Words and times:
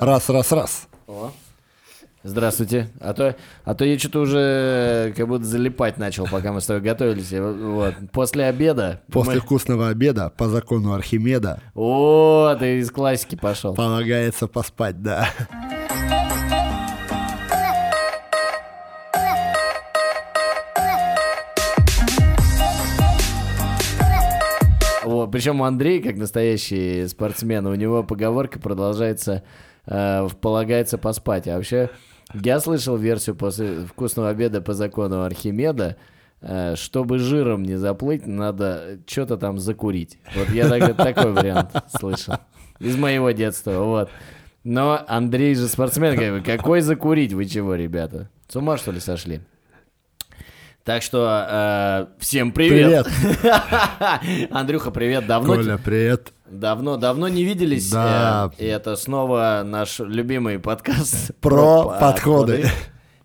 Раз, 0.00 0.28
раз, 0.28 0.52
раз. 0.52 0.88
О. 1.06 1.30
Здравствуйте. 2.24 2.88
А 3.00 3.14
то, 3.14 3.36
а 3.64 3.74
то 3.74 3.84
я 3.84 3.98
что-то 3.98 4.20
уже 4.20 5.14
как 5.16 5.26
будто 5.28 5.44
залипать 5.44 5.98
начал, 5.98 6.26
пока 6.26 6.52
мы 6.52 6.60
с 6.60 6.66
тобой 6.66 6.82
готовились. 6.82 7.32
Вот. 7.32 7.94
После 8.12 8.44
обеда. 8.44 9.00
После 9.10 9.34
мы- 9.36 9.40
вкусного 9.40 9.88
обеда, 9.88 10.30
по 10.36 10.48
закону 10.48 10.92
Архимеда, 10.94 11.62
О, 11.74 12.54
ты 12.58 12.78
из 12.80 12.90
классики 12.90 13.34
пошел. 13.36 13.74
полагается 13.74 14.46
поспать, 14.48 15.00
да. 15.02 15.28
Причем 25.28 25.60
у 25.60 25.64
Андрея, 25.64 26.02
как 26.02 26.16
настоящий 26.16 27.06
спортсмен, 27.08 27.66
у 27.66 27.74
него 27.74 28.02
поговорка 28.02 28.58
продолжается 28.58 29.42
э, 29.86 30.28
полагается 30.40 30.98
поспать. 30.98 31.48
А 31.48 31.56
вообще, 31.56 31.90
я 32.34 32.60
слышал 32.60 32.96
версию 32.96 33.36
после 33.36 33.80
вкусного 33.86 34.28
обеда 34.30 34.60
по 34.60 34.74
закону 34.74 35.22
Архимеда, 35.22 35.96
э, 36.40 36.76
чтобы 36.76 37.18
жиром 37.18 37.62
не 37.62 37.76
заплыть, 37.76 38.26
надо 38.26 38.98
что-то 39.06 39.36
там 39.36 39.58
закурить. 39.58 40.18
Вот 40.36 40.50
я 40.50 40.68
так- 40.68 40.96
такой 40.96 41.32
вариант 41.32 41.70
слышал. 41.98 42.34
Из 42.80 42.96
моего 42.96 43.30
детства, 43.32 43.80
вот. 43.80 44.10
Но 44.64 45.02
Андрей 45.08 45.54
же 45.54 45.66
спортсмен, 45.68 46.42
какой 46.42 46.80
закурить? 46.80 47.32
Вы 47.32 47.46
чего, 47.46 47.74
ребята? 47.74 48.28
С 48.48 48.56
ума, 48.56 48.76
что 48.76 48.92
ли, 48.92 49.00
сошли? 49.00 49.40
Так 50.88 51.02
что 51.02 51.46
э, 51.46 52.06
всем 52.18 52.50
привет. 52.50 53.06
Андрюха, 54.50 54.90
привет. 54.90 55.26
Давно, 55.26 55.56
Коля, 55.56 55.76
привет. 55.76 56.32
давно, 56.50 56.96
давно 56.96 57.28
не 57.28 57.44
виделись. 57.44 57.90
Да. 57.90 58.50
э, 58.56 58.64
и 58.64 58.66
это 58.66 58.96
снова 58.96 59.64
наш 59.66 59.98
любимый 59.98 60.58
подкаст 60.58 61.34
Про 61.42 61.84
по- 61.90 61.98
подходы. 62.00 62.70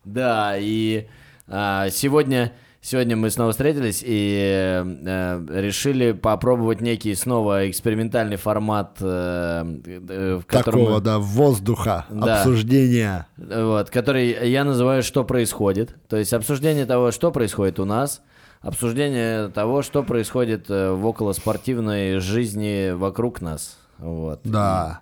Да, 0.04 0.58
и 0.58 1.08
а, 1.48 1.90
сегодня, 1.90 2.52
сегодня 2.84 3.16
мы 3.16 3.30
снова 3.32 3.52
встретились 3.52 4.04
и 4.06 4.84
э, 4.84 5.46
решили 5.62 6.12
попробовать 6.12 6.82
некий 6.82 7.16
снова 7.16 7.70
экспериментальный 7.70 8.36
формат, 8.36 8.98
э, 9.00 9.64
э, 10.10 10.40
в 10.42 10.46
котором 10.46 10.80
Такого, 10.82 10.96
мы- 10.98 11.02
да, 11.02 11.18
воздуха, 11.18 12.06
Да. 12.10 12.38
обсуждения. 12.42 13.26
вот, 13.38 13.90
который 13.90 14.50
я 14.52 14.64
называю 14.66 15.02
«Что 15.02 15.24
происходит?». 15.24 15.96
То 16.10 16.18
есть 16.18 16.34
обсуждение 16.34 16.86
того, 16.86 17.12
что 17.12 17.32
происходит 17.32 17.80
у 17.80 17.86
нас, 17.86 18.22
обсуждение 18.62 19.48
того, 19.50 19.82
что 19.82 20.04
происходит 20.04 20.66
э, 20.70 20.92
в 20.92 21.06
околоспортивной 21.06 22.20
жизни 22.20 22.92
вокруг 22.92 23.42
нас. 23.42 23.78
Вот. 23.98 24.42
Да. 24.44 25.00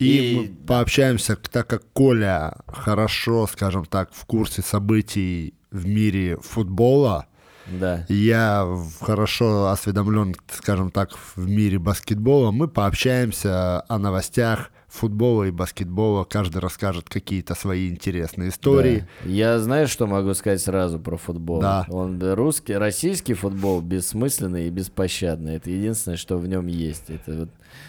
И, 0.00 0.32
И- 0.32 0.36
мы 0.36 0.66
пообщаемся, 0.66 1.36
так 1.36 1.68
как 1.68 1.84
Коля 1.92 2.56
хорошо, 2.66 3.46
скажем 3.46 3.84
так, 3.84 4.10
в 4.12 4.24
курсе 4.26 4.60
событий 4.60 5.54
в 5.74 5.86
мире 5.86 6.38
футбола, 6.40 7.26
Да. 7.66 8.06
я 8.08 8.66
хорошо 9.00 9.66
осведомлен, 9.66 10.34
скажем 10.52 10.90
так, 10.90 11.10
в 11.36 11.46
мире 11.48 11.78
баскетбола, 11.78 12.50
мы 12.52 12.68
пообщаемся 12.68 13.80
о 13.88 13.98
новостях 13.98 14.70
футбола 14.94 15.44
и 15.44 15.50
баскетбола, 15.50 16.24
каждый 16.24 16.58
расскажет 16.58 17.08
какие-то 17.08 17.54
свои 17.54 17.90
интересные 17.90 18.50
истории. 18.50 19.06
Да. 19.24 19.30
Я 19.30 19.58
знаешь, 19.58 19.90
что 19.90 20.06
могу 20.06 20.32
сказать 20.34 20.60
сразу 20.60 21.00
про 21.00 21.16
футбол? 21.16 21.60
Да. 21.60 21.84
Он 21.88 22.22
русский, 22.34 22.74
российский 22.74 23.34
футбол 23.34 23.80
бессмысленный 23.80 24.68
и 24.68 24.70
бессмысленный. 24.70 25.56
Это 25.56 25.70
единственное, 25.70 26.16
что 26.16 26.38
в 26.38 26.46
нем 26.46 26.66
есть. 26.68 27.10
Это 27.10 27.38
вот... 27.38 27.48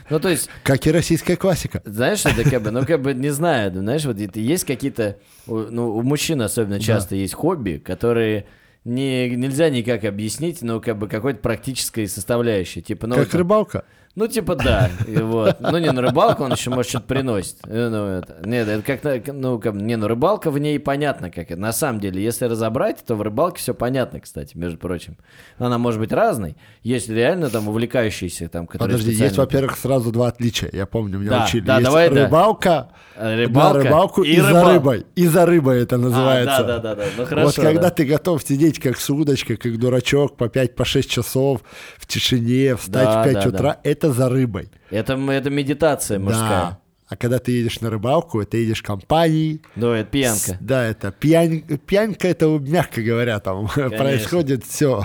Ну, 0.10 0.20
то 0.20 0.30
есть, 0.30 0.50
Как 0.64 0.88
и 0.88 0.92
российская 0.92 1.36
классика. 1.36 1.82
знаешь, 1.86 2.26
это 2.26 2.50
как 2.50 2.64
бы, 2.64 2.72
ну, 2.72 2.86
как 2.86 3.02
бы, 3.02 3.14
не 3.14 3.30
знаю, 3.30 3.72
знаешь, 3.72 4.06
вот 4.06 4.20
это 4.20 4.40
есть 4.40 4.66
какие-то, 4.66 5.18
ну, 5.46 5.96
у 5.96 6.02
мужчин 6.02 6.42
особенно 6.42 6.80
часто 6.80 7.16
есть 7.16 7.36
хобби, 7.36 7.82
которые 7.84 8.48
не, 8.84 9.30
нельзя 9.30 9.70
никак 9.70 10.06
объяснить, 10.06 10.62
но 10.62 10.80
как 10.80 10.98
бы 10.98 11.08
какой-то 11.08 11.40
практической 11.40 12.08
составляющей. 12.08 12.82
Типа, 12.82 13.06
ну, 13.08 13.16
как 13.16 13.26
вот- 13.26 13.36
рыбалка. 13.36 13.86
Ну, 14.16 14.28
типа, 14.28 14.56
да. 14.56 14.90
И 15.08 15.18
вот. 15.18 15.58
Ну, 15.60 15.78
не, 15.78 15.92
на 15.92 16.02
рыбалку 16.02 16.44
он 16.44 16.52
еще, 16.54 16.70
может, 16.70 16.90
что-то 16.90 17.06
приносит. 17.08 17.58
Э, 17.68 17.90
Ну, 17.90 18.06
это, 18.06 18.38
нет, 18.48 18.68
это 18.68 18.82
как-то, 18.82 19.22
ну, 19.34 19.60
как, 19.60 19.74
не, 19.76 19.96
ну, 19.98 20.08
рыбалка 20.08 20.52
в 20.52 20.58
ней 20.60 20.80
понятно, 20.80 21.30
как 21.30 21.52
это. 21.52 21.60
На 21.60 21.74
самом 21.74 22.00
деле, 22.00 22.24
если 22.24 22.46
разобрать, 22.46 23.04
то 23.06 23.16
в 23.16 23.22
рыбалке 23.22 23.60
все 23.60 23.74
понятно, 23.74 24.20
кстати, 24.20 24.56
между 24.58 24.78
прочим. 24.78 25.18
Она 25.58 25.78
может 25.78 26.00
быть 26.00 26.12
разной. 26.12 26.56
Есть 26.82 27.10
реально 27.10 27.50
там 27.50 27.68
увлекающиеся, 27.68 28.48
там, 28.50 28.68
которые 28.68 28.94
Подожди, 28.94 29.10
есть, 29.12 29.20
специально- 29.22 29.44
во-первых, 29.44 29.78
сразу 29.78 30.12
два 30.12 30.28
отличия. 30.28 30.70
Я 30.74 30.86
помню, 30.86 31.20
меня 31.20 31.30
Да, 31.32 31.46
учили. 31.46 31.66
да, 31.66 31.74
есть 31.78 31.86
давай, 31.86 32.10
да. 32.10 32.26
рыбалка, 32.26 32.90
Э, 33.18 33.36
рыбалка 33.44 33.78
на 33.80 33.84
рыбалку 33.86 34.24
и, 34.24 34.32
и 34.34 34.40
за 34.42 34.48
рыбал- 34.50 34.74
рыбой. 34.74 35.06
И 35.16 35.28
за 35.28 35.46
рыбой 35.46 35.84
это 35.84 35.96
А, 35.96 36.00
называется. 36.00 36.64
да, 36.64 36.80
да, 36.80 36.80
да, 36.80 36.96
да. 36.96 37.04
Ну, 37.18 37.26
хорошо. 37.26 37.46
вот 37.48 37.56
когда 37.56 37.82
да. 37.84 37.90
ты 37.90 38.06
готов 38.06 38.44
сидеть 38.44 38.80
как 38.80 38.98
с 38.98 39.10
удочкой, 39.10 39.56
как 39.58 39.78
дурачок 39.78 40.36
по 40.36 40.46
5-6 40.50 41.08
часов 41.10 41.62
в 41.98 42.06
тишине, 42.08 42.76
встать 42.76 43.06
Да, 43.06 43.22
в 43.22 43.26
5 43.26 43.34
да, 43.44 43.50
утра, 43.50 43.78
это 43.84 44.05
за 44.12 44.30
рыбой. 44.30 44.70
Это, 44.90 45.14
это 45.32 45.50
медитация 45.50 46.20
мужская. 46.20 46.50
Да. 46.50 46.80
А 47.08 47.16
когда 47.16 47.38
ты 47.38 47.52
едешь 47.52 47.82
на 47.82 47.92
рыбалку, 47.92 48.42
это 48.42 48.58
едешь 48.58 48.82
компанией. 48.82 49.62
Да, 49.76 49.96
это 49.96 50.10
пьянка. 50.10 50.40
С- 50.40 50.58
Да, 50.60 50.84
это 50.86 51.12
пьянь, 51.12 51.62
пьянька, 51.86 52.28
это 52.28 52.48
мягко 52.60 53.04
говоря, 53.04 53.40
там 53.40 53.68
происходит 53.76 54.66
все. 54.66 55.04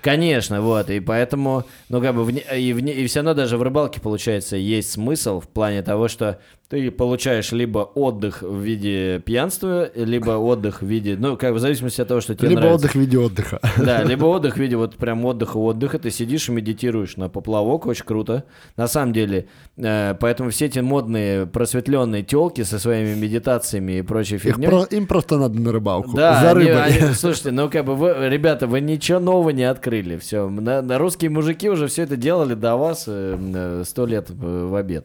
Конечно, 0.00 0.62
вот, 0.62 0.88
и 0.88 1.00
поэтому, 1.00 1.64
ну, 1.90 2.00
как 2.00 2.14
бы, 2.14 2.22
вне- 2.24 2.58
и, 2.58 2.72
вне- 2.72 2.94
и 2.94 3.06
все 3.06 3.18
равно 3.20 3.34
даже 3.34 3.58
в 3.58 3.62
рыбалке, 3.62 4.00
получается, 4.00 4.56
есть 4.56 4.92
смысл 4.92 5.40
в 5.40 5.48
плане 5.48 5.82
того, 5.82 6.08
что 6.08 6.40
ты 6.70 6.88
получаешь 6.92 7.50
либо 7.50 7.80
отдых 7.80 8.42
в 8.42 8.60
виде 8.60 9.18
пьянства, 9.26 9.90
либо 9.96 10.30
отдых 10.38 10.82
в 10.82 10.86
виде, 10.86 11.16
ну, 11.18 11.36
как 11.36 11.50
бы, 11.50 11.56
в 11.56 11.58
зависимости 11.58 12.00
от 12.00 12.06
того, 12.06 12.20
что 12.20 12.36
тебе 12.36 12.50
Либо 12.50 12.60
нравится. 12.60 12.84
отдых 12.86 12.94
в 12.94 13.00
виде 13.00 13.18
отдыха. 13.18 13.60
Да, 13.76 14.04
либо 14.04 14.26
отдых 14.26 14.54
в 14.54 14.56
виде 14.60 14.76
вот 14.76 14.94
прям 14.94 15.24
отдыха-отдыха, 15.24 15.98
ты 15.98 16.12
сидишь 16.12 16.48
и 16.48 16.52
медитируешь 16.52 17.16
на 17.16 17.28
поплавок, 17.28 17.86
очень 17.86 18.04
круто. 18.04 18.44
На 18.76 18.86
самом 18.86 19.12
деле, 19.12 19.48
э, 19.78 20.14
поэтому 20.20 20.50
все 20.50 20.66
эти 20.66 20.78
модные 20.78 21.44
просветленные 21.46 22.22
телки 22.22 22.62
со 22.62 22.78
своими 22.78 23.18
медитациями 23.18 23.98
и 23.98 24.02
прочей 24.02 24.38
фигней. 24.38 24.68
про- 24.68 24.84
им 24.84 25.08
просто 25.08 25.38
надо 25.38 25.58
на 25.60 25.72
рыбалку. 25.72 26.16
Да, 26.16 26.40
за 26.40 26.50
они- 26.52 26.66
рыбой. 26.68 26.82
они- 26.84 27.14
слушайте, 27.14 27.50
ну 27.50 27.68
как 27.68 27.84
бы 27.84 27.96
вы, 27.96 28.14
ребята, 28.28 28.68
вы 28.68 28.80
ничего 28.80 29.18
нового 29.18 29.50
не 29.50 29.64
открыли. 29.64 30.18
Все, 30.18 30.48
на, 30.48 30.82
на 30.82 30.98
русские 30.98 31.30
мужики 31.32 31.68
уже 31.68 31.88
все 31.88 32.02
это 32.04 32.16
делали 32.16 32.54
до 32.54 32.76
вас 32.76 33.06
э, 33.08 33.36
э, 33.54 33.82
сто 33.84 34.06
лет 34.06 34.30
э, 34.30 34.34
в 34.70 34.76
обед. 34.76 35.04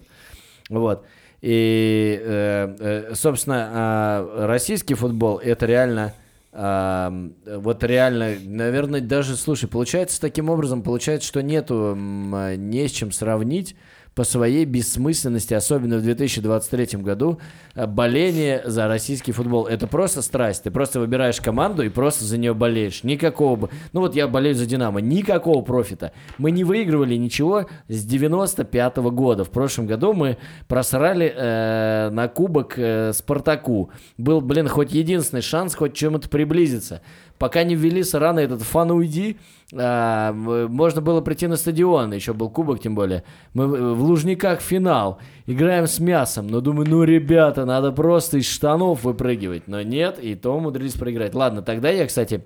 Вот. 0.70 1.04
И, 1.48 2.20
э, 2.24 2.76
э, 2.80 3.14
собственно, 3.14 3.70
а, 3.72 4.48
российский 4.48 4.96
футбол 4.96 5.38
это 5.38 5.68
реально. 5.68 6.16
а, 6.52 7.14
вот 7.46 7.84
реально, 7.84 8.34
наверное, 8.44 9.00
даже, 9.00 9.36
слушай, 9.36 9.70
получается 9.70 10.20
таким 10.20 10.50
образом, 10.50 10.82
получается, 10.82 11.28
что 11.28 11.44
нету, 11.44 11.96
а, 11.96 12.56
не 12.56 12.88
с 12.88 12.92
чем 12.92 13.12
сравнить 13.12 13.76
по 14.16 14.24
своей 14.24 14.64
бессмысленности, 14.64 15.54
особенно 15.54 15.98
в 15.98 16.02
2023 16.02 17.02
году, 17.02 17.40
э, 17.76 17.86
боление 17.86 18.64
за 18.66 18.88
российский 18.88 19.34
футбол. 19.34 19.68
Это 19.68 19.88
просто 19.88 20.22
страсть. 20.22 20.64
Ты 20.64 20.72
просто 20.72 21.02
выбираешь 21.02 21.42
команду 21.42 21.84
и 21.84 21.90
просто 21.90 22.24
за 22.24 22.38
нее 22.38 22.54
болеешь. 22.54 23.04
Никакого... 23.04 23.70
Ну 23.92 24.00
вот 24.00 24.16
я 24.16 24.30
болею 24.30 24.56
за 24.56 24.66
«Динамо». 24.66 25.02
Никакого 25.02 25.62
профита. 25.62 26.14
Мы 26.38 26.52
не 26.52 26.64
выигрывали 26.64 27.16
ничего 27.16 27.68
с 27.90 28.06
95 28.06 28.98
года. 28.98 29.44
В 29.44 29.50
прошлом 29.50 29.86
году 29.86 30.14
мы 30.14 30.38
просрали 30.70 31.34
э, 31.36 32.10
на 32.10 32.30
кубок 32.30 32.76
э, 32.78 33.12
«Спартаку». 33.14 33.92
Был, 34.18 34.40
блин, 34.40 34.70
хоть 34.70 34.94
единственный 34.94 35.42
шанс 35.42 35.76
хоть 35.76 35.94
чем-то 35.94 36.30
приблизиться. 36.30 37.02
Пока 37.38 37.64
не 37.64 37.76
ввели 37.76 38.04
рано 38.14 38.40
этот 38.40 38.62
фан 38.62 38.92
уйди, 38.92 39.38
а, 39.74 40.32
можно 40.34 41.02
было 41.02 41.20
прийти 41.20 41.48
на 41.48 41.58
стадион, 41.58 42.14
еще 42.14 42.34
был 42.34 42.50
кубок 42.50 42.80
тем 42.80 42.96
более. 42.96 43.24
Мы 43.54 43.94
в 43.94 44.02
Лужниках 44.02 44.62
финал, 44.62 45.20
играем 45.46 45.88
с 45.88 46.00
мясом, 46.00 46.48
но 46.48 46.62
думаю, 46.62 46.90
ну, 46.90 47.04
ребята, 47.04 47.66
надо 47.66 47.92
просто 47.92 48.38
из 48.38 48.48
штанов 48.48 49.04
выпрыгивать. 49.04 49.68
Но 49.68 49.82
нет, 49.82 50.18
и 50.20 50.36
то 50.36 50.56
умудрились 50.56 50.94
проиграть. 50.94 51.36
Ладно, 51.36 51.62
тогда 51.62 51.90
я, 51.90 52.08
кстати, 52.08 52.46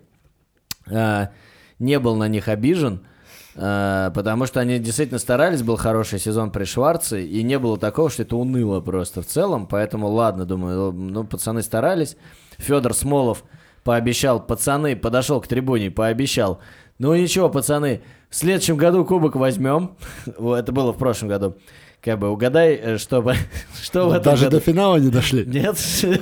а, 0.90 1.30
не 1.78 2.00
был 2.00 2.16
на 2.16 2.28
них 2.28 2.48
обижен, 2.48 3.02
а, 3.56 4.10
потому 4.12 4.48
что 4.48 4.60
они 4.60 4.80
действительно 4.80 5.20
старались, 5.20 5.62
был 5.62 5.76
хороший 5.76 6.18
сезон 6.18 6.50
при 6.52 6.64
Шварце, 6.64 7.24
и 7.24 7.44
не 7.44 7.60
было 7.60 7.78
такого, 7.78 8.10
что 8.10 8.24
это 8.24 8.36
уныло 8.38 8.80
просто 8.80 9.22
в 9.22 9.28
целом, 9.28 9.68
поэтому 9.68 10.08
ладно, 10.08 10.46
думаю, 10.46 10.92
ну, 10.94 11.26
пацаны 11.26 11.62
старались. 11.62 12.18
Федор 12.58 12.94
Смолов 12.94 13.44
пообещал, 13.84 14.40
пацаны, 14.46 14.96
подошел 14.96 15.42
к 15.42 15.48
трибуне, 15.48 15.92
пообещал, 15.92 16.60
ну 16.98 17.16
ничего, 17.16 17.50
пацаны, 17.50 18.02
в 18.30 18.36
следующем 18.36 18.78
году 18.78 19.06
кубок 19.06 19.36
возьмем, 19.36 19.96
это 20.26 20.72
было 20.72 20.92
в 20.94 20.98
прошлом 20.98 21.30
году, 21.30 21.58
как 22.02 22.20
бы 22.20 22.30
угадай, 22.30 22.76
э, 22.76 22.98
что, 22.98 23.22
бы- 23.22 23.36
что 23.82 24.10
в 24.10 24.14
этом 24.14 24.24
Даже 24.34 24.46
году... 24.46 24.58
до 24.58 24.64
финала 24.64 24.98
не 24.98 25.10
дошли. 25.10 25.46
Нет, 25.46 25.78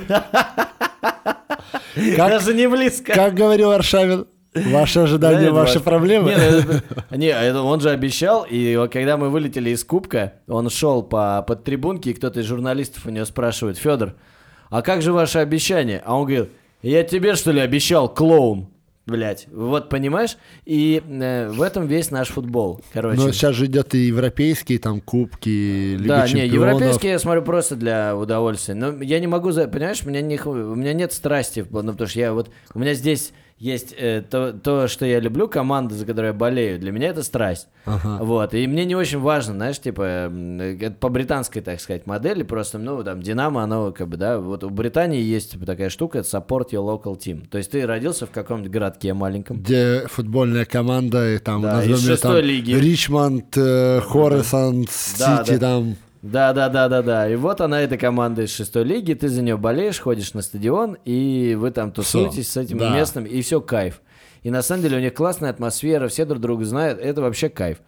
Как, 2.16 2.28
даже 2.30 2.54
не 2.54 2.68
близко. 2.68 3.12
как 3.12 3.34
говорил 3.34 3.72
Аршавин, 3.72 4.26
Ваши 4.54 5.00
ожидания, 5.00 5.50
ваши 5.50 5.78
проблемы. 5.78 6.30
Не, 6.30 6.36
ну, 6.36 6.42
это- 6.42 6.82
не, 7.16 7.26
это 7.28 7.62
он 7.62 7.80
же 7.80 7.90
обещал, 7.90 8.46
и 8.48 8.88
когда 8.90 9.16
мы 9.16 9.30
вылетели 9.30 9.70
из 9.70 9.84
Кубка, 9.84 10.34
он 10.48 10.70
шел 10.70 11.02
по 11.02 11.42
под 11.46 11.64
трибунке, 11.64 12.10
и 12.10 12.14
кто-то 12.14 12.40
из 12.40 12.46
журналистов 12.46 13.06
у 13.06 13.10
него 13.10 13.24
спрашивает, 13.24 13.76
Федор, 13.78 14.14
а 14.70 14.82
как 14.82 15.02
же 15.02 15.12
ваше 15.12 15.38
обещание? 15.38 16.02
А 16.04 16.14
он 16.16 16.26
говорит, 16.26 16.50
я 16.82 17.02
тебе 17.04 17.34
что 17.34 17.50
ли 17.52 17.60
обещал, 17.60 18.12
клоун? 18.12 18.68
Блять, 19.08 19.46
вот 19.50 19.88
понимаешь? 19.88 20.36
И 20.66 21.02
э, 21.02 21.48
в 21.48 21.62
этом 21.62 21.86
весь 21.86 22.10
наш 22.10 22.28
футбол, 22.28 22.82
короче. 22.92 23.18
Но 23.18 23.32
сейчас 23.32 23.54
же 23.54 23.64
идет 23.64 23.94
и 23.94 24.00
европейские 24.00 24.78
там 24.78 25.00
кубки, 25.00 25.96
Лига 25.96 26.08
да, 26.08 26.22
не, 26.24 26.42
чемпионов. 26.42 26.52
европейские 26.52 27.12
я 27.12 27.18
смотрю 27.18 27.40
просто 27.40 27.74
для 27.76 28.14
удовольствия. 28.14 28.74
Но 28.74 29.02
я 29.02 29.18
не 29.18 29.26
могу, 29.26 29.50
понимаешь, 29.50 30.02
у 30.04 30.08
меня, 30.10 30.20
не, 30.20 30.38
у 30.38 30.74
меня 30.74 30.92
нет 30.92 31.14
страсти, 31.14 31.60
ну, 31.70 31.92
потому 31.92 32.06
что 32.06 32.18
я 32.18 32.34
вот, 32.34 32.50
у 32.74 32.78
меня 32.78 32.92
здесь 32.92 33.32
есть 33.58 33.94
э, 33.98 34.22
то, 34.22 34.52
то, 34.52 34.86
что 34.86 35.04
я 35.04 35.18
люблю, 35.20 35.48
команда, 35.48 35.94
за 35.94 36.06
которую 36.06 36.32
я 36.32 36.38
болею, 36.38 36.78
для 36.78 36.92
меня 36.92 37.08
это 37.08 37.22
страсть. 37.22 37.68
Ага. 37.84 38.18
Вот, 38.22 38.54
и 38.54 38.66
мне 38.66 38.84
не 38.84 38.94
очень 38.94 39.18
важно, 39.18 39.54
знаешь, 39.54 39.80
типа, 39.80 40.30
это 40.80 40.96
по 41.00 41.08
британской, 41.08 41.60
так 41.62 41.80
сказать, 41.80 42.06
модели, 42.06 42.42
просто, 42.42 42.78
ну, 42.78 43.02
там, 43.02 43.22
Динамо, 43.22 43.62
оно, 43.62 43.92
как 43.92 44.08
бы, 44.08 44.16
да, 44.16 44.38
вот 44.38 44.62
у 44.62 44.70
Британии 44.70 45.20
есть 45.20 45.52
типа, 45.52 45.66
такая 45.66 45.88
штука, 45.88 46.18
это 46.18 46.28
support 46.28 46.70
your 46.70 46.84
local 46.84 47.18
team. 47.18 47.48
То 47.48 47.58
есть 47.58 47.70
ты 47.70 47.84
родился 47.86 48.26
в 48.26 48.30
каком-нибудь 48.30 48.70
городке 48.70 49.12
маленьком, 49.14 49.58
Где 49.58 50.04
футбольная 50.06 50.64
команда, 50.64 51.34
и 51.34 51.38
там, 51.38 51.62
Да, 51.62 51.76
назовем 51.76 51.96
из 51.96 52.06
шестой 52.06 52.40
там, 52.40 52.44
лиги. 52.48 52.72
Ричмонд, 52.72 53.56
э, 53.56 54.00
Хоррисон, 54.02 54.86
Да, 55.18 55.44
Сити 55.44 55.56
да. 55.56 55.58
там. 55.58 55.96
Да, 56.22 56.52
да, 56.52 56.68
да, 56.68 56.88
да, 56.88 57.02
да. 57.02 57.28
И 57.30 57.36
вот 57.36 57.60
она, 57.60 57.80
эта 57.80 57.96
команда 57.96 58.42
из 58.42 58.54
шестой 58.54 58.84
лиги, 58.84 59.14
ты 59.14 59.28
за 59.28 59.42
нее 59.42 59.56
болеешь, 59.56 60.00
ходишь 60.00 60.34
на 60.34 60.42
стадион, 60.42 60.96
и 61.04 61.56
вы 61.58 61.70
там 61.70 61.92
тусуетесь 61.92 62.50
с 62.50 62.56
этим 62.56 62.78
да. 62.78 62.90
местным, 62.90 63.24
и 63.24 63.40
все 63.40 63.60
кайф. 63.60 64.00
И 64.42 64.50
на 64.50 64.62
самом 64.62 64.82
деле 64.82 64.98
у 64.98 65.00
них 65.00 65.14
классная 65.14 65.50
атмосфера, 65.50 66.08
все 66.08 66.24
друг 66.24 66.40
друга 66.40 66.64
знают, 66.64 66.98
это 66.98 67.20
вообще 67.20 67.48
кайф. 67.48 67.78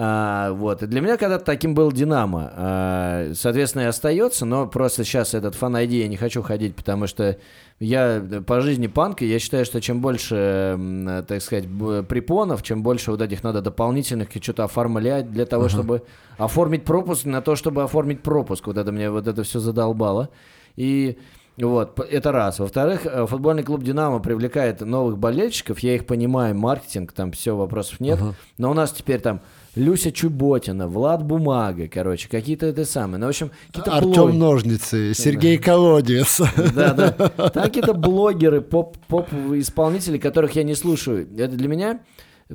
А, 0.00 0.52
вот. 0.52 0.82
И 0.82 0.86
для 0.86 1.00
меня 1.00 1.16
когда-то 1.16 1.44
таким 1.44 1.74
был 1.74 1.90
Динамо. 1.90 2.52
А, 2.54 3.32
соответственно, 3.34 3.82
и 3.82 3.86
остается, 3.86 4.46
но 4.46 4.66
просто 4.66 5.04
сейчас 5.04 5.34
этот 5.34 5.54
фан 5.54 5.76
ID 5.76 6.00
я 6.00 6.08
не 6.08 6.16
хочу 6.16 6.42
ходить, 6.42 6.76
потому 6.76 7.06
что 7.06 7.36
я 7.80 8.22
по 8.46 8.60
жизни 8.60 8.86
панк, 8.86 9.22
и 9.22 9.26
я 9.26 9.38
считаю, 9.38 9.64
что 9.64 9.80
чем 9.80 10.00
больше, 10.00 11.24
так 11.26 11.42
сказать, 11.42 11.64
препонов, 12.08 12.62
чем 12.62 12.82
больше 12.82 13.10
вот 13.10 13.22
этих 13.22 13.42
надо 13.42 13.60
дополнительных 13.60 14.34
и 14.36 14.40
что-то 14.40 14.64
оформлять 14.64 15.30
для 15.32 15.46
того, 15.46 15.68
чтобы 15.68 16.02
оформить 16.38 16.84
пропуск 16.84 17.24
на 17.24 17.42
то, 17.42 17.56
чтобы 17.56 17.82
оформить 17.82 18.22
пропуск. 18.22 18.66
Вот 18.66 18.76
это 18.76 18.92
мне 18.92 19.10
вот 19.10 19.26
это 19.26 19.42
все 19.42 19.58
задолбало. 19.58 20.30
И 20.76 21.18
вот, 21.56 21.98
это 21.98 22.30
раз. 22.30 22.60
Во-вторых, 22.60 23.04
э, 23.04 23.26
футбольный 23.26 23.64
клуб 23.64 23.82
«Динамо» 23.82 24.20
привлекает 24.20 24.80
новых 24.80 25.18
болельщиков, 25.18 25.80
я 25.80 25.96
их 25.96 26.06
понимаю, 26.06 26.54
маркетинг, 26.54 27.12
там 27.12 27.32
все, 27.32 27.56
вопросов 27.56 27.98
нет. 27.98 28.20
Но 28.58 28.70
у 28.70 28.74
нас 28.74 28.92
теперь 28.92 29.20
там 29.20 29.40
Люся 29.78 30.10
Чуботина, 30.12 30.88
Влад 30.88 31.24
Бумага, 31.24 31.88
короче, 31.88 32.28
какие-то 32.28 32.66
это 32.66 32.84
самые. 32.84 33.18
Ну, 33.20 33.26
в 33.26 33.28
общем, 33.30 33.50
какие-то. 33.68 33.92
Артем 33.96 34.38
Ножницы, 34.38 35.14
Сергей 35.14 35.58
Колодец. 35.58 36.40
Да, 36.74 36.92
да. 36.94 37.10
Там 37.50 37.62
какие-то 37.64 37.94
блогеры, 37.94 38.60
поп- 38.60 38.98
поп-исполнители, 39.06 40.18
которых 40.18 40.56
я 40.56 40.62
не 40.64 40.74
слушаю. 40.74 41.28
Это 41.38 41.56
для 41.56 41.68
меня, 41.68 42.00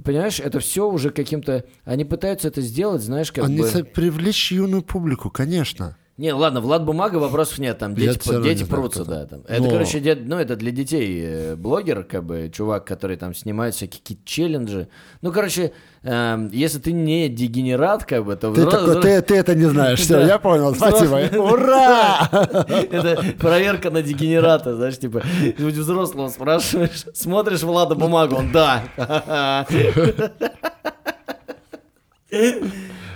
понимаешь, 0.03 0.39
это 0.39 0.59
все 0.59 0.89
уже 0.89 1.09
каким-то... 1.09 1.65
Они 1.85 2.05
пытаются 2.05 2.47
это 2.49 2.61
сделать, 2.61 3.01
знаешь, 3.01 3.31
как 3.31 3.45
Они 3.45 3.59
бы... 3.59 3.67
со- 3.67 3.83
привлечь 3.83 4.51
юную 4.51 4.81
публику, 4.83 5.29
конечно. 5.29 5.95
Не, 6.15 6.31
ладно, 6.31 6.61
Влад 6.61 6.85
Бумага, 6.85 7.15
вопросов 7.17 7.57
нет, 7.57 7.79
там 7.79 7.95
дети, 7.95 8.19
равно 8.29 8.43
дети 8.43 8.63
прутся, 8.65 9.03
да. 9.03 9.25
Там. 9.25 9.41
Это, 9.47 9.63
Но- 9.63 9.69
короче, 9.71 9.99
дед- 9.99 10.27
ну, 10.27 10.37
это 10.37 10.55
для 10.55 10.69
детей 10.69 11.19
э, 11.25 11.55
блогер, 11.55 12.03
как 12.03 12.23
бы, 12.23 12.51
чувак, 12.53 12.85
который 12.85 13.17
там 13.17 13.33
снимает 13.33 13.73
всякие 13.73 13.99
какие-то 13.99 14.23
челленджи. 14.23 14.89
Ну, 15.23 15.31
короче, 15.31 15.73
эм, 16.03 16.49
если 16.53 16.77
ты 16.77 16.91
не 16.91 17.29
дегенерат, 17.29 18.05
как 18.05 18.25
бы, 18.25 18.35
то... 18.35 18.53
Ты, 18.53 18.61
взро- 18.61 18.69
такой, 18.69 19.01
ты, 19.01 19.21
ты 19.23 19.35
это 19.37 19.55
не 19.55 19.65
знаешь. 19.65 19.99
Все, 20.01 20.19
я 20.19 20.37
понял. 20.37 20.75
Спасибо. 20.75 21.15
Взрослый. 21.15 21.39
Ура! 21.39 22.29
Это 22.91 23.23
проверка 23.39 23.89
на 23.89 24.03
дегенерата, 24.03 24.75
знаешь, 24.75 24.99
типа, 24.99 25.23
взрослого 25.57 26.29
спрашиваешь, 26.29 27.05
смотришь 27.15 27.63
Влада 27.63 27.95
бумагу, 27.95 28.35
он 28.35 28.51
да. 28.51 28.83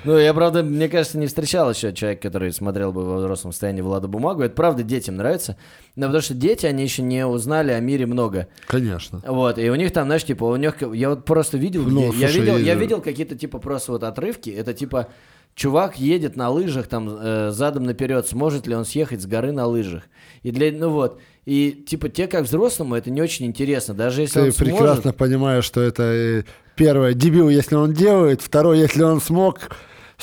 Ну, 0.08 0.18
я, 0.18 0.34
правда, 0.34 0.64
мне 0.64 0.88
кажется, 0.88 1.18
не 1.18 1.28
встречал 1.28 1.70
еще 1.70 1.92
человека, 1.92 2.22
который 2.30 2.54
смотрел 2.54 2.94
бы 2.94 3.04
во 3.04 3.18
взрослом 3.18 3.52
состоянии 3.52 3.82
Влада 3.82 4.08
Бумагу. 4.08 4.42
Это 4.42 4.56
правда 4.56 4.82
детям 4.82 5.18
нравится. 5.18 5.58
Но 5.98 6.06
потому 6.06 6.22
что 6.22 6.34
дети, 6.34 6.66
они 6.66 6.82
еще 6.84 7.02
не 7.02 7.28
узнали 7.28 7.72
о 7.72 7.80
мире 7.82 8.06
много. 8.06 8.48
Конечно. 8.68 9.22
Вот, 9.28 9.58
и 9.60 9.70
у 9.70 9.76
них 9.76 9.92
там, 9.92 10.06
знаешь, 10.06 10.24
типа, 10.24 10.46
у 10.46 10.56
них, 10.56 10.76
я 10.94 11.10
вот 11.10 11.26
просто 11.26 11.58
видел, 11.58 11.84
Ну, 11.84 12.10
где- 12.10 12.20
я 12.22 12.28
слушай, 12.30 12.40
видел, 12.40 12.58
я 12.58 12.76
видел 12.76 13.02
какие-то, 13.02 13.36
типа, 13.36 13.60
просто 13.60 13.92
вот 13.92 14.04
отрывки, 14.04 14.50
это, 14.50 14.74
типа, 14.74 15.10
чувак 15.56 16.00
едет 16.00 16.38
на 16.38 16.50
лыжах, 16.52 16.88
там, 16.88 17.10
э, 17.10 17.52
задом 17.52 17.84
наперед, 17.84 18.26
сможет 18.28 18.66
ли 18.66 18.76
он 18.76 18.86
съехать 18.86 19.22
с 19.22 19.26
горы 19.26 19.52
на 19.52 19.66
лыжах, 19.66 20.04
и 20.44 20.52
для, 20.52 20.72
ну 20.72 20.90
вот, 20.90 21.20
и, 21.46 21.72
типа, 21.72 22.08
те, 22.10 22.28
как 22.28 22.44
взрослому, 22.44 22.96
это 22.96 23.10
не 23.10 23.22
очень 23.22 23.46
интересно, 23.46 23.94
даже 23.94 24.22
если 24.22 24.40
Ты 24.40 24.46
он 24.48 24.54
прекрасно 24.54 25.02
сможет, 25.02 25.18
понимаешь, 25.18 25.66
что 25.66 25.82
это 25.82 26.04
э, 26.04 26.44
первое, 26.76 27.14
дебил, 27.14 27.50
если 27.50 27.76
он 27.76 27.92
делает, 27.92 28.42
второе, 28.42 28.78
если 28.78 29.04
он 29.04 29.20
смог. 29.20 29.72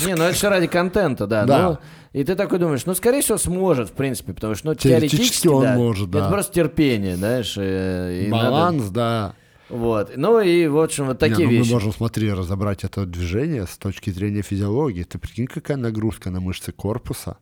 Не, 0.05 0.15
ну 0.15 0.25
это 0.25 0.35
все 0.35 0.49
ради 0.49 0.67
контента, 0.67 1.27
да, 1.27 1.45
Да. 1.45 1.69
ну, 1.69 1.79
и 2.13 2.25
ты 2.25 2.35
такой 2.35 2.59
думаешь, 2.59 2.85
ну, 2.87 2.95
скорее 2.95 3.23
всего, 3.23 3.39
сможет, 3.39 3.91
в 3.91 3.93
принципе, 3.93 4.33
потому 4.33 4.55
что, 4.55 4.69
ну, 4.69 4.75
Теоретически 4.75 5.17
теоретически, 5.17 5.49
он 5.49 5.63
да, 5.63 5.75
может, 5.77 6.11
да. 6.11 6.19
это 6.21 6.29
просто 6.31 6.53
терпение, 6.53 7.17
знаешь, 7.17 7.55
э, 7.57 8.25
и 8.27 8.29
надо- 8.29 8.45
Баланс, 8.45 8.89
да. 8.91 9.35
вот, 9.69 10.13
ну, 10.17 10.41
и, 10.41 10.67
в 10.67 10.79
общем, 10.81 11.07
вот 11.07 11.19
такие 11.19 11.39
Не, 11.39 11.45
ну 11.45 11.51
вещи. 11.59 11.69
Мы 11.69 11.75
можем, 11.75 11.93
смотри, 11.93 12.33
разобрать 12.33 12.85
это 12.85 13.07
движение 13.07 13.67
с 13.67 13.77
точки 13.79 14.11
зрения 14.11 14.43
физиологии. 14.43 15.05
Ты 15.05 15.19
прикинь, 15.19 15.47
какая 15.47 15.77
нагрузка 15.77 16.31
на 16.31 16.41
мышцы 16.41 16.71
корпуса, 16.73 17.39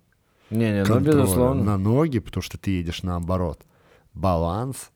Не-не, 0.51 0.85
ну, 0.85 1.01
безусловно. 1.01 1.65
на 1.65 1.79
ноги, 1.79 2.19
потому 2.21 2.43
что 2.43 2.59
ты 2.59 2.71
едешь 2.73 3.03
наоборот. 3.03 3.61
Баланс. 4.15 4.91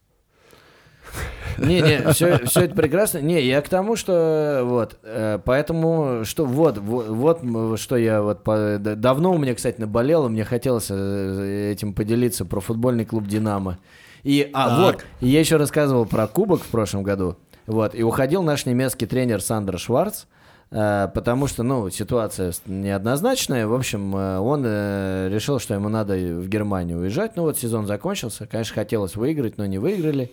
Не-не, 1.58 2.12
все, 2.12 2.44
все 2.44 2.64
это 2.64 2.74
прекрасно. 2.74 3.18
Не, 3.18 3.40
я 3.42 3.62
к 3.62 3.68
тому, 3.68 3.96
что 3.96 4.60
вот, 4.64 4.98
э, 5.02 5.38
поэтому, 5.44 6.20
что 6.24 6.44
вот, 6.44 6.76
вот, 6.78 7.08
вот, 7.42 7.80
что 7.80 7.96
я 7.96 8.20
вот, 8.22 8.44
по- 8.44 8.78
давно 8.78 9.32
у 9.32 9.38
меня, 9.38 9.54
кстати, 9.54 9.80
наболело, 9.80 10.28
мне 10.28 10.44
хотелось 10.44 10.88
э, 10.90 11.70
этим 11.72 11.94
поделиться 11.94 12.44
про 12.44 12.60
футбольный 12.60 13.06
клуб 13.06 13.26
«Динамо». 13.26 13.78
И, 14.22 14.50
а, 14.52 14.68
Так. 14.68 14.78
вот, 14.78 15.04
я 15.20 15.40
еще 15.40 15.56
рассказывал 15.56 16.04
про 16.04 16.26
кубок 16.26 16.62
в 16.62 16.66
прошлом 16.66 17.02
году, 17.02 17.36
вот, 17.66 17.94
и 17.94 18.02
уходил 18.02 18.42
наш 18.42 18.66
немецкий 18.66 19.06
тренер 19.06 19.40
Сандер 19.40 19.78
Шварц, 19.78 20.24
э, 20.70 21.08
потому 21.14 21.46
что, 21.46 21.62
ну, 21.62 21.88
ситуация 21.88 22.52
неоднозначная, 22.66 23.66
в 23.66 23.72
общем, 23.72 24.14
он 24.14 24.62
решил, 24.64 25.58
что 25.58 25.72
ему 25.72 25.88
надо 25.88 26.16
в 26.16 26.48
Германию 26.48 26.98
уезжать, 26.98 27.36
ну, 27.36 27.44
вот 27.44 27.56
сезон 27.58 27.86
закончился, 27.86 28.46
конечно, 28.46 28.74
хотелось 28.74 29.16
выиграть, 29.16 29.56
но 29.56 29.64
не 29.64 29.78
выиграли, 29.78 30.32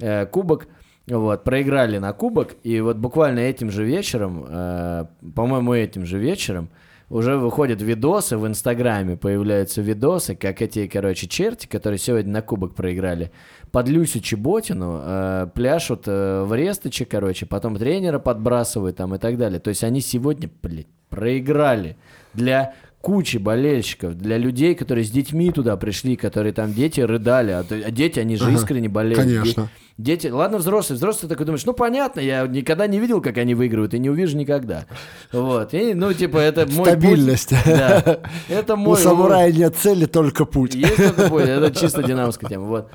э, 0.00 0.26
кубок. 0.26 0.68
Вот, 1.08 1.42
проиграли 1.42 1.98
на 1.98 2.12
кубок, 2.12 2.54
и 2.62 2.80
вот 2.80 2.96
буквально 2.96 3.40
этим 3.40 3.72
же 3.72 3.84
вечером, 3.84 4.44
э, 4.48 5.06
по-моему, 5.34 5.74
этим 5.74 6.06
же 6.06 6.18
вечером, 6.18 6.68
уже 7.10 7.36
выходят 7.36 7.82
видосы 7.82 8.38
в 8.38 8.46
Инстаграме, 8.46 9.16
появляются 9.16 9.82
видосы, 9.82 10.36
как 10.36 10.62
эти, 10.62 10.86
короче, 10.86 11.26
черти, 11.26 11.66
которые 11.66 11.98
сегодня 11.98 12.32
на 12.32 12.40
кубок 12.40 12.76
проиграли, 12.76 13.32
под 13.72 13.88
Люсю 13.88 14.20
Чеботину 14.20 15.00
э, 15.02 15.48
пляшут 15.54 16.04
э, 16.06 16.44
в 16.44 16.54
ресточе, 16.54 17.04
короче, 17.04 17.46
потом 17.46 17.76
тренера 17.76 18.20
подбрасывают 18.20 18.96
там 18.96 19.12
и 19.14 19.18
так 19.18 19.36
далее. 19.36 19.58
То 19.58 19.70
есть 19.70 19.82
они 19.82 20.00
сегодня, 20.00 20.48
блядь, 20.62 20.86
проиграли 21.10 21.96
для 22.32 22.74
кучи 23.00 23.38
болельщиков, 23.38 24.14
для 24.16 24.38
людей, 24.38 24.74
которые 24.76 25.04
с 25.04 25.10
детьми 25.10 25.50
туда 25.50 25.76
пришли, 25.76 26.14
которые 26.16 26.52
там 26.52 26.72
дети 26.72 27.00
рыдали, 27.00 27.50
а, 27.50 27.64
то- 27.64 27.74
а 27.74 27.90
дети, 27.90 28.20
они 28.20 28.36
же 28.36 28.44
Ага, 28.44 28.54
искренне 28.54 28.88
болеют. 28.88 29.18
конечно. 29.18 29.68
Де- 29.98 30.12
Дети, 30.12 30.26
ладно, 30.28 30.58
взрослые, 30.58 30.96
взрослые 30.96 31.28
такой 31.28 31.46
думаешь, 31.46 31.64
ну 31.64 31.72
понятно, 31.72 32.20
я 32.20 32.46
никогда 32.46 32.86
не 32.86 32.98
видел, 33.00 33.20
как 33.20 33.38
они 33.38 33.54
выигрывают, 33.54 33.94
и 33.94 33.98
не 33.98 34.10
увижу 34.10 34.36
никогда. 34.36 34.84
Вот, 35.32 35.72
и, 35.74 35.94
ну, 35.94 36.12
типа, 36.12 36.38
это 36.38 36.66
мой 36.66 36.76
путь. 36.76 36.86
Стабильность. 36.86 37.54
Да, 37.64 38.20
это 38.48 38.76
мой... 38.76 38.92
У 38.92 38.96
самурая 38.96 39.50
нет 39.50 39.74
цели, 39.76 40.04
только 40.06 40.44
путь. 40.44 40.74
Есть 40.74 40.96
только 40.96 41.28
путь, 41.28 41.44
это 41.44 41.70
чисто 41.80 42.02
динамская 42.02 42.48
тема, 42.48 42.66
вот. 42.66 42.90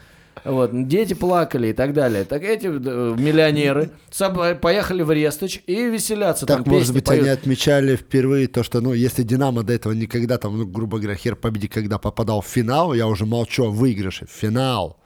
Вот, 0.45 0.87
дети 0.87 1.13
плакали 1.13 1.69
и 1.69 1.73
так 1.73 1.93
далее. 1.93 2.23
Так 2.23 2.43
эти 2.43 2.67
э, 2.67 2.69
миллионеры 3.17 3.89
поехали 4.61 5.01
в 5.01 5.11
Ресточ 5.11 5.61
и 5.65 5.85
веселятся 5.89 6.45
Так, 6.45 6.63
там 6.63 6.73
может 6.73 6.93
быть, 6.93 7.05
поют. 7.05 7.23
они 7.23 7.29
отмечали 7.31 7.95
впервые 7.95 8.47
то, 8.47 8.63
что, 8.63 8.79
ну, 8.79 8.93
если 8.93 9.23
Динамо 9.23 9.63
до 9.63 9.73
этого 9.73 9.93
никогда 9.93 10.37
там, 10.37 10.57
ну, 10.57 10.65
грубо 10.65 10.99
говоря, 10.99 11.15
хер 11.15 11.35
победи, 11.35 11.67
когда 11.67 11.97
попадал 11.97 12.41
в 12.41 12.45
финал, 12.47 12.93
я 12.93 13.07
уже 13.07 13.25
молчу 13.25 13.65
о 13.65 13.71
выигрыше, 13.71 14.27
финал, 14.29 14.97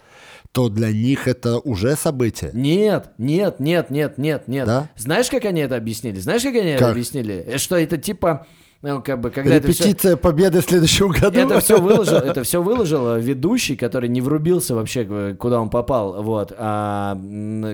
то 0.51 0.69
для 0.69 0.91
них 0.91 1.27
это 1.27 1.59
уже 1.59 1.95
событие. 1.95 2.51
Нет, 2.53 3.11
нет, 3.17 3.59
нет, 3.59 3.89
нет, 3.89 4.17
нет, 4.17 4.47
нет. 4.47 4.65
Да? 4.65 4.89
Знаешь, 4.97 5.29
как 5.29 5.45
они 5.45 5.61
это 5.61 5.77
объяснили? 5.77 6.19
Знаешь, 6.19 6.43
как 6.43 6.53
они 6.55 6.71
это 6.71 6.79
Как? 6.83 6.91
объяснили? 6.91 7.43
Э, 7.47 7.57
Что 7.57 7.77
это 7.77 7.97
типа 7.97 8.45
Ну, 8.83 8.99
как 9.03 9.21
бы, 9.21 9.29
когда 9.29 9.53
это 9.53 9.71
всё- 9.71 9.83
Репетиция 9.83 10.17
победы 10.17 10.59
в 10.61 10.63
следующем 10.65 11.09
году. 11.09 11.37
это 11.39 11.59
все 11.59 11.77
выложил, 11.81 12.15
это 12.17 12.43
все 12.43 12.63
выложил 12.63 13.15
ведущий, 13.17 13.75
который 13.75 14.09
не 14.09 14.21
врубился 14.21 14.73
вообще, 14.73 15.05
э, 15.07 15.35
куда 15.37 15.61
он 15.61 15.69
попал, 15.69 16.23
вот. 16.23 16.51
А 16.57 17.13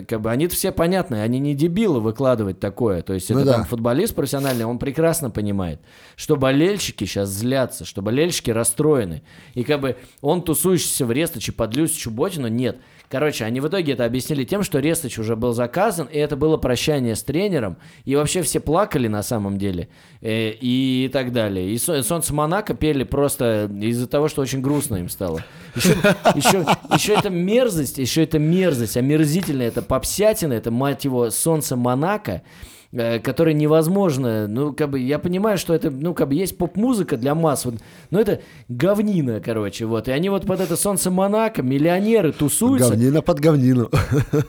как 0.08 0.20
бы 0.22 0.30
они 0.32 0.48
все 0.48 0.74
понятны, 0.74 1.22
они 1.22 1.40
не 1.40 1.56
дебилы 1.56 2.02
выкладывать 2.02 2.60
такое. 2.60 3.04
То 3.04 3.14
есть 3.14 3.30
Ну 3.30 3.38
это 3.40 3.46
да. 3.46 3.54
там 3.54 3.64
футболист 3.64 4.16
профессиональный, 4.16 4.66
он 4.66 4.80
прекрасно 4.80 5.30
понимает, 5.30 5.80
что 6.18 6.36
болельщики 6.36 7.06
сейчас 7.06 7.30
злятся, 7.30 7.86
что 7.86 8.02
болельщики 8.02 8.52
расстроены. 8.52 9.22
И 9.54 9.64
как 9.64 9.80
бы 9.80 9.96
он 10.20 10.42
тусующийся 10.42 11.06
в 11.06 11.12
Ресточе 11.14 11.54
под 11.54 11.74
Люсь 11.74 11.92
Чуботину, 11.94 12.50
нет. 12.50 12.80
Короче, 13.10 13.46
они 13.46 13.62
в 13.62 13.68
итоге 13.70 13.94
это 13.94 14.04
объяснили 14.04 14.44
тем, 14.44 14.64
что 14.64 14.80
Ресточ 14.80 15.18
уже 15.18 15.38
был 15.38 15.54
заказан, 15.54 16.08
и 16.08 16.18
это 16.18 16.36
было 16.36 16.58
прощание 16.58 17.16
с 17.16 17.24
тренером, 17.24 17.78
и 18.04 18.16
вообще 18.18 18.42
все 18.42 18.60
плакали 18.60 19.08
на 19.08 19.24
самом 19.24 19.58
деле, 19.58 19.88
э, 20.22 20.52
и 20.52 21.10
так 21.14 21.32
далее. 21.32 21.72
И 21.72 21.78
Со- 21.78 22.04
Солнце 22.04 22.34
Монако 22.34 22.74
пели 22.74 23.06
просто 23.06 23.72
из-за 23.82 24.08
того, 24.08 24.28
что 24.28 24.42
очень 24.42 24.62
грустно 24.62 24.98
им 24.98 25.08
стало. 25.08 25.42
Еще, 25.76 25.92
еще, 26.36 26.66
еще 26.94 27.14
это 27.14 27.30
мерзость, 27.30 27.98
еще 27.98 28.24
это 28.24 28.40
мерзость, 28.40 28.98
омерзительная, 28.98 29.68
это 29.70 29.82
попсятина, 29.82 30.54
это, 30.54 30.72
мать 30.72 31.06
его, 31.06 31.30
Солнце 31.30 31.78
Монако, 31.78 32.42
э, 32.91 33.20
который 33.20 33.53
невозможно, 33.53 34.48
ну, 34.48 34.74
как 34.74 34.89
бы, 34.89 35.00
я 35.00 35.20
понимаю, 35.20 35.58
что 35.58 35.74
это, 35.74 35.89
ну, 35.89 36.13
как 36.13 36.29
бы, 36.29 36.36
есть 36.36 36.58
поп-музыка 36.58 37.17
для 37.17 37.36
масс, 37.36 37.65
вот, 37.65 37.75
но 38.10 38.20
это 38.20 38.41
говнина, 38.67 39.39
короче, 39.39 39.86
вот, 39.86 40.08
и 40.08 40.12
они 40.12 40.29
вот 40.29 40.46
под 40.46 40.62
это 40.62 40.75
солнце 40.75 41.12
Монако, 41.12 41.62
миллионеры 41.62 42.32
тусуются, 42.32 42.89
Говнина 42.91 43.22
под 43.22 43.39
говнину. 43.39 43.89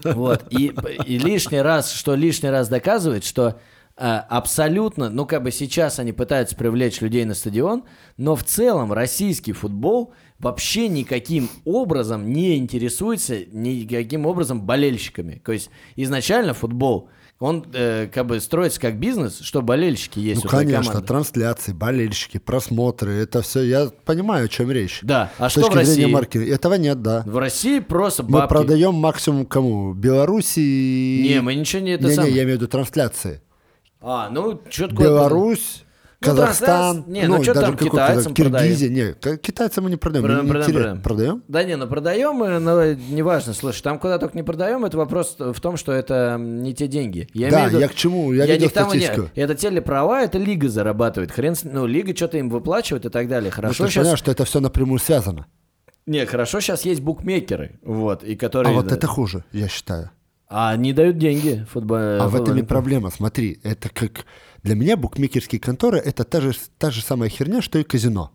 вот, 0.05 0.45
и, 0.51 0.73
и 1.07 1.19
лишний 1.19 1.61
раз, 1.61 1.93
что 1.93 2.15
лишний 2.15 2.51
раз 2.51 2.69
доказывает, 2.69 3.25
что 3.25 3.59
а, 4.01 4.21
абсолютно, 4.21 5.11
ну 5.11 5.27
как 5.27 5.43
бы 5.43 5.51
сейчас 5.51 5.99
они 5.99 6.13
пытаются 6.13 6.55
привлечь 6.55 7.01
людей 7.01 7.25
на 7.25 7.35
стадион, 7.35 7.83
но 8.17 8.37
в 8.37 8.45
целом 8.45 8.93
российский 8.93 9.53
футбол 9.53 10.13
вообще 10.39 10.87
никаким 10.87 11.49
образом 11.65 12.33
не 12.33 12.59
интересуется 12.59 13.41
никаким 13.51 14.25
образом 14.25 14.63
болельщиками. 14.63 15.43
То 15.45 15.51
есть 15.51 15.71
изначально 15.97 16.55
футбол, 16.55 17.09
он 17.41 17.65
э, 17.73 18.09
как 18.13 18.27
бы 18.27 18.41
строится 18.41 18.81
как 18.81 18.99
бизнес, 18.99 19.39
что 19.41 19.63
болельщики 19.63 20.19
есть 20.19 20.43
Ну, 20.43 20.49
у 20.49 20.51
конечно, 20.51 20.83
команды. 20.85 21.07
трансляции, 21.07 21.73
болельщики, 21.73 22.39
просмотры, 22.39 23.13
это 23.13 23.43
все, 23.43 23.63
я 23.63 23.91
понимаю, 24.05 24.47
о 24.47 24.49
чем 24.49 24.71
речь. 24.73 24.99
Да, 25.03 25.31
а 25.39 25.49
С 25.49 25.53
что 25.53 25.71
в 25.71 25.75
России? 25.75 26.05
маркетинга. 26.07 26.53
Этого 26.53 26.75
нет, 26.75 27.01
да. 27.01 27.23
В 27.27 27.39
России 27.39 27.79
просто 27.79 28.25
Мы 28.25 28.31
бабки. 28.41 28.49
продаем 28.49 28.95
максимум 28.95 29.47
кому? 29.47 29.93
Беларуси. 29.95 30.59
Не, 31.29 31.41
мы 31.41 31.55
ничего 31.55 31.83
не 31.83 31.93
это 31.93 32.09
Не, 32.09 32.15
самое. 32.15 32.33
не, 32.33 32.39
я 32.39 32.43
имею 32.45 32.59
в 32.59 32.61
виду 32.63 32.69
трансляции. 32.71 33.41
А, 34.01 34.29
ну, 34.31 34.61
что 34.71 34.89
такое? 34.89 35.07
Беларусь, 35.07 35.85
Ну, 36.21 36.27
Казахстан, 36.31 37.05
трансляции- 37.05 37.11
не, 37.13 37.29
ну, 37.29 37.45
чё 37.45 37.55
даже 37.55 37.67
там 37.67 37.77
китайцам 37.77 38.35
Киргизия, 38.35 38.89
не, 38.89 39.37
китайцам 39.39 39.85
мы 39.85 39.91
не 39.91 39.97
продаем, 39.97 40.25
Продаем, 40.25 40.47
не 40.47 40.51
продаем, 40.51 40.73
продаем. 40.75 41.01
продаем? 41.03 41.43
Да 41.47 41.63
не, 41.63 41.77
ну 41.77 41.87
продаем 41.87 42.35
мы, 42.35 42.59
но 42.59 42.85
неважно, 42.93 43.55
слушай, 43.55 43.83
там 43.83 44.01
куда 44.01 44.19
только 44.19 44.37
не 44.37 44.43
продаем, 44.43 44.85
это 44.85 44.97
вопрос 44.99 45.37
в 45.39 45.61
том, 45.61 45.77
что 45.77 45.93
это 45.93 46.37
не 46.41 46.75
те 46.75 46.89
деньги. 46.89 47.29
Я 47.35 47.51
Да, 47.51 47.67
виду- 47.69 47.79
я 47.79 47.87
к 47.87 47.95
чему? 47.95 48.33
Я 48.33 48.47
видел 48.47 48.63
не 48.63 48.69
к 48.69 48.73
тому, 48.73 48.95
не- 48.95 49.01
статистику. 49.01 49.31
Это 49.37 49.55
телеправа, 49.55 50.21
это 50.25 50.39
лига 50.39 50.69
зарабатывает. 50.69 51.31
Хрен, 51.31 51.55
ну, 51.63 51.87
лига 51.87 52.17
что-то 52.17 52.39
им 52.39 52.49
выплачивает 52.51 53.07
и 53.07 53.11
так 53.11 53.29
далее. 53.29 53.51
Ну, 53.51 53.55
Хорошо 53.55 53.85
ты 53.85 53.91
сейчас... 53.91 54.03
понимаешь, 54.03 54.19
что 54.19 54.33
это 54.33 54.45
все 54.45 54.59
напрямую 54.59 54.99
связано. 54.99 55.47
Не, 56.07 56.27
хорошо 56.27 56.59
сейчас 56.59 56.85
есть 56.85 57.01
букмекеры, 57.01 57.79
вот, 57.85 58.25
и 58.25 58.35
которые... 58.35 58.73
А 58.73 58.75
вот 58.75 58.87
да, 58.89 58.97
это 58.97 59.07
хуже, 59.07 59.45
я 59.53 59.69
считаю. 59.69 60.11
А 60.49 60.71
они 60.71 60.93
дают 60.95 61.19
деньги 61.19 61.65
футбол... 61.71 61.97
А 61.99 62.27
в 62.27 62.35
этом 62.35 62.59
и 62.59 62.63
проблема. 62.63 63.11
Смотри, 63.11 63.61
это 63.63 63.89
как... 63.91 64.25
Для 64.69 64.75
меня 64.75 64.99
букмекерские 64.99 65.63
конторы— 65.63 65.99
это 66.05 66.25
та 66.25 66.43
же, 66.43 66.53
та 66.77 66.91
же 66.91 67.01
самая 67.01 67.31
херня, 67.31 67.63
что 67.63 67.79
и 67.79 67.85
казино. 67.85 68.33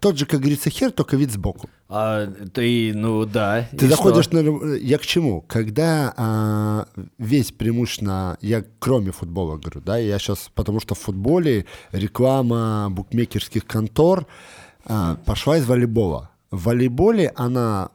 Тот 0.00 0.18
же, 0.18 0.26
как 0.26 0.40
говорится, 0.40 0.70
хер, 0.70 0.90
только 0.90 1.16
вид 1.16 1.30
сбоку. 1.30 1.70
А 1.88 2.26
ты, 2.52 2.92
ну 2.92 3.24
да. 3.26 3.68
Ты 3.70 3.86
и 3.86 3.88
заходишь 3.88 4.24
что? 4.24 4.42
на... 4.42 4.74
Я 4.74 4.98
к 4.98 5.06
чему? 5.06 5.42
Когда 5.42 6.12
а, 6.16 6.88
весь 7.18 7.52
преимущественно... 7.52 8.36
Я 8.40 8.64
кроме 8.80 9.12
футбола 9.12 9.56
говорю, 9.56 9.80
да, 9.82 9.98
я 9.98 10.18
сейчас... 10.18 10.50
Потому 10.52 10.80
что 10.80 10.96
в 10.96 10.98
футболе 10.98 11.66
реклама 11.92 12.88
букмекерских 12.90 13.68
контор 13.68 14.26
а, 14.84 15.14
пошла 15.24 15.58
из 15.58 15.64
волейбола. 15.64 16.30
В 16.50 16.64
волейболе 16.64 17.32
она 17.36 17.90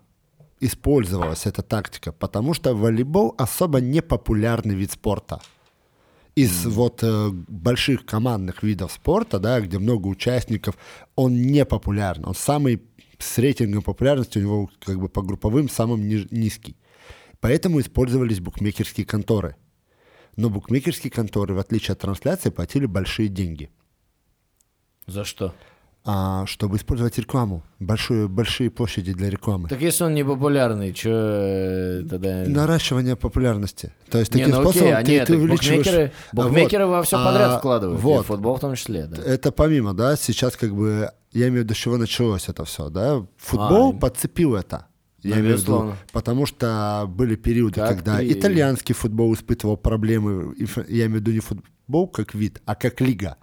использовалась, 0.61 1.45
эта 1.45 1.63
тактика, 1.63 2.13
потому 2.13 2.53
что 2.53 2.73
волейбол 2.73 3.35
особо 3.37 3.81
не 3.81 4.01
популярный 4.01 4.75
вид 4.75 4.93
спорта. 4.93 5.41
Из 6.41 6.65
вот 6.65 7.03
э, 7.03 7.29
больших 7.31 8.05
командных 8.05 8.63
видов 8.63 8.91
спорта, 8.91 9.39
да, 9.39 9.61
где 9.61 9.77
много 9.79 10.07
участников, 10.07 10.75
он 11.15 11.41
не 11.41 11.65
популярен. 11.65 12.25
Он 12.25 12.33
самый 12.35 12.81
с 13.19 13.37
рейтингом 13.37 13.83
популярности 13.83 14.39
у 14.39 14.41
него 14.41 14.69
как 14.79 14.99
бы 14.99 15.09
по 15.09 15.21
групповым 15.21 15.69
самым 15.69 16.07
ни- 16.07 16.27
низкий. 16.31 16.75
Поэтому 17.39 17.79
использовались 17.79 18.39
букмекерские 18.39 19.05
конторы. 19.05 19.55
Но 20.35 20.49
букмекерские 20.49 21.11
конторы, 21.11 21.53
в 21.53 21.59
отличие 21.59 21.93
от 21.93 21.99
трансляции, 21.99 22.49
платили 22.49 22.85
большие 22.85 23.27
деньги, 23.29 23.69
За 25.07 25.25
что? 25.25 25.53
А, 26.03 26.45
чтобы 26.47 26.77
использовать 26.77 27.17
рекламу. 27.19 27.63
Большую, 27.79 28.27
большие 28.27 28.69
площади 28.71 29.13
для 29.13 29.29
рекламы. 29.29 29.69
Так 29.69 29.81
если 29.81 30.03
он 30.03 30.13
не 30.15 30.25
популярный, 30.25 30.93
что 30.95 32.03
тогда... 32.09 32.43
Наращивание 32.47 33.15
популярности. 33.15 33.93
То 34.09 34.17
есть 34.17 34.33
Не, 34.33 34.45
таким 34.45 34.55
ну 34.55 34.61
окей, 34.61 34.71
способом 34.71 34.97
а 34.97 35.03
ты, 35.03 35.11
нет, 35.11 35.27
ты 35.27 35.37
увеличиваешь... 35.37 35.77
букмекеры, 35.85 36.11
А, 36.31 36.35
букмекеры 36.35 36.85
вот. 36.85 36.91
во 36.91 37.03
все 37.03 37.17
А, 37.17 37.25
подряд 37.25 37.59
вкладывают, 37.59 37.99
и 37.99 38.03
Вот. 38.03 38.23
в 38.25 38.27
футбол 38.27 38.55
в 38.55 38.59
том 38.59 38.75
числе, 38.75 39.05
да. 39.05 39.21
Это 39.21 39.51
помимо, 39.51 39.93
да, 39.93 40.15
сейчас 40.15 40.55
как 40.55 40.75
бы, 40.75 41.11
я 41.33 41.47
имею 41.49 41.61
в 41.61 41.65
виду, 41.65 41.73
с 41.75 41.77
чего 41.77 41.97
началось 41.97 42.49
это 42.49 42.65
все, 42.65 42.89
да, 42.89 43.25
футбол 43.37 43.93
А, 43.95 43.99
подцепил 43.99 44.55
это. 44.55 44.87
Я 45.23 45.35
ну, 45.35 45.41
имею 45.41 45.57
в 45.57 45.61
виду, 45.61 45.93
потому 46.13 46.47
что 46.47 47.05
были 47.07 47.35
периоды, 47.35 47.75
Как 47.75 47.89
когда 47.89 48.17
ты- 48.17 48.31
итальянский 48.31 48.95
футбол 48.95 49.35
испытывал 49.35 49.77
проблемы, 49.77 50.55
и 50.55 50.65
я 50.87 51.05
имею 51.05 51.19
в 51.19 51.21
виду 51.21 51.31
не 51.31 51.39
футбол 51.41 52.07
как 52.07 52.33
вид, 52.33 52.59
а 52.65 52.73
как 52.73 53.01
лига. 53.01 53.37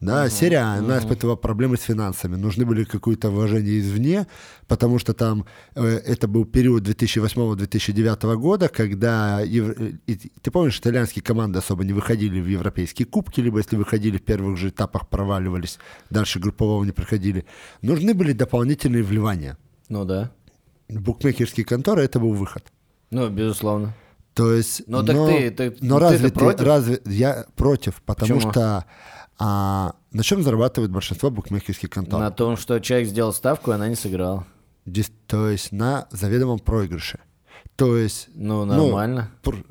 Да, 0.00 0.28
серия, 0.30 0.58
А, 0.58 0.74
она 0.78 0.98
испытывала 0.98 1.36
проблемы 1.36 1.76
с 1.78 1.82
финансами. 1.82 2.36
Нужны 2.36 2.66
были 2.66 2.84
какие-то 2.84 3.30
вложения 3.30 3.78
извне, 3.80 4.26
потому 4.68 4.98
что 4.98 5.14
там 5.14 5.46
э, 5.74 5.84
это 5.84 6.28
был 6.28 6.44
период 6.44 6.82
2008-2009 6.86 8.36
года, 8.36 8.68
когда 8.68 9.40
ев- 9.40 9.74
э, 9.78 9.92
и 10.06 10.16
ты 10.16 10.50
помнишь, 10.50 10.78
итальянские 10.78 11.22
команды 11.22 11.58
особо 11.58 11.84
не 11.84 11.92
выходили 11.92 12.40
в 12.40 12.46
европейские 12.46 13.06
кубки, 13.06 13.40
либо 13.40 13.58
если 13.58 13.76
выходили 13.76 14.18
в 14.18 14.22
первых 14.22 14.56
же 14.58 14.68
этапах 14.68 15.08
проваливались, 15.08 15.78
дальше 16.10 16.38
группового 16.40 16.84
не 16.84 16.92
проходили. 16.92 17.46
Нужны 17.82 18.14
были 18.14 18.32
дополнительные 18.32 19.02
вливания. 19.02 19.56
Ну 19.88 20.04
да. 20.04 20.30
Букмекерские 20.88 21.64
конторы 21.64 22.02
это 22.02 22.20
был 22.20 22.32
выход. 22.32 22.64
Ну, 23.10 23.28
безусловно. 23.30 23.94
То 24.34 24.52
есть, 24.52 24.82
Ну, 24.86 25.02
так 25.02 25.16
но, 25.16 25.26
ты- 25.28 25.50
ты- 25.50 25.76
но 25.80 25.98
ты-то 25.98 26.10
разве 26.10 26.28
ты, 26.30 26.64
разве 26.64 27.00
я 27.06 27.46
против, 27.56 28.02
потому 28.04 28.34
Почему? 28.34 28.52
что 28.52 28.84
а, 29.38 29.94
на 30.12 30.22
чем 30.22 30.42
зарабатывает 30.42 30.90
большинство 30.90 31.30
букмекерских 31.30 31.90
контор? 31.90 32.20
На 32.20 32.30
том, 32.30 32.56
что 32.56 32.78
человек 32.80 33.08
сделал 33.08 33.32
ставку, 33.32 33.70
и 33.70 33.74
она 33.74 33.88
не 33.88 33.94
сыграла. 33.96 34.46
Дис- 34.86 35.10
То 35.26 35.48
есть 35.48 35.72
на 35.72 36.06
заведомом 36.10 36.58
проигрыше. 36.58 37.18
То 37.76 37.96
есть, 37.96 38.28
Ну, 38.34 38.64
нормально. 38.64 39.30
пр- 39.42 39.64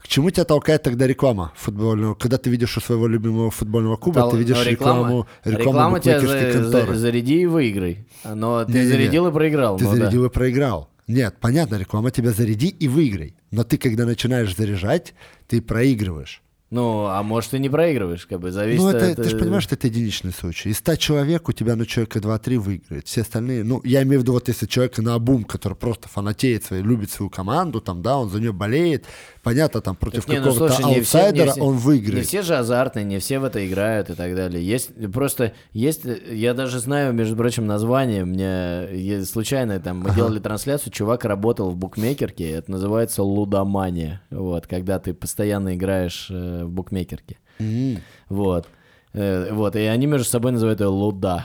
к 0.00 0.08
чему 0.08 0.30
тебя 0.30 0.44
толкает 0.44 0.82
тогда 0.82 1.06
реклама 1.06 1.52
футбольного? 1.54 2.14
Когда 2.14 2.36
ты 2.38 2.50
видишь 2.50 2.76
у 2.76 2.80
своего 2.80 3.06
любимого 3.06 3.50
футбольного 3.52 3.96
клуба, 3.96 4.20
Тал- 4.22 4.30
ты 4.32 4.38
видишь 4.38 4.56
но 4.56 4.64
рекламу, 4.70 5.26
рекламу 5.44 5.58
реклама 5.60 6.00
тебя 6.00 6.20
за- 6.20 6.52
конторы. 6.52 6.96
заряди 6.96 7.42
и 7.42 7.46
выиграй. 7.46 8.06
Но 8.24 8.64
ты 8.64 8.72
Не-не-не. 8.72 8.88
зарядил 8.90 9.28
и 9.28 9.32
проиграл. 9.32 9.78
Ты 9.78 9.84
ну 9.84 9.90
да. 9.90 9.96
зарядил 9.96 10.24
и 10.24 10.30
проиграл. 10.30 10.88
Нет, 11.06 11.36
понятно, 11.40 11.76
реклама 11.76 12.10
тебя 12.10 12.30
заряди 12.32 12.68
и 12.68 12.88
выиграй. 12.88 13.36
Но 13.52 13.62
ты, 13.64 13.76
когда 13.78 14.04
начинаешь 14.06 14.56
заряжать, 14.56 15.14
ты 15.46 15.60
проигрываешь. 15.62 16.42
Ну, 16.72 17.04
а 17.04 17.22
может, 17.22 17.52
и 17.52 17.58
не 17.58 17.68
проигрываешь, 17.68 18.24
как 18.24 18.40
бы, 18.40 18.50
зависит 18.50 18.80
Ну, 18.80 18.88
это, 18.88 19.10
от, 19.10 19.16
ты 19.16 19.24
же 19.28 19.36
э, 19.36 19.38
понимаешь, 19.38 19.64
что 19.64 19.74
это 19.74 19.88
единичный 19.88 20.32
случай. 20.32 20.70
Из 20.70 20.78
100 20.78 20.96
человек 20.96 21.46
у 21.50 21.52
тебя, 21.52 21.76
ну, 21.76 21.84
человека 21.84 22.18
2-3 22.18 22.58
выиграет. 22.58 23.06
Все 23.06 23.20
остальные, 23.20 23.62
ну, 23.62 23.82
я 23.84 24.02
имею 24.04 24.20
в 24.20 24.22
виду, 24.22 24.32
вот 24.32 24.48
если 24.48 24.64
человек 24.64 24.96
на 24.96 25.12
обум, 25.14 25.44
который 25.44 25.74
просто 25.74 26.08
фанатеет 26.08 26.64
свою, 26.64 26.82
любит 26.82 27.10
свою 27.10 27.28
команду, 27.28 27.82
там, 27.82 28.00
да, 28.00 28.16
он 28.16 28.30
за 28.30 28.40
нее 28.40 28.54
болеет, 28.54 29.04
понятно, 29.42 29.82
там, 29.82 29.96
против 29.96 30.24
Так 30.24 30.34
не, 30.34 30.40
ну, 30.40 30.50
какого-то 30.52 30.74
слушай, 30.74 30.88
не 30.94 31.00
все- 31.02 31.18
не 31.18 31.24
аутсайдера 31.24 31.50
все- 31.52 31.60
он 31.62 31.74
Не 31.74 31.80
выиграет. 31.80 32.26
все 32.26 32.40
же 32.40 32.56
азартные, 32.56 33.04
не 33.04 33.18
все 33.18 33.38
в 33.38 33.44
это 33.44 33.66
играют 33.66 34.08
и 34.08 34.14
так 34.14 34.34
далее. 34.34 34.66
Есть 34.66 34.90
просто 35.12 35.52
есть, 35.74 36.06
я 36.30 36.54
даже 36.54 36.78
знаю, 36.80 37.12
между 37.12 37.36
прочим, 37.36 37.66
название. 37.66 38.24
Мне 38.24 39.24
случайно 39.26 39.78
там 39.78 39.98
мы 39.98 40.14
делали 40.14 40.38
трансляцию, 40.38 40.90
чувак 40.90 41.26
работал 41.26 41.70
в 41.70 41.76
букмекерке, 41.76 42.50
это 42.50 42.70
называется 42.70 43.22
лудомания. 43.22 44.22
Вот, 44.30 44.66
когда 44.66 44.98
ты 44.98 45.12
постоянно 45.12 45.74
играешь 45.74 46.28
э, 46.30 46.61
в 46.64 46.70
букмекерке. 46.70 47.38
М. 47.58 47.98
Вот. 48.28 48.68
Э, 49.14 49.52
Вот, 49.52 49.76
и 49.76 49.80
они 49.80 50.06
между 50.06 50.26
собой 50.26 50.52
называют 50.52 50.80
ее 50.80 50.86
луда. 50.88 51.44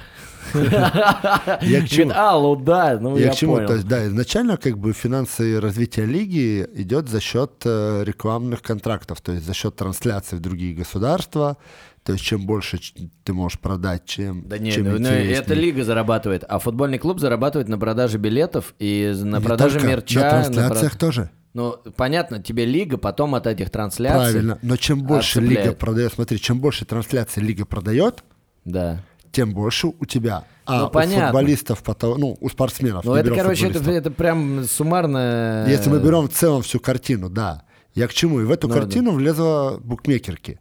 Я 0.54 1.82
к 1.82 1.88
чему? 1.90 2.12
А, 2.16 2.36
луда, 2.38 2.98
ну 3.02 3.18
Я 3.18 3.26
я 3.28 3.32
к 3.32 3.36
чему? 3.36 3.56
понял. 3.56 3.68
То 3.68 3.74
есть, 3.76 3.88
да, 3.88 4.06
изначально 4.08 4.58
как 4.58 4.78
бы 4.78 4.94
финансовое 4.94 5.60
развитие 5.60 6.06
лиги 6.06 6.66
идет 6.76 7.10
за 7.10 7.20
счет 7.20 7.52
э, 7.66 8.04
рекламных 8.06 8.62
контрактов, 8.62 9.20
то 9.22 9.34
есть 9.34 9.46
за 9.46 9.54
счет 9.54 9.76
трансляций 9.76 10.38
в 10.38 10.42
другие 10.42 10.74
государства. 10.74 11.58
То 12.04 12.14
есть 12.14 12.24
чем 12.24 12.46
больше 12.46 12.80
ты 13.26 13.34
можешь 13.34 13.60
продать, 13.60 14.06
чем, 14.06 14.48
Да 14.48 14.58
нет, 14.58 14.74
чем 14.76 14.86
ну, 14.86 14.98
ну, 14.98 15.10
это 15.10 15.54
лига 15.54 15.84
зарабатывает, 15.84 16.46
а 16.48 16.58
футбольный 16.60 17.00
клуб 17.00 17.20
зарабатывает 17.20 17.68
на 17.68 17.78
продаже 17.78 18.18
билетов 18.18 18.74
и 18.80 19.14
на 19.22 19.38
Не 19.40 19.44
продаже 19.44 19.82
мерча. 19.82 20.20
На 20.22 20.26
на 20.38 20.44
трансляциях 20.44 20.94
прод- 20.96 21.00
тоже. 21.00 21.30
Ну, 21.58 21.76
понятно, 21.96 22.40
тебе 22.40 22.66
лига, 22.66 22.98
потом 22.98 23.34
от 23.34 23.48
этих 23.48 23.72
трансляций. 23.72 24.16
Правильно. 24.32 24.60
Но 24.62 24.78
чем 24.78 25.02
больше 25.02 25.40
отцепляет. 25.40 25.66
лига 25.66 25.76
продает, 25.76 26.14
смотри, 26.14 26.40
чем 26.40 26.60
больше 26.60 26.86
трансляций 26.86 27.42
лига 27.42 27.66
продает, 27.66 28.24
Да. 28.64 29.04
тем 29.32 29.56
больше 29.56 29.88
у 29.88 30.06
тебя. 30.06 30.44
А 30.66 30.82
Ну, 30.82 30.86
у 30.86 30.90
понятно. 30.92 31.26
футболистов, 31.30 31.82
потом, 31.82 32.20
ну, 32.20 32.38
у 32.40 32.50
спортсменов. 32.50 33.04
Ну, 33.06 33.16
не 33.16 33.22
это, 33.22 33.34
короче, 33.34 33.70
это, 33.70 33.90
это 33.90 34.12
прям 34.12 34.66
суммарно... 34.66 35.66
Если 35.68 35.90
мы 35.90 36.00
берем 36.00 36.28
в 36.28 36.32
целом 36.32 36.62
всю 36.62 36.80
картину, 36.80 37.28
да. 37.32 37.64
Я 37.96 38.08
к 38.08 38.14
чему? 38.14 38.40
И 38.42 38.44
в 38.44 38.52
эту 38.52 38.68
Ну, 38.68 38.76
да. 38.76 38.80
картину 38.82 39.14
влезла 39.14 39.80
букмекерки, 39.84 40.60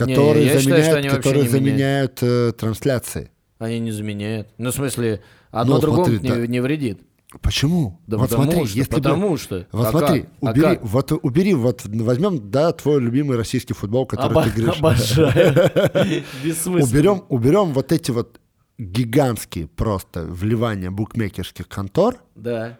Не, 0.00 0.14
которые 0.16 0.58
считаю, 0.58 0.58
они 0.58 0.82
заменяют, 0.82 1.04
вообще 1.04 1.16
которые 1.16 1.42
не 1.44 1.48
меняют. 1.60 2.18
заменяют 2.18 2.22
э, 2.22 2.52
трансляции. 2.58 3.30
Они 3.60 3.78
не 3.78 3.92
заменяют. 3.92 4.48
Ну, 4.58 4.72
в 4.72 4.74
смысле, 4.74 5.22
одно 5.52 5.76
Ну, 5.76 5.80
другому 5.80 6.06
смотри, 6.06 6.28
не, 6.28 6.34
да. 6.34 6.46
не 6.48 6.58
вредит. 6.60 7.02
Почему? 7.40 8.00
Да 8.06 8.16
вот 8.18 8.30
потому 8.30 8.44
смотри, 8.44 8.66
что, 8.66 8.78
если 8.78 8.90
бы- 8.90 8.96
потому 8.96 9.36
что. 9.36 9.66
Вот 9.72 9.86
А 9.86 9.90
смотри, 9.90 10.20
как? 10.22 10.30
А 10.42 10.50
убери, 10.50 10.62
как? 10.66 10.84
вот 10.84 11.12
убери, 11.22 11.54
вот 11.54 11.82
возьмем, 11.84 12.50
да, 12.50 12.72
твой 12.72 13.00
любимый 13.00 13.36
российский 13.36 13.74
футбол, 13.74 14.06
который 14.06 14.32
Оба- 14.32 14.44
ты 14.44 14.50
говоришь. 14.50 14.78
Обожаю. 14.78 15.52
Уберем, 16.82 17.24
уберем 17.28 17.72
вот 17.72 17.92
эти 17.92 18.10
вот 18.10 18.40
гигантские 18.78 19.66
просто 19.68 20.24
вливания 20.24 20.90
букмекерских 20.90 21.68
контор. 21.68 22.16
Да. 22.34 22.78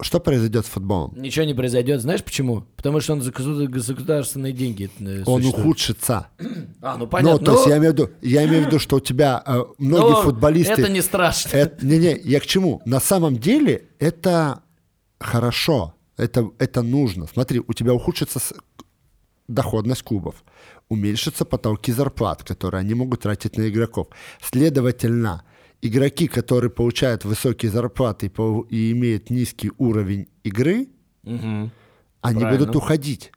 Что 0.00 0.18
произойдет 0.18 0.66
с 0.66 0.68
футболом? 0.68 1.14
Ничего 1.16 1.44
не 1.44 1.54
произойдет. 1.54 2.00
Знаешь 2.00 2.22
почему? 2.24 2.64
Потому 2.76 3.00
что 3.00 3.12
он 3.12 3.22
за 3.22 3.30
государ- 3.30 3.78
за 3.78 3.94
государственные 3.94 4.52
деньги 4.52 4.90
э, 4.98 5.22
Он 5.24 5.40
существует. 5.40 5.54
ухудшится. 5.66 6.26
А, 6.82 6.94
ну 6.94 7.04
Ну, 7.04 7.06
понятно. 7.06 7.44
то 7.46 7.52
есть 7.52 7.64
Ну, 7.66 7.70
я 7.70 7.78
имею 7.78 7.92
в 7.92 7.94
виду, 7.94 8.10
я 8.20 8.44
имею 8.44 8.64
в 8.64 8.66
виду, 8.66 8.78
что 8.80 8.96
у 8.96 9.00
тебя 9.00 9.40
э, 9.46 9.62
многие 9.78 10.10
ну, 10.16 10.22
футболисты... 10.22 10.72
Это 10.72 10.88
не 10.90 11.00
страшно. 11.00 11.56
Это- 11.56 11.86
Не-не, 11.86 12.18
я 12.24 12.40
к 12.40 12.46
чему? 12.46 12.82
На 12.84 12.98
самом 13.00 13.36
деле 13.36 13.88
это 14.00 14.62
хорошо, 15.20 15.94
это, 16.16 16.50
это 16.58 16.82
нужно. 16.82 17.26
Смотри, 17.32 17.60
у 17.66 17.72
тебя 17.72 17.94
ухудшится 17.94 18.40
доходность 19.48 20.02
клубов, 20.02 20.34
уменьшатся 20.88 21.44
потолки 21.44 21.92
зарплат, 21.92 22.42
которые 22.42 22.80
они 22.80 22.94
могут 22.94 23.20
тратить 23.22 23.56
на 23.58 23.68
игроков. 23.68 24.08
Следовательно, 24.42 25.44
игроки, 25.86 26.26
которые 26.28 26.70
получают 26.70 27.24
высокие 27.24 27.70
зарплаты 27.70 28.30
и, 28.70 28.92
имеют 28.92 29.30
низкий 29.30 29.70
уровень 29.78 30.26
игры, 30.42 30.88
Мгм. 31.22 31.70
они 32.20 32.40
Правильно. 32.40 32.58
будут 32.66 32.76
уходить. 32.76 33.32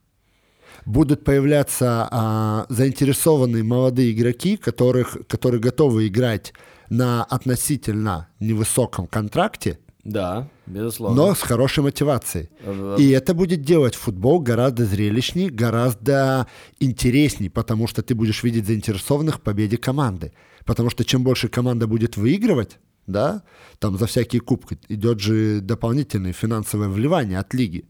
Будут 0.86 1.24
появляться 1.24 2.08
а, 2.10 2.66
заинтересованные 2.70 3.64
молодые 3.64 4.12
игроки, 4.14 4.56
которых, 4.58 5.18
которые 5.28 5.60
готовы 5.60 6.08
играть 6.08 6.54
на 6.90 7.24
относительно 7.26 8.28
невысоком 8.40 9.08
контракте, 9.08 9.80
Да, 10.04 10.48
безусловно. 10.68 11.16
но 11.16 11.36
с 11.36 11.42
хорошей 11.42 11.84
мотивацией. 11.84 12.50
Э, 12.62 12.96
И 13.00 13.10
это 13.10 13.34
будет 13.34 13.62
делать 13.62 13.96
футбол 13.96 14.40
гораздо 14.40 14.86
зрелищней, 14.86 15.50
гораздо 15.50 16.48
интересней, 16.80 17.50
потому 17.50 17.88
что 17.88 18.02
ты 18.02 18.14
будешь 18.16 18.44
видеть 18.44 18.66
заинтересованных 18.68 19.38
в 19.38 19.42
победе 19.42 19.78
команды. 19.78 20.32
Потому 20.66 20.90
что 20.90 21.04
чем 21.06 21.24
больше 21.24 21.48
команда 21.50 21.88
будет 21.88 22.18
выигрывать, 22.18 22.78
да, 23.08 23.44
там 23.80 23.98
за 23.98 24.06
всякие 24.06 24.42
кубки 24.42 24.78
идет 24.90 25.20
же 25.20 25.62
дополнительное 25.62 26.34
финансовое 26.34 26.90
вливание 26.90 27.40
от 27.40 27.54
лиги. 27.54 27.86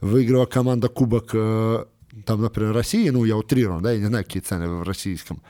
Выиграла 0.00 0.46
команда 0.46 0.88
кубок, 0.88 1.30
э, 1.34 1.84
там, 2.24 2.40
например, 2.40 2.72
России, 2.72 3.10
ну, 3.10 3.24
я 3.24 3.36
утрирую, 3.36 3.80
да, 3.80 3.92
я 3.92 3.98
не 3.98 4.06
знаю, 4.06 4.24
какие 4.24 4.42
цены 4.42 4.68
в 4.68 4.82
российском. 4.82 5.42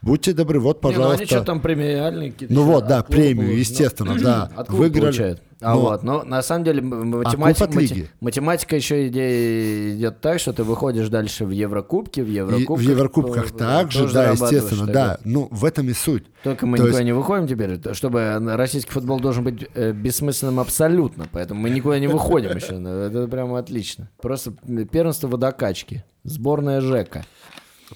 Будьте 0.00 0.32
добры, 0.32 0.60
вот, 0.60 0.82
Не, 0.84 0.90
ну 0.90 0.94
пожалуйста. 0.94 1.22
они 1.22 1.26
что 1.26 1.42
там 1.44 1.60
премиальные 1.60 2.30
какие-то? 2.32 2.54
Ну 2.54 2.62
вот, 2.62 2.86
да, 2.86 3.02
клуба 3.02 3.16
премию, 3.16 3.36
получают. 3.48 3.58
естественно, 3.68 4.14
Ну, 4.14 4.22
да. 4.22 4.50
От 4.56 4.68
клуба 4.68 4.80
Выиграли. 4.82 5.00
получают. 5.02 5.42
А 5.60 5.74
Но- 5.74 5.80
вот, 5.80 6.04
но 6.04 6.22
на 6.22 6.40
самом 6.40 6.62
деле 6.64 6.80
математика, 6.82 7.64
от 7.64 7.74
лиги. 7.74 8.08
математика 8.20 8.76
еще 8.76 9.08
иде- 9.08 9.96
идет 9.96 10.20
так, 10.20 10.38
что 10.38 10.52
ты 10.52 10.62
выходишь 10.62 11.08
дальше 11.08 11.44
в 11.44 11.50
Еврокубки, 11.50 12.20
в 12.20 12.28
И 12.28 12.34
Еврокубках. 12.34 12.78
в 12.86 12.88
Еврокубках 12.88 13.50
то- 13.50 13.58
также, 13.58 13.98
тоже 14.02 14.14
да, 14.14 14.30
естественно, 14.30 14.84
тогда. 14.86 15.06
да. 15.06 15.18
Ну, 15.24 15.48
в 15.50 15.64
этом 15.64 15.88
и 15.88 15.94
суть. 15.94 16.22
Только 16.44 16.64
мы 16.64 16.76
То 16.76 16.84
никуда 16.84 16.98
есть- 16.98 17.06
не 17.06 17.12
выходим 17.12 17.48
теперь, 17.48 17.76
то- 17.78 17.92
чтобы 17.92 18.38
российский 18.56 18.92
футбол 18.92 19.18
должен 19.18 19.42
быть 19.42 19.66
э, 19.74 19.90
бессмысленным 19.90 20.60
абсолютно, 20.60 21.26
поэтому 21.32 21.60
мы 21.62 21.70
никуда 21.70 21.98
не 21.98 22.06
выходим 22.06 22.54
еще. 22.56 22.74
Ну, 22.78 22.88
Это 22.90 23.26
прямо 23.26 23.58
отлично. 23.58 24.08
Просто 24.22 24.52
первенство 24.92 25.26
водокачки, 25.26 26.04
сборная 26.22 26.80
ЖЭКа. 26.80 27.24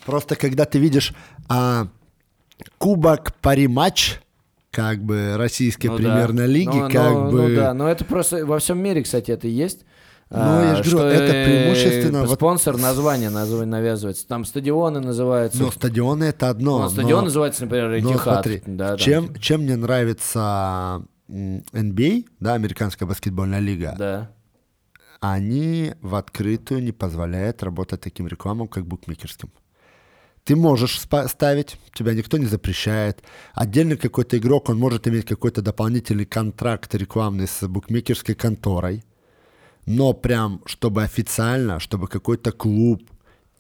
Просто 0.04 0.36
когда 0.36 0.64
ты 0.64 0.78
видишь 0.78 1.12
а, 1.48 1.88
кубок 2.78 3.34
пари-матч, 3.40 4.20
как 4.70 5.02
бы 5.02 5.34
российской 5.36 5.88
Ну 5.88 5.98
да. 5.98 6.02
премьерной 6.02 6.46
лиги, 6.46 6.68
Ну, 6.76 6.90
как 6.90 7.10
ну, 7.12 7.30
бы... 7.30 7.48
Ну 7.48 7.56
да, 7.56 7.74
но 7.74 7.88
это 7.88 8.04
просто 8.04 8.46
во 8.46 8.58
всем 8.58 8.78
мире, 8.78 9.02
кстати, 9.02 9.30
это 9.30 9.46
есть. 9.48 9.84
Ну, 10.30 10.38
я 10.38 10.82
ж 10.82 10.90
говорю, 10.90 10.90
что, 10.90 11.06
это 11.08 11.32
преимущественно 11.44 12.24
вот- 12.24 12.36
Спонсор 12.38 12.78
название 12.78 13.28
назв- 13.28 13.66
навязывается. 13.66 14.26
Там 14.26 14.46
стадионы 14.46 15.00
называются. 15.00 15.60
Ну, 15.60 15.70
стадионы 15.70 16.24
это 16.24 16.48
одно. 16.48 16.84
Ну, 16.84 16.88
стадион 16.88 17.18
но- 17.20 17.24
называется, 17.26 17.64
например, 17.66 17.88
но 17.90 17.96
Этихад. 18.12 18.22
смотри, 18.22 18.62
Да, 18.64 18.88
там, 18.88 18.96
чем, 18.98 19.26
типа. 19.28 19.38
чем 19.40 19.60
мне 19.60 19.76
нравится 19.76 21.02
NBA, 21.28 22.24
да, 22.40 22.54
американская 22.54 23.06
баскетбольная 23.06 23.58
лига, 23.60 23.94
Да. 23.98 24.30
они 25.20 25.92
в 26.00 26.14
открытую 26.14 26.82
не 26.82 26.92
позволяют 26.92 27.62
работать 27.62 28.00
таким 28.00 28.26
рекламам, 28.26 28.68
как 28.68 28.86
букмекерским. 28.86 29.50
Ты 30.44 30.56
можешь 30.56 31.00
ставить, 31.00 31.76
тебя 31.94 32.14
никто 32.14 32.36
не 32.36 32.46
запрещает. 32.46 33.22
Отдельно 33.54 33.96
какой-то 33.96 34.38
игрок, 34.38 34.68
он 34.70 34.78
может 34.78 35.06
иметь 35.06 35.24
какой-то 35.24 35.62
дополнительный 35.62 36.24
контракт 36.24 36.94
рекламный 36.94 37.46
с 37.46 37.66
букмекерской 37.68 38.34
конторой. 38.34 39.04
Но 39.86 40.12
прям, 40.12 40.60
чтобы 40.66 41.02
официально, 41.04 41.78
чтобы 41.78 42.08
какой-то 42.08 42.50
клуб 42.52 43.02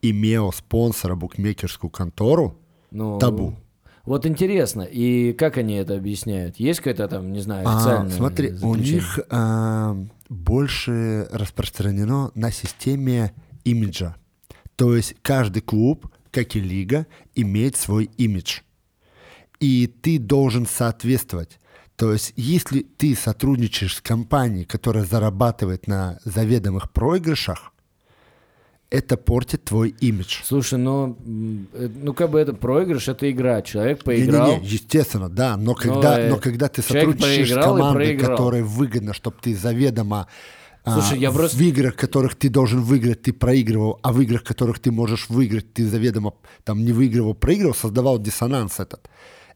имел 0.02 0.52
спонсора 0.52 1.14
букмекерскую 1.14 1.90
контору, 1.90 2.58
Ну, 2.90 3.18
Табу. 3.18 3.56
Вот 4.04 4.26
интересно, 4.26 4.82
и 4.82 5.32
как 5.32 5.58
они 5.58 5.74
это 5.74 5.94
объясняют? 5.94 6.56
Есть 6.56 6.80
какое-то 6.80 7.06
там, 7.06 7.32
не 7.32 7.40
знаю, 7.40 7.66
А, 7.68 7.76
официальное 7.76 8.10
смотри, 8.10 8.50
у 8.50 8.56
заключение? 8.56 8.94
них 8.94 9.20
а, 9.30 9.96
больше 10.28 11.28
распространено 11.30 12.32
на 12.34 12.50
системе 12.50 13.32
имиджа. 13.64 14.16
То 14.74 14.96
есть 14.96 15.14
каждый 15.22 15.62
клуб, 15.62 16.08
как 16.32 16.56
и 16.56 16.60
лига, 16.60 17.06
имеет 17.36 17.76
свой 17.76 18.10
имидж. 18.16 18.60
И 19.60 19.86
ты 19.86 20.18
должен 20.18 20.66
соответствовать. 20.66 21.60
То 21.94 22.12
есть 22.12 22.32
если 22.34 22.80
ты 22.80 23.14
сотрудничаешь 23.14 23.96
с 23.96 24.00
компанией, 24.00 24.64
которая 24.64 25.04
зарабатывает 25.04 25.86
на 25.86 26.18
заведомых 26.24 26.90
проигрышах, 26.90 27.72
это 28.90 29.16
портит 29.16 29.64
твой 29.64 29.90
имидж. 30.00 30.40
Слушай, 30.44 30.78
ну, 30.78 31.16
м, 31.24 31.68
э, 31.72 31.88
ну 31.94 32.12
как 32.12 32.30
бы 32.30 32.40
это 32.40 32.52
проигрыш, 32.52 33.08
это 33.08 33.30
игра. 33.30 33.62
Человек 33.62 34.04
поиграл. 34.04 34.48
Не-не-не, 34.48 34.66
естественно, 34.66 35.30
да, 35.30 35.56
но 35.56 35.74
когда, 35.74 36.20
э, 36.20 36.28
но 36.28 36.36
когда 36.36 36.68
ты 36.68 36.82
сотрудничаешь 36.82 37.50
с 37.50 37.54
командой, 37.54 38.18
которой 38.18 38.62
выгодно, 38.62 39.14
чтобы 39.14 39.36
ты 39.40 39.54
заведомо 39.54 40.28
а, 40.84 41.00
Слушай, 41.00 41.20
я 41.20 41.30
просто- 41.30 41.56
в 41.56 41.60
играх, 41.60 41.96
которых 41.96 42.34
ты 42.34 42.48
должен 42.48 42.80
выиграть, 42.82 43.22
ты 43.22 43.32
проигрывал, 43.32 43.98
а 44.02 44.12
в 44.12 44.20
играх, 44.20 44.42
которых 44.42 44.78
ты 44.80 44.90
можешь 44.90 45.28
выиграть, 45.28 45.72
ты 45.72 45.86
заведомо 45.86 46.34
там 46.64 46.84
не 46.84 46.92
выигрывал, 46.92 47.34
проигрывал, 47.34 47.74
создавал 47.74 48.18
диссонанс 48.18 48.80
этот. 48.80 49.08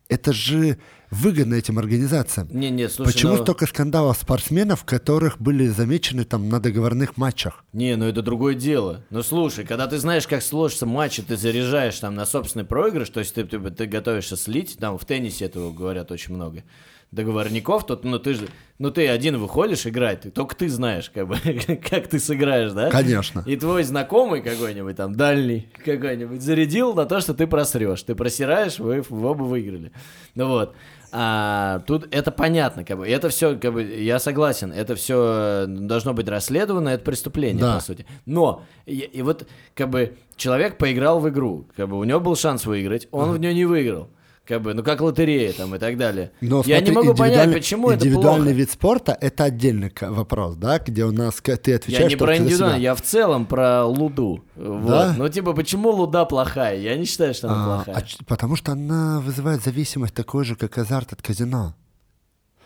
Это 0.09 0.33
же 0.33 0.79
выгодно 1.11 1.55
этим 1.57 1.79
организациям. 1.81 2.49
Не, 2.53 2.71
не, 2.71 2.89
слушай, 2.89 3.13
Почему 3.13 3.33
ну- 3.37 3.43
столько 3.43 3.67
скандалов 3.67 4.17
спортсменов, 4.19 4.85
которых 4.85 5.41
были 5.41 5.67
замечены 5.67 6.25
там 6.25 6.49
на 6.49 6.61
договорных 6.61 7.17
матчах? 7.17 7.65
Не, 7.73 7.97
ну 7.97 8.05
это 8.07 8.23
другое 8.23 8.55
дело. 8.55 9.05
Ну 9.11 9.23
слушай, 9.25 9.65
когда 9.65 9.89
ты 9.89 9.99
знаешь, 9.99 10.27
как 10.29 10.43
сложится 10.43 10.87
матч, 10.87 11.19
и 11.19 11.23
ты 11.23 11.37
заряжаешь 11.37 11.99
там 11.99 12.15
на 12.15 12.25
собственный 12.25 12.65
проигрыш, 12.65 13.11
то 13.11 13.21
есть 13.21 13.35
ты, 13.35 13.45
ты, 13.45 13.59
ты 13.59 13.87
готовишься 13.87 14.37
слить, 14.37 14.77
там 14.79 14.97
в 14.97 15.05
теннисе 15.05 15.47
этого 15.47 15.73
говорят 15.73 16.13
очень 16.13 16.35
много 16.35 16.63
договорников, 17.13 17.87
то 17.87 17.99
ну 18.03 18.19
ты 18.19 18.35
же, 18.35 18.49
ну 18.79 18.91
ты 18.91 19.09
один 19.09 19.39
выходишь 19.39 19.87
играть, 19.87 20.23
ты- 20.23 20.31
только 20.31 20.55
ты 20.57 20.69
знаешь, 20.69 21.11
как 21.11 21.29
бы, 21.29 21.37
как 21.91 22.09
ты 22.09 22.19
сыграешь, 22.19 22.73
да? 22.73 22.91
Конечно. 22.91 23.43
И 23.47 23.57
твой 23.57 23.85
знакомый 23.85 24.43
какой-нибудь 24.43 24.97
там, 24.97 25.15
дальний 25.15 25.69
какой-нибудь, 25.85 26.43
зарядил 26.43 26.95
на 26.95 27.07
то, 27.07 27.21
что 27.21 27.33
ты 27.35 27.47
просрешь. 27.47 28.03
Ты 28.03 28.15
просираешь, 28.15 28.79
вы, 28.79 29.03
вы 29.09 29.29
оба 29.29 29.45
выиграли. 29.45 29.93
Ну 30.35 30.49
вот. 30.49 30.75
А 31.13 31.79
тут 31.87 32.09
это 32.11 32.31
понятно, 32.33 32.85
как 32.85 32.99
бы. 32.99 33.09
Это 33.09 33.29
все, 33.31 33.57
как 33.57 33.73
бы, 33.73 33.83
я 33.83 34.19
согласен, 34.19 34.73
это 34.73 34.97
все 34.97 35.65
должно 35.67 36.13
быть 36.13 36.29
расследовано, 36.29 36.91
это 36.91 37.05
преступление, 37.05 37.63
Да. 37.63 37.75
по 37.77 37.81
сути. 37.81 38.05
Но, 38.27 38.65
и, 38.85 38.97
и 38.99 39.23
вот, 39.23 39.47
как 39.75 39.89
бы, 39.89 40.17
человек 40.37 40.77
поиграл 40.77 41.21
в 41.21 41.29
игру, 41.31 41.69
как 41.77 41.89
бы, 41.89 41.97
у 41.99 42.05
него 42.05 42.21
был 42.21 42.37
шанс 42.37 42.67
выиграть, 42.67 43.09
он 43.13 43.31
в 43.33 43.39
нее 43.39 43.55
не 43.55 43.65
выиграл. 43.65 44.11
Как 44.47 44.63
бы, 44.63 44.75
ну 44.75 44.85
как 44.85 45.01
лотерея 45.01 45.53
там 45.53 45.75
и 45.75 45.79
так 45.79 45.97
далее. 45.97 46.31
Но 46.41 46.63
я 46.67 46.79
не 46.81 46.87
смотри, 46.93 47.09
могу 47.09 47.19
понять, 47.19 47.35
индивидуальный- 47.49 47.55
почему 47.55 47.91
это 47.91 48.05
Индивидуальный 48.07 48.45
плохо. 48.45 48.53
вид 48.59 48.71
спорта— 48.71 49.19
это 49.21 49.45
отдельный 49.45 49.93
вопрос, 50.01 50.55
да, 50.55 50.79
где 50.79 51.05
у 51.05 51.11
нас 51.11 51.35
ты 51.43 51.75
отвечаешь 51.75 52.05
Я 52.05 52.09
не 52.09 52.17
про 52.17 52.37
себя. 52.37 52.77
я 52.77 52.95
в 52.95 53.03
целом 53.03 53.47
про 53.47 53.85
луду. 53.85 54.45
Вот. 54.55 54.87
Да? 54.87 55.15
Ну, 55.19 55.29
типа, 55.29 55.53
почему 55.53 55.91
луда 55.91 56.25
плохая? 56.27 56.79
Я 56.79 56.97
не 56.97 57.07
считаю, 57.07 57.35
что 57.35 57.49
она 57.49 57.65
А, 57.81 57.83
плохая. 57.85 58.05
а 58.05 58.25
потому 58.25 58.55
что 58.55 58.73
она 58.73 59.21
вызывает 59.21 59.65
зависимость 59.65 60.15
такой 60.15 60.45
же, 60.45 60.55
как 60.55 60.79
азарт 60.79 61.13
от 61.13 61.23
казино. 61.23 61.75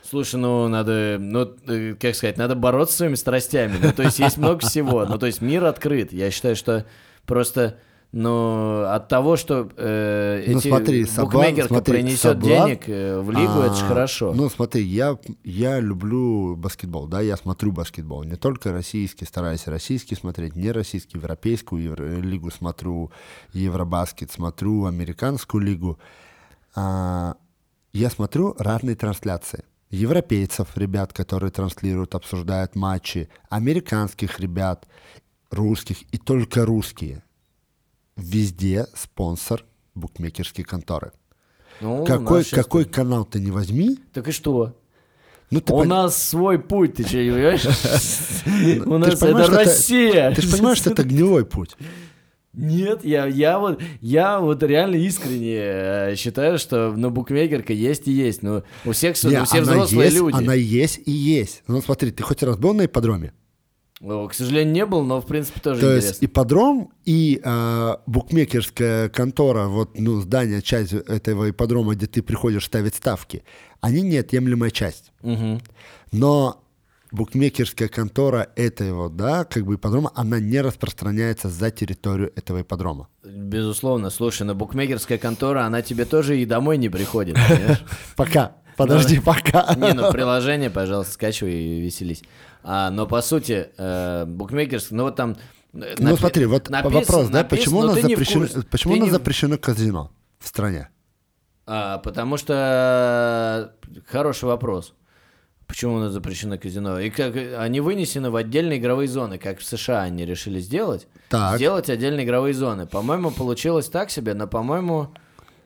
Слушай, 0.03 0.37
ну 0.41 0.67
надо, 0.69 1.17
ну, 1.21 1.49
э, 1.69 1.95
как 1.95 2.15
сказать, 2.15 2.37
надо 2.37 2.57
бороться 2.57 2.95
с 2.95 2.97
своими 2.99 3.15
страстями. 3.15 3.77
Ну, 3.83 3.93
то 3.93 4.03
есть 4.03 4.19
есть 4.19 4.39
много 4.39 4.59
всего. 4.67 5.07
Ну, 5.07 5.19
то 5.19 5.27
есть 5.27 5.41
мир 5.41 5.65
открыт. 5.65 6.13
Я 6.13 6.31
считаю, 6.31 6.57
что 6.57 6.85
просто, 7.27 7.79
ну, 8.13 8.83
от 8.85 9.09
того, 9.09 9.37
что 9.37 9.69
э, 9.77 10.45
Ну, 10.49 10.59
эти 10.59 10.69
смотри, 10.69 11.05
букмекерка 11.05 11.69
смотри, 11.69 11.95
принесет 11.95 12.37
соблазн- 12.39 12.41
денег 12.67 12.89
э, 12.89 13.21
в 13.21 13.31
лигу, 13.31 13.61
это 13.61 13.75
же 13.75 13.85
А, 13.85 13.89
хорошо. 13.89 14.33
Ну, 14.35 14.49
смотри, 14.51 14.83
я, 14.83 15.17
я 15.45 15.79
люблю 15.81 16.57
баскетбол, 16.57 17.07
да, 17.07 17.21
я 17.21 17.37
смотрю 17.37 17.71
баскетбол. 17.73 18.25
Не 18.25 18.37
только 18.37 18.73
российский, 18.73 19.25
стараюсь 19.27 19.67
российский 19.69 20.17
смотреть, 20.17 20.57
не 20.57 20.73
российский, 20.73 21.19
европейскую 21.19 21.83
евро- 21.83 22.21
лигу 22.21 22.51
смотрю, 22.51 23.13
Евробаскет 23.53 24.33
смотрю, 24.33 24.87
американскую 24.87 25.63
лигу. 25.63 25.99
А, 26.75 27.37
я 27.93 28.11
смотрю 28.11 28.55
разные 28.59 28.97
трансляции. 28.97 29.65
Европейцев, 29.91 30.77
ребят, 30.77 31.13
которые 31.13 31.51
транслируют, 31.51 32.15
обсуждают 32.15 32.77
матчи, 32.77 33.29
американских 33.49 34.39
ребят, 34.41 34.87
русских 35.51 36.03
и 36.13 36.19
только 36.19 36.65
русские. 36.65 37.23
Везде 38.21 38.87
спонсор 38.95 39.65
букмекерские 39.95 40.65
конторы. 40.65 41.13
Ну, 41.81 42.05
Какой, 42.05 42.45
какой 42.45 42.85
канал 42.85 43.25
ты 43.25 43.41
не 43.41 43.51
возьми, 43.51 43.99
Так 44.13 44.29
и 44.29 44.33
что? 44.33 44.77
ну 45.51 45.61
ты, 45.61 45.73
У 45.73 45.81
пон- 45.83 45.87
нас 45.87 46.23
свой 46.23 46.59
путь, 46.59 46.95
ты 46.97 47.07
что, 47.07 47.17
не 47.17 47.31
понимаешь? 47.31 47.65
У 48.87 48.99
нас 48.99 49.23
это 49.23 49.47
Россия. 49.49 50.33
ты 50.35 50.43
же 50.43 50.51
понимаешь, 50.51 50.79
что 50.79 50.91
это 50.91 51.03
гнилой 51.05 51.47
путь. 51.47 51.77
Нет, 52.53 53.05
я, 53.05 53.27
я 53.27 53.59
вот, 53.61 53.81
я 54.01 54.41
вот 54.41 54.63
реально 54.65 54.97
искренне 54.97 55.57
э, 55.57 56.17
считаю, 56.17 56.59
что 56.59 56.93
ну, 56.97 57.09
букмекерка 57.11 57.73
есть 57.73 58.09
и 58.09 58.13
есть. 58.13 58.43
Ну, 58.43 58.65
у 58.85 58.91
всех, 58.93 59.23
Не, 59.23 59.41
у 59.41 59.45
всех 59.45 59.63
взрослые 59.63 60.07
есть, 60.07 60.17
люди. 60.17 60.37
Она 60.37 60.55
есть 60.55 61.01
и 61.07 61.13
есть. 61.13 61.63
Ну 61.69 61.81
смотри, 61.81 62.11
ты 62.11 62.25
хоть 62.25 62.43
раз 62.43 62.57
был 62.59 62.75
на 62.75 62.87
ипподроме? 62.87 63.33
Ну, 64.01 64.27
К 64.29 64.35
сожалению, 64.35 64.73
не 64.73 64.87
был, 64.87 65.05
но 65.05 65.21
в 65.21 65.27
принципе 65.27 65.61
тоже 65.61 65.81
То 65.81 65.95
есть 65.95 66.07
интересно. 66.07 66.25
ипподром 66.25 66.91
и 67.05 67.39
э, 67.45 67.97
букмекерская 68.07 69.11
контора, 69.11 69.67
вот, 69.67 69.99
ну, 69.99 70.21
здание, 70.23 70.63
часть 70.63 70.95
этого 70.95 71.51
ипподрома, 71.51 71.95
где 71.95 72.07
ты 72.07 72.23
приходишь 72.23 72.65
ставить 72.65 72.95
ставки, 72.95 73.45
они 73.83 74.01
неотъемлемая 74.01 74.71
часть. 74.71 75.13
Мгм. 75.21 75.61
Но 76.13 76.65
букмекерская 77.13 77.89
контора 77.89 78.49
этого, 78.57 79.11
да, 79.11 79.45
как 79.45 79.67
бы 79.67 79.75
ипподрома, 79.75 80.11
она 80.15 80.41
не 80.41 80.63
распространяется 80.63 81.51
за 81.51 81.71
территорию 81.71 82.33
этого 82.37 82.63
ипподрома. 82.63 83.09
Безусловно. 83.23 84.09
Слушай, 84.09 84.45
но 84.45 84.55
букмекерская 84.55 85.19
контора, 85.19 85.65
она 85.65 85.83
тебе 85.83 86.07
тоже 86.07 86.41
и 86.41 86.47
домой 86.47 86.79
не 86.79 86.89
приходит, 86.89 87.35
понимаешь? 87.49 87.85
Пока. 88.17 88.57
Подожди, 88.77 89.21
пока. 89.21 89.75
Не, 89.77 89.93
ну 89.93 90.11
приложение, 90.11 90.71
пожалуйста, 90.71 91.13
скачивай 91.13 91.53
и 91.53 91.81
веселись. 91.83 92.23
А, 92.63 92.91
но 92.91 93.07
по 93.07 93.21
сути, 93.23 93.71
э, 93.77 94.25
букмекерская, 94.27 94.97
ну 94.97 95.05
вот 95.05 95.17
там... 95.17 95.37
э, 95.73 95.95
Ну 95.99 96.11
напи- 96.13 96.19
смотри, 96.19 96.47
вот 96.47 96.69
напис- 96.69 96.91
вопрос, 96.91 97.29
да, 97.29 97.41
напис- 97.43 97.49
почему 97.49 97.79
у 97.79 97.83
но 97.83 97.89
нас 97.95 98.03
запрещено, 98.03 98.47
почему 98.71 98.95
у 98.95 98.97
нас 98.97 99.05
не 99.07 99.11
запрещено 99.11 99.59
казино 99.59 100.11
в 100.39 100.49
стране? 100.49 100.89
А, 101.67 101.99
потому 101.99 102.37
что 102.37 103.75
хороший 104.07 104.45
вопрос. 104.45 104.95
Почему 105.67 105.95
у 105.95 105.99
нас 106.01 106.13
запрещено 106.13 106.59
казино? 106.59 106.99
И 106.99 107.11
как 107.11 107.35
они 107.37 107.81
вынесены 107.81 108.31
в 108.31 108.37
отдельные 108.37 108.79
игровые 108.81 109.07
зоны, 109.07 109.39
как 109.39 109.61
в 109.61 109.65
США 109.65 110.03
они 110.03 110.27
решили 110.27 110.59
сделать. 110.59 111.07
Так. 111.29 111.57
Сделать 111.57 111.89
отдельные 111.89 112.27
игровые 112.27 112.55
зоны. 112.55 112.87
По-моему, 112.87 113.31
получилось 113.31 113.89
так 113.89 114.11
себе, 114.11 114.35
но, 114.35 114.49
по-моему, 114.49 115.15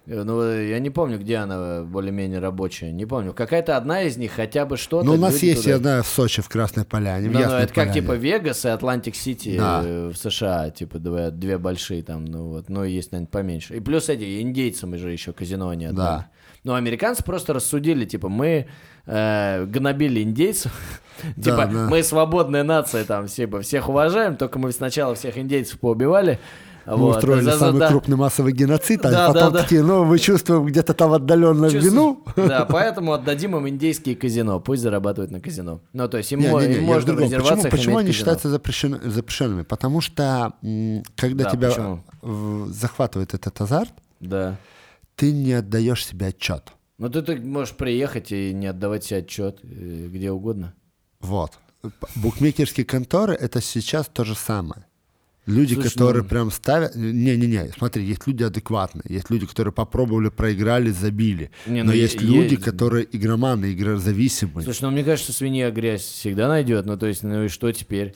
ну, 0.06 0.52
я 0.52 0.78
не 0.80 0.90
помню, 0.90 1.18
где 1.18 1.36
она 1.36 1.82
более-менее 1.82 2.38
рабочая. 2.38 2.92
Не 2.92 3.06
помню. 3.06 3.32
Какая-то 3.32 3.76
одна 3.76 4.02
из 4.02 4.16
них 4.16 4.32
хотя 4.32 4.66
бы 4.66 4.76
что-то. 4.76 5.06
Ну, 5.06 5.14
у 5.14 5.16
нас 5.16 5.42
есть, 5.42 5.62
туда- 5.64 5.78
знаю, 5.78 6.02
в 6.02 6.06
Сочи, 6.06 6.42
в 6.42 6.48
Красной 6.48 6.84
Поляне, 6.84 7.28
в 7.28 7.32
Ну, 7.32 7.38
ну, 7.38 7.44
Ясной 7.44 7.58
это 7.62 7.68
как 7.74 7.74
Поляне. 7.88 8.00
типа 8.00 8.12
Вегас 8.12 8.64
и 8.64 8.68
Атлантик 8.68 9.14
Сити 9.14 9.56
Да. 9.56 9.82
э, 9.84 10.08
в 10.12 10.16
США, 10.16 10.70
типа 10.70 10.98
две, 10.98 11.30
две 11.30 11.56
большие 11.58 12.02
там, 12.02 12.24
ну 12.26 12.48
вот, 12.50 12.68
ну 12.68 12.84
есть, 12.84 13.12
наверное, 13.12 13.30
поменьше. 13.30 13.76
И 13.76 13.80
плюс 13.80 14.08
эти 14.10 14.42
индейцам 14.42 14.96
же 14.98 15.10
еще 15.10 15.32
казино 15.32 15.70
они 15.70 15.86
отдали. 15.86 15.96
Да. 16.18 16.26
Ну, 16.64 16.74
американцы 16.74 17.22
просто 17.24 17.52
рассудили, 17.52 18.04
типа, 18.06 18.28
мы 18.28 18.66
э, 19.06 19.64
гнобили 19.66 20.22
индейцев, 20.22 20.72
типа, 21.36 21.66
да. 21.72 21.88
мы 21.90 22.02
свободная 22.02 22.62
нация, 22.62 23.04
там, 23.04 23.26
типа, 23.26 23.60
всех 23.62 23.88
уважаем, 23.88 24.36
только 24.36 24.58
мы 24.58 24.72
сначала 24.72 25.14
всех 25.14 25.36
индейцев 25.38 25.78
поубивали. 25.80 26.38
Мы 26.86 26.96
вот, 26.96 27.16
устроили 27.16 27.44
за- 27.44 27.58
самый 27.58 27.78
да. 27.78 27.88
крупный 27.88 28.16
массовый 28.16 28.52
геноцид, 28.52 29.04
а 29.06 29.10
Да, 29.10 29.26
потом 29.28 29.42
да, 29.42 29.50
да. 29.50 29.62
такие, 29.62 29.82
ну, 29.82 30.04
мы 30.04 30.18
чувствуем 30.18 30.66
где-то 30.66 30.92
там 30.94 31.12
отдаленно 31.12 31.70
Чувствую- 31.70 31.92
вину. 31.92 32.24
Да, 32.36 32.66
поэтому 32.66 33.12
отдадим 33.14 33.56
им 33.56 33.68
индейские 33.68 34.16
казино, 34.16 34.60
пусть 34.60 34.82
зарабатывают 34.82 35.30
на 35.30 35.40
казино. 35.40 35.80
Ну, 35.92 36.08
то 36.08 36.18
есть 36.18 36.30
им, 36.32 36.40
мо- 36.42 36.60
Не-не-не, 36.60 36.74
им 36.74 36.80
я 36.80 36.86
в 36.86 36.94
можно 36.94 37.00
в 37.00 37.16
другом. 37.16 37.24
резервациях 37.24 37.62
Почему, 37.70 37.76
почему 37.78 37.98
они 37.98 38.06
казино. 38.08 38.18
считаются 38.18 38.48
запрещен- 38.48 39.08
запрещенными? 39.10 39.62
Потому 39.62 40.00
что, 40.00 40.52
когда 41.16 41.44
Да, 41.44 41.50
тебя 41.50 41.68
почему? 41.70 42.66
захватывает 42.68 43.34
этот 43.34 43.60
азарт, 43.60 43.92
Да. 44.20 44.56
ты 45.16 45.32
не 45.32 45.52
отдаешь 45.54 46.04
себе 46.04 46.26
отчет. 46.28 46.64
Ну, 46.98 47.08
ты, 47.08 47.22
ты 47.22 47.36
можешь 47.40 47.74
приехать 47.74 48.30
и 48.30 48.52
не 48.52 48.66
отдавать 48.66 49.04
себе 49.04 49.20
отчет 49.20 49.58
э, 49.62 50.08
где 50.12 50.30
угодно. 50.30 50.74
Вот. 51.20 51.52
Букмекерские 52.16 52.86
конторы 52.86 53.34
это 53.34 53.60
сейчас 53.60 54.06
то 54.06 54.24
же 54.24 54.34
самое. 54.34 54.86
Люди, 55.46 55.74
Слушай, 55.74 55.90
которые 55.92 56.22
ну- 56.22 56.28
прям 56.28 56.50
ставят... 56.50 56.94
Не-не-не, 56.96 57.70
смотри, 57.76 58.02
есть 58.04 58.26
люди 58.26 58.42
адекватные, 58.44 59.02
есть 59.08 59.28
люди, 59.28 59.44
которые 59.46 59.74
попробовали, 59.74 60.30
проиграли, 60.30 60.88
забили. 60.90 61.50
Не, 61.66 61.82
Но 61.82 61.90
ну, 61.90 61.96
есть 61.96 62.14
е- 62.14 62.20
люди, 62.26 62.54
есть- 62.54 62.64
которые 62.64 63.06
игроманы, 63.12 63.72
игрозависимые. 63.72 64.64
Слушай, 64.64 64.82
ну 64.84 64.90
мне 64.92 65.04
кажется, 65.04 65.32
свинья 65.34 65.70
грязь 65.70 66.02
всегда 66.02 66.48
найдет. 66.48 66.86
Ну, 66.86 66.96
то 66.96 67.06
есть, 67.06 67.22
ну 67.22 67.44
и 67.44 67.48
что 67.48 67.70
теперь? 67.72 68.14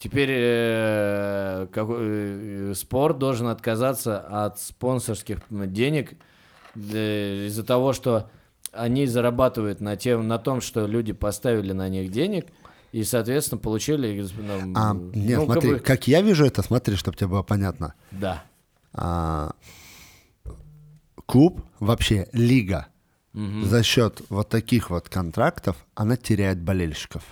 Теперь 0.00 0.28
э, 0.32 1.66
какой- 1.72 1.96
э, 2.00 2.72
спорт 2.74 3.18
должен 3.18 3.46
отказаться 3.46 4.18
от 4.18 4.60
спонсорских 4.60 5.38
денег 5.50 6.14
э, 6.74 7.46
из-за 7.46 7.62
того, 7.62 7.92
что 7.92 8.28
они 8.72 9.06
зарабатывают 9.06 9.80
на, 9.80 9.96
тем, 9.96 10.26
на 10.26 10.38
том, 10.38 10.60
что 10.60 10.86
люди 10.88 11.12
поставили 11.12 11.72
на 11.72 11.88
них 11.88 12.10
денег 12.10 12.46
и, 12.94 13.02
соответственно, 13.02 13.58
получили... 13.58 14.24
ну, 14.38 14.72
А, 14.76 14.94
ну, 14.94 15.10
нет, 15.14 15.40
как 15.40 15.44
смотри, 15.46 15.70
бы- 15.70 15.78
как 15.80 16.06
я 16.06 16.22
вижу 16.22 16.46
это, 16.46 16.62
смотри, 16.62 16.94
чтобы 16.94 17.16
тебе 17.16 17.26
было 17.26 17.42
понятно. 17.42 17.94
Да. 18.12 18.44
А, 18.92 19.50
клуб, 21.26 21.64
вообще 21.80 22.28
лига, 22.32 22.86
за 23.32 23.82
счет 23.82 24.22
вот 24.28 24.48
таких 24.48 24.90
вот 24.90 25.08
контрактов, 25.08 25.76
она 25.96 26.16
теряет 26.16 26.62
болельщиков. 26.62 27.24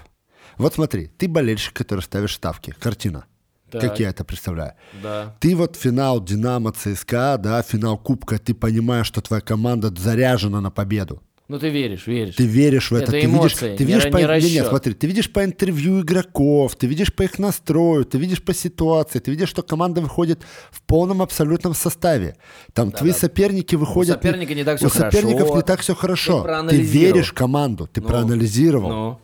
Вот 0.59 0.75
смотри, 0.75 1.07
ты 1.07 1.29
болельщик, 1.29 1.75
который 1.75 2.01
ставишь 2.01 2.35
ставки, 2.35 2.75
картина. 2.81 3.27
Так. 3.70 3.83
Как 3.83 4.01
я 4.01 4.09
это 4.09 4.25
представляю. 4.25 4.72
Да. 5.01 5.37
Ты 5.38 5.55
вот 5.55 5.77
финал 5.77 6.20
Динамо 6.20 6.72
ЦСКА, 6.72 7.38
да, 7.38 7.62
финал 7.62 7.96
Кубка, 7.98 8.40
ты 8.40 8.53
понимаешь, 8.53 9.07
что 9.07 9.20
твоя 9.20 9.40
команда 9.40 9.94
заряжена 9.96 10.61
на 10.61 10.72
победу. 10.72 11.22
Ну, 11.48 11.59
ты 11.59 11.68
веришь, 11.68 12.07
веришь. 12.07 12.37
Ты 12.37 12.46
веришь 12.46 12.90
в 12.90 12.94
это. 12.94 13.05
Это 13.05 13.12
ты 13.12 13.24
эмоции, 13.24 13.64
видишь, 13.64 13.78
ты 13.78 13.85
не 13.85 13.92
видишь 13.92 14.11
по, 14.11 14.16
не 14.16 14.22
не, 14.22 14.26
расчет. 14.26 14.66
смотри, 14.68 14.94
ты 14.94 15.07
видишь 15.07 15.33
по 15.33 15.44
интервью 15.44 16.00
игроков, 16.00 16.76
ты 16.76 16.87
видишь 16.87 17.12
по 17.12 17.22
их 17.22 17.38
настрою, 17.38 18.05
ты 18.05 18.16
видишь 18.16 18.42
по 18.42 18.55
ситуации, 18.55 19.18
ты 19.18 19.31
видишь, 19.31 19.48
что 19.48 19.62
команда 19.62 20.00
выходит 20.00 20.40
в 20.70 20.81
полном 20.83 21.20
абсолютном 21.20 21.74
составе. 21.74 22.37
Там 22.72 22.92
твои 22.92 23.12
соперники 23.12 23.74
выходят. 23.74 24.22
соперника 24.22 24.55
не 24.55 24.64
так 24.64 24.78
всё 24.78 24.87
у 24.87 24.90
соперников 24.90 25.55
не 25.55 25.62
так 25.62 25.81
все 25.81 25.94
хорошо. 25.94 26.46
Ты 26.70 26.81
веришь 26.81 27.31
в 27.31 27.35
команду, 27.35 27.87
ты 27.87 28.00
Ну, 28.00 28.09
проанализировал. 28.09 28.88
Ну. 28.88 29.20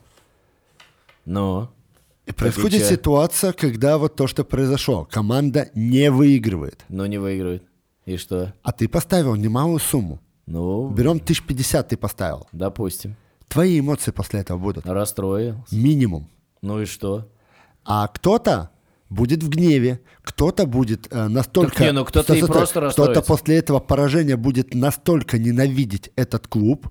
Ну. 1.24 1.68
И 2.26 2.32
происходит 2.32 2.82
чё? 2.82 2.88
ситуация, 2.88 3.52
когда 3.52 3.96
вот 3.96 4.16
то, 4.16 4.26
что 4.26 4.44
произошло, 4.44 5.08
команда 5.10 5.70
не 5.74 6.10
выигрывает, 6.10 6.84
Но 6.88 7.06
не 7.06 7.16
выигрывает. 7.18 7.62
И 8.04 8.16
что? 8.16 8.52
а 8.62 8.72
ты 8.72 8.88
поставил 8.88 9.34
немалую 9.34 9.78
сумму. 9.78 10.20
Ну, 10.50 10.88
Берем 10.90 11.16
1050 11.18 11.88
ты 11.88 11.96
поставил. 11.96 12.46
допустим. 12.52 13.16
Твои 13.48 13.80
эмоции 13.80 14.10
после 14.12 14.40
этого 14.40 14.58
будут. 14.58 14.86
Расстроил. 14.86 15.64
Минимум. 15.70 16.28
Ну 16.62 16.80
и 16.82 16.84
что? 16.86 17.28
А 17.84 18.06
кто-то 18.08 18.70
будет 19.10 19.42
в 19.42 19.48
гневе, 19.48 20.00
кто-то 20.22 20.66
будет 20.66 21.06
э, 21.10 21.28
настолько... 21.28 21.70
Так 21.76 21.80
не, 21.80 21.92
ну 21.92 22.04
кто-то 22.04 22.34
и 22.34 22.42
просто 22.42 22.90
Кто-то 22.90 23.22
после 23.22 23.56
этого 23.56 23.80
поражения 23.80 24.36
будет 24.36 24.74
настолько 24.74 25.38
ненавидеть 25.38 26.10
этот 26.16 26.46
клуб, 26.46 26.88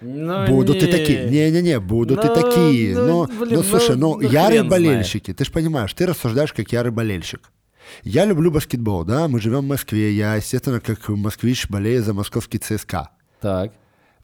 Ну, 0.00 0.46
Будут 0.46 0.76
и 0.76 0.86
не. 0.86 0.92
такие. 0.92 1.30
Не-не-не, 1.30 1.80
будут 1.80 2.24
и 2.24 2.28
Ну, 2.28 2.34
такие. 2.34 2.94
ну, 2.96 3.26
Ну, 3.26 3.40
блин, 3.40 3.54
ну, 3.56 3.62
слушай, 3.62 3.96
ну, 3.96 4.14
ну, 4.14 4.20
ну, 4.20 4.28
ярые 4.30 4.60
хрен 4.60 4.68
знает. 4.68 4.70
болельщики, 4.70 5.32
ты 5.32 5.44
же 5.44 5.50
понимаешь, 5.50 5.92
ты 5.94 6.06
рассуждаешь 6.06 6.52
как 6.52 6.70
ярый 6.72 6.92
болельщик. 6.92 7.50
Я 8.02 8.24
люблю 8.24 8.50
баскетбол, 8.50 9.04
да, 9.04 9.28
мы 9.28 9.40
живем 9.40 9.60
в 9.60 9.68
Москве, 9.68 10.12
я, 10.12 10.34
естественно, 10.36 10.80
как 10.80 11.08
москвич 11.08 11.68
болею 11.68 12.02
за 12.02 12.14
московский 12.14 12.58
ЦСКА. 12.58 13.10
Так. 13.40 13.72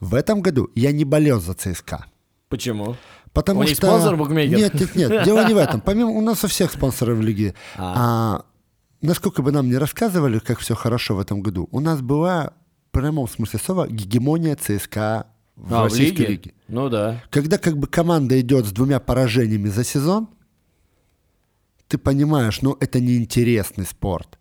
В 0.01 0.15
этом 0.15 0.41
году 0.43 0.71
я 0.75 0.93
не 0.93 1.05
болел 1.05 1.41
за 1.41 1.55
ЦСКА. 1.55 2.07
Почему? 2.49 2.97
Потому 3.33 3.61
У 3.61 3.63
них 3.63 3.77
что... 3.77 3.87
спонсор 3.87 4.17
букмекер? 4.17 4.59
Нет, 4.59 4.75
нет, 4.75 4.95
нет, 4.95 5.25
дело 5.25 5.47
не 5.47 5.55
в 5.55 5.57
этом. 5.57 5.81
Помимо, 5.85 6.11
у 6.11 6.21
нас 6.21 6.45
у 6.45 6.49
всех 6.49 6.71
спонсоров 6.71 7.21
лиги. 7.21 7.55
А. 7.77 7.95
А, 7.97 8.45
насколько 9.01 9.43
бы 9.43 9.53
нам 9.53 9.69
не 9.69 9.77
рассказывали, 9.77 10.39
как 10.39 10.59
все 10.59 10.75
хорошо 10.75 11.17
в 11.17 11.21
этом 11.21 11.41
году, 11.41 11.69
у 11.71 11.81
нас 11.81 12.01
была, 12.03 12.53
в 12.89 12.93
прямом 12.93 13.29
смысле 13.29 13.59
слова, 13.59 13.89
гегемония 13.89 14.57
ЦСКА 14.57 15.27
в 15.57 15.75
А, 15.75 15.81
в 15.83 15.85
российской 15.85 16.23
лиге? 16.23 16.33
лиге. 16.33 16.55
Ну 16.69 16.89
да. 16.89 17.23
Когда 17.31 17.57
как 17.59 17.79
бы 17.79 17.87
команда 17.87 18.39
идет 18.41 18.67
с 18.67 18.73
двумя 18.73 19.01
поражениями 19.01 19.69
за 19.69 19.85
сезон, 19.85 20.29
ты 21.93 21.99
понимаешь, 21.99 22.63
ну 22.63 22.77
это 22.81 23.01
неинтересный 23.01 23.85
спорт. 23.85 24.39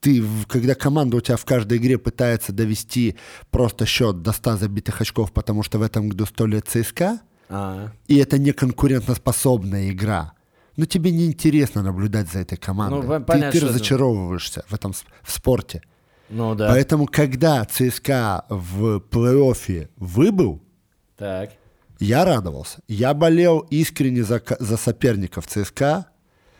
Ты, 0.00 0.24
когда 0.48 0.74
команда 0.74 1.16
у 1.16 1.20
тебя 1.20 1.36
в 1.36 1.44
каждой 1.44 1.76
игре 1.78 1.98
пытается 1.98 2.52
довести 2.52 3.16
просто 3.50 3.84
счет 3.86 4.22
до 4.22 4.32
100 4.32 4.56
забитых 4.56 5.00
очков, 5.02 5.30
потому 5.32 5.62
что 5.62 5.78
в 5.78 5.82
этом 5.82 6.08
году 6.08 6.24
100 6.26 6.46
лет 6.46 6.66
ЦСКА, 6.68 7.20
А. 7.50 7.90
и 8.08 8.16
это 8.16 8.38
не 8.38 8.52
конкурентоспособная 8.52 9.90
игра, 9.90 10.32
ну 10.76 10.86
тебе 10.86 11.10
неинтересно 11.10 11.82
наблюдать 11.82 12.30
за 12.32 12.38
этой 12.40 12.56
командой. 12.56 13.02
Ну, 13.02 13.02
пон- 13.12 13.18
ты, 13.20 13.24
понятно, 13.26 13.52
ты 13.52 13.58
что 13.58 13.66
это- 13.66 13.74
разочаровываешься 13.74 14.64
в 14.68 14.74
этом 14.74 14.92
в 15.22 15.30
спорте. 15.32 15.82
Ну 16.30 16.54
да. 16.54 16.68
Поэтому, 16.68 17.06
когда 17.06 17.64
ЦСКА 17.64 18.44
в 18.48 18.98
плей-оффе 19.10 19.88
выбыл, 19.96 20.60
Так. 21.18 21.50
я 22.00 22.24
радовался. 22.24 22.78
Я 22.88 23.14
болел 23.14 23.60
искренне 23.70 24.24
за, 24.24 24.42
за 24.60 24.76
соперников 24.76 25.46
ЦСКА, 25.46 26.06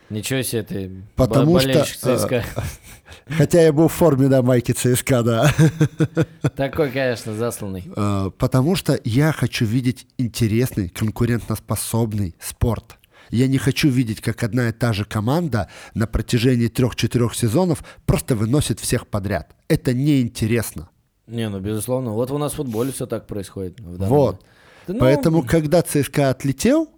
Ничего 0.09 0.43
себе 0.43 0.63
ты 0.63 0.91
Потому 1.17 1.59
что, 1.59 1.71
э, 1.71 1.85
ЦСКА. 1.85 2.45
хотя 3.27 3.63
я 3.63 3.73
был 3.73 3.89
в 3.89 3.93
форме, 3.93 4.29
да, 4.29 4.43
майки 4.43 4.73
ЦСКА, 4.73 5.23
да. 5.23 5.55
Такой, 6.57 6.91
конечно, 6.91 7.35
засланный. 7.35 7.85
Э, 7.97 8.31
Потому 8.39 8.77
что 8.77 9.01
я 9.05 9.33
хочу 9.33 9.65
видеть 9.65 10.07
интересный, 10.17 10.89
конкурентоспособный 10.89 12.37
спорт. 12.41 12.99
Я 13.31 13.49
не 13.49 13.59
хочу 13.59 13.89
видеть, 13.89 14.21
как 14.21 14.45
одна 14.45 14.69
и 14.69 14.73
та 14.73 14.93
же 14.93 15.05
команда 15.05 15.69
на 15.95 16.07
протяжении 16.07 16.69
трех-четырех 16.69 17.35
сезонов 17.35 17.83
просто 18.05 18.37
выносит 18.37 18.79
всех 18.79 19.09
подряд. 19.09 19.57
Это 19.69 19.93
неинтересно. 19.93 20.89
Не, 21.27 21.49
ну 21.49 21.59
безусловно. 21.59 22.13
Вот 22.13 22.31
у 22.31 22.39
нас 22.39 22.53
в 22.53 22.57
футболе 22.57 22.93
все 22.93 23.07
так 23.07 23.27
происходит. 23.27 23.81
Вот. 23.81 24.45
Да 24.87 24.95
ну, 24.95 25.01
Поэтому, 25.01 25.43
когда 25.43 25.83
ЦСКА 25.83 26.31
отлетел, 26.31 26.89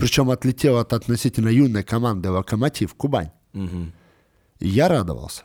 причем 0.00 0.30
отлетел 0.30 0.78
от 0.78 0.92
относительно 0.92 1.48
юной 1.48 1.82
команды 1.82 2.30
«Локомотив» 2.30 2.94
Кубань, 2.94 3.30
мгм. 3.52 3.92
я 4.60 4.88
радовался. 4.88 5.42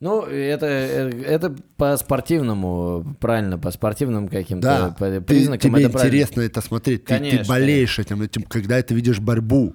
Ну, 0.00 0.22
это, 0.22 0.66
это 0.66 1.54
по 1.76 1.96
спортивному, 1.96 3.16
правильно, 3.20 3.56
по 3.56 3.70
спортивным 3.70 4.26
каким-то 4.26 4.62
Да, 4.66 4.96
по- 4.98 5.06
ты- 5.08 5.20
признакам 5.20 5.70
тебе 5.72 5.82
это 5.84 5.92
правильно. 5.92 6.08
интересно 6.16 6.40
это 6.40 6.60
смотреть, 6.60 7.04
ты- 7.04 7.14
ты, 7.14 7.18
Конечно, 7.20 7.44
болеешь 7.48 7.98
этим, 8.00 8.20
этим, 8.22 8.42
когда 8.42 8.82
ты 8.82 8.94
видишь 8.94 9.20
борьбу. 9.20 9.74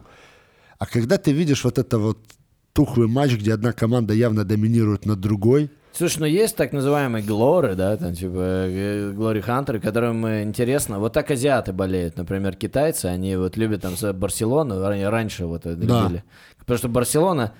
А 0.80 0.86
когда 0.86 1.18
ты 1.18 1.32
видишь 1.32 1.64
вот 1.64 1.78
это 1.78 1.98
вот 1.98 2.20
тухлый 2.74 3.08
матч, 3.08 3.36
где 3.36 3.54
одна 3.54 3.72
команда 3.72 4.14
явно 4.14 4.44
доминирует 4.44 5.06
над 5.06 5.20
другой, 5.22 5.72
Слушай, 5.98 6.20
ну 6.20 6.26
есть 6.28 6.56
так 6.56 6.74
называемые 6.74 7.24
глоры, 7.24 7.74
да, 7.74 7.98
там 7.98 8.14
типа 8.14 8.68
глори 9.16 9.42
хантеры, 9.42 9.80
которым 9.80 10.24
э, 10.28 10.44
интересно. 10.44 11.00
Вот 11.00 11.14
так 11.14 11.32
азиаты 11.32 11.74
болеют, 11.74 12.18
например, 12.18 12.56
китайцы, 12.56 13.06
они 13.06 13.36
вот 13.36 13.58
любят 13.58 13.82
там 13.82 13.94
Барселону, 14.14 14.86
они 14.86 15.06
раньше 15.06 15.46
вот 15.48 15.66
это 15.66 15.76
Да. 15.76 16.04
любили. 16.04 16.24
Потому 16.60 16.78
что 16.78 16.88
Барселона, 16.90 17.54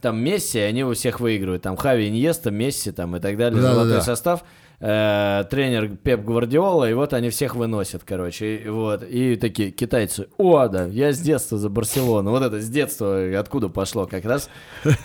там 0.00 0.18
Месси, 0.18 0.58
они 0.58 0.82
у 0.82 0.92
всех 0.92 1.20
выигрывают. 1.20 1.62
Там 1.62 1.76
Хави 1.76 2.08
Иньеста, 2.08 2.50
Месси 2.50 2.90
там 2.90 3.14
и 3.14 3.20
так 3.20 3.36
далее, 3.36 3.62
Да-да-да. 3.62 3.84
золотой 3.84 4.02
состав. 4.02 4.42
Э, 4.86 5.44
тренер 5.48 5.96
Пеп 5.96 6.20
Гвардиола, 6.26 6.90
и 6.90 6.92
вот 6.92 7.14
они 7.14 7.30
всех 7.30 7.56
выносят, 7.56 8.02
короче, 8.04 8.56
и, 8.56 8.68
вот, 8.68 9.02
и 9.02 9.34
такие 9.36 9.70
китайцы, 9.70 10.26
о, 10.36 10.68
да, 10.68 10.84
я 10.84 11.12
с 11.14 11.18
детства 11.20 11.56
за 11.56 11.70
Барселону, 11.70 12.30
вот 12.30 12.42
это 12.42 12.60
с 12.60 12.68
детства 12.68 13.18
откуда 13.38 13.70
пошло, 13.70 14.04
как 14.06 14.26
раз, 14.26 14.50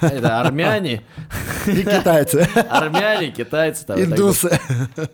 это 0.01 0.41
армяне, 0.41 1.03
и 1.65 1.81
китайцы, 1.83 2.45
Армяне, 2.69 3.31
китайцы 3.31 3.85
там. 3.85 4.01
индусы. 4.01 4.49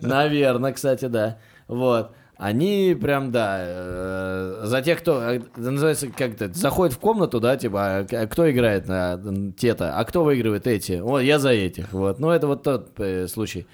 Наверное, 0.00 0.72
кстати, 0.72 1.04
да. 1.04 1.38
Вот. 1.68 2.10
Они 2.36 2.94
прям, 3.00 3.30
да, 3.30 3.58
э, 3.60 4.60
за 4.64 4.82
тех, 4.82 4.98
кто, 4.98 5.22
э, 5.22 5.40
называется, 5.56 6.08
как 6.08 6.34
это, 6.34 6.52
заходит 6.52 6.94
в 6.94 6.98
комнату, 6.98 7.38
да, 7.40 7.56
типа, 7.56 7.98
а 7.98 8.04
к- 8.04 8.26
кто 8.26 8.50
играет 8.50 8.88
на 8.88 9.52
те-то, 9.56 9.96
а 9.96 10.04
кто 10.04 10.22
выигрывает 10.24 10.66
эти? 10.66 10.98
Вот, 11.00 11.20
я 11.20 11.38
за 11.38 11.50
этих, 11.50 11.92
вот. 11.92 12.18
Ну, 12.18 12.30
это 12.30 12.46
вот 12.48 12.62
тот 12.64 12.90
э, 12.98 13.26
случай. 13.28 13.66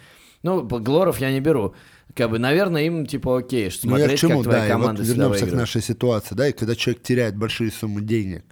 Ну, 0.42 0.62
Глоров 0.62 1.20
я 1.20 1.30
не 1.30 1.40
беру. 1.40 1.74
Как 2.14 2.30
бы, 2.30 2.38
наверное, 2.38 2.82
им, 2.82 3.06
типа, 3.06 3.38
окей, 3.38 3.70
что 3.70 3.86
Ну 3.88 3.96
я 3.96 4.04
к 4.04 4.18
смотреть, 4.18 4.20
чему, 4.20 4.42
как 4.42 4.44
твоя 4.44 4.58
да, 4.60 4.66
и 4.66 4.72
вот 4.72 4.80
команда 4.80 5.02
вернемся 5.02 5.46
к 5.46 5.52
нашей 5.52 5.82
ситуации, 5.82 6.34
да, 6.34 6.48
и 6.48 6.52
когда 6.52 6.74
человек 6.74 7.02
теряет 7.02 7.36
большие 7.36 7.70
суммы 7.70 8.02
денег, 8.02 8.44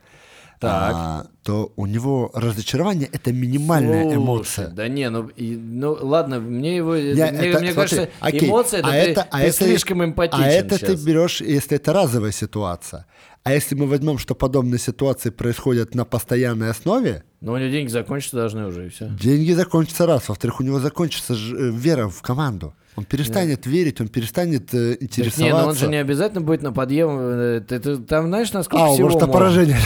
Так. 0.61 0.93
а, 0.95 1.27
то 1.43 1.73
у 1.77 1.85
него 1.87 2.31
разочарование— 2.33 3.09
это 3.13 3.33
минимальная 3.33 4.05
Слушай, 4.05 4.17
эмоция. 4.17 4.69
Да 4.69 4.89
не, 4.89 5.11
ну, 5.11 5.29
и- 5.29 5.57
ну 5.57 5.97
ладно, 6.01 6.39
мне 6.41 6.77
его, 6.77 6.95
Я- 6.95 7.31
мне, 7.33 7.39
это- 7.39 7.61
мне 7.61 7.73
смотри, 7.73 7.75
кажется, 7.75 8.09
окей, 8.21 8.49
эмоции, 8.49 8.79
это 8.79 8.89
а 8.89 8.91
ты, 8.93 8.97
это- 8.99 9.27
а 9.31 9.39
ты 9.41 9.45
это- 9.47 9.57
слишком 9.65 10.05
эмпатичен 10.05 10.43
А 10.45 10.49
это 10.49 10.79
ты 10.79 10.87
щас. 10.93 11.03
берешь, 11.05 11.41
если 11.43 11.77
это 11.77 11.93
разовая 11.93 12.33
ситуация. 12.33 13.05
А 13.43 13.55
если 13.55 13.75
мы 13.75 13.87
возьмем, 13.87 14.19
что 14.19 14.35
подобные 14.35 14.79
ситуации 14.79 15.31
происходят 15.31 15.95
на 15.95 16.05
постоянной 16.05 16.69
основе, 16.71 17.23
Но 17.41 17.53
у 17.53 17.57
него 17.57 17.71
деньги 17.71 17.89
закончиться 17.91 18.37
должны 18.37 18.67
уже, 18.67 18.87
и 18.87 18.89
все. 18.91 19.09
деньги 19.09 19.53
закончатся 19.53 20.07
раз. 20.07 20.29
Во-вторых, 20.29 20.61
у 20.61 20.63
него 20.63 20.79
закончится 20.79 21.33
э, 21.35 21.37
вера 21.73 22.09
в 22.09 22.21
команду. 22.21 22.75
Он 22.97 23.05
перестанет 23.07 23.65
верить, 23.65 23.99
он 24.01 24.09
перестанет 24.09 24.75
э, 24.75 24.95
интересоваться. 25.01 25.43
Не, 25.43 25.53
ну 25.53 25.69
он 25.69 25.75
же 25.75 25.89
не 25.89 25.97
обязательно 25.97 26.43
будет 26.43 26.61
на 26.61 26.71
подъем. 26.73 27.19
э, 27.19 27.61
Ты, 27.67 27.79
ты 27.81 27.97
там 27.97 28.27
знаешь, 28.27 28.53
насколько 28.53 28.85
А, 28.85 28.93
всего 28.93 29.09
может, 29.09 29.21
можно? 29.23 29.33
поражение. 29.33 29.79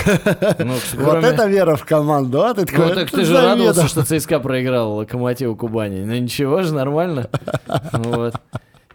Ну, 0.59 0.73
Вот 0.95 1.11
кроме- 1.13 1.29
это 1.29 1.47
вера 1.47 1.77
в 1.77 1.85
команду, 1.85 2.43
а 2.43 2.55
ты 2.55 2.65
такой, 2.67 2.89
Ну, 2.89 2.95
так 2.95 3.05
«Это 3.09 3.13
ты 3.19 3.25
же 3.25 3.35
заведомо». 3.35 3.51
радовался, 3.67 3.87
что 3.89 4.05
ЦСКА 4.05 4.41
проиграл 4.41 4.95
Локомотиву 4.97 5.55
Кубани. 5.55 6.01
Ну 6.05 6.13
ничего 6.17 6.63
же, 6.63 6.75
нормально. 6.75 7.31
Вот. 7.93 8.35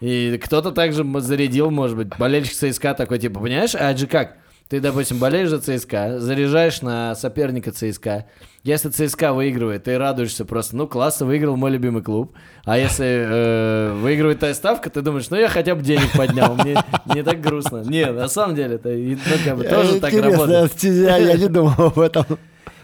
И 0.01 0.37
кто-то 0.43 0.71
также 0.71 1.05
зарядил, 1.21 1.71
может 1.71 1.95
быть, 1.95 2.09
болельщик 2.17 2.55
ЦСКА 2.55 2.93
такой, 2.93 3.19
типа, 3.19 3.39
понимаешь, 3.39 3.73
а 3.75 3.91
это 3.91 3.99
же 4.01 4.07
как? 4.07 4.35
Ты, 4.69 4.79
допустим, 4.81 5.17
болеешь 5.17 5.49
за 5.49 5.59
ЦСКА, 5.59 6.19
заряжаешь 6.19 6.83
на 6.83 7.15
соперника 7.15 7.71
ЦСКА. 7.71 8.27
Если 8.61 8.89
ЦСКА 8.89 9.33
выигрывает, 9.33 9.85
ты 9.85 9.97
радуешься 9.97 10.45
просто, 10.45 10.75
ну, 10.75 10.85
классно, 10.85 11.25
выиграл 11.25 11.57
мой 11.57 11.71
любимый 11.71 12.03
клуб. 12.03 12.35
А 12.65 12.77
если 12.77 13.05
э, 13.07 13.93
выигрывает 13.93 14.37
та 14.37 14.53
ставка, 14.53 14.91
ты 14.91 15.01
думаешь, 15.01 15.27
ну, 15.31 15.37
я 15.37 15.49
хотя 15.49 15.73
бы 15.73 15.81
денег 15.81 16.11
поднял, 16.15 16.53
мне 16.53 16.77
не 17.15 17.23
так 17.23 17.41
грустно. 17.41 17.81
Не, 17.83 18.11
на 18.11 18.27
самом 18.27 18.55
деле, 18.55 18.75
это 18.75 18.89
ну, 18.89 19.17
как 19.43 19.57
бы, 19.57 19.63
тоже 19.63 19.99
так 19.99 20.13
Интересная 20.13 20.61
работает. 20.61 20.83
я 20.83 21.37
не 21.37 21.47
думал 21.47 21.73
об 21.79 21.97
этом. 21.97 22.25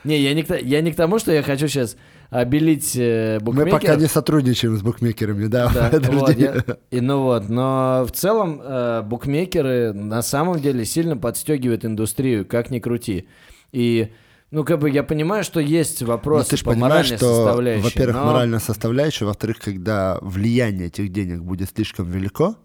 Не, 0.03 0.19
я 0.19 0.33
не, 0.33 0.43
я 0.63 0.81
не 0.81 0.91
к 0.91 0.95
тому, 0.95 1.19
что 1.19 1.31
я 1.31 1.43
хочу 1.43 1.67
сейчас 1.67 1.97
обелить 2.29 2.93
э, 2.95 3.37
Мы 3.39 3.45
букмекеров. 3.45 3.81
пока 3.81 3.95
не 3.95 4.07
сотрудничаем 4.07 4.77
с 4.77 4.81
букмекерами, 4.81 5.47
да. 5.47 5.71
Да, 5.73 5.99
вот, 6.11 6.35
я- 6.37 6.63
и, 6.91 7.01
ну 7.01 7.21
вот, 7.23 7.49
но 7.49 8.05
в 8.07 8.11
целом 8.11 8.61
э, 8.63 9.01
букмекеры 9.03 9.93
на 9.93 10.21
самом 10.21 10.59
деле 10.59 10.85
сильно 10.85 11.17
подстегивают 11.17 11.85
индустрию, 11.85 12.45
как 12.45 12.71
ни 12.71 12.79
крути. 12.79 13.27
И, 13.71 14.11
ну, 14.51 14.63
как 14.63 14.79
бы 14.79 14.89
я 14.89 15.03
понимаю, 15.03 15.43
что 15.43 15.59
есть 15.59 16.01
Ну, 16.01 16.17
ты 16.43 16.57
же 16.57 16.63
по 16.63 16.71
понимаешь, 16.71 16.81
моральной 17.11 17.17
что, 17.17 17.35
составляющей. 17.35 17.83
во-первых, 17.83 18.15
но- 18.15 18.25
моральная 18.25 18.59
составляющая, 18.59 19.25
во-вторых, 19.25 19.59
когда 19.59 20.17
влияние 20.21 20.87
этих 20.87 21.11
денег 21.11 21.41
будет 21.41 21.69
слишком 21.75 22.09
велико, 22.09 22.55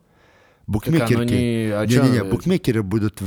букмекерки... 0.67 1.33
не- 1.33 1.71
а 1.73 1.85
Не-не-не, 1.87 2.19
чё? 2.21 2.25
букмекеры 2.27 2.83
будут 2.83 3.17
э, 3.21 3.25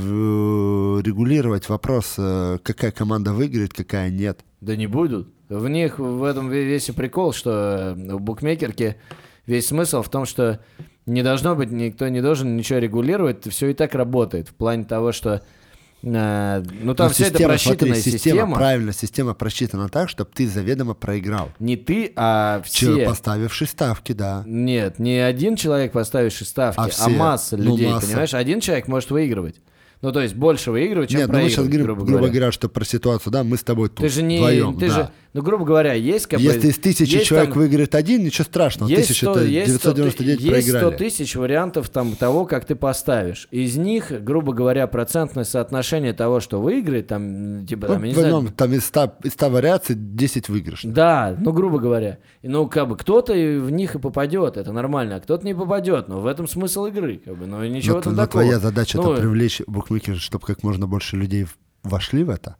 регулировать 1.04 1.68
вопрос, 1.68 2.14
э, 2.18 2.58
какая 2.62 2.90
команда 2.90 3.32
выиграет, 3.32 3.74
какая 3.74 4.10
нет. 4.10 4.40
Да 4.60 4.76
не 4.76 4.86
будут. 4.86 5.28
В 5.48 5.68
них 5.68 5.98
в 5.98 6.22
этом 6.24 6.50
ве- 6.50 6.64
весь 6.64 6.88
и 6.88 6.92
прикол, 6.92 7.32
что 7.32 7.94
э, 7.96 8.14
в 8.14 8.20
букмекерке 8.20 8.96
весь 9.46 9.66
смысл 9.68 10.02
в 10.02 10.08
том, 10.08 10.24
что 10.26 10.60
не 11.06 11.22
должно 11.22 11.54
быть, 11.54 11.70
никто 11.70 12.08
не 12.08 12.22
должен 12.22 12.56
ничего 12.56 12.78
регулировать, 12.78 13.46
все 13.50 13.68
и 13.68 13.74
так 13.74 13.94
работает. 13.94 14.48
В 14.48 14.54
плане 14.54 14.84
того, 14.84 15.12
что 15.12 15.42
э, 16.02 16.62
ну 16.82 16.94
там 16.94 17.08
Но 17.08 17.12
все 17.12 17.24
это 17.24 17.32
система, 17.34 17.48
просчитанная 17.50 17.94
смотри, 17.94 18.12
система. 18.12 18.56
Правильно, 18.56 18.92
система 18.92 19.34
просчитана 19.34 19.88
так, 19.88 20.08
чтобы 20.08 20.30
ты 20.34 20.48
заведомо 20.48 20.94
проиграл. 20.94 21.50
Не 21.58 21.76
ты, 21.76 22.12
а 22.16 22.62
все. 22.64 23.04
поставивший 23.06 23.66
ставки, 23.66 24.12
да. 24.12 24.42
Нет, 24.46 24.98
не 24.98 25.18
один 25.18 25.56
человек, 25.56 25.92
поставивший 25.92 26.46
ставки, 26.46 26.78
А 26.80 26.84
а, 26.84 26.88
все. 26.88 27.08
масса 27.10 27.56
Ну, 27.56 27.72
людей, 27.72 27.90
масса. 27.90 28.06
понимаешь? 28.08 28.34
Один 28.34 28.60
человек 28.60 28.88
может 28.88 29.10
выигрывать. 29.10 29.56
Ну, 30.02 30.12
то 30.12 30.20
есть 30.20 30.34
больше 30.34 30.70
выигрывать, 30.70 31.08
чем 31.10 31.20
Нет, 31.20 31.28
ну 31.28 31.34
мы 31.38 31.48
сейчас 31.48 31.64
проигрывать, 31.64 31.70
говорим, 31.78 31.86
грубо 31.86 32.04
грубо 32.06 32.18
говоря. 32.18 32.32
говоря, 32.34 32.52
что 32.52 32.68
про 32.68 32.84
ситуацию, 32.84 33.32
да, 33.32 33.42
мы 33.42 33.56
с 33.56 33.62
тобой 33.62 33.88
тут 33.88 33.98
Ты 34.00 34.08
же 34.10 34.22
не, 34.22 34.36
вдвоем, 34.36 34.78
ты 34.78 34.88
да. 34.88 34.94
же, 34.94 35.10
Ну, 35.34 35.42
грубо 35.42 35.64
говоря, 35.64 35.94
есть 35.94 36.26
как 36.28 36.38
Если 36.38 36.60
бы... 36.60 36.66
из 36.68 36.78
тысячи 36.78 37.12
есть 37.12 37.26
человек 37.26 37.50
там- 37.50 37.58
выиграет 37.58 37.96
один, 37.96 38.22
ничего 38.22 38.44
страшного. 38.44 38.88
есть 38.88 39.08
Тысяча 39.08 39.26
100 39.26 39.30
это 39.32 39.44
есть 39.44 39.74
100 39.80 39.92
999 39.92 40.40
есть 40.40 40.68
100 40.68 40.78
проиграли. 40.78 40.96
тысяч 40.96 41.34
вариантов 41.34 41.88
там 41.88 42.14
того, 42.14 42.46
как 42.46 42.64
ты 42.66 42.76
поставишь. 42.76 43.48
Из 43.50 43.76
них, 43.76 44.12
грубо 44.22 44.52
говоря, 44.52 44.86
процентное 44.86 45.42
соотношение 45.42 46.12
того, 46.12 46.38
что 46.38 46.60
выиграет, 46.62 47.08
там, 47.08 47.66
типа, 47.66 47.88
Ну, 47.88 47.94
там, 47.94 48.02
я 48.04 48.08
не 48.10 48.14
возьмем, 48.14 48.40
знаю, 48.42 48.54
там 48.56 48.72
из 48.74 48.84
100, 48.84 49.14
из 49.24 49.32
100 49.32 49.50
вариаций 49.50 49.96
10 49.96 50.48
выигрышных. 50.48 50.94
Да, 50.94 51.36
ну, 51.40 51.52
грубо 51.52 51.80
говоря. 51.80 52.18
Ну, 52.44 52.68
как 52.68 52.86
бы, 52.88 52.96
кто-то 52.96 53.32
в 53.32 53.70
них 53.72 53.96
и 53.96 53.98
попадет, 53.98 54.56
это 54.56 54.70
нормально, 54.70 55.16
а 55.16 55.20
кто-то 55.20 55.44
не 55.44 55.52
попадет. 55.54 56.06
Но 56.06 56.20
в 56.20 56.26
этом 56.28 56.46
смысл 56.46 56.86
игры, 56.86 57.20
как 57.24 57.36
бы, 57.36 57.46
ну, 57.46 57.60
и 57.64 57.68
ничего 57.68 57.96
Но, 57.96 58.02
там 58.02 58.14
но 58.14 58.22
такого. 58.26 58.44
твоя 58.44 58.60
задача 58.60 58.98
Ну, 58.98 59.12
это 59.14 59.20
привлечь 59.20 59.62
букмекеров, 59.66 60.20
чтобы 60.20 60.46
как 60.46 60.62
можно 60.62 60.86
больше 60.86 61.16
людей 61.16 61.46
вошли 61.82 62.22
в 62.22 62.30
это, 62.30 62.54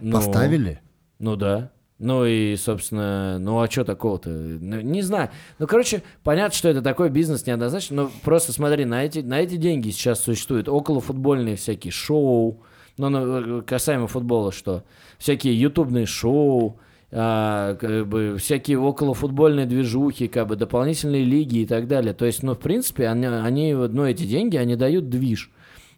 ну, 0.00 0.12
поставили. 0.12 0.80
Ну 1.18 1.36
да. 1.36 1.70
Ну 1.98 2.26
и, 2.26 2.56
собственно, 2.56 3.38
ну 3.38 3.60
а 3.60 3.70
что 3.70 3.84
такого-то? 3.84 4.28
Ну, 4.28 4.80
не 4.80 5.02
знаю. 5.02 5.30
Ну, 5.58 5.66
короче, 5.66 6.02
понятно, 6.24 6.56
что 6.56 6.68
это 6.68 6.82
такой 6.82 7.08
бизнес 7.08 7.46
неоднозначно, 7.46 7.96
но 7.96 8.10
просто 8.24 8.52
смотри, 8.52 8.84
на 8.84 9.04
эти, 9.04 9.20
на 9.20 9.40
эти 9.40 9.56
деньги 9.56 9.90
сейчас 9.90 10.20
существуют 10.20 10.68
околофутбольные 10.68 11.56
всякие 11.56 11.92
шоу, 11.92 12.62
ну, 12.98 13.08
ну, 13.08 13.62
касаемо 13.62 14.06
футбола, 14.08 14.52
что? 14.52 14.82
Всякие 15.18 15.58
ютубные 15.58 16.06
шоу, 16.06 16.78
а, 17.10 17.76
как 17.76 18.08
бы, 18.08 18.36
всякие 18.38 18.78
околофутбольные 18.78 19.66
движухи, 19.66 20.26
как 20.26 20.48
бы, 20.48 20.56
дополнительные 20.56 21.24
лиги 21.24 21.58
и 21.58 21.66
так 21.66 21.86
далее. 21.86 22.12
То 22.12 22.24
есть, 22.24 22.42
ну, 22.42 22.54
в 22.54 22.58
принципе, 22.58 23.06
они, 23.06 23.26
они 23.26 23.72
ну, 23.72 24.04
эти 24.04 24.24
деньги, 24.24 24.56
они 24.56 24.74
дают 24.74 25.08
движ. 25.08 25.50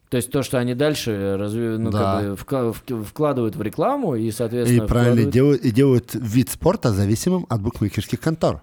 То 0.09 0.19
есть 0.19 0.31
то, 0.31 0.42
что 0.42 0.59
они 0.59 0.75
дальше 0.75 1.37
разве, 1.38 1.79
ну, 1.79 1.90
Да. 1.90 1.99
как 2.21 2.29
бы 2.31 2.35
вкла- 2.37 2.73
вк- 2.73 3.05
вкладывают 3.05 3.57
в 3.57 3.62
рекламу 3.62 4.14
и, 4.14 4.29
И 4.29 4.31
соответственно, 4.31 4.87
правильно 4.87 5.12
вкладывают- 5.29 5.35
делают, 5.35 5.64
и 5.64 5.71
делают 5.73 6.11
вид 6.14 6.49
спорта 6.51 6.92
зависимым 6.92 7.47
от 7.49 7.61
букмекерских 7.61 8.21
контор. 8.21 8.62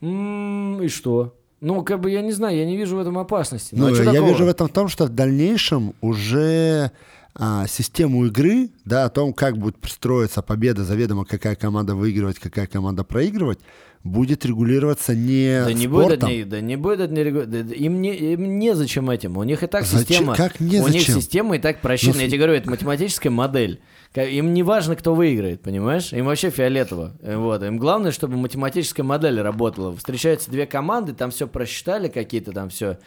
М, 0.00 0.82
И 0.82 0.88
что? 0.88 1.34
Ну, 1.60 1.82
как 1.84 2.00
бы 2.00 2.10
я 2.10 2.22
не 2.22 2.32
знаю, 2.32 2.56
я 2.56 2.64
не 2.64 2.76
вижу 2.76 2.96
в 2.96 3.00
этом 3.00 3.18
опасности. 3.18 3.74
Ну, 3.78 3.86
а 3.86 3.90
чё 3.92 4.02
я 4.02 4.12
такого? 4.14 4.30
вижу 4.30 4.44
в 4.46 4.48
этом 4.48 4.68
том, 4.68 4.88
что 4.88 5.04
в 5.04 5.10
дальнейшем 5.10 5.92
уже 6.00 6.90
а, 7.34 7.66
систему 7.66 8.26
игры, 8.26 8.70
да, 8.84 9.04
о 9.04 9.08
том, 9.10 9.32
как 9.32 9.56
будет 9.58 9.76
строиться 9.88 10.42
победа, 10.42 10.84
заведомо 10.84 11.24
какая 11.24 11.54
команда 11.54 11.94
выигрывать, 11.94 12.38
какая 12.38 12.66
команда 12.66 13.04
проигрывать, 13.04 13.60
будет 14.02 14.44
регулироваться 14.46 15.14
не 15.14 15.62
Да 15.64 15.72
не 15.72 15.86
будет 15.86 16.06
спортом. 16.06 16.30
них, 16.30 16.48
да 16.48 16.60
не 16.60 16.76
будет 16.76 17.00
от 17.00 17.10
них 17.12 17.26
регу- 17.26 17.44
да- 17.46 17.62
да 17.62 17.74
им 17.74 18.00
не, 18.00 18.14
им 18.16 18.58
незачем 18.58 19.10
этим. 19.10 19.36
У 19.36 19.42
них 19.44 19.62
и 19.62 19.66
так 19.66 19.84
Зачем? 19.84 20.00
система. 20.08 20.34
Как 20.36 20.54
У 20.58 20.64
них 20.64 20.72
незачем? 20.86 21.14
система 21.20 21.56
и 21.56 21.58
так 21.58 21.80
просчитана. 21.82 22.16
Ну, 22.16 22.22
я 22.22 22.28
тебе 22.28 22.38
говорю, 22.38 22.54
это 22.54 22.70
математическая 22.70 23.30
модель. 23.30 23.80
Им 24.16 24.54
не 24.54 24.62
важно, 24.62 24.96
кто 24.96 25.14
выиграет, 25.14 25.60
понимаешь? 25.62 26.12
Им 26.12 26.24
вообще 26.26 26.50
фиолетово. 26.50 27.12
Э, 27.20 27.36
Вот. 27.36 27.62
Им 27.62 27.78
главное, 27.78 28.10
чтобы 28.10 28.36
математическая 28.38 29.04
модель 29.04 29.40
работала. 29.40 29.94
Встречаются 29.94 30.50
две 30.50 30.66
команды, 30.66 31.12
там 31.12 31.30
все 31.30 31.46
просчитали 31.46 32.08
какие-то 32.08 32.52
там 32.52 32.70
все. 32.70 32.98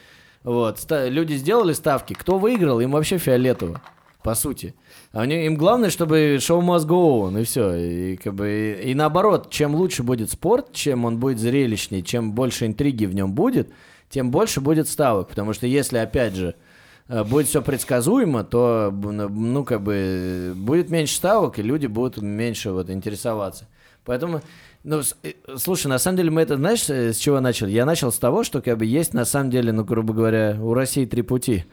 Вот. 0.43 0.79
Люди 0.89 1.33
сделали 1.33 1.73
ставки. 1.73 2.13
Кто 2.13 2.37
выиграл, 2.37 2.79
им 2.79 2.91
вообще 2.91 3.17
фиолетово. 3.17 3.81
По 4.23 4.35
сути. 4.35 4.73
Они- 5.11 5.45
им 5.45 5.55
главное, 5.57 5.89
чтобы 5.89 6.37
шоу 6.39 6.61
must 6.61 6.87
go 6.87 7.23
on, 7.29 7.41
и 7.41 7.43
все. 7.43 7.75
И, 7.75 8.15
как 8.15 8.33
бы, 8.35 8.47
и, 8.81 8.91
и 8.91 8.95
наоборот, 8.95 9.49
чем 9.49 9.75
лучше 9.75 10.03
будет 10.03 10.31
спорт, 10.31 10.71
чем 10.71 11.03
он 11.05 11.17
будет 11.17 11.39
зрелищнее, 11.39 12.01
чем 12.03 12.31
больше 12.31 12.65
интриги 12.65 13.05
в 13.05 13.13
нем 13.13 13.33
будет, 13.33 13.69
тем 14.09 14.31
больше 14.31 14.61
будет 14.61 14.87
ставок. 14.87 15.27
Потому 15.27 15.51
что 15.53 15.67
если, 15.67 15.97
опять 15.97 16.35
же, 16.35 16.55
э, 17.09 17.23
будет 17.25 17.47
все 17.47 17.61
предсказуемо, 17.61 18.45
то, 18.45 18.91
б- 18.93 19.11
ну, 19.11 19.65
как 19.65 19.81
бы, 19.81 20.53
будет 20.55 20.89
меньше 20.89 21.15
ставок, 21.15 21.59
и 21.59 21.61
люди 21.63 21.87
будут 21.87 22.21
меньше 22.21 22.71
вот 22.71 22.89
интересоваться. 22.89 23.67
Поэтому, 24.05 24.41
ну, 24.85 25.01
э, 25.23 25.33
слушай, 25.57 25.87
на 25.87 25.99
самом 25.99 26.17
деле 26.17 26.31
мы 26.31 26.41
это, 26.41 26.55
знаешь, 26.55 26.89
э, 26.89 27.11
с 27.11 27.17
чего 27.17 27.41
начали? 27.41 27.71
Я 27.71 27.85
начал 27.85 28.11
с 28.11 28.17
того, 28.19 28.43
что, 28.43 28.61
как 28.61 28.77
бы, 28.77 28.85
есть, 28.85 29.13
на 29.13 29.25
самом 29.25 29.49
деле, 29.49 29.73
ну, 29.73 29.83
грубо 29.83 30.13
говоря, 30.13 30.57
у 30.61 30.73
России 30.73 31.05
три 31.05 31.23
пути. 31.23 31.65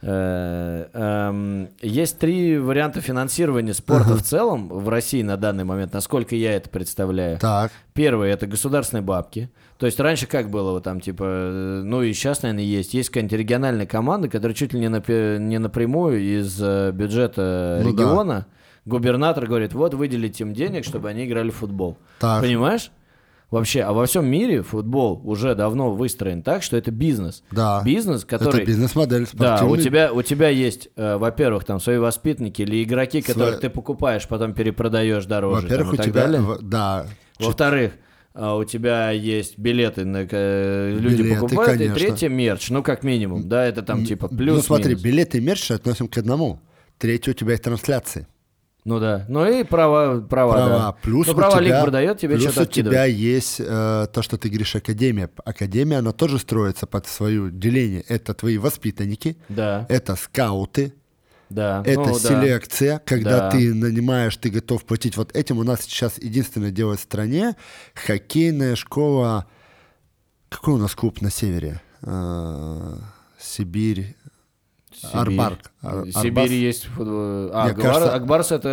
Э, 0.00 0.86
эм, 0.92 1.68
Есть 1.82 2.18
три 2.18 2.56
варианта 2.58 3.00
финансирования 3.00 3.74
спорта 3.74 4.14
в 4.14 4.22
целом 4.22 4.68
в 4.68 4.88
России 4.88 5.22
на 5.22 5.36
данный 5.36 5.64
момент, 5.64 5.92
насколько 5.92 6.36
я 6.36 6.52
это 6.54 6.70
представляю. 6.70 7.38
Так, 7.38 7.72
Первое 7.94 8.32
это 8.32 8.46
государственные 8.46 9.02
бабки. 9.02 9.50
То 9.78 9.86
есть 9.86 9.98
раньше 10.00 10.26
как 10.26 10.50
было, 10.50 10.70
вот 10.72 10.84
там 10.84 11.00
типа, 11.00 11.24
э, 11.24 11.82
ну 11.84 12.02
и 12.02 12.12
сейчас, 12.12 12.42
наверное, 12.42 12.64
есть. 12.64 12.94
Есть 12.94 13.10
какая-нибудь 13.10 13.38
региональная 13.38 13.86
команда, 13.86 14.28
которая 14.28 14.54
чуть 14.54 14.72
ли 14.72 14.80
не, 14.80 14.86
напе- 14.88 15.38
не 15.38 15.58
напрямую 15.58 16.20
из 16.20 16.58
э, 16.62 16.92
бюджета 16.92 17.80
Ну 17.82 17.92
да. 17.92 18.02
региона 18.02 18.46
губернатор 18.84 19.46
говорит, 19.46 19.74
вот 19.74 19.94
выделить 19.94 20.40
им 20.40 20.54
денег, 20.54 20.84
чтобы 20.84 21.08
они 21.10 21.26
играли 21.26 21.50
в 21.50 21.56
футбол. 21.56 21.98
так. 22.20 22.42
Понимаешь? 22.42 22.90
Вообще, 23.50 23.80
а 23.80 23.92
во 23.94 24.04
всем 24.04 24.26
мире 24.26 24.62
футбол 24.62 25.22
уже 25.24 25.54
давно 25.54 25.90
выстроен 25.90 26.42
так, 26.42 26.62
что 26.62 26.76
это 26.76 26.90
бизнес. 26.90 27.42
Да. 27.50 27.80
Бизнес, 27.82 28.26
который... 28.26 28.56
Это 28.62 28.66
бизнес-модель 28.66 29.26
Да, 29.32 29.54
у 29.54 29.58
спортивный. 29.58 29.82
тебя, 29.84 30.12
у 30.12 30.22
тебя 30.22 30.48
есть, 30.50 30.90
э, 30.96 31.16
во-первых, 31.16 31.64
там 31.64 31.80
свои 31.80 31.96
воспитанники 31.96 32.60
или 32.60 32.82
игроки, 32.82 33.22
которых 33.22 33.54
Сво- 33.56 33.60
ты 33.60 33.70
покупаешь, 33.70 34.28
потом 34.28 34.52
перепродаешь 34.52 35.24
дороже. 35.24 35.62
Во-первых, 35.62 35.94
у 35.94 35.96
тебя... 35.96 36.12
далее. 36.12 36.40
в- 36.42 36.58
Да. 36.62 37.06
Во-вторых, 37.40 37.92
а, 38.34 38.54
у 38.56 38.64
тебя 38.64 39.10
есть 39.12 39.58
билеты, 39.58 40.04
на, 40.04 40.26
э, 40.30 40.96
люди 40.98 41.22
Билеты, 41.22 41.40
покупают, 41.40 41.72
конечно. 41.78 41.92
и 41.94 41.98
третье 41.98 42.28
мерч, 42.28 42.68
ну 42.70 42.82
как 42.82 43.02
минимум, 43.02 43.48
да, 43.48 43.64
это 43.64 43.82
там 43.82 44.04
типа 44.04 44.28
плюс 44.28 44.56
ну 44.56 44.62
смотри, 44.62 44.90
минус. 44.90 45.02
билеты 45.02 45.38
и 45.38 45.40
мерч 45.40 45.70
относим 45.70 46.06
к 46.08 46.18
одному. 46.18 46.60
Третье 46.98 47.30
у 47.30 47.34
тебя 47.34 47.52
есть 47.52 47.64
трансляции. 47.64 48.26
Ну 48.88 49.00
да, 49.00 49.26
ну 49.28 49.44
и 49.46 49.64
права, 49.64 50.18
права, 50.22 50.52
Права. 50.54 50.68
да. 50.78 50.92
Плюс 51.02 51.26
ну, 51.26 51.34
права 51.34 51.58
тебя, 51.58 51.60
лиг 51.76 51.82
продает, 51.82 52.18
тебе 52.18 52.36
плюс 52.36 52.44
что-то 52.44 52.60
у 52.60 52.62
откидывает. 52.62 52.94
тебя 52.96 53.04
есть 53.04 53.56
э, 53.60 54.06
то, 54.10 54.22
что 54.22 54.38
ты 54.38 54.48
говоришь, 54.48 54.74
академия. 54.76 55.28
Академия, 55.44 55.98
она 55.98 56.12
тоже 56.12 56.38
строится 56.38 56.86
под 56.86 57.06
свое 57.06 57.50
деление. 57.50 58.00
Это 58.08 58.32
твои 58.32 58.56
воспитанники, 58.56 59.36
Да, 59.50 59.84
это 59.90 60.16
скауты, 60.16 60.94
да. 61.50 61.82
это 61.84 62.00
ну, 62.00 62.14
да. 62.14 62.18
селекция, 62.18 63.02
когда 63.04 63.38
Да. 63.40 63.50
ты 63.50 63.74
нанимаешь, 63.74 64.34
ты 64.38 64.48
готов 64.48 64.82
платить 64.86 65.18
вот 65.18 65.36
этим. 65.36 65.58
У 65.58 65.64
нас 65.64 65.82
сейчас 65.82 66.16
единственное 66.16 66.70
дело 66.70 66.96
в 66.96 67.00
стране 67.00 67.56
хоккейная 67.94 68.74
школа. 68.74 69.44
Какой 70.48 70.72
у 70.72 70.78
нас 70.78 70.94
клуб 70.94 71.20
на 71.20 71.30
севере? 71.30 71.82
Э, 72.00 72.94
Сибирь. 73.38 74.16
Сибирь. 74.94 75.10
Арбарк. 75.16 75.70
Ар- 75.82 75.98
Арбас. 75.98 76.22
Сибири 76.22 76.56
есть 76.60 76.84
футбол. 76.86 77.50
А, 77.52 77.64
Мне 77.64 77.72
Акбар- 77.72 77.82
кажется- 77.82 78.14
Акбарс 78.14 78.52
это 78.52 78.68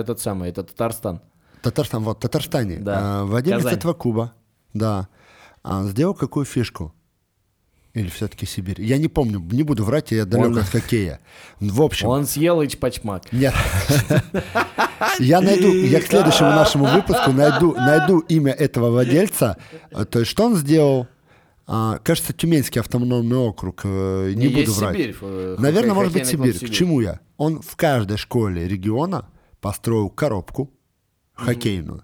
этот 0.00 0.20
самый, 0.20 0.50
это 0.50 0.62
Татарстан. 0.64 1.20
Татарстан, 1.62 2.02
вот, 2.04 2.20
Татарстане. 2.20 2.76
Да. 2.78 2.98
А, 3.20 3.24
владелец 3.24 3.62
Казань. 3.62 3.74
этого 3.78 3.92
клуба, 3.94 4.32
да, 4.74 5.08
а, 5.64 5.84
сделал 5.84 6.14
какую 6.14 6.44
фишку? 6.46 6.94
Или 7.94 8.08
все-таки 8.10 8.46
Сибирь? 8.46 8.80
Я 8.80 8.96
не 8.98 9.08
помню, 9.08 9.40
не 9.50 9.64
буду 9.64 9.82
врать, 9.82 10.12
я 10.12 10.24
далек 10.24 10.48
Он- 10.48 10.58
от 10.58 10.66
хоккея. 10.68 11.18
В 11.58 11.82
общем, 11.82 12.06
Он 12.08 12.26
съел 12.26 12.62
ичпачмак. 12.64 13.32
нет. 13.32 13.54
Я 15.18 15.40
найду, 15.40 15.68
я 15.72 16.00
к 16.00 16.06
следующему 16.06 16.50
нашему 16.50 16.84
выпуску 16.86 17.32
найду, 17.32 17.74
найду 17.74 18.18
имя 18.20 18.52
этого 18.52 18.90
владельца. 18.90 19.56
То 20.10 20.20
есть, 20.20 20.30
что 20.30 20.44
он 20.46 20.56
сделал? 20.56 21.08
А, 21.70 21.98
Кажется, 21.98 22.32
Тюменский 22.32 22.80
автономный 22.80 23.36
округ, 23.36 23.82
э, 23.84 24.32
не 24.34 24.48
буду 24.48 24.60
есть 24.60 24.76
врать. 24.78 24.96
Сибирь, 24.96 25.16
э, 25.20 25.56
Наверное, 25.58 25.92
может 25.94 26.14
быть, 26.14 26.26
Сибирь. 26.26 26.58
К 26.58 26.70
чему 26.70 27.00
я? 27.00 27.20
Он 27.36 27.60
в 27.60 27.76
каждой 27.76 28.16
школе 28.16 28.66
региона 28.66 29.28
построил 29.60 30.08
коробку 30.08 30.70
хоккейную. 31.34 32.02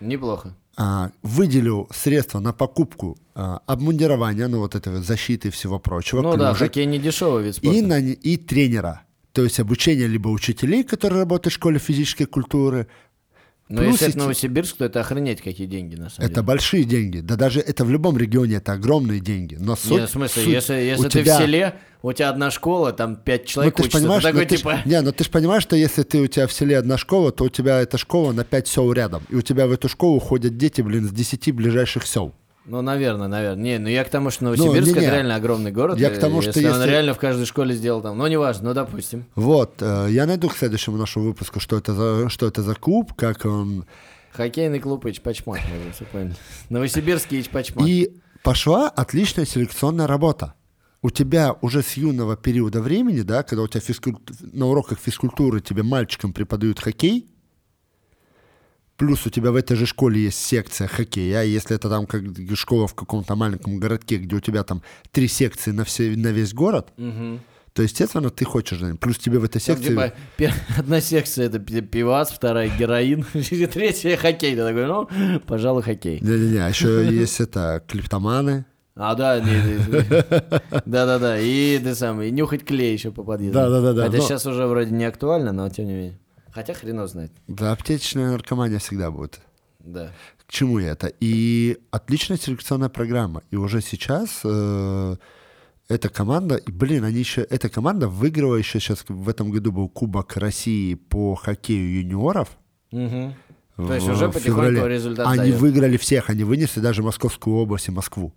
Неплохо. 0.00 0.54
а, 0.76 1.10
выделил 1.22 1.88
средства 1.92 2.40
на 2.40 2.52
покупку 2.52 3.16
а, 3.34 3.60
обмундирования, 3.66 4.48
ну 4.48 4.58
вот 4.58 4.74
этой 4.74 4.92
вот 4.94 5.04
защиты 5.04 5.48
и 5.48 5.50
всего 5.50 5.78
прочего, 5.78 6.22
Ну 6.22 6.36
да, 6.36 6.54
хоккей 6.54 6.86
не 6.86 6.98
дешевый 6.98 7.44
вид 7.44 7.56
спорта. 7.56 7.76
и, 7.78 7.82
на, 7.82 7.98
и 8.00 8.36
тренера. 8.36 9.02
То 9.32 9.42
есть 9.44 9.60
обучение 9.60 10.06
либо 10.06 10.28
учителей, 10.28 10.82
которые 10.84 11.20
работают 11.20 11.52
в 11.52 11.56
школе 11.56 11.78
физической 11.78 12.24
культуры. 12.26 12.88
Но 13.72 13.82
плюс 13.82 13.92
если 13.92 14.06
это 14.08 14.10
эти- 14.10 14.18
Новосибирск, 14.18 14.76
то 14.76 14.84
это 14.84 15.00
охренеть 15.00 15.40
какие 15.42 15.66
деньги 15.66 15.94
на 15.96 16.10
самом 16.10 16.26
Это 16.26 16.34
деле. 16.36 16.42
большие 16.46 16.84
деньги. 16.84 17.18
Да 17.20 17.36
даже 17.36 17.60
это 17.60 17.84
в 17.84 17.90
любом 17.90 18.16
регионе 18.18 18.56
это 18.56 18.72
огромные 18.72 19.20
деньги. 19.20 19.56
Но 19.58 19.76
суть, 19.76 20.00
Не, 20.00 20.06
в 20.06 20.10
смысле, 20.10 20.42
суть 20.44 20.52
если, 20.52 20.74
если 20.74 21.08
ты 21.08 21.22
тебя- 21.22 21.38
в 21.38 21.42
селе, 21.42 21.74
у 22.02 22.12
тебя 22.12 22.28
одна 22.30 22.50
школа, 22.50 22.92
там 22.92 23.16
пять 23.16 23.42
Ну, 23.42 23.46
человек 23.48 23.74
ты 23.76 23.82
ж 23.82 23.86
учатся, 23.86 23.98
ты 23.98 24.02
понимаешь, 24.04 24.22
такой 24.22 24.40
ну, 24.42 24.46
ты 24.48 24.56
ж- 24.56 24.58
типа... 24.58 24.78
не, 24.84 25.00
ну 25.00 25.12
ты 25.12 25.24
же 25.24 25.30
понимаешь, 25.30 25.62
что 25.62 25.76
если 25.76 26.02
ты 26.02 26.18
у 26.20 26.26
тебя 26.26 26.46
в 26.46 26.52
селе 26.52 26.76
одна 26.76 26.98
школа, 26.98 27.32
то 27.32 27.44
у 27.44 27.48
тебя 27.48 27.80
эта 27.80 27.96
школа 27.98 28.32
на 28.32 28.44
5 28.44 28.68
сел 28.68 28.92
рядом. 28.92 29.22
И 29.30 29.34
у 29.36 29.42
тебя 29.42 29.66
в 29.66 29.72
эту 29.72 29.88
школу 29.88 30.18
ходят 30.20 30.56
дети, 30.58 30.82
блин, 30.82 31.08
с 31.08 31.12
10 31.12 31.52
ближайших 31.52 32.06
сел. 32.06 32.34
Ну, 32.64 32.80
наверное, 32.80 33.26
наверное. 33.28 33.62
Не, 33.62 33.78
ну 33.78 33.88
я 33.88 34.04
к 34.04 34.08
тому, 34.08 34.30
что 34.30 34.44
Новосибирск 34.44 34.88
не-не. 34.94 35.00
это 35.06 35.14
реально 35.16 35.34
огромный 35.34 35.72
город. 35.72 35.98
Я 35.98 36.10
к 36.10 36.16
и 36.16 36.20
тому, 36.20 36.40
что 36.42 36.50
если 36.50 36.66
он 36.68 36.76
если- 36.78 36.90
реально 36.90 37.14
в 37.14 37.18
каждой 37.18 37.44
школе 37.46 37.74
сделал 37.74 38.02
там. 38.02 38.16
Ну, 38.16 38.26
неважно, 38.28 38.68
ну, 38.68 38.74
допустим. 38.74 39.24
Вот, 39.34 39.74
э, 39.80 40.06
я 40.10 40.26
найду 40.26 40.48
к 40.48 40.56
следующему 40.56 40.96
нашему 40.96 41.24
выпуску, 41.26 41.58
что 41.58 41.76
это 41.76 41.92
за, 41.94 42.28
что 42.28 42.46
это 42.46 42.62
за 42.62 42.74
клуб, 42.74 43.14
как 43.14 43.44
он... 43.44 43.84
Хоккейный 44.32 44.78
клуб 44.78 45.04
Ичпачмак, 45.06 45.60
можно 45.68 45.92
все 45.92 46.04
поняли. 46.04 46.36
Новосибирский 46.70 47.40
Ичпачмак. 47.40 47.86
И 47.86 48.14
пошла 48.42 48.88
отличная 48.88 49.44
селекционная 49.44 50.06
работа. 50.06 50.54
У 51.02 51.10
тебя 51.10 51.56
уже 51.62 51.82
с 51.82 51.94
юного 51.94 52.36
периода 52.36 52.80
времени, 52.80 53.22
да, 53.22 53.42
когда 53.42 53.64
у 53.64 53.68
тебя 53.68 53.80
физкуль- 53.80 54.16
на 54.52 54.66
уроках 54.66 55.00
физкультуры 55.00 55.60
тебе 55.60 55.82
мальчикам 55.82 56.32
преподают 56.32 56.78
хоккей, 56.78 57.26
плюс 59.06 59.26
у 59.26 59.30
тебя 59.30 59.50
в 59.50 59.56
этой 59.56 59.76
же 59.76 59.84
школе 59.86 60.22
есть 60.22 60.38
секция 60.38 60.86
хоккея, 60.86 61.40
а 61.40 61.42
если 61.42 61.74
это 61.74 61.88
там 61.88 62.06
как 62.06 62.22
школа 62.54 62.86
в 62.86 62.94
каком-то 62.94 63.34
маленьком 63.34 63.78
городке, 63.80 64.16
где 64.16 64.36
у 64.36 64.40
тебя 64.40 64.62
там 64.62 64.80
три 65.10 65.26
секции 65.26 65.72
на, 65.72 65.84
все, 65.84 66.14
на 66.16 66.28
весь 66.28 66.54
город, 66.54 66.92
то, 67.74 67.82
естественно, 67.82 68.30
ты 68.30 68.44
хочешь, 68.44 68.78
плюс 69.00 69.18
тебе 69.18 69.38
в 69.40 69.44
этой 69.44 69.58
Там, 69.60 69.76
секции... 69.76 69.88
типа, 69.88 70.12
пе- 70.36 70.52
одна 70.78 71.00
секция 71.00 71.46
это 71.46 71.58
пи- 71.58 71.80
пивас, 71.80 72.30
вторая 72.30 72.70
героин, 72.78 73.24
третья 73.72 74.16
хоккей. 74.16 74.54
Ты 74.54 74.62
такой, 74.62 74.86
ну, 74.86 75.08
пожалуй, 75.48 75.82
хоккей. 75.82 76.20
Не-не-не, 76.20 76.58
а 76.58 76.68
еще 76.68 77.04
есть 77.10 77.40
это 77.40 77.82
клиптоманы. 77.88 78.66
А, 78.94 79.14
да, 79.14 79.40
не- 79.40 79.46
не- 79.46 80.82
да-да-да, 80.84 81.38
и 81.40 81.78
ты 81.78 81.94
сам, 81.94 82.20
и 82.22 82.30
нюхать 82.30 82.64
клей 82.64 82.92
еще 82.92 83.10
по 83.10 83.24
подъезду. 83.24 83.58
Да-да-да-да, 83.58 84.04
Хотя 84.04 84.18
но- 84.18 84.22
сейчас 84.22 84.46
уже 84.46 84.66
вроде 84.66 84.90
не 84.90 85.04
актуально, 85.06 85.52
но 85.52 85.68
тем 85.70 85.86
не 85.86 85.92
менее. 85.94 86.18
Хотя 86.52 86.74
хрен 86.74 86.96
его 86.96 87.06
знает. 87.06 87.32
Да, 87.48 87.72
аптечная 87.72 88.30
наркомания 88.30 88.78
всегда 88.78 89.10
будет. 89.10 89.40
Да. 89.80 90.12
К 90.46 90.52
чему 90.52 90.78
это? 90.78 91.12
И 91.20 91.78
отличная 91.90 92.36
селекционная 92.36 92.88
программа. 92.88 93.42
И 93.50 93.56
уже 93.56 93.80
сейчас 93.80 94.40
э, 94.44 95.16
эта 95.88 96.08
команда, 96.08 96.56
и, 96.56 96.70
блин, 96.70 97.04
они 97.04 97.18
еще, 97.18 97.42
эта 97.42 97.68
команда 97.68 98.08
выиграла 98.08 98.56
еще 98.56 98.78
сейчас, 98.80 99.04
в 99.08 99.28
этом 99.28 99.50
году 99.50 99.72
был 99.72 99.88
Кубок 99.88 100.36
России 100.36 100.94
по 100.94 101.34
хоккею 101.34 102.00
юниоров. 102.00 102.56
Мгм. 102.90 103.34
То 103.76 103.94
есть 103.94 104.06
в 104.06 104.10
уже 104.12 104.28
потихоньку 104.28 104.72
феврале. 104.72 104.94
результат 104.94 105.26
Они 105.26 105.38
дает. 105.38 105.56
выиграли 105.56 105.96
всех, 105.96 106.28
они 106.30 106.44
вынесли 106.44 106.80
даже 106.80 107.02
Московскую 107.02 107.56
область 107.56 107.88
и 107.88 107.90
Москву. 107.90 108.32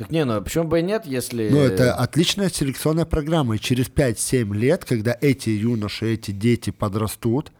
Так 0.00 0.10
не, 0.10 0.24
ну 0.24 0.40
почему 0.40 0.64
бы 0.64 0.80
и 0.80 0.82
нет, 0.82 1.04
если... 1.04 1.50
Ну, 1.50 1.58
это 1.58 1.94
отличная 1.94 2.48
селекционная 2.48 3.04
программа. 3.04 3.56
И 3.56 3.58
через 3.58 3.90
5-7 3.90 4.56
лет, 4.56 4.86
когда 4.86 5.14
эти 5.20 5.50
юноши, 5.50 6.14
эти 6.14 6.30
дети 6.30 6.70
подрастут, 6.70 7.52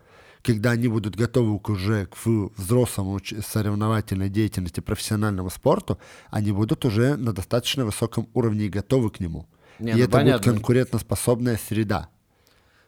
когда 0.42 0.70
они 0.70 0.88
будут 0.88 1.16
готовы 1.16 1.60
уже 1.68 2.06
к 2.06 2.16
взрослому 2.56 3.20
соревновательной 3.46 4.30
деятельности, 4.30 4.80
профессиональному 4.80 5.50
спорту, 5.50 5.98
они 6.30 6.50
будут 6.52 6.86
уже 6.86 7.18
на 7.18 7.34
достаточно 7.34 7.84
высоком 7.84 8.26
уровне 8.32 8.64
и 8.64 8.68
готовы 8.70 9.10
к 9.10 9.20
нему. 9.20 9.46
Не, 9.78 9.90
и 9.90 9.94
ну, 9.96 10.00
это 10.00 10.10
понятно. 10.10 10.38
будет 10.38 10.44
конкурентоспособная 10.44 11.60
среда. 11.68 12.08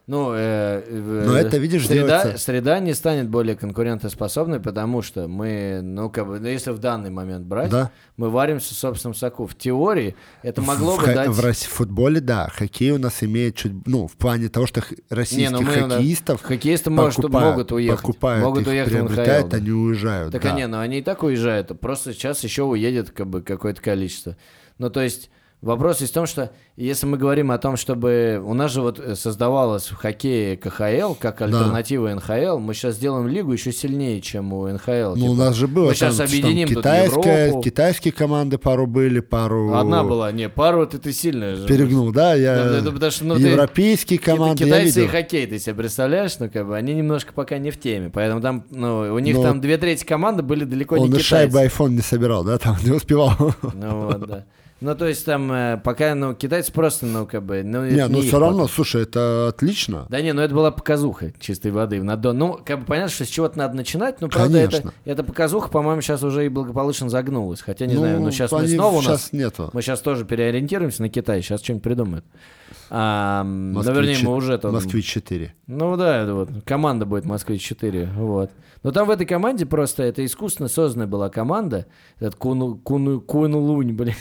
Ну, 0.05 0.33
э, 0.33 0.83
э, 0.85 1.23
Но 1.25 1.33
это, 1.37 1.55
видишь, 1.57 1.87
среда, 1.87 2.23
делается- 2.23 2.37
среда 2.37 2.79
не 2.79 2.93
станет 2.93 3.29
более 3.29 3.55
конкурентоспособной, 3.55 4.59
потому 4.59 5.01
что 5.01 5.29
мы, 5.29 5.79
ну, 5.81 6.09
как 6.09 6.27
бы, 6.27 6.39
ну, 6.41 6.47
если 6.49 6.71
в 6.71 6.79
данный 6.79 7.09
момент 7.09 7.45
брать, 7.45 7.69
Да. 7.71 7.89
мы 8.17 8.29
варимся 8.29 8.73
в 8.73 8.77
собственном 8.77 9.15
соку. 9.15 9.47
В 9.47 9.55
теории 9.55 10.17
это 10.41 10.61
могло 10.61 10.97
в, 10.97 11.05
бы 11.05 11.13
дать... 11.13 11.29
в 11.29 11.39
в 11.41 11.53
футболе, 11.69 12.19
да, 12.19 12.49
хоккей 12.53 12.91
у 12.91 12.97
нас 12.97 13.23
имеет 13.23 13.55
чуть, 13.55 13.71
ну, 13.87 14.07
в 14.07 14.17
плане 14.17 14.49
того, 14.49 14.65
что 14.67 14.81
х- 14.81 14.93
Не, 14.93 15.03
российских 15.15 15.51
ну 15.51 15.61
мы, 15.61 15.73
да, 15.73 15.89
хоккеистов 15.95 16.41
хоккеисты, 16.41 16.89
может, 16.89 17.15
покупают- 17.21 17.51
могут 17.51 17.71
уехать. 17.71 18.01
покупают 18.01 18.43
могут 18.43 18.61
их, 18.63 18.67
уехать 18.67 18.91
в 18.93 18.95
приобретают, 18.97 19.45
НХЛ, 19.45 19.51
да. 19.51 19.57
они 19.57 19.71
уезжают. 19.71 20.31
Так 20.33 20.41
да. 20.43 20.53
а 20.53 20.57
не, 20.57 20.67
ну 20.67 20.79
они 20.79 20.99
и 20.99 21.01
так 21.01 21.23
уезжают, 21.23 21.79
просто 21.79 22.11
сейчас 22.11 22.43
еще 22.43 22.63
уедет 22.63 23.11
как 23.11 23.27
бы 23.27 23.41
какое-то 23.41 23.81
количество. 23.81 24.35
Ну 24.79 24.89
то 24.89 25.01
есть 25.01 25.29
вопрос 25.63 26.01
есть 26.01 26.11
в 26.11 26.15
том, 26.15 26.25
что 26.25 26.51
если 26.75 27.05
мы 27.05 27.17
говорим 27.17 27.51
о 27.51 27.57
том, 27.57 27.77
чтобы 27.77 28.41
у 28.45 28.53
нас 28.53 28.71
же 28.71 28.81
вот 28.81 28.99
э, 28.99 29.15
создавалось 29.15 29.87
в 29.89 29.95
хоккее 29.95 30.57
КХЛ 30.57 31.13
как 31.19 31.41
альтернатива 31.41 32.13
НХЛ, 32.13 32.57
мы 32.59 32.73
сейчас 32.73 32.95
сделаем 32.95 33.27
лигу 33.27 33.51
еще 33.53 33.71
сильнее, 33.71 34.21
чем 34.21 34.53
у 34.53 34.67
НХЛ. 34.67 34.91
Ну, 34.91 35.11
у 35.11 35.15
Типа, 35.15 35.33
нас 35.35 35.55
же 35.55 35.67
было 35.67 35.85
мы 35.85 35.95
там, 35.95 35.95
сейчас 35.95 36.15
там 36.17 36.25
объединим 36.27 36.67
тут 36.67 36.77
китайская, 36.77 37.45
Европу. 37.47 37.63
китайские 37.63 38.11
команды 38.13 38.57
пару 38.57 38.87
были, 38.87 39.19
пару... 39.19 39.73
Одна 39.75 40.03
была, 40.03 40.31
не, 40.31 40.49
пару 40.49 40.85
ты 40.87 41.11
сильная 41.13 41.55
же. 41.55 41.67
Перегнул, 41.67 42.11
да? 42.11 42.33
Я... 42.35 42.55
Да, 42.55 42.69
да, 42.73 42.81
да, 42.81 42.91
потому 42.91 43.11
что, 43.11 43.25
ну, 43.25 43.35
ты- 43.35 43.41
Европейские 43.41 44.19
Ки- 44.19 44.23
команды 44.23 44.63
я 44.65 44.67
Китайцы 44.67 44.99
и 44.99 45.01
видел. 45.03 45.11
хоккей, 45.17 45.47
ты 45.47 45.59
себе 45.59 45.75
представляешь, 45.75 46.37
ну 46.39 46.49
как 46.49 46.67
бы 46.67 46.75
они 46.75 46.93
немножко 46.93 47.33
пока 47.33 47.57
не 47.57 47.71
в 47.71 47.79
теме, 47.79 48.09
поэтому 48.09 48.41
там, 48.41 48.65
ну 48.71 49.13
у 49.13 49.19
них 49.19 49.35
Но- 49.37 49.43
там 49.43 49.61
две 49.61 49.77
трети 49.77 50.03
команды 50.03 50.43
были 50.43 50.63
далеко 50.65 50.95
Он 50.95 51.01
не 51.01 51.07
и 51.07 51.09
китайцы. 51.11 51.27
шайбы 51.27 51.63
iPhone 51.63 51.89
не 51.91 52.01
собирал, 52.01 52.43
да? 52.43 52.57
Там 52.57 52.75
не 52.83 52.91
успевал. 52.91 53.33
Ну 53.73 54.05
вот, 54.07 54.27
да. 54.27 54.45
Ну, 54.83 54.95
то 54.95 55.07
есть 55.07 55.23
там 55.25 55.49
э, 55.49 55.79
пока, 55.81 56.13
ну, 56.13 56.35
китайцы 56.35 56.71
просто, 56.73 57.05
ну, 57.05 57.25
как 57.25 57.41
бы, 57.43 57.63
ну, 57.63 57.85
Не, 57.85 57.95
это 57.99 58.09
ну 58.11 58.19
их 58.19 58.25
все 58.27 58.37
равно, 58.37 58.63
потом. 58.63 58.69
слушай, 58.75 59.03
это 59.03 59.47
отлично. 59.47 60.05
Да 60.09 60.19
не, 60.21 60.33
ну 60.33 60.41
это 60.41 60.53
была 60.53 60.71
показуха 60.71 61.31
чистой 61.39 61.71
воды 61.71 62.01
в 62.01 62.03
надон. 62.03 62.37
Ну, 62.37 62.59
как 62.65 62.81
бы 62.81 62.85
понятно, 62.85 63.09
что 63.09 63.23
с 63.23 63.29
чего-то 63.29 63.57
надо 63.57 63.75
начинать, 63.77 64.19
но 64.19 64.27
правда 64.27 64.57
это, 64.57 64.71
Конечно. 64.71 64.93
эта 65.05 65.23
показуха, 65.23 65.69
по-моему, 65.69 66.01
сейчас 66.01 66.21
уже 66.21 66.45
и 66.45 66.49
благополучно 66.49 67.09
загнулась. 67.09 67.61
Хотя 67.61 67.85
не 67.85 67.93
Ну, 67.93 68.01
знаю, 68.01 68.19
но 68.19 68.29
сейчас 68.31 68.51
мы 68.51 68.67
снова 68.67 68.97
у 68.97 69.01
сейчас 69.01 69.31
нас. 69.31 69.33
нету. 69.33 69.69
Мы 69.71 69.81
сейчас 69.81 70.01
тоже 70.01 70.25
переориентируемся 70.25 71.01
на 71.01 71.07
Китай, 71.07 71.41
сейчас 71.41 71.61
что-нибудь 71.63 71.83
придумают. 71.83 72.25
А, 72.89 73.43
ну, 73.43 73.81
вернее, 73.81 74.17
мы 74.21 74.35
уже 74.35 74.57
там... 74.57 74.73
Москвич 74.73 75.05
4. 75.05 75.53
Ну 75.67 75.95
да, 75.95 76.23
это 76.23 76.33
вот 76.33 76.49
команда 76.65 77.05
будет 77.05 77.23
Москвич 77.25 77.61
4, 77.63 78.09
вот. 78.17 78.51
Но 78.83 78.91
там 78.91 79.07
в 79.07 79.11
этой 79.11 79.25
команде 79.25 79.65
просто 79.65 80.03
это 80.03 80.25
искусственно 80.25 80.67
созданная 80.67 81.07
была 81.07 81.29
команда, 81.29 81.85
этот 82.19 82.35
Куну, 82.35 82.75
Куну, 82.75 83.21
Кунлунь, 83.21 83.93
блин. 83.93 84.15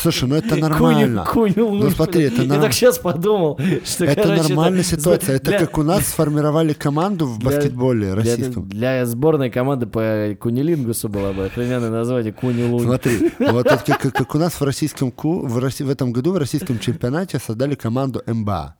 Слушай, 0.00 0.28
ну 0.28 0.36
это 0.36 0.56
нормально. 0.56 1.24
Кунь, 1.24 1.52
Кунь, 1.54 1.78
Ну 1.82 1.90
смотри, 1.90 2.22
это, 2.24 2.42
Я 2.42 2.48
норм- 2.48 2.62
так 2.62 2.72
сейчас 2.72 2.98
подумал, 2.98 3.58
что, 3.84 4.04
это 4.04 4.22
короче, 4.22 4.42
нормальная 4.54 4.80
это 4.80 4.88
ситуация. 4.96 5.36
Это 5.36 5.50
для- 5.50 5.58
как 5.58 5.76
у 5.78 5.82
нас 5.82 6.06
сформировали 6.06 6.72
команду 6.72 7.26
в 7.26 7.38
для- 7.38 7.50
баскетболе 7.50 8.06
для, 8.06 8.14
российском. 8.14 8.68
для 8.68 9.04
сборной 9.06 9.50
команды 9.50 9.86
по 9.86 10.36
кунилингусу 10.40 11.08
было 11.08 11.32
бы 11.32 11.46
охрененное 11.46 11.90
название 11.90 12.32
Кунилунь. 12.32 12.84
Смотри, 12.84 13.32
вот 13.38 13.66
это 13.66 13.82
как, 13.84 14.00
как- 14.00 14.14
как 14.14 14.34
у 14.34 14.38
нас 14.38 14.60
в 14.60 14.62
российском 14.62 15.10
ку- 15.10 15.46
в, 15.46 15.58
Росси- 15.58 15.84
в 15.84 15.90
этом 15.90 16.12
году 16.12 16.32
в 16.32 16.38
российском 16.38 16.78
чемпионате 16.78 17.38
создали 17.38 17.74
команду 17.74 18.22
МБА. 18.26 18.76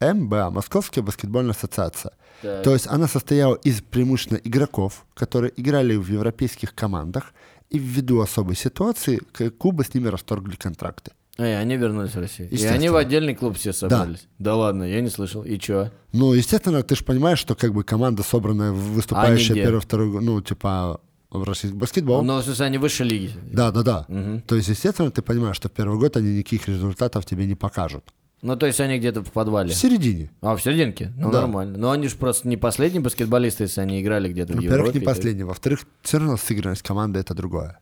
МБА, 0.00 0.50
Московская 0.50 1.02
баскетбольная 1.02 1.50
ассоциация. 1.52 2.12
Так. 2.42 2.62
То 2.62 2.72
есть 2.72 2.86
она 2.86 3.08
состояла 3.08 3.56
из 3.56 3.80
преимущественно 3.82 4.38
игроков, 4.44 5.04
которые 5.14 5.52
играли 5.56 5.96
в 5.96 6.08
европейских 6.08 6.72
командах, 6.74 7.32
и 7.70 7.78
ввиду 7.78 8.20
особой 8.20 8.56
ситуации 8.56 9.20
к- 9.32 9.50
клубы 9.50 9.84
с 9.84 9.94
ними 9.94 10.08
расторгли 10.08 10.56
контракты. 10.56 11.12
Эй, 11.40 11.60
они 11.60 11.76
вернулись 11.76 12.10
в 12.14 12.18
Россию. 12.18 12.50
И 12.50 12.64
они 12.64 12.88
в 12.88 12.96
отдельный 12.96 13.34
клуб 13.34 13.56
все 13.56 13.72
собрались. 13.72 14.26
Да, 14.38 14.56
ладно, 14.56 14.82
я 14.82 15.00
не 15.00 15.08
слышал. 15.08 15.44
И 15.44 15.56
чё? 15.58 15.90
Ну, 16.12 16.32
естественно, 16.34 16.82
ты 16.82 16.96
же 16.96 17.04
понимаешь, 17.04 17.38
что 17.38 17.54
как 17.54 17.72
бы 17.72 17.84
команда 17.84 18.22
собранная, 18.24 18.72
выступающая 18.72 19.54
первый, 19.54 19.80
второй, 19.80 20.20
ну, 20.20 20.40
типа 20.42 21.00
в 21.30 21.42
российский 21.44 21.78
баскетбол. 21.78 22.22
Ну, 22.24 22.38
в 22.38 22.42
смысле, 22.42 22.64
они 22.66 22.78
выше 22.78 23.04
лиги. 23.04 23.30
Да, 23.52 23.70
да, 23.70 23.82
да. 23.82 24.04
Мгм. 24.08 24.40
То 24.40 24.56
есть, 24.56 24.68
естественно, 24.68 25.10
ты 25.10 25.22
понимаешь, 25.22 25.56
что 25.56 25.68
в 25.68 25.72
первый 25.72 25.98
год 25.98 26.16
они 26.16 26.38
никаких 26.38 26.66
результатов 26.68 27.24
тебе 27.26 27.46
не 27.46 27.54
покажут. 27.54 28.02
Ну, 28.40 28.56
то 28.56 28.66
есть 28.66 28.80
они 28.80 28.98
где-то 28.98 29.22
в 29.24 29.32
подвале. 29.32 29.70
В 29.70 29.74
середине. 29.74 30.30
А, 30.40 30.54
в 30.56 30.62
серединке? 30.62 31.12
Ну, 31.16 31.30
Да. 31.32 31.40
нормально. 31.40 31.76
Но 31.76 31.90
они 31.90 32.06
же 32.06 32.14
просто 32.16 32.46
не 32.46 32.56
последние 32.56 33.02
баскетболисты, 33.02 33.64
если 33.64 33.80
они 33.80 34.00
играли 34.00 34.28
где-то 34.28 34.52
в 34.52 34.56
Во-первых, 34.56 34.78
Европе. 34.80 34.98
не 35.00 35.04
последний. 35.04 35.42
Во-вторых, 35.42 35.80
все 36.02 36.18
равно 36.18 36.36
сыгранность 36.36 36.82
команды 36.82 37.18
это 37.18 37.34
другое. 37.34 37.80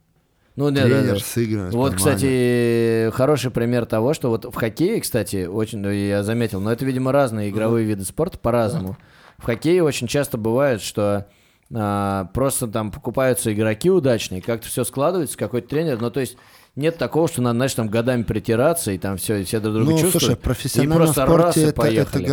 Ну, 0.56 0.70
да, 0.70 0.84
да, 0.84 0.88
Тренер, 0.88 1.14
да. 1.14 1.20
сыгранность. 1.20 1.74
Вот, 1.76 1.92
понимание. 1.92 2.14
кстати, 3.10 3.10
хороший 3.16 3.50
пример 3.50 3.84
того, 3.84 4.14
что 4.14 4.30
вот 4.30 4.46
в 4.46 4.54
хоккее, 4.54 5.02
кстати, 5.02 5.44
очень, 5.44 5.80
ну, 5.80 5.90
я 5.90 6.22
заметил, 6.22 6.60
но 6.62 6.72
это, 6.72 6.86
видимо, 6.86 7.12
разные 7.12 7.50
игровые 7.50 7.84
виды 7.84 8.04
спорта 8.04 8.38
по-разному. 8.38 8.96
В 9.36 9.44
хоккее 9.44 9.82
очень 9.82 10.06
часто 10.06 10.38
бывает, 10.38 10.80
что 10.80 11.26
а, 11.74 12.30
просто 12.32 12.68
там 12.68 12.90
покупаются 12.90 13.52
игроки 13.52 13.90
удачные, 13.90 14.40
как-то 14.40 14.66
все 14.68 14.84
складывается, 14.84 15.36
какой-то 15.36 15.68
тренер, 15.68 16.00
ну, 16.00 16.10
то 16.10 16.20
есть 16.20 16.38
нет 16.76 16.98
такого, 16.98 17.26
что 17.28 17.42
надо, 17.42 17.56
знаешь, 17.56 17.74
там 17.74 17.88
годами 17.88 18.22
притираться, 18.22 18.92
и 18.92 18.98
там 18.98 19.16
все, 19.16 19.42
все 19.44 19.60
друг 19.60 19.74
друга 19.74 19.90
Ну, 19.90 19.98
чувствуют. 19.98 20.22
слушай, 20.22 20.36
в 20.36 20.38
и 20.84 20.86
просто 20.98 21.26
раз 21.36 21.54
спорте 21.54 21.60
и 21.60 21.62
это, 21.64 21.70
это 21.70 21.76
поехали. 21.82 22.24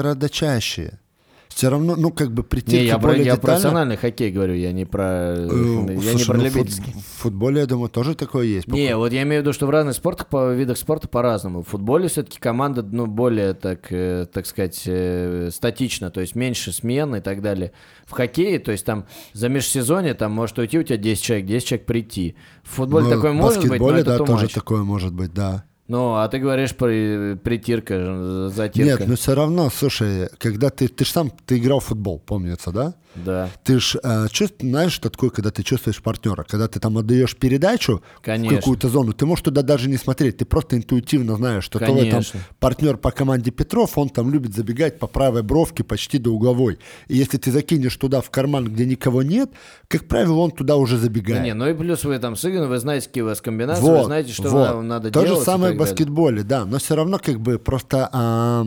Все 1.56 1.70
равно, 1.70 1.96
ну, 1.96 2.12
как 2.12 2.32
бы 2.32 2.44
прийти 2.44 2.78
Не, 2.78 2.86
я 2.86 2.98
про, 2.98 3.10
более 3.10 3.26
я 3.26 3.34
про 3.34 3.42
детально... 3.42 3.56
профессиональный 3.62 3.98
хоккей 3.98 4.32
говорю, 4.32 4.54
я 4.56 4.72
не 4.72 4.86
про, 4.86 5.04
Э, 5.36 5.48
я 5.48 5.96
не 5.96 6.02
слушай, 6.02 6.26
про 6.28 6.38
ну, 6.38 6.44
фут- 6.46 6.54
любительский. 6.54 6.92
в 6.94 7.22
футболе, 7.22 7.62
я 7.62 7.66
думаю, 7.68 7.90
тоже 7.90 8.16
такое 8.16 8.46
есть. 8.46 8.68
Не, 8.68 8.96
вот 8.98 9.12
я 9.14 9.24
имею 9.24 9.42
в 9.42 9.44
виду, 9.44 9.54
что 9.54 9.68
в 9.68 9.70
разных 9.70 9.96
спортах, 9.96 10.28
по 10.28 10.54
видах 10.54 10.78
спорта 10.78 11.08
по-разному. 11.08 11.62
В 11.62 11.68
футболе 11.68 12.08
все-таки 12.08 12.40
команда, 12.40 12.82
ну, 12.84 13.06
более, 13.06 13.54
так, 13.54 13.88
э, 13.92 14.26
так 14.32 14.46
сказать, 14.46 14.82
э, 14.86 15.50
статична, 15.54 16.10
то 16.12 16.22
есть 16.22 16.36
меньше 16.36 16.72
смен 16.72 17.16
и 17.16 17.20
так 17.22 17.42
далее. 17.42 17.72
В 18.06 18.12
хоккее, 18.12 18.60
то 18.60 18.72
есть 18.72 18.86
там 18.86 19.06
за 19.34 19.50
межсезонье 19.50 20.14
там 20.16 20.32
может 20.32 20.58
уйти 20.58 20.80
у 20.80 20.84
тебя 20.84 20.98
10 20.98 21.22
человек, 21.22 21.46
10 21.46 21.68
человек 21.68 21.86
прийти. 21.86 22.36
В 22.64 22.76
футболе 22.76 23.06
Ну, 23.06 23.12
такое 23.12 23.34
может 23.34 23.68
быть, 23.68 23.80
но 23.80 23.92
это 23.92 24.18
да, 24.18 24.26
тоже 24.26 24.48
такое 24.48 24.84
может 24.84 25.14
быть, 25.14 25.34
да. 25.34 25.66
Ну, 25.88 26.16
а 26.16 26.28
ты 26.30 26.40
говоришь 26.40 26.74
при, 26.76 27.36
притирка, 27.36 28.48
затирка. 28.50 28.90
Нет, 29.00 29.08
но 29.08 29.16
все 29.16 29.36
равно, 29.36 29.70
слушай, 29.70 30.30
когда 30.38 30.70
ты, 30.70 30.88
ты 30.88 31.04
ж 31.04 31.10
сам, 31.10 31.32
ты 31.46 31.58
играл 31.58 31.80
в 31.82 31.86
футбол, 31.86 32.20
помнится, 32.20 32.72
да? 32.72 32.96
Да, 33.16 33.48
Ты 33.64 33.80
ж 33.80 33.98
э, 34.02 34.26
чувств- 34.32 34.56
знаешь, 34.62 34.92
что 34.92 35.08
такое, 35.08 35.30
когда 35.30 35.52
ты 35.52 35.62
чувствуешь 35.62 36.02
партнера, 36.02 36.44
когда 36.50 36.68
ты 36.68 36.80
там 36.80 36.98
отдаешь 36.98 37.36
передачу 37.36 38.02
Конечно. 38.24 38.58
в 38.58 38.60
какую-то 38.62 38.90
зону, 38.90 39.14
ты 39.14 39.28
можешь 39.28 39.44
туда 39.44 39.62
даже 39.62 39.88
не 39.88 39.98
смотреть, 39.98 40.38
ты 40.38 40.46
просто 40.46 40.78
интуитивно 40.78 41.36
знаешь, 41.36 41.64
что 41.64 41.78
твой 41.78 41.90
там 41.90 42.10
Конечно. 42.10 42.40
партнер 42.60 42.98
по 42.98 43.12
команде 43.12 43.52
Петров, 43.52 44.00
он 44.00 44.10
там 44.10 44.32
любит 44.32 44.56
забегать 44.56 44.98
по 44.98 45.06
правой 45.06 45.44
бровке 45.44 45.84
почти 45.84 46.18
до 46.18 46.32
угловой. 46.32 46.80
И 47.08 47.16
если 47.16 47.38
ты 47.38 47.52
закинешь 47.52 47.96
туда 47.98 48.22
в 48.22 48.32
карман, 48.32 48.66
где 48.66 48.84
никого 48.84 49.22
нет, 49.22 49.52
как 49.90 50.08
правило, 50.08 50.38
он 50.40 50.50
туда 50.50 50.78
уже 50.78 50.96
Да 50.96 51.02
забегает. 51.04 51.44
не, 51.44 51.54
ну 51.54 51.70
и 51.70 51.76
плюс 51.76 52.04
вы 52.06 52.18
там 52.18 52.36
сыграны, 52.36 52.66
вы 52.66 52.80
знаете, 52.80 53.10
какие 53.10 53.22
у 53.22 53.28
вас 53.28 53.42
комбинации, 53.42 53.84
Вот, 53.84 54.00
вы 54.00 54.06
знаете, 54.06 54.32
что 54.34 54.50
вот. 54.50 54.70
вам 54.70 54.88
надо 54.88 55.12
То 55.12 55.22
делать. 55.22 55.38
же 55.38 55.42
и 55.44 55.46
самое. 55.46 55.74
Баскетболе, 55.84 56.44
да. 56.44 56.66
Но 56.66 56.78
все 56.78 56.96
равно 56.96 57.20
как 57.20 57.40
бы 57.40 57.60
просто 57.60 58.10
а, 58.12 58.66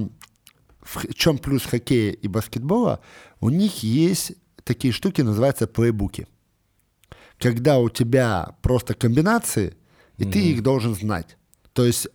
в 0.83 1.15
чем 1.15 1.39
плюс 1.39 1.65
хоккея 1.65 2.13
и 2.13 2.29
баскетбола, 2.29 3.01
у 3.41 3.51
них 3.51 3.83
есть 3.83 4.33
такие 4.65 4.93
штуки 4.93 5.23
называются 5.23 5.67
плейбуки. 5.67 6.27
Когда 7.39 7.79
у 7.79 7.89
тебя 7.89 8.57
просто 8.63 8.95
комбинации, 8.95 9.75
и 10.17 10.25
ты 10.25 10.53
их 10.53 10.63
должен 10.63 10.95
знать. 10.95 11.37
То 11.73 11.85
есть 11.85 12.09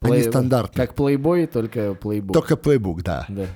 они 0.00 0.18
Плей- 0.18 0.28
стандартные. 0.28 0.86
Как 0.86 0.94
плейбой, 0.94 1.46
только 1.46 1.94
плейбук. 1.94 2.34
Только 2.34 2.56
плейбук, 2.56 3.02
да. 3.02 3.24
Да. 3.28 3.46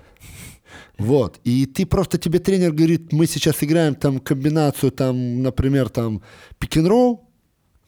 Вот. 0.99 1.39
И 1.45 1.67
ты 1.67 1.87
просто, 1.87 2.19
тебе 2.19 2.39
тренер 2.39 2.73
говорит, 2.73 3.13
мы 3.13 3.27
сейчас 3.27 3.63
играем 3.63 3.95
там 3.95 4.21
комбинацию, 4.21 4.91
там, 4.93 5.43
например, 5.43 5.89
там, 5.89 6.23
пик-н-ролл, 6.59 7.30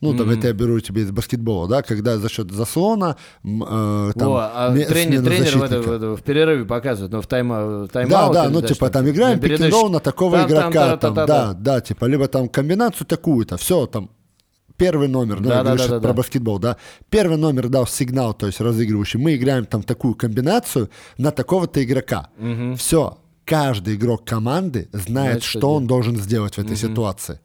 ну, 0.03 0.15
там, 0.17 0.29
это 0.31 0.49
я 0.49 0.53
беру 0.53 0.79
тебе 0.81 1.03
из 1.03 1.11
баскетбола, 1.11 1.69
да, 1.69 1.83
когда 1.83 2.19
за 2.19 2.29
счет 2.29 2.51
заслона, 2.51 3.17
э, 3.45 4.13
там, 4.15 4.29
Во, 4.29 4.41
а 4.55 4.73
тренер, 4.75 5.23
тренер 5.25 5.59
в, 5.59 5.63
это- 5.63 5.81
в 5.81 5.91
это- 5.91 6.17
в 6.17 6.23
перерыве 6.23 6.65
показывает, 6.65 7.13
ну, 7.13 7.21
в 7.23 7.27
тайм, 7.27 7.49
в 7.49 7.89
тайм 7.89 8.09
Да, 8.09 8.29
да, 8.31 8.49
ну 8.51 8.61
типа 8.63 8.91
там 8.91 9.09
играем 9.09 9.39
пик-н-ролл 9.41 9.89
на 9.91 10.01
такого 10.01 10.37
игрока, 10.45 10.97
там, 10.97 11.15
да, 11.15 11.55
да, 11.55 11.81
типа, 11.81 12.05
либо 12.07 12.29
там 12.29 12.49
комбинацию 12.49 13.07
такую-то, 13.07 13.57
все, 13.57 13.87
там, 13.87 14.11
первый 14.77 15.07
номер, 15.09 15.41
ну, 15.41 15.49
Да, 15.49 15.59
я 15.59 15.63
да, 15.63 15.71
говорю 15.75 15.89
да, 15.89 15.95
да, 15.97 16.01
про 16.01 16.09
да. 16.09 16.15
баскетбол, 16.15 16.59
да, 16.59 16.77
первый 17.09 17.37
номер 17.39 17.69
дал 17.69 17.87
сигнал, 17.87 18.35
то 18.35 18.47
есть 18.47 18.61
разыгрывающий, 18.61 19.21
мы 19.21 19.37
играем 19.37 19.65
там 19.67 19.83
такую 19.83 20.15
комбинацию 20.15 20.91
на 21.19 21.31
такого-то 21.31 21.83
игрока. 21.85 22.29
Все, 22.77 23.19
каждый 23.45 23.95
игрок 23.95 24.25
команды 24.25 24.89
знает, 24.93 25.09
Знает, 25.09 25.43
что, 25.43 25.59
что 25.59 25.75
он 25.75 25.87
должен 25.87 26.17
сделать 26.17 26.55
в 26.57 26.59
этой 26.59 26.77
ситуации. 26.77 27.41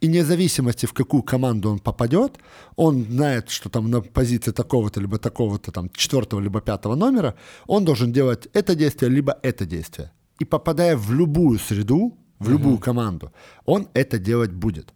И 0.00 0.06
вне 0.06 0.24
зависимости, 0.24 0.86
в 0.86 0.92
какую 0.92 1.22
команду 1.22 1.70
он 1.70 1.78
попадет, 1.78 2.38
он 2.76 3.04
знает, 3.04 3.50
что 3.50 3.68
там 3.68 3.90
на 3.90 4.00
позиции 4.00 4.52
такого-то, 4.52 5.00
либо 5.00 5.18
такого-то, 5.18 5.72
там, 5.72 5.90
четвертого, 5.90 6.40
либо 6.40 6.60
пятого 6.60 6.96
номера, 6.96 7.34
он 7.66 7.84
должен 7.84 8.12
делать 8.12 8.48
это 8.54 8.74
действие, 8.74 9.10
либо 9.10 9.38
это 9.42 9.64
действие. 9.66 10.10
И 10.40 10.44
попадая 10.44 10.96
в 10.96 11.12
любую 11.12 11.58
среду, 11.58 12.12
в 12.38 12.50
любую 12.50 12.78
команду, 12.78 13.32
он 13.64 13.88
это 13.94 14.18
делать 14.18 14.52
будет. 14.52 14.92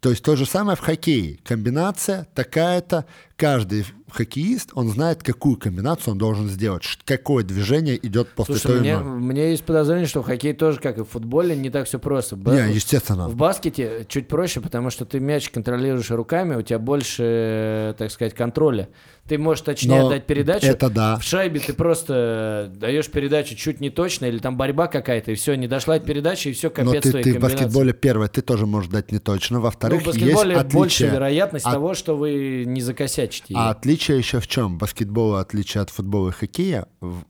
То 0.00 0.10
есть 0.10 0.22
то 0.22 0.36
же 0.36 0.46
самое 0.46 0.76
в 0.76 0.80
хоккее. 0.80 1.38
Комбинация 1.44 2.28
такая-то. 2.34 3.04
Каждый 3.36 3.84
хоккеист, 4.10 4.70
он 4.74 4.88
знает, 4.88 5.22
какую 5.22 5.56
комбинацию 5.56 6.12
он 6.12 6.18
должен 6.18 6.48
сделать, 6.48 6.82
какое 7.04 7.44
движение 7.44 7.96
идет 8.04 8.30
после 8.30 8.56
Слушай, 8.56 8.66
той 8.72 8.80
мне, 8.80 8.92
иной. 8.94 9.20
меня 9.20 9.48
есть 9.50 9.62
подозрение, 9.64 10.06
что 10.06 10.22
в 10.22 10.26
хоккее 10.26 10.54
тоже, 10.54 10.80
как 10.80 10.98
и 10.98 11.02
в 11.02 11.04
футболе, 11.04 11.54
не 11.54 11.70
так 11.70 11.86
все 11.86 12.00
просто. 12.00 12.34
Ба- 12.34 12.50
Не, 12.52 12.74
естественно. 12.74 13.28
В 13.28 13.36
баскете 13.36 14.06
чуть 14.08 14.26
проще, 14.26 14.60
потому 14.60 14.90
что 14.90 15.04
ты 15.04 15.20
мяч 15.20 15.50
контролируешь 15.50 16.10
руками, 16.10 16.56
у 16.56 16.62
тебя 16.62 16.80
больше, 16.80 17.94
так 17.98 18.10
сказать, 18.10 18.34
контроля. 18.34 18.88
Ты 19.28 19.36
можешь 19.38 19.62
точнее 19.62 20.00
Но 20.00 20.08
дать 20.08 20.26
передачу. 20.26 20.66
это 20.66 20.88
да. 20.88 21.16
В 21.18 21.22
шайбе 21.22 21.60
ты 21.60 21.74
просто 21.74 22.72
даешь 22.74 23.08
передачу 23.08 23.54
чуть 23.54 23.78
не 23.80 23.90
точно, 23.90 24.24
или 24.24 24.38
там 24.38 24.56
борьба 24.56 24.86
какая-то, 24.86 25.32
и 25.32 25.34
все, 25.34 25.54
не 25.54 25.68
дошла 25.68 25.96
эта 25.96 26.06
передача, 26.06 26.48
и 26.48 26.52
все, 26.54 26.72
Но 26.76 26.86
капец 26.86 27.02
ты, 27.02 27.10
твоей 27.10 27.24
ты 27.24 27.38
в 27.38 27.42
баскетболе, 27.42 27.92
первое, 27.92 28.28
ты 28.28 28.40
тоже 28.40 28.66
можешь 28.66 28.90
дать 28.90 29.12
не 29.12 29.18
точно. 29.18 29.58
Ну, 29.58 29.62
Во-вторых, 29.96 30.02
в 30.02 30.06
баскетболе 30.06 30.54
есть 30.54 30.72
больше 30.72 30.94
отличие. 31.04 31.10
вероятность 31.10 31.66
от- 31.66 31.72
того, 31.72 31.94
что 31.94 32.16
вы 32.16 32.64
не 32.66 32.80
закосячите. 32.80 33.54
А 33.56 33.70
отличие 33.70 34.18
еще 34.18 34.40
в 34.40 34.46
чем? 34.46 34.78
Баскетбол, 34.78 35.32
в 35.32 35.36
отличие 35.36 35.82
от 35.82 35.90
футбола 35.90 36.28
и 36.30 36.32
хоккея, 36.32 36.86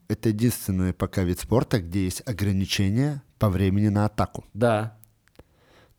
это 0.09 0.29
единственный 0.29 0.93
пока 0.93 1.23
вид 1.25 1.41
спорта, 1.41 1.81
где 1.81 2.05
есть 2.05 2.23
ограничения 2.27 3.23
по 3.39 3.49
времени 3.49 3.89
на 3.89 4.07
атаку. 4.07 4.45
Да. 4.55 4.98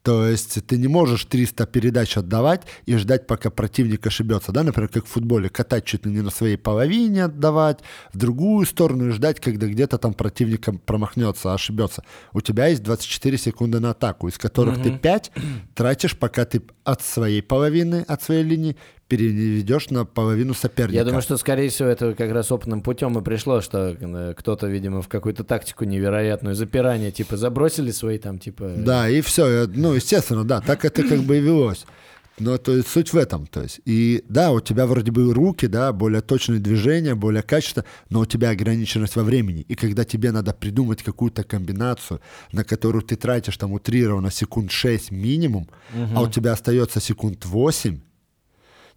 То 0.09 0.25
есть 0.25 0.65
ты 0.65 0.77
не 0.77 0.87
можешь 0.87 1.25
300 1.25 1.67
передач 1.67 2.17
отдавать 2.17 2.63
и 2.87 2.97
ждать, 2.97 3.27
пока 3.27 3.51
противник 3.51 4.07
ошибется. 4.07 4.51
Да? 4.51 4.63
Например, 4.63 4.89
как 4.89 5.05
в 5.05 5.09
футболе, 5.09 5.49
катать 5.49 5.85
чуть 5.85 6.03
ли 6.03 6.11
не 6.11 6.21
на 6.21 6.31
своей 6.31 6.57
половине 6.57 7.25
отдавать, 7.25 7.81
в 8.11 8.17
другую 8.17 8.65
сторону 8.65 9.09
и 9.09 9.11
ждать, 9.11 9.39
когда 9.39 9.67
где-то 9.67 9.99
там 9.99 10.15
противник 10.15 10.65
промахнется, 10.83 11.53
ошибется. 11.53 12.03
У 12.33 12.41
тебя 12.41 12.65
есть 12.65 12.81
24 12.81 13.37
секунды 13.37 13.79
на 13.79 13.91
атаку, 13.91 14.27
из 14.27 14.39
которых 14.39 14.81
ты 14.81 14.97
5 14.97 15.31
тратишь, 15.75 16.17
пока 16.17 16.43
ты 16.45 16.63
от 16.83 17.03
своей 17.03 17.43
половины, 17.43 18.03
от 18.07 18.23
своей 18.23 18.43
линии 18.43 18.77
переведешь 19.09 19.89
на 19.89 20.05
половину 20.05 20.53
соперника. 20.53 20.95
Я 20.95 21.03
думаю, 21.03 21.21
что, 21.21 21.35
скорее 21.37 21.69
всего, 21.69 21.89
это 21.89 22.13
как 22.13 22.31
раз 22.31 22.51
опытным 22.51 22.81
путем 22.81 23.17
и 23.17 23.21
пришло, 23.23 23.59
что 23.59 23.97
э, 23.99 24.33
кто-то, 24.37 24.67
видимо, 24.67 25.01
в 25.01 25.07
какую-то 25.09 25.43
тактику 25.43 25.83
невероятную 25.83 26.55
запирание, 26.55 27.11
типа, 27.11 27.35
забросили 27.35 27.91
свои 27.91 28.19
там, 28.19 28.39
типа... 28.39 28.71
Да, 28.77 29.09
и 29.09 29.21
все. 29.21 29.67
Ну, 29.67 29.93
естественно, 29.93 30.45
да, 30.45 30.61
так 30.61 30.85
это 30.85 31.03
как 31.03 31.19
бы 31.21 31.37
и 31.37 31.41
велось. 31.41 31.85
Но 32.39 32.57
то 32.57 32.75
есть 32.75 32.87
суть 32.87 33.11
в 33.11 33.17
этом. 33.17 33.47
То 33.47 33.63
есть, 33.63 33.81
и 33.85 34.23
да, 34.29 34.51
у 34.51 34.61
тебя 34.61 34.85
вроде 34.85 35.11
бы 35.11 35.33
руки, 35.33 35.67
да, 35.67 35.91
более 35.91 36.21
точные 36.21 36.59
движения, 36.59 37.15
более 37.15 37.41
качество, 37.41 37.83
но 38.09 38.21
у 38.21 38.25
тебя 38.25 38.51
ограниченность 38.51 39.15
во 39.15 39.23
времени. 39.23 39.65
И 39.67 39.75
когда 39.75 40.05
тебе 40.05 40.31
надо 40.31 40.53
придумать 40.53 41.03
какую-то 41.03 41.43
комбинацию, 41.43 42.21
на 42.51 42.63
которую 42.63 43.01
ты 43.01 43.15
тратишь 43.15 43.57
там 43.57 43.73
утрированно 43.73 44.31
секунд 44.31 44.71
6 44.71 45.11
минимум, 45.11 45.67
а 46.15 46.21
у 46.21 46.29
тебя 46.29 46.53
остается 46.53 47.01
секунд 47.01 47.45
8, 47.45 47.99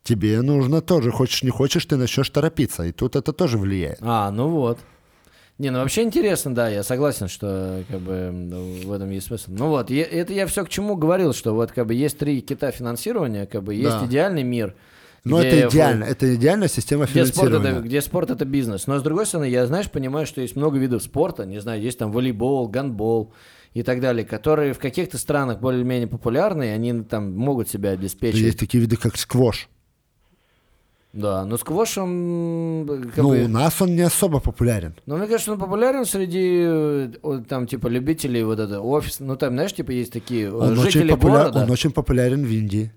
тебе 0.03 0.41
нужно 0.43 0.81
тоже, 0.81 1.11
хочешь 1.11 1.43
не 1.43 1.51
хочешь, 1.51 1.85
ты 1.87 1.97
начнешь 1.97 2.29
торопиться. 2.31 2.85
И 2.85 2.93
тут 2.93 3.17
это 3.17 3.33
тоже 3.33 3.59
влияет. 3.59 3.99
А, 4.01 4.31
ну 4.31 4.49
вот. 4.49 4.79
Не, 5.59 5.71
ну 5.71 5.79
вообще 5.81 6.03
интересно, 6.03 6.55
да, 6.55 6.69
я 6.69 6.83
согласен, 6.83 7.29
что 7.29 7.85
как 7.89 8.01
бы 8.01 8.13
м, 8.13 8.49
в 8.87 8.91
этом 8.93 9.11
есть 9.11 9.27
смысл. 9.29 9.51
Ну 9.51 9.69
вот, 9.69 9.91
я- 9.91 10.05
это 10.05 10.33
я 10.33 10.47
все 10.47 10.65
к 10.65 10.69
чему 10.69 10.97
говорил, 10.97 11.33
что 11.35 11.55
вот 11.55 11.71
как 11.73 11.87
бы 11.87 11.95
есть 11.95 12.19
три 12.19 12.41
кита 12.41 12.71
финансирования, 12.73 13.47
как 13.47 13.63
бы 13.63 13.75
есть 13.75 13.91
Да. 14.01 14.07
идеальный 14.07 14.43
мир. 14.43 14.75
Но 15.25 15.39
где 15.39 15.49
это 15.51 15.69
идеально, 15.69 16.03
это 16.05 16.35
идеальная 16.35 16.67
система 16.67 17.05
Где 17.05 17.25
спорт, 17.27 17.51
финансирования. 17.51 17.79
это, 17.79 17.87
где 17.87 18.01
спорт 18.01 18.31
это 18.31 18.45
бизнес. 18.45 18.89
Но 18.89 18.99
с 18.99 19.03
другой 19.03 19.25
стороны, 19.25 19.49
я, 19.49 19.67
знаешь, 19.67 19.89
понимаю, 19.89 20.27
что 20.27 20.41
есть 20.41 20.57
много 20.57 20.79
видов 20.79 21.01
спорта, 21.03 21.45
не 21.47 21.61
знаю, 21.61 21.81
есть 21.81 21.99
там 21.99 22.11
волейбол, 22.11 22.67
гандбол 22.67 23.33
и 23.73 23.85
так 23.85 24.01
далее, 24.01 24.25
которые 24.25 24.73
в 24.73 24.81
каких-то 24.81 25.17
странах 25.19 25.61
более-менее 25.61 26.09
популярны, 26.09 26.73
они 26.73 27.03
там 27.05 27.37
могут 27.37 27.69
себя 27.69 27.91
Да 27.91 27.95
обеспечить. 27.95 28.41
Есть 28.41 28.59
такие 28.59 28.81
виды, 28.81 28.97
как 28.97 29.17
сквош. 29.17 29.69
Да, 31.13 31.45
но 31.45 31.59
сквош 31.59 31.99
он 31.99 32.87
как 33.15 33.19
ну, 33.19 33.29
бы- 33.31 33.45
у 33.45 33.49
нас 33.49 33.81
он 33.83 33.95
не 33.95 34.01
особо 34.03 34.41
популярен. 34.41 34.95
Ну, 35.07 35.17
мне 35.19 35.27
кажется, 35.27 35.53
он 35.53 35.59
популярен 35.59 36.07
среди 36.07 36.63
э, 36.65 37.13
там, 37.49 37.67
типа, 37.67 37.89
любителей 37.89 38.43
вот 38.45 38.59
это 38.59 38.81
офис. 38.81 39.21
Ну, 39.21 39.37
там, 39.37 39.53
знаешь, 39.53 39.75
типа, 39.75 39.91
есть 39.91 40.13
такие 40.13 40.47
э, 40.47 40.51
Он 40.51 40.73
очень, 40.73 40.91
жители 40.91 41.13
популяр- 41.15 41.45
города. 41.45 41.63
он 41.65 41.71
очень 41.71 41.91
популярен 41.91 42.45
в 42.45 42.51
Индии. 42.51 42.93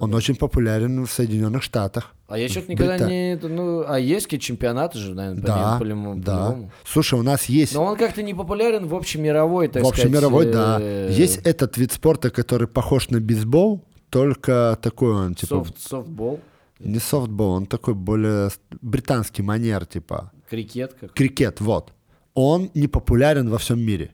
Он 0.00 0.14
очень 0.14 0.36
популярен 0.36 1.04
в 1.04 1.10
Соединенных 1.10 1.62
Штатах. 1.62 2.14
А 2.28 2.38
я 2.38 2.48
что-то 2.48 2.66
в 2.66 2.68
никогда 2.70 2.96
Брита- 2.98 3.08
не... 3.08 3.34
Ну, 3.48 3.84
а 3.86 3.98
есть 3.98 4.26
какие-то 4.26 4.46
чемпионаты 4.46 4.96
же, 4.98 5.12
наверное, 5.14 5.42
Да, 5.42 5.76
по 5.78 5.82
нему- 5.84 6.14
да. 6.14 6.46
по-любому. 6.50 6.70
Слушай, 6.86 7.18
у 7.18 7.22
нас 7.22 7.46
есть 7.46 7.74
Но 7.74 7.84
он 7.84 7.96
как-то 7.96 8.22
не 8.22 8.32
популярен 8.32 8.86
в 8.86 8.94
общемировой, 8.94 9.66
так 9.68 9.82
в 9.82 9.88
общемировой, 9.88 10.48
сказать. 10.50 10.52
да. 10.52 10.78
э, 10.80 11.10
Есть 11.12 11.38
этот 11.44 11.76
вид 11.76 11.92
спорта, 11.92 12.30
который 12.30 12.68
похож 12.68 13.08
на 13.10 13.20
бейсбол, 13.20 13.84
только 14.08 14.78
такой 14.80 15.12
он, 15.14 15.34
типа, 15.34 15.56
софт- 15.56 15.78
софтбол, 15.80 16.40
не 16.80 16.98
софтбол, 16.98 17.50
он 17.52 17.66
такой 17.66 17.94
более 17.94 18.50
британский 18.80 19.42
манер, 19.42 19.86
типа. 19.86 20.32
крикет. 20.48 20.94
Как... 21.00 21.12
Крикет, 21.12 21.60
вот. 21.60 21.92
Он 22.34 22.70
не 22.74 22.86
популярен 22.88 23.48
во 23.50 23.58
всем 23.58 23.80
мире. 23.80 24.12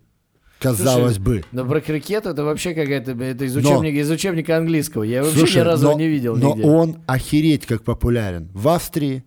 Казалось 0.61 1.17
Слушай, 1.17 1.41
бы. 1.41 1.45
Но 1.53 1.67
про 1.67 1.81
крикет 1.83 2.25
это 2.27 2.43
вообще 2.43 2.73
какая-то... 2.75 3.13
Это 3.13 3.45
из 3.45 3.55
Но- 3.55 3.61
учебника, 3.61 3.99
из 3.99 4.11
учебника 4.11 4.57
английского. 4.57 5.03
Я 5.03 5.23
вообще 5.23 5.39
Слушай, 5.41 5.57
ни 5.59 5.61
разу 5.61 5.87
но, 5.91 5.99
не 5.99 6.09
видел 6.09 6.37
но 6.37 6.55
нигде. 6.55 6.67
он 6.67 6.97
охереть 7.07 7.67
как 7.67 7.83
популярен 7.85 8.49
в 8.55 8.69
Австрии, 8.69 9.25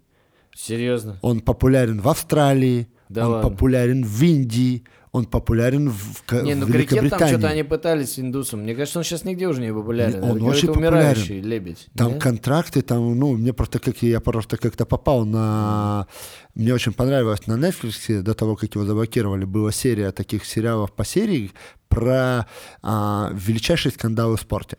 Серьезно. 0.55 1.19
он 1.21 1.41
популярен 1.41 2.01
в 2.01 2.09
Австралии, 2.09 2.87
Да 3.09 3.27
он 3.27 3.33
ладно. 3.33 3.49
популярен 3.51 4.03
в 4.03 4.21
Индии, 4.23 4.83
он 5.17 5.25
популярен 5.25 5.89
в, 5.89 5.95
в 5.97 6.43
Не, 6.43 6.55
ну 6.55 6.65
в 6.65 6.71
крикет 6.71 6.89
там 6.89 6.99
Великобритании. 6.99 7.33
что-то 7.33 7.47
они 7.49 7.63
пытались 7.63 8.13
с 8.13 8.19
индусом. 8.19 8.61
Мне 8.61 8.75
кажется, 8.75 8.99
он 8.99 9.03
сейчас 9.05 9.23
нигде 9.25 9.47
уже 9.47 9.61
не 9.61 9.73
популярен. 9.73 10.23
Он 10.23 10.37
Это 10.37 10.45
очень 10.45 10.69
умирающий 10.69 11.41
лебедь. 11.41 11.87
Там 11.95 12.13
не? 12.13 12.19
контракты, 12.19 12.81
там, 12.81 13.17
ну, 13.17 13.35
мне 13.35 13.53
просто 13.53 13.79
как 13.79 14.01
я 14.01 14.19
просто 14.19 14.57
как-то 14.57 14.85
попал 14.85 15.25
на... 15.25 16.07
Мне 16.55 16.73
очень 16.73 16.93
понравилось 16.93 17.45
на 17.47 17.53
Netflix, 17.53 18.21
до 18.21 18.33
того, 18.33 18.55
как 18.55 18.73
его 18.73 18.85
заблокировали, 18.85 19.45
была 19.45 19.71
серия 19.71 20.11
таких 20.11 20.45
сериалов 20.45 20.91
по 20.93 21.05
серии 21.05 21.51
про 21.89 22.45
а, 22.81 23.31
величайшие 23.33 23.91
скандалы 23.91 24.37
в 24.37 24.41
спорте. 24.41 24.77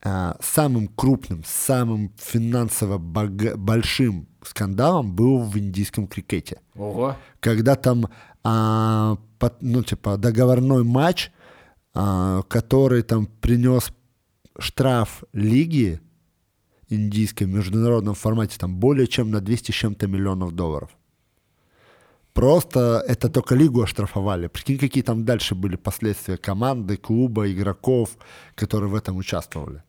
А, 0.00 0.36
самым 0.40 0.86
крупным, 0.88 1.42
самым 1.44 2.12
финансово 2.16 2.98
бога- 2.98 3.56
большим 3.56 4.28
скандалом 4.44 5.12
был 5.12 5.42
в 5.42 5.58
индийском 5.58 6.06
крикете. 6.06 6.60
Ого. 6.76 7.16
когда 7.40 7.74
там, 7.74 8.06
а, 8.50 9.18
под- 9.38 9.62
ну, 9.62 9.82
типа, 9.82 10.16
договорной 10.16 10.82
матч, 10.84 11.30
а, 11.94 12.42
который 12.48 13.02
там 13.02 13.26
принес 13.26 13.92
штраф 14.58 15.24
лиги 15.34 16.00
индийской 16.88 17.46
в 17.46 17.50
международном 17.50 18.14
формате 18.14 18.56
там 18.58 18.76
более 18.78 19.06
чем 19.06 19.30
на 19.30 19.40
200 19.40 19.72
с 19.72 19.74
чем-то 19.74 20.06
миллионов 20.06 20.52
долларов. 20.52 20.90
Просто 22.32 23.04
это 23.06 23.28
только 23.28 23.54
лигу 23.54 23.82
оштрафовали. 23.82 24.46
Прикинь, 24.46 24.78
какие 24.78 25.02
там 25.02 25.24
дальше 25.24 25.54
были 25.54 25.76
последствия 25.76 26.38
команды, 26.38 26.96
клуба, 26.96 27.52
игроков, 27.52 28.16
которые 28.54 28.90
в 28.90 28.94
этом 28.94 29.16
участвовали. 29.16 29.82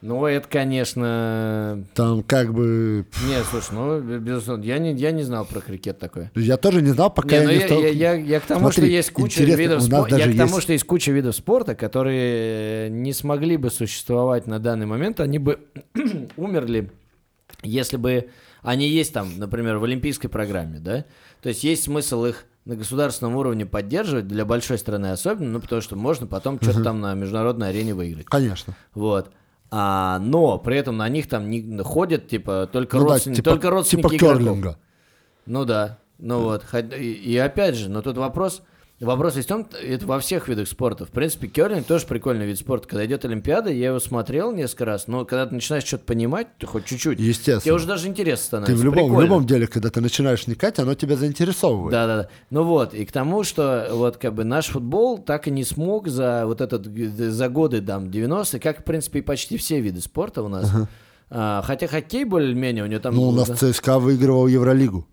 Ну, 0.00 0.24
это, 0.26 0.48
конечно... 0.48 1.84
Там 1.94 2.22
как 2.22 2.54
бы... 2.54 3.04
Не, 3.26 3.42
слушай, 3.42 3.72
ну, 3.72 4.00
безусловно, 4.20 4.62
я 4.62 4.78
не, 4.78 4.92
я 4.94 5.10
не 5.10 5.24
знал 5.24 5.44
про 5.44 5.60
крикет 5.60 5.98
такое. 5.98 6.30
Я 6.36 6.56
тоже 6.56 6.82
не 6.82 6.90
знал, 6.90 7.12
пока 7.12 7.30
Не, 7.30 7.34
я 7.36 7.42
ну 7.42 7.48
не 7.48 7.56
я, 7.56 7.66
стал... 7.66 7.80
я, 7.80 7.88
я, 7.88 8.14
я 8.14 8.40
к 8.40 8.44
тому, 8.44 8.60
Смотри, 8.60 8.82
что 8.84 8.86
есть 8.86 9.10
куча 9.10 9.42
видов 9.42 9.82
спорта. 9.82 10.16
Я 10.16 10.32
к 10.32 10.36
тому, 10.36 10.54
есть- 10.54 10.62
что 10.62 10.72
есть 10.72 10.84
куча 10.84 11.10
видов 11.10 11.34
спорта, 11.34 11.74
которые 11.74 12.90
не 12.90 13.12
смогли 13.12 13.56
бы 13.56 13.70
существовать 13.70 14.46
на 14.46 14.60
данный 14.60 14.86
момент, 14.86 15.18
они 15.18 15.40
бы 15.40 15.58
умерли, 16.36 16.92
если 17.64 17.96
бы 17.96 18.28
они 18.62 18.88
есть 18.88 19.12
там, 19.12 19.36
например, 19.36 19.78
в 19.78 19.84
олимпийской 19.84 20.28
программе, 20.28 20.78
да? 20.78 21.06
То 21.42 21.48
есть 21.48 21.64
есть 21.64 21.82
смысл 21.82 22.24
их 22.24 22.44
на 22.64 22.76
государственном 22.76 23.34
уровне 23.34 23.66
поддерживать 23.66 24.28
для 24.28 24.44
большой 24.44 24.78
страны 24.78 25.06
особенно, 25.06 25.52
ну 25.52 25.60
потому 25.60 25.80
что 25.82 25.96
можно 25.96 26.28
потом 26.28 26.60
что-то 26.60 26.84
там 26.84 27.00
на 27.00 27.14
международной 27.14 27.70
арене 27.70 27.94
выиграть. 27.94 28.26
Конечно. 28.26 28.76
Вот. 28.94 29.32
А, 29.70 30.18
но 30.20 30.58
при 30.58 30.76
этом 30.78 30.96
на 30.96 31.08
них 31.08 31.28
там 31.28 31.50
не 31.50 31.82
ходят 31.82 32.28
типа 32.28 32.68
только 32.72 32.96
Ну 32.96 33.04
да, 33.04 33.12
родственники, 33.14 33.36
типа, 33.36 33.50
только 33.50 33.70
родственники 33.70 34.08
типа 34.08 34.16
игроков. 34.16 34.38
керлинга. 34.38 34.78
Ну 35.46 35.64
да, 35.64 35.98
ну 36.18 36.40
вот. 36.42 36.64
И, 36.98 37.12
и 37.12 37.36
опять 37.36 37.74
же, 37.74 37.90
но 37.90 38.00
тут 38.02 38.16
вопрос, 38.16 38.62
вопрос 39.06 39.36
есть 39.36 39.46
в 39.46 39.50
том, 39.50 39.66
это 39.82 40.06
во 40.06 40.18
всех 40.18 40.48
видах 40.48 40.66
спорта. 40.66 41.04
В 41.06 41.10
принципе, 41.10 41.46
керлинг 41.46 41.86
тоже 41.86 42.06
прикольный 42.06 42.46
вид 42.46 42.58
спорта. 42.58 42.88
Когда 42.88 43.06
идет 43.06 43.24
Олимпиада, 43.24 43.70
я 43.70 43.88
его 43.88 44.00
смотрел 44.00 44.52
несколько 44.52 44.84
раз, 44.84 45.06
но 45.06 45.24
когда 45.24 45.46
ты 45.46 45.54
начинаешь 45.54 45.84
что-то 45.84 46.04
понимать, 46.04 46.48
ты 46.58 46.66
хоть 46.66 46.84
чуть-чуть, 46.84 47.20
Естественно. 47.20 47.60
тебе 47.60 47.74
уже 47.74 47.86
даже 47.86 48.08
интересно 48.08 48.42
Ты 48.42 48.46
становится. 48.46 48.82
в 48.82 48.84
любом, 48.84 49.14
в 49.14 49.20
любом 49.20 49.46
деле, 49.46 49.66
когда 49.66 49.90
ты 49.90 50.00
начинаешь 50.00 50.46
вникать, 50.46 50.78
оно 50.78 50.94
тебя 50.94 51.16
заинтересовывает. 51.16 51.92
Да, 51.92 52.06
да, 52.06 52.16
да. 52.22 52.28
Ну 52.50 52.64
вот, 52.64 52.94
и 52.94 53.04
к 53.04 53.12
тому, 53.12 53.44
что 53.44 53.88
вот 53.92 54.16
как 54.16 54.34
бы 54.34 54.44
наш 54.44 54.66
футбол 54.66 55.18
так 55.18 55.46
и 55.46 55.50
не 55.50 55.64
смог 55.64 56.08
за 56.08 56.42
вот 56.46 56.60
этот, 56.60 56.86
за 56.86 57.48
годы, 57.48 57.80
там, 57.80 58.06
90-е, 58.06 58.60
как, 58.60 58.80
в 58.80 58.84
принципе, 58.84 59.20
и 59.20 59.22
почти 59.22 59.56
все 59.56 59.80
виды 59.80 60.00
спорта 60.00 60.42
у 60.42 60.48
нас. 60.48 60.70
А, 61.30 61.62
хотя 61.62 61.86
хоккей 61.86 62.24
более-менее, 62.24 62.84
у 62.84 62.86
него 62.86 63.00
там... 63.00 63.14
Ну, 63.14 63.28
у 63.28 63.32
нас 63.32 63.48
ЦСКА 63.48 63.98
выигрывал 63.98 64.46
Евролигу. 64.46 65.06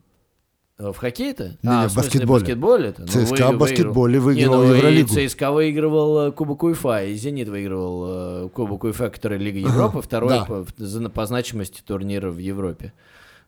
Э, 0.77 0.91
В 0.91 0.97
хоккее-то? 0.97 1.57
Не, 1.63 1.69
а, 1.69 1.81
не, 1.83 1.87
в 1.87 1.91
в 1.91 1.95
баскетболе. 1.95 2.39
баскетболе-то? 2.41 3.01
Ну, 3.01 3.07
ЦСКА 3.07 3.17
вы- 3.19 3.25
в 3.25 3.29
выиграл. 3.31 3.57
баскетболе 3.59 4.13
Не, 4.13 4.19
выиграл 4.19 4.63
ну, 4.63 4.73
Евролигу. 4.73 5.13
И 5.17 5.27
ЦСКА 5.27 5.51
выигрывал 5.51 6.27
э, 6.27 6.31
Кубок 6.31 6.63
УЕФА, 6.63 7.05
и 7.05 7.15
Зенит 7.15 7.47
выигрывал 7.49 8.45
э, 8.45 8.49
Кубок 8.49 8.83
УЕФА, 8.83 9.09
который 9.09 9.37
Лига 9.37 9.59
Европы, 9.59 10.01
второй 10.01 10.29
да. 10.29 10.45
по, 10.45 10.65
по 11.09 11.25
значимости 11.25 11.81
турнира 11.85 12.29
в 12.29 12.37
Европе. 12.37 12.93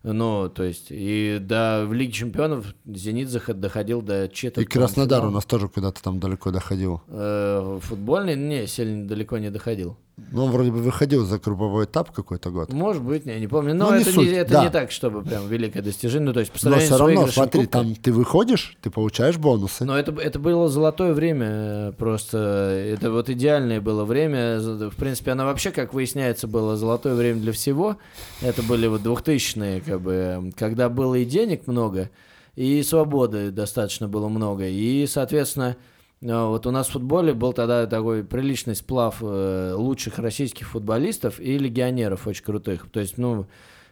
Ну, 0.03 0.47
то 0.47 0.63
есть, 0.63 0.87
и 0.89 1.39
да, 1.41 1.83
в 1.83 1.91
Лиге 1.91 2.11
Чемпионов 2.13 2.67
Зенит 2.85 3.29
заход- 3.29 3.55
доходил 3.55 4.01
до 4.01 4.29
четверти. 4.29 4.65
И 4.65 4.69
Краснодар 4.69 5.25
у 5.25 5.31
нас 5.31 5.43
тоже 5.45 5.67
куда-то 5.67 6.01
там 6.01 6.19
далеко 6.19 6.51
доходил. 6.51 7.01
Э, 7.07 7.79
футбольный, 7.81 8.35
не, 8.35 8.67
сильно 8.67 9.07
далеко 9.07 9.37
не 9.39 9.49
доходил. 9.49 9.97
Ну, 10.31 10.45
он 10.45 10.51
вроде 10.51 10.71
бы 10.71 10.79
выходил 10.79 11.25
за 11.25 11.37
групповой 11.37 11.85
этап 11.85 12.11
какой-то 12.11 12.49
год. 12.49 12.73
Может 12.73 13.03
быть, 13.03 13.25
я 13.27 13.39
не 13.39 13.47
помню. 13.47 13.75
Но 13.75 13.91
Ну, 13.91 13.95
не 13.97 14.01
это, 14.01 14.11
суть, 14.11 14.27
не, 14.27 14.33
это 14.33 14.51
да. 14.51 14.63
не 14.63 14.71
так, 14.71 14.91
чтобы 14.91 15.21
прям 15.21 15.47
великое 15.47 15.83
достижение. 15.83 16.25
Ну, 16.25 16.33
то 16.33 16.39
есть, 16.39 16.51
по 16.51 16.57
Но 16.69 16.77
все 16.79 16.97
равно, 16.97 17.27
смотри, 17.27 17.61
кубка- 17.61 17.71
там 17.71 17.93
ты 17.95 18.11
выходишь, 18.11 18.77
ты 18.81 18.89
получаешь 18.89 19.37
бонусы. 19.37 19.85
Но 19.85 19.97
это, 19.97 20.11
это 20.19 20.39
было 20.39 20.69
золотое 20.69 21.13
время, 21.13 21.47
э, 21.49 21.91
просто 21.95 22.37
это 22.39 23.11
вот 23.11 23.29
идеальное 23.29 23.79
было 23.79 24.05
время. 24.05 24.59
В 24.59 24.95
принципе, 24.95 25.31
оно 25.31 25.45
вообще, 25.45 25.69
как 25.69 25.93
выясняется, 25.93 26.47
было 26.47 26.75
золотое 26.77 27.13
время 27.13 27.39
для 27.39 27.51
всего. 27.51 27.97
Это 28.41 28.63
были 28.63 28.87
вот 28.87 29.01
2000-е, 29.01 29.81
как 29.81 30.01
бы, 30.01 30.51
когда 30.57 30.89
было 30.89 31.13
и 31.13 31.25
денег 31.25 31.67
много, 31.67 32.09
и 32.55 32.81
свободы 32.81 33.51
достаточно 33.51 34.07
было 34.07 34.29
много. 34.29 34.65
И, 34.67 35.05
соответственно, 35.05 35.77
вот 36.21 36.65
у 36.65 36.71
нас 36.71 36.87
в 36.87 36.91
футболе 36.91 37.33
был 37.33 37.53
тогда 37.53 37.85
такой 37.85 38.23
приличный 38.23 38.75
сплав 38.75 39.17
э, 39.21 39.73
лучших 39.75 40.17
российских 40.17 40.67
футболистов 40.69 41.39
и 41.39 41.57
легионеров 41.57 42.25
очень 42.25 42.43
крутых. 42.43 42.89
То 42.91 42.99
есть, 42.99 43.17
ну, 43.17 43.45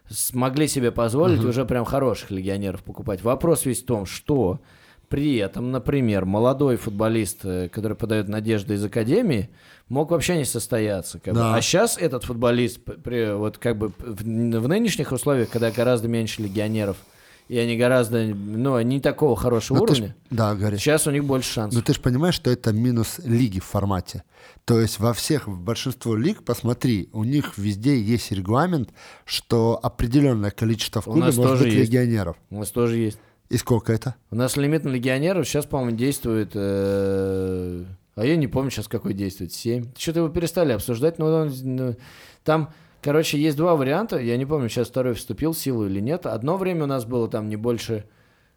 смогли 0.10 0.68
себе 0.68 0.92
позволить 0.92 1.44
уже 1.44 1.66
прям 1.66 1.86
хороших 1.86 2.32
легионеров 2.32 2.84
покупать. 2.84 3.22
Вопрос 3.22 3.66
весь 3.66 3.84
в 3.84 3.86
том, 3.86 4.06
что 4.06 4.60
при 5.08 5.36
этом, 5.38 5.72
например, 5.72 6.26
молодой 6.26 6.78
футболист, 6.78 7.42
э, 7.44 7.70
который 7.70 7.96
подает 7.96 8.28
надежды 8.28 8.74
из 8.74 8.84
академии, 8.84 9.50
мог 9.88 10.10
вообще 10.10 10.38
не 10.38 10.46
состояться. 10.46 11.20
как 11.20 11.34
бы. 11.34 11.40
Да. 11.40 11.56
А 11.56 11.62
сейчас 11.62 11.98
этот 11.98 12.24
футболист, 12.24 12.80
при, 12.84 13.36
вот 13.36 13.60
как 13.60 13.78
бы 13.78 13.90
в, 14.00 14.24
в 14.24 14.68
нынешних 14.68 15.12
условиях, 15.12 15.50
когда 15.50 15.70
гораздо 15.70 16.08
меньше 16.08 16.42
легионеров, 16.42 16.98
и 17.48 17.58
они 17.58 17.78
гораздо, 17.78 18.24
ну, 18.26 18.80
не 18.82 19.00
такого 19.00 19.36
хорошего 19.36 19.78
Ну, 19.80 19.86
ты 19.86 19.96
ж- 19.96 19.98
уровня, 20.00 20.16
Да, 20.32 20.56
Гарри. 20.56 20.78
сейчас 20.78 21.06
у 21.08 21.12
них 21.12 21.24
больше 21.26 21.50
Но 21.50 21.54
шансов. 21.64 21.84
ты 21.84 21.94
же 21.94 22.00
понимаешь, 22.02 22.36
что 22.36 22.50
это 22.50 22.74
минус 22.74 23.20
лиги 23.24 23.60
в 23.60 23.66
формате. 23.66 24.24
То 24.66 24.80
есть 24.80 25.00
во 25.00 25.14
всех, 25.14 25.48
в 25.48 25.60
большинство 25.60 26.16
лиг, 26.16 26.44
посмотри, 26.44 27.10
у 27.14 27.24
них 27.24 27.58
везде 27.58 28.02
есть 28.02 28.32
регламент, 28.32 28.90
что 29.26 29.80
определенное 29.82 30.50
количество 30.52 31.02
в 31.02 31.06
клубе 31.06 31.32
может 31.32 31.60
быть 31.64 31.74
есть. 31.74 31.90
легионеров. 31.90 32.36
У 32.50 32.60
нас 32.60 32.72
тоже 32.72 32.98
есть. 32.98 33.20
И 33.50 33.58
сколько 33.58 33.94
это? 33.94 34.16
У 34.32 34.36
нас 34.36 34.58
лимит 34.58 34.84
на 34.86 34.90
легионеров 34.90 35.48
сейчас, 35.48 35.66
по-моему, 35.68 35.96
действует... 35.96 36.52
э, 36.56 37.84
а 38.16 38.26
я 38.26 38.36
не 38.38 38.48
помню 38.48 38.72
сейчас, 38.72 38.88
какой 38.88 39.14
действует. 39.14 39.52
7. 39.54 39.92
Что-то 39.98 40.20
его 40.20 40.30
перестали 40.30 40.72
обсуждать, 40.72 41.20
но 41.20 41.28
он, 41.28 41.54
ну, 41.64 41.96
там, 42.44 42.74
короче, 43.06 43.38
есть 43.40 43.56
два 43.56 43.76
варианта. 43.76 44.18
Я 44.20 44.36
не 44.36 44.46
помню, 44.46 44.68
сейчас 44.68 44.88
второй 44.90 45.14
вступил 45.14 45.54
в 45.54 45.58
силу 45.58 45.86
или 45.86 46.02
нет. 46.02 46.26
Одно 46.26 46.58
время 46.58 46.84
у 46.84 46.88
нас 46.88 47.06
было 47.06 47.28
там 47.30 47.48
не 47.48 47.56
больше... 47.56 48.04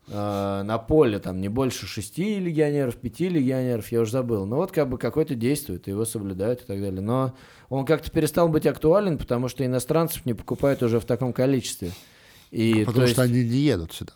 э, 0.08 0.62
на 0.64 0.78
поле 0.78 1.18
там 1.18 1.40
не 1.40 1.48
больше 1.48 1.86
шести 1.86 2.40
легионеров, 2.40 2.96
пяти 2.96 3.28
легионеров, 3.28 3.92
я 3.92 4.00
уже 4.00 4.10
забыл. 4.12 4.46
Но 4.46 4.56
вот 4.56 4.72
как 4.72 4.88
бы 4.88 4.96
какой-то 4.98 5.34
действует, 5.34 5.86
его 5.86 6.04
соблюдают 6.04 6.62
и 6.62 6.64
так 6.64 6.80
далее. 6.80 7.00
Но 7.02 7.34
он 7.68 7.84
как-то 7.84 8.10
перестал 8.10 8.48
быть 8.48 8.66
актуален, 8.66 9.18
потому 9.18 9.48
что 9.48 9.64
иностранцев 9.64 10.24
не 10.26 10.34
покупают 10.34 10.82
уже 10.82 10.98
в 10.98 11.04
таком 11.04 11.32
количестве. 11.32 11.92
И, 12.50 12.84
Потому 12.86 13.06
то 13.06 13.06
что 13.12 13.22
есть- 13.24 13.32
они 13.32 13.44
не 13.44 13.58
едут 13.58 13.92
сюда. 13.92 14.14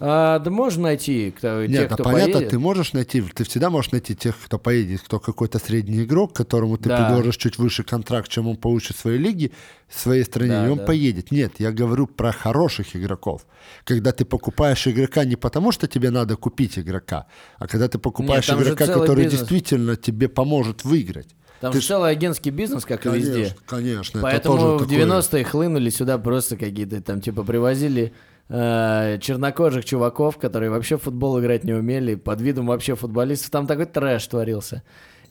А, 0.00 0.38
да 0.40 0.50
можно 0.50 0.82
найти 0.84 1.30
кто, 1.30 1.64
Нет, 1.64 1.82
тех, 1.82 1.92
а 1.92 1.94
кто 1.94 2.04
понятно, 2.04 2.32
поедет. 2.34 2.50
ты 2.50 2.58
можешь 2.58 2.92
найти, 2.92 3.20
ты 3.22 3.44
всегда 3.44 3.70
можешь 3.70 3.92
найти 3.92 4.14
тех, 4.16 4.34
кто 4.44 4.58
поедет, 4.58 5.00
кто 5.02 5.20
какой-то 5.20 5.58
средний 5.58 6.02
игрок, 6.02 6.32
которому 6.34 6.76
ты 6.76 6.88
Да. 6.88 6.96
предложишь 6.98 7.36
чуть 7.36 7.58
выше 7.58 7.84
контракт, 7.84 8.28
чем 8.28 8.48
он 8.48 8.56
получит 8.56 8.96
в 8.96 9.00
своей 9.00 9.18
лиге, 9.18 9.52
в 9.88 9.98
своей 9.98 10.24
стране, 10.24 10.50
Да, 10.52 10.66
и 10.66 10.70
он 10.70 10.78
да. 10.78 10.84
поедет. 10.84 11.30
Нет, 11.30 11.52
я 11.58 11.70
говорю 11.70 12.06
про 12.08 12.32
хороших 12.32 12.96
игроков. 12.96 13.46
Когда 13.84 14.10
ты 14.12 14.24
покупаешь 14.24 14.86
игрока 14.88 15.24
не 15.24 15.36
потому, 15.36 15.70
что 15.72 15.86
тебе 15.86 16.10
надо 16.10 16.36
купить 16.36 16.78
игрока, 16.78 17.26
а 17.58 17.66
когда 17.68 17.86
ты 17.88 17.98
покупаешь 17.98 18.46
же 18.46 18.54
игрока, 18.54 18.86
который 18.86 19.24
бизнес. 19.24 19.40
действительно 19.40 19.96
тебе 19.96 20.28
поможет 20.28 20.84
выиграть. 20.84 21.28
Там 21.60 21.72
Ты 21.72 21.80
же 21.80 21.86
целый 21.86 22.10
агентский 22.10 22.50
бизнес, 22.50 22.84
как 22.84 23.06
и 23.06 23.08
везде. 23.10 23.32
Конечно, 23.32 23.56
конечно. 23.66 24.18
это 24.18 24.22
Поэтому 24.22 24.56
тоже 24.58 24.66
в 24.76 24.78
такое- 24.80 24.98
90-е 24.98 25.44
хлынули 25.44 25.88
сюда 25.88 26.18
просто 26.18 26.56
какие-то 26.58 27.00
там, 27.00 27.20
типа, 27.22 27.42
привозили 27.44 28.12
э, 28.48 29.18
чернокожих 29.20 29.84
чуваков, 29.84 30.38
которые 30.38 30.70
вообще 30.70 30.96
в 30.96 31.02
футбол 31.02 31.40
играть 31.40 31.64
не 31.64 31.72
умели, 31.72 32.14
под 32.14 32.40
видом 32.40 32.66
вообще 32.66 32.94
футболистов. 32.94 33.50
Там 33.50 33.66
такой 33.66 33.86
трэш 33.86 34.26
творился. 34.26 34.82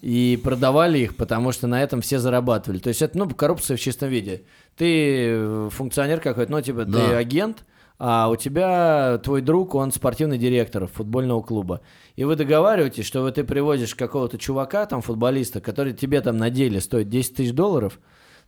И 0.01 0.37
продавали 0.43 0.99
их, 0.99 1.15
потому 1.15 1.53
что 1.53 1.67
на 1.67 1.81
этом 1.81 2.01
все 2.01 2.19
зарабатывали. 2.19 2.79
То 2.79 2.89
есть 2.89 3.01
это, 3.01 3.17
ну, 3.17 3.29
коррупция 3.29 3.77
в 3.77 3.79
чистом 3.79 4.09
виде. 4.09 4.43
Ты 4.75 5.27
э, 5.29 5.69
функционер 5.71 6.19
какой-то, 6.19 6.51
ну, 6.51 6.61
типа, 6.61 6.83
ты 6.85 6.91
Да. 6.91 7.17
агент, 7.17 7.63
а 7.99 8.27
у 8.29 8.35
тебя 8.35 9.17
твой 9.23 9.41
друг, 9.41 9.75
он 9.75 9.91
спортивный 9.93 10.37
директор 10.37 10.87
футбольного 10.87 11.41
клуба. 11.41 11.79
И 12.17 12.25
вы 12.25 12.35
договариваетесь, 12.35 13.05
что 13.05 13.21
вот 13.21 13.35
ты 13.35 13.45
привозишь 13.45 13.95
какого-то 13.95 14.37
чувака, 14.37 14.85
там, 14.87 15.01
футболиста, 15.01 15.61
который 15.61 15.93
тебе 15.93 16.19
там 16.19 16.35
на 16.35 16.49
деле 16.49 16.81
стоит 16.81 17.07
10 17.07 17.35
тысяч 17.35 17.53
долларов, 17.53 17.99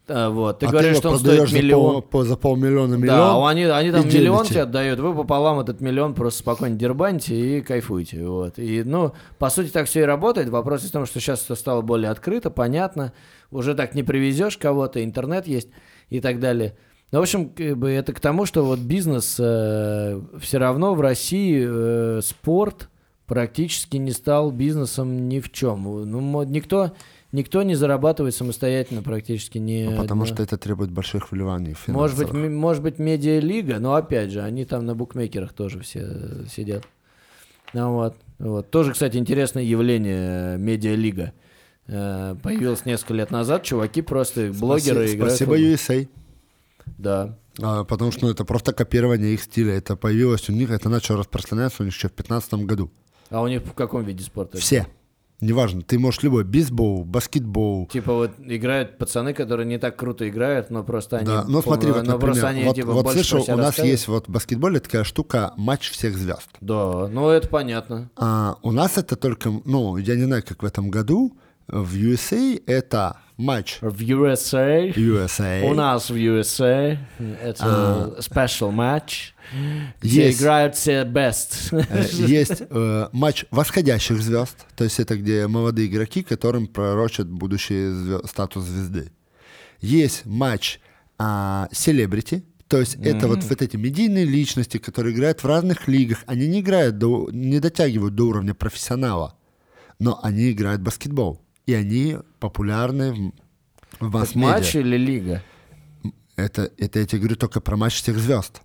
вот, 0.08 0.60
ты 0.60 0.68
а 0.68 0.70
говоришь, 0.70 0.92
его 0.92 1.00
что 1.00 1.10
он 1.12 1.20
стоит 1.20 1.50
за, 1.50 1.56
миллион. 1.56 1.94
пол- 1.94 2.02
по- 2.02 2.24
за 2.24 2.38
полмиллиона 2.38 2.96
миллион. 2.96 3.18
Да, 3.18 3.48
они, 3.50 3.64
они 3.64 3.92
там 3.92 4.08
миллион 4.08 4.38
делите. 4.40 4.54
тебе 4.54 4.62
отдают, 4.64 5.00
вы 5.00 5.16
пополам 5.16 5.60
этот 5.60 5.82
миллион 5.82 6.14
просто 6.14 6.40
спокойно 6.40 6.76
дербаните 6.76 7.36
и 7.36 7.62
кайфуйте. 7.62 8.26
Вот. 8.28 8.60
И, 8.60 8.84
ну, 8.84 9.14
по 9.40 9.50
сути, 9.50 9.70
так 9.70 9.88
все 9.88 10.02
и 10.02 10.04
работает. 10.04 10.50
Вопрос 10.50 10.84
в 10.84 10.92
том, 10.92 11.06
что 11.06 11.20
сейчас 11.20 11.42
все 11.42 11.56
стало 11.56 11.82
более 11.82 12.12
открыто, 12.12 12.50
понятно. 12.50 13.14
Уже 13.52 13.74
так 13.74 13.96
не 13.96 14.04
привезешь 14.04 14.58
кого-то, 14.58 15.04
интернет 15.04 15.48
есть 15.48 15.70
и 16.10 16.20
так 16.22 16.40
далее. 16.40 16.76
Ну, 17.12 17.20
в 17.20 17.22
общем, 17.22 17.50
как 17.50 17.78
бы 17.78 17.90
это 17.92 18.14
к 18.14 18.20
тому, 18.20 18.46
что 18.46 18.66
вот 18.66 18.80
бизнес 18.80 19.34
все 19.34 20.58
равно 20.58 20.94
в 20.96 21.02
России 21.02 21.66
э, 21.68 22.22
спорт 22.22 22.90
практически 23.26 23.98
не 23.98 24.12
стал 24.12 24.52
бизнесом 24.52 25.28
ни 25.28 25.40
в 25.40 25.52
чем. 25.52 25.84
Ну, 25.84 26.44
никто, 26.44 26.94
никто 27.36 27.62
не 27.64 27.76
зарабатывает 27.76 28.34
самостоятельно 28.34 29.04
практически 29.04 29.58
ни 29.60 29.84
Ну, 29.90 29.98
потому 30.02 30.24
одна- 30.24 30.34
что 30.34 30.44
это 30.44 30.58
требует 30.58 30.92
больших 30.92 31.32
вливаний 31.32 31.76
может 31.88 32.18
быть, 32.18 32.28
финансовых. 32.30 32.52
м- 32.52 32.58
может 32.58 32.82
быть, 32.84 32.98
медиалига, 33.00 33.80
но 33.80 33.94
опять 33.96 34.32
же, 34.32 34.42
они 34.42 34.66
там 34.66 34.86
на 34.86 34.96
букмекерах 34.96 35.54
тоже 35.54 35.80
все 35.82 36.46
сидят. 36.50 36.84
Ну 37.74 37.94
вот, 37.94 38.16
вот. 38.40 38.70
Тоже, 38.72 38.94
кстати, 38.94 39.18
интересное 39.18 39.64
явление 39.64 40.56
э, 40.56 40.58
медиалига. 40.58 41.34
Э, 41.88 42.36
Появилось 42.42 42.86
несколько 42.86 43.14
лет 43.14 43.32
назад, 43.32 43.64
чуваки 43.64 44.02
просто 44.02 44.52
блогеры 44.52 45.08
Спасибо, 45.08 45.16
играют. 45.18 45.36
спасибо. 45.36 45.58
USA. 45.60 46.08
Да. 46.98 47.38
А, 47.62 47.84
потому 47.84 48.12
что 48.12 48.26
ну, 48.26 48.32
это 48.32 48.46
просто 48.46 48.74
копирование 48.74 49.34
их 49.34 49.42
стиля. 49.44 49.74
Это 49.74 49.96
появилось 49.96 50.50
у 50.50 50.54
них, 50.54 50.70
это 50.72 50.90
начало 50.90 51.20
распространяться 51.20 51.84
у 51.84 51.86
них 51.86 51.94
еще 51.94 52.08
в 52.10 52.16
2015 52.16 52.54
году. 52.66 52.92
А 53.30 53.42
у 53.42 53.48
них 53.48 53.62
в 53.64 53.74
каком 53.74 54.04
виде 54.04 54.24
спорта? 54.24 54.58
Все. 54.58 54.88
Неважно, 55.42 55.82
ты 55.82 56.00
можешь 56.00 56.24
любой, 56.24 56.44
бейсбол, 56.46 57.04
баскетбол. 57.04 57.88
Типа 57.88 58.14
вот 58.14 58.32
играют 58.40 58.98
пацаны, 58.98 59.34
которые 59.34 59.66
не 59.66 59.78
так 59.78 59.98
круто 59.98 60.28
играют, 60.28 60.70
но 60.70 60.84
просто 60.84 61.18
они... 61.18 61.26
Да, 61.26 61.44
ну 61.48 61.62
смотри, 61.62 61.92
вот, 61.92 62.06
например, 62.06 62.20
просто 62.20 62.48
они, 62.48 62.64
вот, 62.64 62.76
типа, 62.76 62.92
вот 62.92 63.12
слышал, 63.12 63.46
у 63.48 63.58
нас 63.58 63.78
есть 63.80 64.08
вот 64.08 64.28
в 64.28 64.32
баскетболе 64.32 64.80
такая 64.80 65.04
штука 65.04 65.54
матч 65.58 65.92
всех 65.92 66.18
звезд. 66.18 66.50
Да, 66.62 67.08
ну 67.08 67.30
это 67.30 67.48
понятно. 67.50 68.10
А 68.16 68.56
у 68.62 68.72
нас 68.72 68.98
это 68.98 69.16
только, 69.18 69.52
ну, 69.66 69.98
я 69.98 70.16
не 70.16 70.24
знаю, 70.24 70.44
как 70.48 70.64
в 70.64 70.66
этом 70.66 70.90
году, 70.90 71.38
в 71.68 71.96
USA 71.96 72.62
это 72.66 73.18
матч 73.38 73.80
В 73.82 74.02
USA, 74.02 74.94
USA. 74.94 75.70
у 75.70 75.74
нас 75.74 76.10
в 76.10 76.16
USA, 76.16 76.98
это 77.42 78.16
special 78.20 78.72
матч, 78.72 79.35
где 80.02 80.26
Есть. 80.28 80.40
играют 80.42 80.76
все 80.76 81.04
best. 81.04 81.70
Э, 81.72 82.06
Есть 82.12 82.64
э, 82.70 83.10
матч 83.12 83.46
восходящих 83.52 84.22
звезд, 84.22 84.66
то 84.76 84.84
есть 84.84 85.00
это 85.00 85.18
где 85.18 85.48
молодые 85.48 85.88
игроки, 85.88 86.24
которым 86.24 86.68
пророчат 86.68 87.28
будущий 87.30 87.90
звё- 87.90 88.28
статус 88.28 88.66
звезды. 88.66 89.12
Есть 89.82 90.26
матч 90.26 90.80
а, 91.18 91.68
селебрити, 91.72 92.44
то 92.68 92.80
есть 92.80 92.96
это 92.96 93.28
вот, 93.28 93.44
вот 93.44 93.62
эти 93.62 93.78
медийные 93.78 94.26
личности, 94.26 94.78
которые 94.80 95.14
играют 95.16 95.44
в 95.44 95.46
разных 95.48 95.88
лигах, 95.88 96.24
они 96.26 96.48
не 96.48 96.62
играют, 96.62 96.98
до, 96.98 97.30
не 97.32 97.60
дотягивают 97.60 98.16
до 98.16 98.28
уровня 98.28 98.54
профессионала, 98.54 99.38
но 100.00 100.20
они 100.24 100.52
играют 100.52 100.82
в 100.82 100.86
баскетбол, 100.86 101.42
и 101.68 101.74
они 101.74 102.18
популярны 102.40 103.32
в, 104.00 104.10
в 104.10 104.12
масс-медиа. 104.12 104.50
матч 104.50 104.76
или 104.76 104.98
лига? 104.98 105.44
Это, 106.36 106.72
это 106.78 107.00
я 107.00 107.06
тебе 107.06 107.20
говорю 107.20 107.36
только 107.38 107.62
про 107.62 107.78
матч 107.78 108.02
всех 108.02 108.18
звезд. 108.18 108.62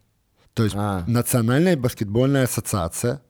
То 0.55 0.65
есть 0.65 0.75
А. 0.77 1.05
Национальная 1.07 1.77
баскетбольная 1.77 2.45
ассоциация, 2.45 3.23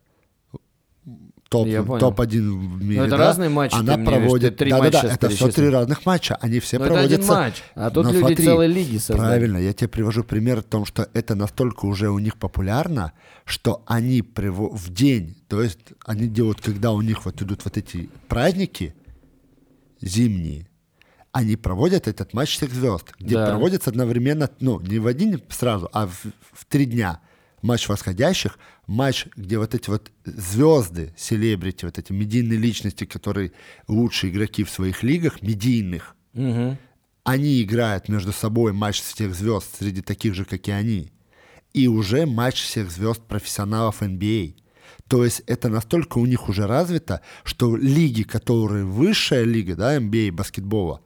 топ, 1.49 1.65
понял. 1.67 1.99
топ-1 1.99 2.51
в 2.51 2.83
мире, 2.85 3.01
Ну, 3.01 3.07
это 3.07 3.17
да, 3.17 3.27
разные 3.27 3.49
матчи, 3.51 3.73
ты 3.73 3.79
она 3.81 3.97
мне 3.97 4.07
говоришь, 4.07 4.23
проводит... 4.23 4.53
ты 4.57 4.59
три 4.65 4.71
Да-да-да, 4.71 4.99
матча 5.03 5.15
это 5.15 5.29
все 5.29 5.49
три 5.51 5.69
разных 5.69 6.07
матча, 6.07 6.37
они 6.37 6.61
все 6.61 6.79
Ну, 6.79 6.85
это 6.85 6.95
один 7.01 7.09
проводятся... 7.21 7.33
матч, 7.33 7.63
а 7.75 7.91
тут 7.91 8.05
Но 8.05 8.11
люди 8.13 8.21
смотри, 8.21 8.45
целой 8.45 8.67
лиги 8.69 8.97
создали. 8.99 9.19
Правильно, 9.19 9.59
я 9.59 9.73
тебе 9.73 9.89
привожу 9.89 10.23
пример 10.25 10.59
о 10.59 10.63
том, 10.63 10.85
что 10.87 11.09
это 11.13 11.35
настолько 11.35 11.87
уже 11.87 12.09
у 12.11 12.19
них 12.21 12.37
популярно, 12.37 13.13
что 13.45 13.83
они 13.87 14.21
приво- 14.23 14.71
в 14.75 14.93
день, 14.93 15.37
то 15.49 15.61
есть 15.61 15.81
они 16.07 16.29
делают, 16.29 16.61
когда 16.61 16.93
у 16.93 17.01
них 17.01 17.25
вот 17.25 17.43
идут 17.43 17.65
вот 17.65 17.77
эти 17.77 18.09
праздники 18.29 18.95
зимние, 20.01 20.69
они 21.33 21.57
проводят 21.57 22.09
этот 22.09 22.33
матч 22.35 22.57
всех 22.57 22.73
звезд, 22.73 23.13
где 23.19 23.35
Да. 23.37 23.47
проводится 23.51 23.91
одновременно, 23.91 24.51
ну, 24.61 24.81
не 24.81 24.99
в 24.99 25.07
один 25.07 25.41
сразу, 25.49 25.89
а 25.93 26.07
в, 26.07 26.15
в 26.53 26.65
три 26.67 26.87
дня. 26.87 27.21
Матч 27.63 27.89
восходящих, 27.89 28.59
матч, 28.87 29.27
где 29.37 29.59
вот 29.59 29.75
эти 29.75 29.91
вот 29.91 30.11
звезды, 30.25 31.13
селебрити, 31.17 31.85
вот 31.85 31.99
эти 31.99 32.11
медийные 32.13 32.59
личности, 32.59 33.05
которые 33.05 33.53
лучшие 33.87 34.33
игроки 34.33 34.65
в 34.65 34.71
своих 34.71 35.03
лигах, 35.03 35.43
медийных, 35.43 36.17
Мгм. 36.33 36.79
они 37.25 37.63
играют 37.63 38.09
между 38.09 38.33
собой 38.33 38.73
матч 38.73 39.01
всех 39.03 39.35
звезд 39.35 39.77
среди 39.79 40.01
таких 40.01 40.35
же, 40.35 40.45
как 40.45 40.67
и 40.69 40.71
они. 40.73 41.13
И 41.75 41.87
уже 41.87 42.27
матч 42.27 42.63
всех 42.63 42.91
звезд 42.91 43.23
профессионалов 43.29 44.03
NBA. 44.03 44.55
То 45.07 45.25
есть 45.25 45.43
это 45.47 45.69
настолько 45.69 46.19
у 46.19 46.27
них 46.27 46.49
уже 46.49 46.67
развито, 46.67 47.21
что 47.45 47.77
лиги, 47.77 48.23
которые 48.23 48.85
высшая 48.85 49.45
лига, 49.45 49.77
да, 49.77 49.97
NBA 49.99 50.33
баскетбола, 50.33 51.01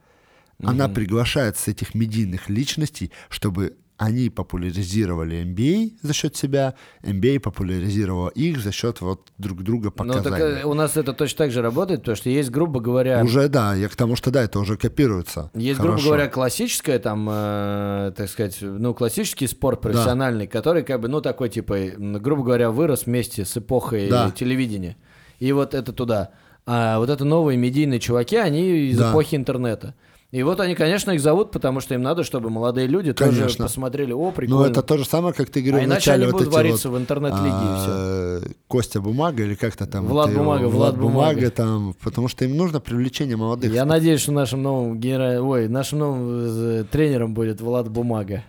она 0.63 0.87
приглашает 0.89 1.57
с 1.57 1.67
этих 1.67 1.93
медийных 1.95 2.49
личностей, 2.49 3.11
чтобы 3.29 3.75
они 3.97 4.29
популяризировали 4.29 5.45
NBA 5.45 5.99
за 6.01 6.11
счет 6.13 6.35
себя, 6.35 6.73
NBA 7.01 7.39
популяризировала 7.39 8.27
их 8.27 8.59
за 8.59 8.73
счет 8.73 8.99
вот 8.99 9.31
друг 9.37 9.63
друга 9.63 9.89
Ну, 9.97 10.13
так 10.15 10.23
показаний. 10.25 10.61
э, 10.61 10.65
у 10.65 10.73
нас 10.73 10.97
это 10.97 11.13
точно 11.13 11.37
так 11.37 11.51
же 11.51 11.61
работает, 11.61 12.01
потому 12.01 12.17
что 12.17 12.29
есть, 12.29 12.49
грубо 12.51 12.81
говоря, 12.81 13.23
Уже 13.23 13.47
да, 13.47 13.73
я 13.73 13.87
к 13.87 13.95
тому, 13.95 14.17
что 14.17 14.31
да, 14.31 14.43
это 14.43 14.59
уже 14.59 14.75
копируется. 14.75 15.49
Есть, 15.53 15.79
Хорошо. 15.79 15.93
грубо 15.95 16.03
говоря, 16.09 16.27
классическая, 16.27 16.99
там, 16.99 17.25
э, 17.31 18.11
так 18.17 18.27
сказать, 18.29 18.57
ну, 18.61 18.93
классический 18.93 19.47
спорт 19.47 19.79
профессиональный, 19.81 20.47
который, 20.47 20.83
как 20.83 20.99
бы, 20.99 21.07
ну, 21.07 21.21
такой, 21.21 21.47
типа, 21.47 21.77
грубо 21.97 22.43
говоря, 22.43 22.71
вырос 22.71 23.05
вместе 23.05 23.45
с 23.45 23.55
эпохой 23.55 24.09
Да. 24.09 24.29
телевидения. 24.31 24.97
И 25.39 25.53
вот 25.53 25.73
это 25.73 25.93
туда. 25.93 26.31
А 26.65 26.99
вот 26.99 27.09
это 27.09 27.23
новые 27.23 27.57
медийные 27.57 28.01
чуваки, 28.01 28.35
они 28.35 28.89
из 28.89 28.97
Да. 28.97 29.11
эпохи 29.11 29.35
интернета. 29.35 29.93
И 30.35 30.43
вот 30.43 30.59
они, 30.59 30.75
конечно, 30.75 31.11
их 31.11 31.21
зовут, 31.21 31.51
потому 31.51 31.79
что 31.79 31.93
им 31.93 32.01
надо, 32.01 32.25
чтобы 32.25 32.49
молодые 32.49 32.87
люди 32.87 33.13
тоже 33.13 33.39
Конечно. 33.39 33.67
посмотрели, 33.67 34.11
о, 34.11 34.31
прикольно. 34.31 34.63
Ну, 34.63 34.69
это 34.69 34.81
то 34.81 34.97
же 34.97 35.05
самое, 35.05 35.33
как 35.33 35.49
ты 35.49 35.61
говорил 35.61 35.79
А 35.79 35.83
иначе 35.85 36.11
вначале, 36.11 36.23
они 36.23 36.25
вот 36.25 36.31
будут 36.33 36.47
эти 36.49 36.55
вариться 36.55 36.89
вот, 36.89 36.97
в 36.97 37.01
интернет-лиге, 37.01 37.47
и 37.47 37.51
а, 37.53 38.41
Костя 38.67 38.99
Бумага 38.99 39.43
или 39.43 39.55
как-то 39.55 39.87
там. 39.87 40.07
Влад 40.07 40.27
вот 40.27 40.33
его, 40.33 40.43
Бумага, 40.43 40.65
Влад 40.65 40.97
Бумага. 40.97 41.49
там, 41.51 41.95
потому 42.03 42.27
что 42.27 42.43
им 42.43 42.57
нужно 42.57 42.81
привлечение 42.81 43.37
молодых. 43.37 43.71
Я 43.71 43.85
надеюсь, 43.85 44.19
что 44.19 44.33
нашим 44.33 44.61
новым 44.61 44.99
генера... 44.99 45.41
Ой, 45.41 45.69
нашим 45.69 45.99
новым 45.99 46.27
э, 46.29 46.83
тренером 46.91 47.33
будет 47.33 47.61
Влад 47.61 47.87
Бумага. 47.87 48.43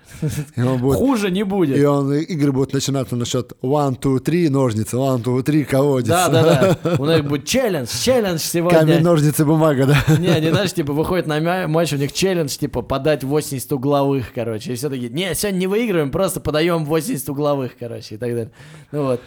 Будет- 0.56 0.98
Хуже 0.98 1.30
не 1.30 1.44
будет. 1.44 1.78
И 1.78 1.84
он, 1.84 2.12
игры 2.14 2.50
будут 2.50 2.72
начинаться 2.72 3.14
на 3.14 3.24
счет 3.24 3.52
one, 3.62 3.96
two, 3.96 4.18
three, 4.18 4.50
ножницы, 4.50 4.96
one, 4.96 5.22
two, 5.22 5.40
three, 5.44 5.62
колодец. 5.62 6.08
Да, 6.08 6.28
да, 6.30 6.76
да. 6.82 6.96
У 6.98 7.06
них 7.06 7.24
будет 7.24 7.44
челлендж, 7.44 7.90
челлендж 8.02 8.40
Камень, 8.50 8.70
сегодня. 8.72 9.00
ножницы, 9.00 9.44
бумага, 9.44 9.86
да. 9.86 10.16
Не, 10.18 10.30
они, 10.30 10.50
знаешь, 10.50 10.72
типа, 10.72 10.92
выходят 10.92 11.28
на 11.28 11.38
матч, 11.76 11.92
у 11.92 11.96
них 11.96 12.12
челлендж, 12.12 12.56
типа, 12.58 12.82
подать 12.82 13.22
80 13.22 13.72
угловых, 13.72 14.32
короче. 14.34 14.72
И 14.72 14.74
все 14.76 14.88
такие, 14.90 15.10
не, 15.10 15.34
сегодня 15.34 15.58
не 15.58 15.66
выигрываем, 15.66 16.10
просто 16.10 16.40
подаем 16.40 16.84
80 16.84 17.28
угловых, 17.28 17.72
короче, 17.78 18.14
и 18.16 18.18
так 18.18 18.30
далее. 18.30 18.50
Ну 18.92 19.02
вот. 19.04 19.20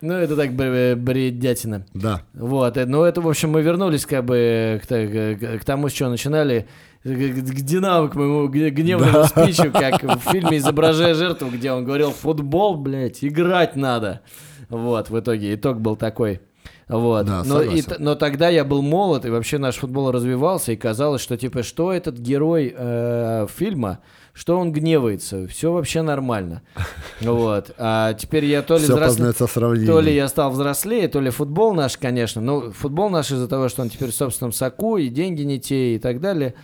Ну, 0.00 0.14
это 0.14 0.34
так 0.36 0.52
бр- 0.52 0.96
бредятина. 0.96 1.86
Да. 1.94 2.22
Вот, 2.34 2.76
э, 2.76 2.86
ну 2.86 3.04
это, 3.04 3.20
в 3.20 3.28
общем, 3.28 3.50
мы 3.50 3.62
вернулись 3.62 4.04
как 4.04 4.24
бы 4.24 4.80
к, 4.84 4.88
к- 4.88 5.58
к 5.60 5.64
тому, 5.64 5.88
с 5.88 5.92
чего 5.92 6.08
начинали, 6.08 6.66
к, 7.04 7.06
к 7.08 7.60
Динамо, 7.60 8.08
к 8.08 8.16
моему 8.16 8.48
гневному 8.48 9.24
спичу, 9.26 9.70
как 9.70 10.02
в 10.02 10.18
фильме 10.32 10.58
«Изображая 10.58 11.14
жертву», 11.14 11.50
где 11.50 11.70
он 11.70 11.84
говорил, 11.84 12.10
футбол, 12.10 12.76
блядь, 12.76 13.22
играть 13.24 13.76
надо. 13.76 14.22
Вот, 14.68 15.08
в 15.10 15.20
итоге 15.20 15.54
итог 15.54 15.80
был 15.80 15.94
такой. 15.96 16.40
Вот. 16.88 17.26
Да, 17.26 17.42
но, 17.44 17.62
и 17.62 17.82
но 17.98 18.14
тогда 18.14 18.48
я 18.48 18.64
был 18.64 18.82
молод, 18.82 19.24
и 19.24 19.30
вообще 19.30 19.58
наш 19.58 19.76
футбол 19.76 20.10
развивался, 20.10 20.72
и 20.72 20.76
казалось, 20.76 21.22
что 21.22 21.36
типа, 21.36 21.62
что 21.62 21.92
этот 21.92 22.18
герой 22.18 22.74
э, 22.76 23.46
фильма, 23.54 24.00
что 24.34 24.58
он 24.58 24.72
гневается, 24.72 25.46
все 25.46 25.72
вообще 25.72 26.02
нормально. 26.02 26.62
Вот. 27.20 27.70
А 27.78 28.14
теперь 28.14 28.44
я 28.46 28.62
то 28.62 28.74
ли 28.74 28.82
Все 28.84 28.92
взросле- 28.94 29.06
познается 29.06 29.46
в 29.46 29.50
сравнении. 29.52 29.86
то 29.86 30.00
ли 30.00 30.12
я 30.14 30.26
стал 30.28 30.50
взрослее, 30.50 31.06
то 31.08 31.20
ли 31.20 31.30
футбол 31.30 31.72
наш, 31.72 31.96
конечно. 31.96 32.40
Ну, 32.42 32.72
футбол 32.72 33.10
наш 33.10 33.30
из-за 33.30 33.46
того, 33.48 33.68
что 33.68 33.82
он 33.82 33.88
теперь 33.90 34.10
в 34.10 34.14
собственном 34.14 34.52
соку, 34.52 34.96
и 34.96 35.08
деньги 35.08 35.42
не 35.42 35.60
те, 35.60 35.94
и 35.94 35.98
так 35.98 36.20
далее. 36.20 36.54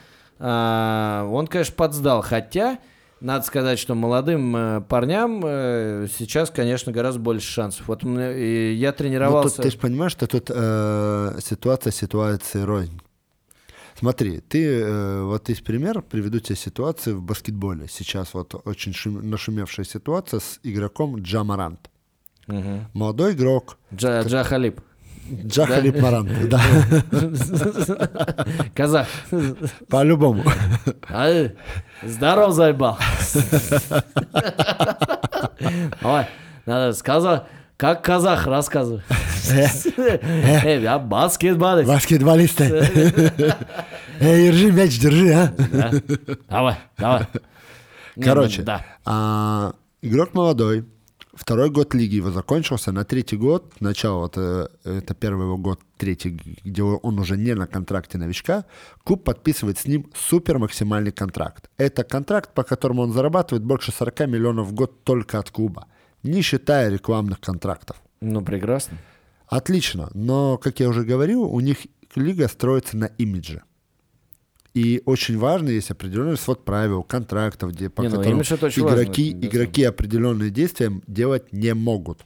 а, 0.41 1.29
он, 1.31 1.47
конечно, 1.47 1.75
подсдал. 1.77 2.23
Хотя, 2.23 2.79
надо 3.21 3.45
сказать, 3.45 3.79
что 3.79 3.95
молодым 3.95 4.57
э, 4.57 4.81
парням 4.83 5.43
э, 5.45 6.07
сейчас, 6.19 6.51
конечно, 6.51 6.93
гораздо 6.93 7.21
больше 7.21 7.51
шансов. 7.51 7.89
Вот 7.89 8.03
я 8.03 8.09
Ну, 8.11 8.87
тут 8.93 8.97
тренировался... 8.97 9.63
ты 9.63 9.71
же 9.71 9.79
понимаешь, 9.79 10.13
что 10.13 10.27
тут 10.27 10.51
э, 10.55 11.39
ситуация 11.43 11.91
ситуации 11.93 12.61
рознь. 12.63 13.01
Смотри, 13.99 14.39
ты, 14.41 14.81
э, 14.81 15.23
вот 15.23 15.49
есть 15.49 15.65
пример, 15.65 16.03
приведу 16.03 16.39
тебе 16.39 16.55
ситуацию 16.57 17.19
в 17.19 17.23
баскетболе. 17.23 17.89
Сейчас 17.91 18.33
вот 18.35 18.55
очень 18.65 18.93
шум- 18.93 19.23
нашумевшая 19.23 19.85
ситуация 19.85 20.39
с 20.41 20.61
игроком 20.63 21.21
Джамарант. 21.21 21.91
Мгм. 22.47 22.87
Молодой 22.95 23.33
игрок, 23.33 23.77
Джа, 23.93 24.23
Джа 24.23 24.45
Халиб. 24.45 24.81
Джахалип 25.47 26.01
Марант, 26.01 26.31
да, 26.49 26.61
Казах. 28.75 29.07
по-любому. 29.89 30.45
Ай, 31.11 31.55
Здоров, 32.03 32.55
заебал. 32.55 32.99
Давай, 36.01 36.29
надо 36.67 36.93
сказать, 36.93 37.43
как 37.77 38.03
казах 38.03 38.47
рассказывай. 38.47 39.03
Эй, 39.51 40.83
я 40.83 40.99
баскетболист. 40.99 41.89
Баскетболисты. 41.89 42.65
Эй, 44.21 44.47
держи 44.49 44.73
мяч, 44.73 44.99
держи, 44.99 45.33
а. 45.33 45.53
Да. 45.73 45.91
Давай, 46.49 46.77
давай. 46.97 47.27
Короче, 48.23 48.63
Да. 48.63 48.85
а, 49.05 49.73
игрок 50.03 50.35
молодой, 50.35 50.85
второй 51.39 51.71
год 51.71 51.95
лиги 51.95 52.17
его 52.17 52.31
закончился, 52.31 52.93
на 52.93 53.05
третий 53.05 53.37
год, 53.37 53.81
начало, 53.81 54.19
вот, 54.21 54.35
э, 54.37 54.69
это 54.85 55.15
первый 55.15 55.45
его 55.45 55.57
год, 55.57 55.81
третий, 55.97 56.31
где 56.65 56.83
он 56.83 57.19
уже 57.19 57.37
не 57.37 57.55
на 57.55 57.67
контракте 57.67 58.19
новичка, 58.19 58.65
клуб 59.05 59.25
подписывает 59.25 59.79
с 59.79 59.87
ним 59.87 60.11
супер 60.15 60.59
максимальный 60.59 61.13
контракт. 61.13 61.71
Это 61.79 62.05
контракт, 62.05 62.55
по 62.55 62.63
которому 62.63 63.03
он 63.03 63.13
зарабатывает 63.13 63.65
больше 63.65 63.93
40 63.93 64.21
миллионов 64.29 64.67
в 64.69 64.75
год 64.75 65.05
только 65.05 65.39
от 65.39 65.51
клуба, 65.51 65.87
не 66.23 66.43
считая 66.43 66.91
рекламных 66.91 67.41
контрактов. 67.41 67.97
Ну, 68.21 68.43
прекрасно. 68.43 68.99
Отлично, 69.47 70.11
но, 70.15 70.59
как 70.59 70.81
я 70.81 70.89
уже 70.89 71.05
говорил, 71.05 71.43
у 71.43 71.61
них 71.61 71.79
лига 72.15 72.49
строится 72.49 72.97
на 72.97 73.07
имидже. 73.07 73.63
И 74.75 75.03
очень 75.07 75.39
важно, 75.39 75.71
есть 75.71 75.91
определенный 75.91 76.37
свод 76.37 76.65
правил, 76.65 77.03
контрактов, 77.03 77.73
где, 77.73 77.89
по 77.91 78.03
Не, 78.03 78.09
ну, 78.09 78.17
которым 78.17 78.41
это 78.41 78.67
очень 78.67 78.83
важно, 78.83 79.03
игроки, 79.03 79.31
игроки 79.33 79.83
определенные 79.85 80.51
действия 80.51 80.93
делать 81.07 81.53
не 81.53 81.75
могут. 81.75 82.21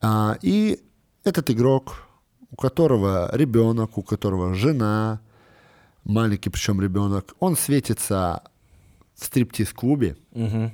А, 0.00 0.38
и 0.42 0.80
этот 1.24 1.50
игрок 1.50 2.06
у 2.50 2.56
которого 2.56 3.30
ребенок, 3.34 3.98
у 3.98 4.02
которого 4.02 4.54
жена, 4.54 5.20
маленький 6.04 6.50
причем 6.50 6.80
ребенок, 6.80 7.34
он 7.40 7.56
светится 7.56 8.42
в 9.14 9.24
стриптиз-клубе, 9.24 10.16
Мгм. 10.32 10.72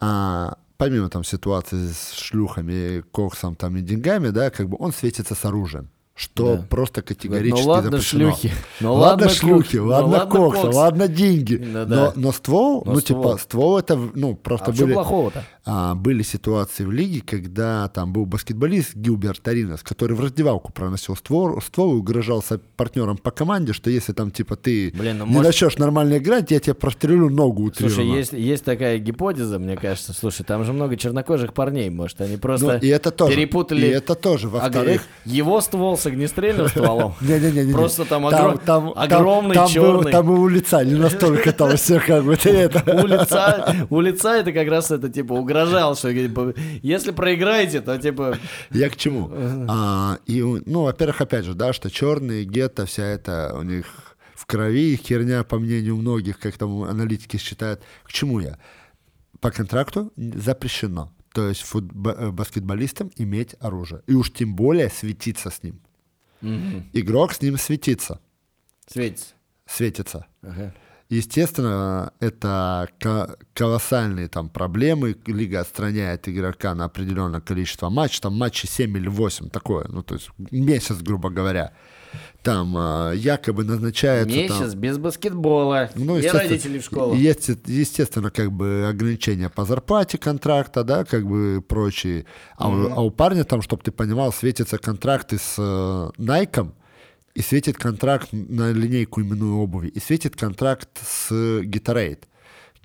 а 0.00 0.58
помимо 0.76 1.08
там 1.08 1.24
ситуации 1.24 1.88
с 1.88 2.12
шлюхами, 2.12 3.02
коксом 3.12 3.54
там 3.54 3.76
и 3.76 3.80
деньгами, 3.80 4.30
да, 4.30 4.50
как 4.50 4.68
бы 4.68 4.76
он 4.80 4.92
светится 4.92 5.34
с 5.34 5.44
оружием. 5.44 5.88
Что 6.18 6.56
Да. 6.56 6.62
просто 6.62 7.02
категорически 7.02 7.60
Ну 7.64 7.68
ладно, 7.68 7.90
запрещено. 7.90 8.30
шлюхи. 8.30 8.50
Ну 8.80 8.94
ладно, 8.94 9.06
ладно, 9.26 9.28
шлюхи, 9.28 9.76
кокс. 9.78 9.90
ладно, 9.90 10.06
Ну 10.06 10.12
ладно, 10.14 10.30
кокса, 10.38 10.62
кокс. 10.62 10.74
ладно, 10.76 11.08
деньги. 11.08 11.56
Ну 11.62 11.78
но, 11.80 11.84
да. 11.84 12.12
но 12.16 12.32
ствол, 12.32 12.82
Но 12.86 12.92
ну 12.94 13.00
ствол. 13.00 13.22
типа 13.34 13.42
ствол 13.42 13.78
это, 13.78 13.98
ну 14.14 14.34
просто 14.34 14.70
А 14.70 14.72
были, 14.72 14.92
плохого-то? 14.94 15.44
а, 15.66 15.94
были 15.94 16.22
ситуации 16.22 16.84
в 16.84 16.90
лиге, 16.90 17.20
когда 17.20 17.88
там 17.88 18.14
был 18.14 18.24
баскетболист 18.24 18.94
Гилберт 18.94 19.46
Аринес, 19.46 19.82
который 19.82 20.16
в 20.16 20.20
раздевалку 20.20 20.72
проносил 20.72 21.16
ствол, 21.16 21.60
ствол 21.60 21.92
и 21.92 21.98
угрожал 21.98 22.42
со- 22.42 22.60
партнерам 22.76 23.18
по 23.18 23.30
команде, 23.30 23.74
что 23.74 23.90
если 23.90 24.14
там 24.14 24.30
типа 24.30 24.56
ты 24.56 24.92
Блин, 24.92 25.18
ну, 25.18 25.26
не 25.26 25.32
может- 25.32 25.48
начнешь 25.48 25.76
нормально 25.76 26.16
играть, 26.16 26.50
я 26.50 26.60
тебе 26.60 26.72
прострелю 26.72 27.28
ногу 27.28 27.64
утрированно. 27.64 27.94
Слушай, 27.94 28.18
есть, 28.18 28.32
есть 28.32 28.64
такая 28.64 28.98
гипотеза, 28.98 29.58
мне 29.58 29.76
кажется. 29.76 30.14
Слушай, 30.14 30.44
там 30.44 30.64
же 30.64 30.72
много 30.72 30.96
чернокожих 30.96 31.52
парней, 31.52 31.90
может, 31.90 32.22
они 32.22 32.38
просто 32.38 32.66
Ну, 32.66 32.78
и 32.78 32.88
это 32.88 33.10
тоже. 33.10 33.34
перепутали 33.34 33.84
И 33.86 33.90
это 33.90 34.14
тоже. 34.14 34.48
Во-вторых, 34.48 35.02
его 35.26 35.60
ствол 35.60 35.98
с 36.06 36.08
огнестрельным 36.08 36.68
стволом. 36.68 37.14
Не-не-не. 37.20 37.72
Просто 37.72 38.04
там 38.04 38.26
огром- 38.26 38.92
огромный 38.94 39.54
там, 39.54 39.68
черный. 39.68 40.04
Был, 40.04 40.10
там 40.10 40.26
и 40.34 40.38
у 40.38 40.48
лица 40.48 40.84
не 40.84 40.94
настолько 40.94 41.52
там 41.52 41.76
все 41.76 41.98
как 42.00 42.24
бы 42.24 42.34
это. 42.34 43.02
У 43.02 43.06
лица, 43.06 43.74
у 43.90 44.00
лица 44.00 44.36
это 44.36 44.52
как 44.52 44.68
раз 44.68 44.90
это 44.90 45.08
типа 45.08 45.32
угрожал, 45.32 45.96
что 45.96 46.12
типа, 46.12 46.54
если 46.82 47.10
проиграете, 47.10 47.80
то 47.80 47.98
типа 47.98 48.38
Я 48.70 48.88
к 48.88 48.96
чему? 48.96 49.30
А, 49.68 50.18
и, 50.26 50.42
ну, 50.42 50.82
во-первых, 50.82 51.20
опять 51.20 51.44
же, 51.44 51.54
да, 51.54 51.72
что 51.72 51.90
черные, 51.90 52.44
гетто, 52.44 52.86
вся 52.86 53.04
это 53.04 53.54
у 53.58 53.62
них 53.62 53.86
в 54.34 54.46
крови, 54.46 54.96
херня, 54.96 55.42
по 55.42 55.58
мнению 55.58 55.96
многих, 55.96 56.38
как 56.38 56.56
там 56.56 56.84
аналитики 56.84 57.36
считают. 57.36 57.80
К 58.04 58.12
чему 58.12 58.40
я? 58.40 58.58
По 59.40 59.50
контракту 59.50 60.12
запрещено. 60.16 61.12
То 61.34 61.48
есть 61.48 61.62
футбо- 61.62 62.16
э, 62.16 62.30
баскетболистам 62.30 63.10
иметь 63.16 63.56
оружие. 63.60 64.00
И 64.06 64.14
уж 64.14 64.32
тем 64.32 64.54
более 64.56 64.88
светиться 64.88 65.50
с 65.50 65.62
ним. 65.62 65.80
Игрок 66.92 67.32
с 67.32 67.40
ним 67.42 67.56
светится. 67.58 68.20
светится. 68.86 69.34
Светится. 69.66 70.26
Ага. 70.42 70.72
Естественно, 71.08 72.12
это 72.20 72.88
ко- 72.98 73.36
колоссальные 73.54 74.28
там 74.28 74.48
проблемы. 74.48 75.16
Лига 75.26 75.60
отстраняет 75.60 76.28
игрока 76.28 76.74
на 76.74 76.84
определенное 76.86 77.40
количество 77.40 77.90
матчей. 77.90 78.20
Там 78.20 78.34
матчи 78.36 78.66
7 78.66 78.96
или 78.96 79.08
8, 79.08 79.48
такое. 79.50 79.86
Ну, 79.88 80.02
то 80.02 80.14
есть 80.14 80.30
месяц, 80.50 80.96
грубо 80.96 81.30
говоря. 81.30 81.72
Там 82.42 82.76
а, 82.76 83.12
якобы 83.12 83.64
назначается... 83.64 84.28
там- 84.28 84.60
Месяц 84.62 84.74
без 84.74 84.98
баскетбола. 84.98 85.90
ну, 85.94 86.18
и 86.18 86.28
родителей 86.28 86.78
в 86.78 86.84
школу. 86.84 87.14
Есть, 87.14 87.50
естественно, 87.66 88.30
как 88.30 88.52
бы 88.52 88.86
ограничения 88.88 89.48
по 89.48 89.64
зарплате 89.64 90.18
контракта, 90.18 90.84
да, 90.84 91.04
как 91.04 91.26
бы 91.26 91.62
прочие. 91.66 92.26
А, 92.56 92.68
у, 92.68 92.88
а 92.92 93.00
у 93.02 93.10
парня 93.10 93.44
там, 93.44 93.62
чтобы 93.62 93.82
ты 93.82 93.90
понимал, 93.90 94.32
светятся 94.32 94.78
контракты 94.78 95.38
с 95.38 95.56
э, 95.58 96.10
Nike, 96.22 96.70
и 97.34 97.42
светит 97.42 97.76
контракт 97.76 98.28
на 98.32 98.72
линейку 98.72 99.20
именную 99.20 99.58
обуви, 99.58 99.88
и 99.88 100.00
светит 100.00 100.36
контракт 100.36 100.88
с 101.04 101.30
Gatorade. 101.30 102.20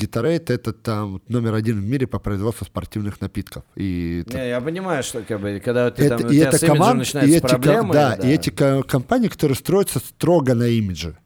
Gatorade— 0.01 0.45
это 0.53 0.73
там 0.73 1.21
номер 1.27 1.53
один 1.53 1.79
в 1.79 1.85
мире 1.85 2.07
по 2.07 2.19
производству 2.19 2.65
спортивных 2.65 3.21
напитков. 3.21 3.63
И 3.75 4.23
Не, 4.33 4.49
я 4.49 4.61
понимаю, 4.61 5.03
что 5.03 5.21
как 5.21 5.39
бы, 5.41 5.61
когда 5.63 5.89
ты, 5.91 6.05
это, 6.05 6.17
там, 6.17 6.27
у 6.27 6.29
и 6.31 6.35
тебя 6.35 6.47
это 6.47 6.57
с 6.57 6.61
команд- 6.61 6.95
и 6.95 6.99
начинаются 6.99 7.35
эти, 7.37 7.41
ко- 7.41 7.47
проблемы. 7.49 7.93
да, 7.93 8.13
и 8.15 8.27
эти 8.29 8.49
ко- 8.49 8.83
компании, 8.83 9.27
которые 9.27 9.55
строятся 9.55 9.99
строго 9.99 10.53
на 10.55 10.67
имидже. 10.67 11.17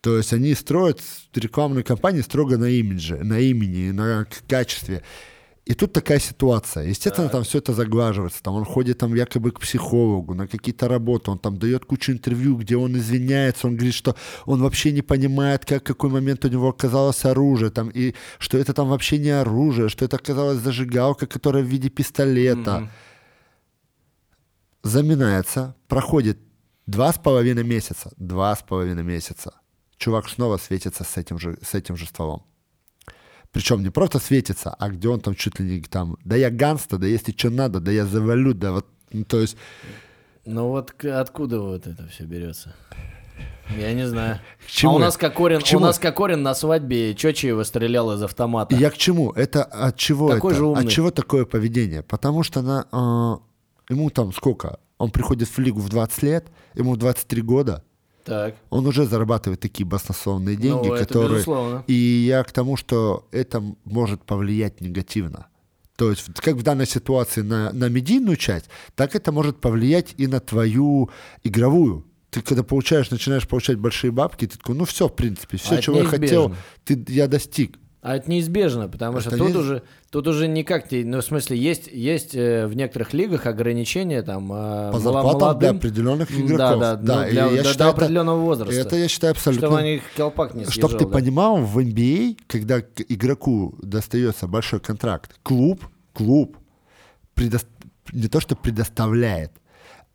То 0.00 0.18
есть 0.18 0.32
они 0.34 0.52
строят 0.54 1.00
рекламные 1.34 1.82
кампании 1.82 2.20
строго 2.20 2.58
на 2.58 2.66
имидже, 2.68 3.16
на 3.24 3.38
имени, 3.38 3.90
на 3.90 4.26
качестве. 4.48 5.02
И 5.64 5.72
тут 5.72 5.94
такая 5.94 6.18
ситуация. 6.18 6.84
Естественно, 6.84 7.30
там 7.30 7.42
все 7.42 7.58
это 7.58 7.72
заглаживается. 7.72 8.42
Там 8.42 8.54
он 8.54 8.64
ходит 8.66 8.98
там 8.98 9.14
якобы 9.14 9.50
к 9.50 9.60
психологу, 9.60 10.34
на 10.34 10.46
какие-то 10.46 10.88
работы, 10.88 11.30
он 11.30 11.38
там 11.38 11.58
дает 11.58 11.86
кучу 11.86 12.12
интервью, 12.12 12.56
где 12.56 12.76
он 12.76 12.96
извиняется, 12.98 13.66
он 13.66 13.76
говорит, 13.76 13.94
что 13.94 14.14
он 14.44 14.60
вообще 14.60 14.92
не 14.92 15.00
понимает, 15.00 15.64
как, 15.64 15.82
какой 15.82 16.10
момент 16.10 16.44
у 16.44 16.48
него 16.48 16.68
оказалось 16.68 17.24
оружие, 17.24 17.70
там, 17.70 17.88
и 17.88 18.14
что 18.38 18.58
это 18.58 18.74
там 18.74 18.88
вообще 18.88 19.16
не 19.16 19.30
оружие, 19.30 19.88
что 19.88 20.04
это 20.04 20.16
оказалась 20.16 20.58
зажигалка, 20.58 21.26
которая 21.26 21.62
в 21.62 21.66
виде 21.66 21.88
пистолета 21.88 22.90
заминается, 24.82 25.74
проходит 25.88 26.38
два 26.86 27.10
с 27.10 27.18
половиной 27.18 27.64
месяца, 27.64 28.12
два 28.18 28.54
с 28.54 28.62
половиной 28.62 29.02
месяца. 29.02 29.54
Чувак 29.96 30.28
снова 30.28 30.58
светится 30.58 31.04
с 31.04 31.16
этим 31.16 31.38
же, 31.38 31.56
с 31.62 31.72
этим 31.74 31.96
же 31.96 32.04
стволом. 32.04 32.44
Причем 33.54 33.84
не 33.84 33.90
просто 33.90 34.18
светится, 34.18 34.74
а 34.76 34.88
где 34.88 35.08
он 35.08 35.20
там 35.20 35.36
чуть 35.36 35.60
ли 35.60 35.76
не 35.76 35.80
там, 35.82 36.16
да 36.24 36.34
я 36.34 36.50
ганста, 36.50 36.98
да 36.98 37.06
если 37.06 37.30
что 37.30 37.50
надо, 37.50 37.78
да 37.78 37.92
я 37.92 38.04
завалю, 38.04 38.52
да 38.52 38.72
вот, 38.72 38.86
ну, 39.12 39.24
то 39.24 39.40
есть, 39.40 39.56
Ну 40.44 40.70
вот 40.70 40.92
откуда 41.04 41.60
вот 41.60 41.86
это 41.86 42.08
все 42.08 42.24
берется? 42.24 42.74
Я 43.78 43.92
не 43.92 44.08
знаю. 44.08 44.40
К 44.66 44.70
чему 44.70 44.92
а 44.92 44.96
у 44.96 44.98
нас 44.98 45.16
Кокорин, 45.16 45.60
у 45.72 45.78
нас 45.78 46.00
Кокорин 46.00 46.42
на 46.42 46.52
свадьбе 46.54 47.14
Чочиева 47.14 47.62
стрелял 47.62 48.12
из 48.12 48.22
автомата. 48.24 48.74
Я 48.74 48.90
к 48.90 48.96
чему? 48.96 49.30
Это 49.30 49.62
от 49.62 49.96
чего 49.96 50.30
Такой 50.30 50.50
это? 50.50 50.58
же 50.58 50.66
умный. 50.66 50.84
От 50.84 50.90
чего 50.90 51.12
такое 51.12 51.44
поведение? 51.44 52.02
Потому 52.02 52.42
что 52.42 52.60
на, 52.60 52.86
а, 52.90 53.38
ему 53.88 54.10
там 54.10 54.32
сколько? 54.32 54.80
Он 54.98 55.12
приходит 55.12 55.48
в 55.48 55.58
лигу 55.60 55.78
в 55.78 55.88
20 55.88 56.22
лет, 56.24 56.48
ему 56.74 56.96
23 56.96 57.40
года, 57.42 57.84
Так. 58.24 58.56
он 58.70 58.86
уже 58.86 59.04
зарабатывает 59.04 59.60
такие 59.60 59.84
баснословные 59.86 60.56
деньги, 60.56 60.88
Ну, 60.88 60.96
которые... 60.96 61.34
безусловно. 61.34 61.84
И 61.86 61.92
я 61.92 62.42
к 62.42 62.52
тому, 62.52 62.76
что 62.76 63.26
это 63.32 63.62
может 63.84 64.22
повлиять 64.24 64.80
негативно. 64.80 65.46
То 65.96 66.10
есть, 66.10 66.26
как 66.36 66.56
в 66.56 66.62
данной 66.62 66.86
ситуации 66.86 67.42
на, 67.42 67.72
на 67.72 67.88
медийную 67.88 68.36
часть, 68.36 68.66
так 68.96 69.14
это 69.14 69.30
может 69.30 69.60
повлиять 69.60 70.14
и 70.16 70.26
на 70.26 70.40
твою 70.40 71.10
игровую. 71.44 72.04
Ты 72.30 72.42
когда 72.42 72.64
получаешь, 72.64 73.10
начинаешь 73.10 73.46
получать 73.46 73.78
большие 73.78 74.10
бабки, 74.10 74.46
ты 74.46 74.58
такой, 74.58 74.74
ну 74.74 74.84
все, 74.86 75.06
в 75.06 75.14
принципе, 75.14 75.56
все, 75.56 75.76
А 75.76 75.82
чего 75.82 75.98
я 75.98 76.04
хотел, 76.04 76.52
ты, 76.84 77.04
я 77.08 77.28
достиг. 77.28 77.78
А 78.06 78.16
это 78.16 78.30
неизбежно, 78.30 78.86
потому 78.86 79.20
что 79.20 79.30
Это 79.30 79.38
тут 79.38 79.48
не- 79.48 79.56
уже, 79.56 79.82
тут 80.10 80.28
уже 80.28 80.46
никак 80.46 80.92
не, 80.92 81.04
ну 81.04 81.20
в 81.20 81.24
смысле 81.24 81.56
есть, 81.56 81.86
есть 81.90 82.34
э, 82.34 82.66
в 82.66 82.76
некоторых 82.76 83.14
лигах 83.14 83.46
ограничения 83.46 84.20
там 84.20 84.52
э, 84.52 84.92
По 84.92 84.98
зарплатам 84.98 85.40
молодым, 85.40 85.58
для 85.58 85.70
определенных 85.70 86.30
игроков. 86.30 86.80
Да, 86.80 86.96
да, 86.96 87.20
ну, 87.22 87.26
и 87.26 87.30
для, 87.30 87.44
я 87.46 87.50
до- 87.50 87.62
до 87.62 87.68
считаю, 87.70 87.90
это- 87.92 87.98
определенного 88.02 88.40
возраста. 88.40 88.74
Это 88.74 88.96
я 88.96 89.08
считаю 89.08 89.30
абсолютно... 89.30 89.68
Чтобы 89.68 89.80
они 89.80 90.02
колпак 90.18 90.52
не 90.52 90.66
съезжал. 90.66 90.90
Чтоб 90.90 90.98
ты 91.00 91.06
да. 91.06 91.12
понимал, 91.12 91.56
в 91.56 91.78
NBA, 91.78 92.36
когда 92.46 92.82
к 92.82 93.00
игроку 93.08 93.74
достается 93.80 94.46
большой 94.48 94.80
контракт, 94.80 95.36
клуб, 95.42 95.86
клуб 96.12 96.58
предос- 97.34 97.64
не 98.12 98.28
то 98.28 98.38
что 98.40 98.54
предоставляет, 98.54 99.50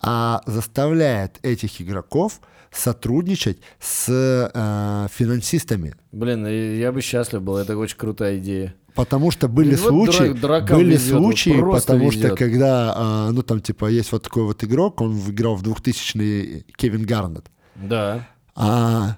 а 0.02 0.42
заставляет 0.46 1.40
этих 1.44 1.82
игроков 1.82 2.40
сотрудничать 2.72 3.60
с 3.80 4.08
э, 4.54 5.08
финансистами. 5.12 5.96
Блин, 6.12 6.46
и 6.48 6.78
я 6.78 6.92
бы 6.92 7.02
счастлив 7.02 7.42
был, 7.42 7.58
это 7.58 7.76
очень 7.78 7.98
крутая 7.98 8.38
идея. 8.38 8.76
Потому 8.96 9.32
что 9.32 9.48
были 9.48 9.76
Вот 9.76 9.88
случаи, 9.90 10.34
дуракам 10.34 10.78
были 10.78 10.94
везет, 10.94 11.14
вот 11.14 11.20
случаи, 11.22 11.58
просто 11.60 11.94
потому 11.94 12.12
что 12.12 12.22
везет. 12.28 12.38
когда, 12.38 12.94
а, 12.96 13.32
ну 13.32 13.44
там 13.44 13.62
типа 13.62 13.86
есть 13.88 14.12
вот 14.12 14.24
такой 14.24 14.44
вот 14.44 14.64
игрок, 14.64 15.02
он 15.02 15.18
играл 15.30 15.56
в 15.56 15.64
2000 15.64 16.66
Кевин 16.76 17.06
Гарнет, 17.06 17.46
Да. 17.76 18.28
а 18.56 19.18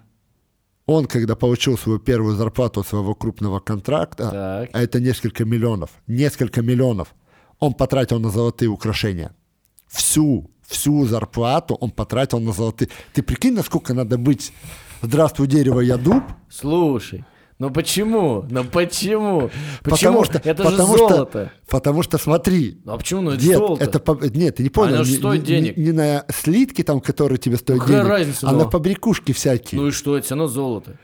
он, 0.85 1.05
когда 1.07 1.35
получил 1.35 1.77
свою 1.77 1.99
первую 1.99 2.35
зарплату 2.35 2.83
своего 2.83 3.15
крупного 3.15 3.59
контракта, 3.59 4.29
Так. 4.29 4.69
а 4.73 4.81
это 4.81 4.99
несколько 4.99 5.45
миллионов, 5.45 5.89
несколько 6.05 6.61
миллионов, 6.61 7.15
он 7.59 7.73
потратил 7.73 8.19
на 8.19 8.29
золотые 8.29 8.69
украшения. 8.69 9.33
Всю, 9.87 10.51
всю 10.71 11.05
зарплату 11.05 11.75
он 11.75 11.91
потратил 11.91 12.39
на 12.39 12.51
золотые. 12.53 12.89
Ты 13.13 13.21
прикинь, 13.21 13.53
насколько 13.53 13.93
надо 13.93 14.17
быть 14.17 14.53
«Здравствуй, 15.01 15.47
дерево, 15.47 15.81
я 15.81 15.97
дуб», 15.97 16.23
Слушай, 16.49 17.23
ну 17.59 17.69
почему? 17.69 18.45
Ну 18.49 18.63
почему? 18.63 19.49
Почему? 19.83 20.21
Потому 20.21 20.23
что, 20.25 20.37
это 20.43 20.63
потому 20.63 20.87
же 20.93 20.97
что- 20.97 21.07
золото. 21.09 21.51
потому 21.69 22.03
что 22.03 22.17
смотри, 22.17 22.81
Ну, 22.85 22.93
а 22.93 22.97
почему? 22.97 23.21
Ну 23.21 23.31
это 23.31 23.45
Нет, 23.45 23.57
золото. 23.57 23.83
это 23.83 24.29
нет, 24.37 24.55
ты 24.55 24.63
не 24.63 24.69
понял. 24.69 24.95
Оно 24.95 25.03
не, 25.03 25.11
стоит 25.15 25.41
не- 25.41 25.45
денег. 25.47 25.77
Не, 25.77 25.85
не 25.85 25.91
на 25.91 26.25
слитки 26.33 26.83
там, 26.83 27.01
которые 27.01 27.37
тебе 27.37 27.57
стоят 27.57 27.81
Какая 27.81 27.97
денег, 28.01 28.09
разница, 28.09 28.47
а 28.47 28.51
ну? 28.51 28.59
на 28.59 28.65
побрякушки 28.65 29.31
всякие 29.33 29.79
Ну 29.79 29.87
и 29.87 29.91
что, 29.91 30.15
это 30.17 30.25
все 30.25 30.35
равно 30.35 30.47
золото. 30.47 30.97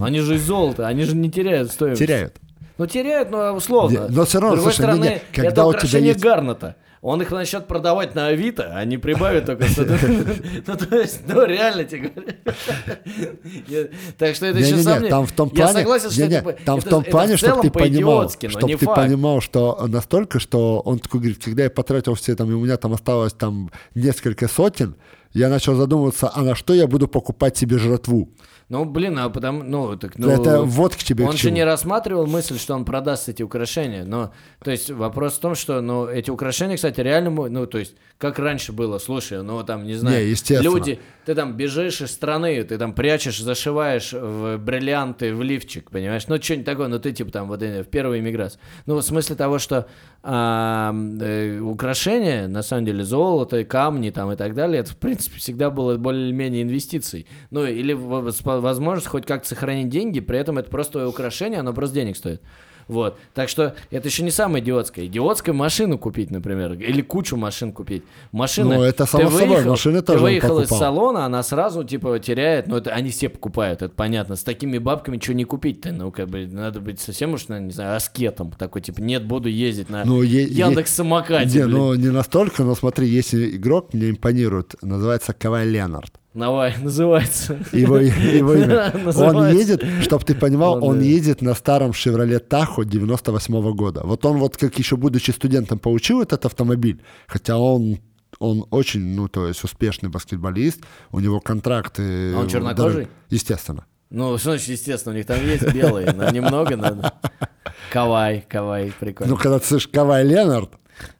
Они 0.00 0.20
же 0.20 0.36
из 0.36 0.42
золота, 0.42 0.86
они 0.86 1.02
же 1.04 1.14
не 1.16 1.30
теряют 1.30 1.70
стоимость. 1.72 1.98
теряют. 2.00 2.36
Ну 2.78 2.86
теряют, 2.86 3.30
но 3.30 3.52
условно. 3.54 4.06
Не, 4.08 4.14
но 4.16 4.24
всё 4.24 4.40
равно, 4.40 4.56
С 4.56 4.60
другой 4.60 4.72
слушай, 4.72 4.86
не, 4.88 4.92
стороны, 4.94 5.04
не, 5.04 5.22
когда 5.34 5.50
это 5.50 5.66
у 5.66 5.74
тебя 5.74 5.98
есть- 5.98 6.20
Гарната. 6.20 6.76
Он 7.02 7.22
их 7.22 7.30
начнет 7.30 7.66
продавать 7.66 8.14
на 8.14 8.26
Авито, 8.26 8.72
а 8.74 8.84
не 8.84 8.98
прибавит 8.98 9.46
только... 9.46 9.64
Ну, 10.66 10.76
то 10.76 10.96
есть, 10.96 11.22
ну, 11.26 11.46
реально 11.46 11.84
тебе 11.84 12.10
говорю. 12.10 13.88
Так 14.18 14.34
что 14.34 14.46
это 14.46 14.58
еще 14.58 14.76
сам... 14.78 15.08
Там 15.08 15.26
в 15.26 15.32
том 15.32 15.48
плане... 15.48 15.72
Я 15.72 15.78
согласен, 15.78 16.10
что 16.10 16.22
это 16.22 16.64
Там 16.64 16.80
в 16.80 16.84
том 16.84 17.04
плане, 17.04 17.36
чтобы 17.36 17.62
ты 17.62 17.70
понимал, 17.70 18.28
чтобы 18.28 18.76
ты 18.76 18.86
понимал, 18.86 19.40
что 19.40 19.86
настолько, 19.88 20.38
что 20.40 20.80
он 20.80 20.98
такой 20.98 21.20
говорит, 21.20 21.42
когда 21.42 21.64
я 21.64 21.70
потратил 21.70 22.14
все 22.14 22.36
там, 22.36 22.50
и 22.50 22.54
у 22.54 22.60
меня 22.60 22.76
там 22.76 22.92
осталось 22.92 23.32
там 23.32 23.70
несколько 23.94 24.46
сотен, 24.48 24.96
я 25.32 25.48
начал 25.48 25.76
задумываться, 25.76 26.30
а 26.34 26.42
на 26.42 26.54
что 26.54 26.74
я 26.74 26.86
буду 26.86 27.08
покупать 27.08 27.56
себе 27.56 27.78
жратву? 27.78 28.28
Ну, 28.70 28.84
блин, 28.84 29.18
а 29.18 29.28
потому, 29.28 29.64
ну, 29.64 29.96
так, 29.96 30.16
ну... 30.16 30.30
Это 30.30 30.62
вот 30.62 30.94
к 30.94 30.98
тебе 30.98 31.26
Он 31.26 31.32
к 31.32 31.36
же 31.36 31.50
не 31.50 31.64
рассматривал 31.64 32.28
мысль, 32.28 32.56
что 32.56 32.74
он 32.74 32.84
продаст 32.84 33.28
эти 33.28 33.42
украшения, 33.42 34.04
но, 34.04 34.32
то 34.62 34.70
есть, 34.70 34.90
вопрос 34.90 35.34
в 35.34 35.40
том, 35.40 35.56
что, 35.56 35.80
ну, 35.80 36.06
эти 36.06 36.30
украшения, 36.30 36.76
кстати, 36.76 37.00
реально, 37.00 37.30
ну, 37.30 37.66
то 37.66 37.78
есть, 37.78 37.96
как 38.20 38.38
раньше 38.38 38.72
было, 38.72 38.98
слушай, 38.98 39.42
ну, 39.42 39.64
там, 39.64 39.86
не 39.86 39.94
знаю, 39.94 40.26
не, 40.26 40.58
люди, 40.60 41.00
ты 41.24 41.34
там 41.34 41.56
бежишь 41.56 42.02
из 42.02 42.10
страны, 42.10 42.62
ты 42.64 42.76
там 42.76 42.92
прячешь, 42.92 43.40
зашиваешь 43.40 44.12
в 44.12 44.58
бриллианты 44.58 45.34
в 45.34 45.42
лифчик, 45.42 45.90
понимаешь, 45.90 46.28
ну, 46.28 46.36
что-нибудь 46.36 46.66
такое, 46.66 46.88
ну, 46.88 46.98
ты, 46.98 47.12
типа, 47.12 47.32
там, 47.32 47.48
вот 47.48 47.62
в 47.62 47.84
первый 47.84 48.20
иммиграцию. 48.20 48.60
Ну, 48.84 48.94
в 48.96 49.02
смысле 49.02 49.36
того, 49.36 49.58
что 49.58 49.86
а, 50.22 50.94
э, 50.94 51.60
украшения, 51.60 52.46
на 52.46 52.62
самом 52.62 52.84
деле, 52.84 53.04
золото, 53.04 53.64
камни 53.64 54.10
там 54.10 54.30
и 54.30 54.36
так 54.36 54.54
далее, 54.54 54.80
это, 54.80 54.90
в 54.90 54.98
принципе, 54.98 55.38
всегда 55.38 55.70
было 55.70 55.96
более-менее 55.96 56.62
инвестиций. 56.62 57.26
Ну, 57.50 57.64
или 57.64 57.94
возможность 57.94 59.08
хоть 59.08 59.24
как-то 59.24 59.48
сохранить 59.48 59.88
деньги, 59.88 60.20
при 60.20 60.38
этом 60.38 60.58
это 60.58 60.68
просто 60.68 61.08
украшение, 61.08 61.60
оно 61.60 61.72
просто 61.72 61.94
денег 61.94 62.18
стоит. 62.18 62.42
Вот. 62.90 63.18
Так 63.34 63.48
что 63.48 63.74
это 63.90 64.08
еще 64.08 64.22
не 64.22 64.30
самое 64.30 64.62
идиотское. 64.62 65.06
Идиотское 65.06 65.54
машину 65.54 65.96
купить, 65.98 66.30
например, 66.30 66.72
или 66.72 67.02
кучу 67.02 67.36
машин 67.36 67.72
купить. 67.72 68.02
Машина. 68.32 68.76
Ну, 68.76 68.82
это 68.82 69.06
само 69.06 69.24
ты 69.24 69.36
собой, 69.36 69.48
выехал, 69.48 69.70
машины 69.70 70.02
тоже 70.02 70.18
Ты 70.18 70.22
выехал 70.22 70.60
из 70.60 70.68
салона, 70.68 71.24
она 71.24 71.42
сразу, 71.42 71.84
типа, 71.84 72.18
теряет. 72.18 72.66
Ну, 72.66 72.76
это 72.76 72.90
они 72.90 73.10
все 73.10 73.28
покупают, 73.28 73.82
это 73.82 73.94
понятно. 73.94 74.36
С 74.36 74.42
такими 74.42 74.78
бабками 74.78 75.18
что 75.20 75.34
не 75.34 75.44
купить-то? 75.44 75.92
Ну, 75.92 76.10
как 76.10 76.28
бы, 76.28 76.46
надо 76.46 76.80
быть 76.80 77.00
совсем 77.00 77.34
уж, 77.34 77.48
не 77.48 77.70
знаю, 77.70 77.96
аскетом. 77.96 78.52
Такой, 78.52 78.82
типа, 78.82 79.00
нет, 79.00 79.24
буду 79.24 79.48
ездить 79.48 79.88
на 79.88 80.04
ну, 80.04 80.22
е- 80.22 80.48
Яндекс-самокате. 80.48 81.58
Не, 81.58 81.66
ну, 81.66 81.94
не 81.94 82.10
настолько, 82.10 82.64
но 82.64 82.74
смотри, 82.74 83.06
если 83.06 83.56
игрок 83.56 83.94
мне 83.94 84.10
импонирует, 84.10 84.74
называется 84.82 85.32
Кавай 85.32 85.66
Ленард. 85.66 86.19
Давай, 86.34 86.76
называется. 86.82 87.58
Его, 87.72 87.98
его 87.98 88.54
имя. 88.54 88.92
Он 89.16 89.48
едет, 89.52 89.84
чтобы 90.02 90.24
ты 90.24 90.34
понимал, 90.34 90.78
ну, 90.78 90.86
он 90.86 91.00
едет 91.00 91.42
на 91.42 91.54
старом 91.54 91.90
Chevrolet 91.90 92.40
Tahoe 92.46 92.84
98 92.84 93.54
-го 93.54 93.72
года. 93.74 94.02
Вот 94.04 94.24
он 94.24 94.38
вот 94.38 94.56
как 94.56 94.78
еще 94.78 94.96
будучи 94.96 95.32
студентом 95.32 95.78
получил 95.78 96.22
этот 96.22 96.46
автомобиль, 96.46 97.02
хотя 97.26 97.58
он 97.58 97.98
он 98.38 98.64
очень, 98.70 99.16
ну, 99.16 99.28
то 99.28 99.48
есть 99.48 99.64
успешный 99.64 100.08
баскетболист, 100.08 100.80
у 101.12 101.20
него 101.20 101.40
контракты... 101.40 102.32
А 102.34 102.38
он 102.38 102.48
чернокожий? 102.48 103.08
Естественно. 103.28 103.84
Ну, 104.08 104.38
что 104.38 104.50
значит 104.50 104.68
естественно, 104.68 105.14
у 105.14 105.18
них 105.18 105.26
там 105.26 105.44
есть 105.44 105.72
белые, 105.74 106.12
но 106.12 106.30
немного 106.30 106.76
надо. 106.76 107.12
Кавай, 107.92 108.44
Кавай, 108.48 108.92
прикольно. 108.98 109.32
Ну, 109.32 109.36
когда 109.36 109.58
ты 109.58 109.66
слышишь 109.66 109.88
Кавай 109.88 110.24
Ленард, 110.24 110.70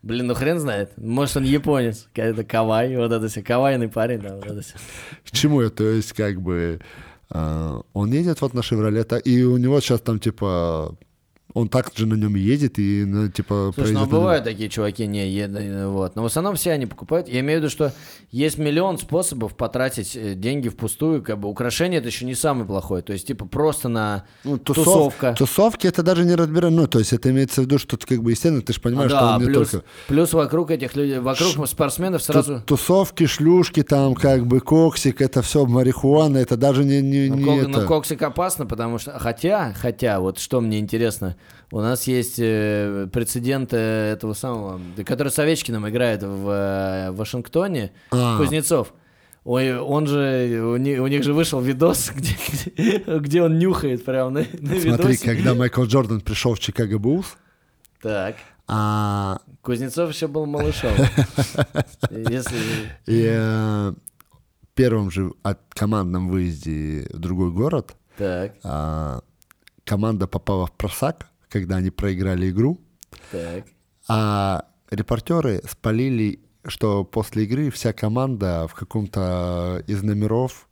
Блин, 0.03 0.27
ну 0.27 0.35
хрен 0.35 0.59
знает. 0.59 0.93
Может, 0.97 1.39
он 1.39 1.45
японец. 1.45 2.09
Это 2.15 2.45
кавай, 2.45 2.97
вот 2.97 3.13
это 3.13 3.29
все. 3.29 3.43
Кавайный 3.43 3.89
парень, 3.89 4.21
да, 4.21 4.37
вот 4.37 4.47
это 4.47 4.61
все. 4.63 4.75
К 5.25 5.31
чему? 5.31 5.69
То 5.71 5.85
есть, 5.85 6.13
как 6.13 6.41
бы, 6.41 6.81
э, 7.31 7.81
он 7.93 8.13
едет 8.13 8.41
вот 8.41 8.55
на 8.55 8.63
Шевроле, 8.63 9.05
и 9.25 9.43
у 9.43 9.57
него 9.57 9.81
сейчас 9.81 10.01
там, 10.01 10.19
типа, 10.19 10.97
он 11.55 11.69
так 11.69 11.91
же 11.97 12.07
на 12.07 12.15
нем 12.15 12.35
едет 12.35 12.79
и, 12.79 13.05
ну, 13.05 13.29
типа... 13.29 13.73
Слушай, 13.75 13.93
ну 13.93 14.07
бывают 14.07 14.45
такие 14.45 14.69
чуваки, 14.69 15.07
не, 15.07 15.29
едут, 15.29 15.91
вот. 15.91 16.17
Но 16.17 16.23
в 16.23 16.27
основном 16.27 16.55
все 16.55 16.73
они 16.73 16.87
покупают. 16.87 17.29
Я 17.29 17.41
имею 17.41 17.59
в 17.59 17.63
виду, 17.63 17.71
что 17.71 17.93
есть 18.31 18.59
миллион 18.59 18.99
способов 18.99 19.57
потратить 19.57 20.15
э, 20.15 20.35
деньги 20.35 20.69
впустую, 20.69 21.23
как 21.23 21.41
бы 21.41 21.49
украшение 21.49 21.99
это 21.99 22.09
еще 22.09 22.25
не 22.25 22.35
самый 22.35 22.65
плохой. 22.67 23.03
То 23.03 23.13
есть, 23.13 23.27
типа, 23.27 23.47
просто 23.47 23.89
на 23.89 24.25
ну, 24.45 24.59
тусов, 24.59 24.85
тусовка. 24.85 25.35
Тусовки 25.37 25.87
это 25.87 26.03
даже 26.03 26.25
не 26.25 26.37
разбираем. 26.37 26.77
Ну, 26.77 26.87
то 26.87 27.01
есть, 27.01 27.13
это 27.13 27.31
имеется 27.31 27.63
в 27.63 27.65
виду, 27.65 27.79
что 27.79 27.97
ты, 27.97 28.07
как 28.07 28.23
бы, 28.23 28.31
естественно, 28.31 28.63
ты 28.63 28.73
же 28.73 28.81
понимаешь, 28.81 29.11
а, 29.13 29.17
что 29.17 29.27
да, 29.27 29.35
он 29.35 29.41
не 29.43 29.47
плюс, 29.47 29.71
только... 29.71 29.87
Плюс 30.07 30.33
вокруг 30.33 30.71
этих 30.71 30.95
людей, 30.95 31.19
вокруг 31.19 31.49
Ш... 31.49 31.67
спортсменов 31.67 32.23
сразу... 32.23 32.63
Тусовки, 32.65 33.27
шлюшки, 33.27 33.83
там, 33.83 34.15
как 34.15 34.47
бы, 34.47 34.61
коксик, 34.61 35.21
это 35.21 35.43
все 35.43 35.67
марихуана, 35.67 36.39
это 36.39 36.57
даже 36.57 36.85
не... 36.85 37.03
не, 37.03 37.29
ну, 37.29 37.37
не 37.37 37.45
кок, 37.45 37.59
это... 37.59 37.69
ну, 37.69 37.87
коксик 37.87 38.23
опасно, 38.23 38.67
потому 38.67 38.99
что... 38.99 39.19
Хотя, 39.19 39.75
хотя, 39.77 40.21
вот 40.21 40.39
что 40.39 40.61
мне 40.61 40.79
интересно... 40.79 41.37
У 41.73 41.81
нас 41.81 42.07
есть 42.07 42.39
э, 42.39 43.09
прецедент 43.13 43.73
этого 43.73 44.33
самого, 44.35 44.81
который 45.05 45.29
с 45.29 45.39
Овечкиным 45.39 45.89
играет 45.89 46.23
в 46.23 46.49
э, 46.49 47.11
Вашингтоне, 47.13 47.93
а. 48.11 48.39
Кузнецов. 48.39 48.93
Ой, 49.45 49.79
он 49.79 50.07
же, 50.07 50.63
у 50.63 50.77
них, 50.77 51.01
у 51.01 51.07
них 51.07 51.23
же 51.23 51.33
вышел 51.33 51.61
видос, 51.61 52.11
где, 52.15 52.37
где, 52.77 53.19
где 53.19 53.43
он 53.43 53.59
нюхает 53.59 54.05
прямо 54.05 54.31
на, 54.31 54.41
на 54.41 54.81
Смотри, 54.81 54.91
видосе. 54.91 55.25
когда 55.25 55.55
Майкл 55.55 55.85
Джордан 55.85 56.21
пришел 56.21 56.55
в 56.55 56.61
Чикаго 56.61 56.99
Буллс, 56.99 57.37
так. 58.03 58.37
А... 58.67 59.41
Кузнецов 59.63 60.13
еще 60.13 60.27
был 60.27 60.47
малышом. 60.47 60.93
Если... 62.11 62.57
И 63.07 63.27
э, 63.29 63.93
первом 64.75 65.11
же 65.11 65.33
от 65.43 65.61
командном 65.75 66.29
выезде 66.29 67.07
в 67.13 67.19
другой 67.19 67.51
город 67.51 67.95
так. 68.17 68.55
А, 68.63 69.21
команда 69.85 70.27
попала 70.27 70.67
в 70.67 70.73
просак, 70.73 71.27
когда 71.51 71.77
они 71.77 71.91
проиграли 71.91 72.51
игру. 72.51 72.81
Так. 73.31 73.67
А 74.09 74.65
репортеры 74.91 75.61
спалили, 75.69 76.41
что 76.65 77.05
после 77.05 77.45
игры 77.45 77.71
вся 77.71 77.93
команда 77.93 78.67
в 78.69 78.75
каком-то 78.75 79.83
из 79.87 80.03
номеров 80.03 80.69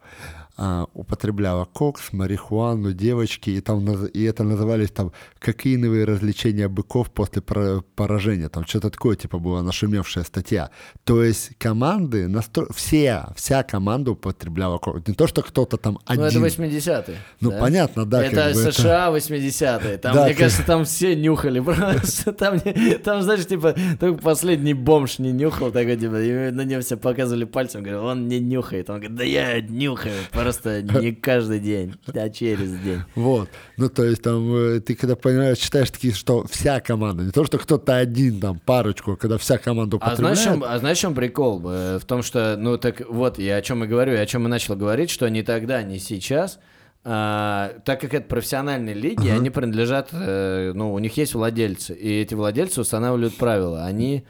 а, 0.60 0.86
употребляла 0.92 1.66
кокс, 1.66 2.12
марихуану, 2.12 2.92
девочки, 2.92 3.50
и, 3.50 3.60
там, 3.60 3.88
и 4.06 4.24
это 4.24 4.42
назывались 4.42 4.90
там 4.90 5.12
кокаиновые 5.38 6.04
развлечения 6.04 6.66
быков 6.66 7.12
после 7.12 7.42
поражения. 7.42 8.48
Там 8.48 8.66
что-то 8.66 8.90
такое, 8.90 9.14
типа, 9.14 9.38
была 9.38 9.62
нашумевшая 9.62 10.24
статья. 10.24 10.70
То 11.04 11.22
есть 11.22 11.52
команды, 11.58 12.26
настро... 12.26 12.66
все, 12.74 13.26
вся 13.36 13.62
команда 13.62 14.10
употребляла 14.10 14.78
кокс. 14.78 15.06
Не 15.06 15.14
то, 15.14 15.28
что 15.28 15.42
кто-то 15.42 15.76
там 15.76 16.00
один. 16.04 16.22
Ну, 16.22 16.26
это 16.26 16.38
80-е. 16.40 17.16
Ну, 17.40 17.50
да? 17.52 17.60
понятно, 17.60 18.04
да. 18.04 18.24
Это 18.24 18.52
США 18.52 19.10
80-е. 19.10 19.98
Там, 19.98 20.14
да, 20.14 20.24
мне 20.24 20.30
как... 20.30 20.40
кажется, 20.40 20.66
там 20.66 20.84
все 20.84 21.14
нюхали 21.14 21.60
просто. 21.60 22.32
Там, 22.38 22.60
там, 23.04 23.22
знаешь, 23.22 23.46
типа, 23.46 23.74
только 23.98 24.20
последний 24.22 24.74
бомж 24.74 25.18
не 25.18 25.32
нюхал, 25.32 25.70
такой, 25.70 25.96
типа, 25.96 26.14
на 26.14 26.62
нем 26.62 26.82
все 26.82 26.96
показывали 26.96 27.44
пальцем, 27.44 27.82
говорят, 27.82 28.02
он 28.02 28.28
не 28.28 28.38
нюхает. 28.38 28.90
Он 28.90 28.96
говорит, 28.96 29.16
да 29.16 29.24
я 29.24 29.60
нюхаю, 29.60 30.14
просто 30.50 30.82
не 31.00 31.12
каждый 31.12 31.60
день, 31.60 31.94
а 32.14 32.28
через 32.28 32.72
день. 32.80 33.00
Вот. 33.14 33.48
Ну, 33.76 33.88
то 33.88 34.04
есть 34.04 34.22
там 34.22 34.54
э, 34.54 34.80
ты 34.80 34.94
когда 34.94 35.16
понимаешь, 35.16 35.58
читаешь 35.58 35.90
такие, 35.90 36.14
что 36.14 36.46
вся 36.46 36.80
команда, 36.80 37.24
не 37.24 37.30
то, 37.30 37.44
что 37.44 37.58
кто-то 37.58 37.96
один, 37.96 38.40
там, 38.40 38.58
парочку, 38.58 39.16
когда 39.16 39.38
вся 39.38 39.58
команда 39.58 39.96
употребляет. 39.96 40.38
А 40.38 40.42
знаешь, 40.42 40.62
а 40.66 40.78
знаешь, 40.78 40.98
в 40.98 41.00
чем 41.00 41.14
прикол? 41.14 41.62
Э, 41.66 41.98
в 41.98 42.04
том, 42.04 42.22
что, 42.22 42.56
ну, 42.58 42.78
так 42.78 43.02
вот, 43.08 43.38
я 43.38 43.56
о 43.56 43.62
чем 43.62 43.84
и 43.84 43.86
говорю, 43.86 44.14
и 44.14 44.16
о 44.16 44.26
чем 44.26 44.46
и 44.46 44.48
начал 44.48 44.76
говорить, 44.76 45.10
что 45.10 45.28
ни 45.28 45.42
тогда, 45.42 45.82
ни 45.82 45.98
сейчас 45.98 46.58
а, 47.04 47.74
так 47.84 48.00
как 48.00 48.12
это 48.12 48.26
профессиональные 48.26 48.94
лиги, 48.94 49.28
uh-huh. 49.28 49.36
они 49.36 49.50
принадлежат, 49.50 50.08
э, 50.12 50.72
ну, 50.74 50.92
у 50.92 50.98
них 50.98 51.16
есть 51.16 51.32
владельцы, 51.32 51.94
и 51.94 52.20
эти 52.20 52.34
владельцы 52.34 52.80
устанавливают 52.80 53.36
правила. 53.36 53.86
Они 53.86 54.26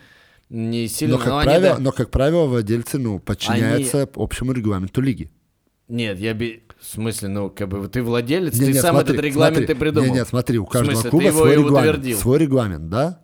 не 0.50 0.86
сильно... 0.86 1.16
Но, 1.16 1.18
как, 1.18 1.28
но, 1.28 1.42
правило, 1.42 1.74
они, 1.74 1.84
но 1.84 1.92
как 1.92 2.10
правило, 2.10 2.44
владельцы, 2.44 2.98
ну, 2.98 3.18
подчиняются 3.18 4.02
они... 4.02 4.10
общему 4.14 4.52
регламенту 4.52 5.00
лиги. 5.00 5.30
Нет, 5.89 6.18
я 6.18 6.34
би... 6.34 6.62
В 6.78 6.84
смысле, 6.84 7.28
ну, 7.28 7.51
как 7.51 7.68
бы 7.68 7.89
ты 7.89 8.03
владелец, 8.03 8.55
нет, 8.55 8.66
ты 8.66 8.72
нет, 8.72 8.82
сам 8.82 8.95
смотри, 8.95 9.14
этот 9.14 9.24
регламент 9.24 9.57
смотри, 9.57 9.74
и 9.74 9.78
придумал. 9.78 10.07
Нет, 10.07 10.14
нет, 10.14 10.28
смотри, 10.28 10.59
у 10.59 10.66
каждого 10.66 10.95
смысле, 10.95 11.11
клуба 11.11 11.30
свой 11.30 11.57
регламент. 11.57 11.89
Утвердил. 11.89 12.18
Свой 12.18 12.39
регламент, 12.39 12.89
да? 12.89 13.20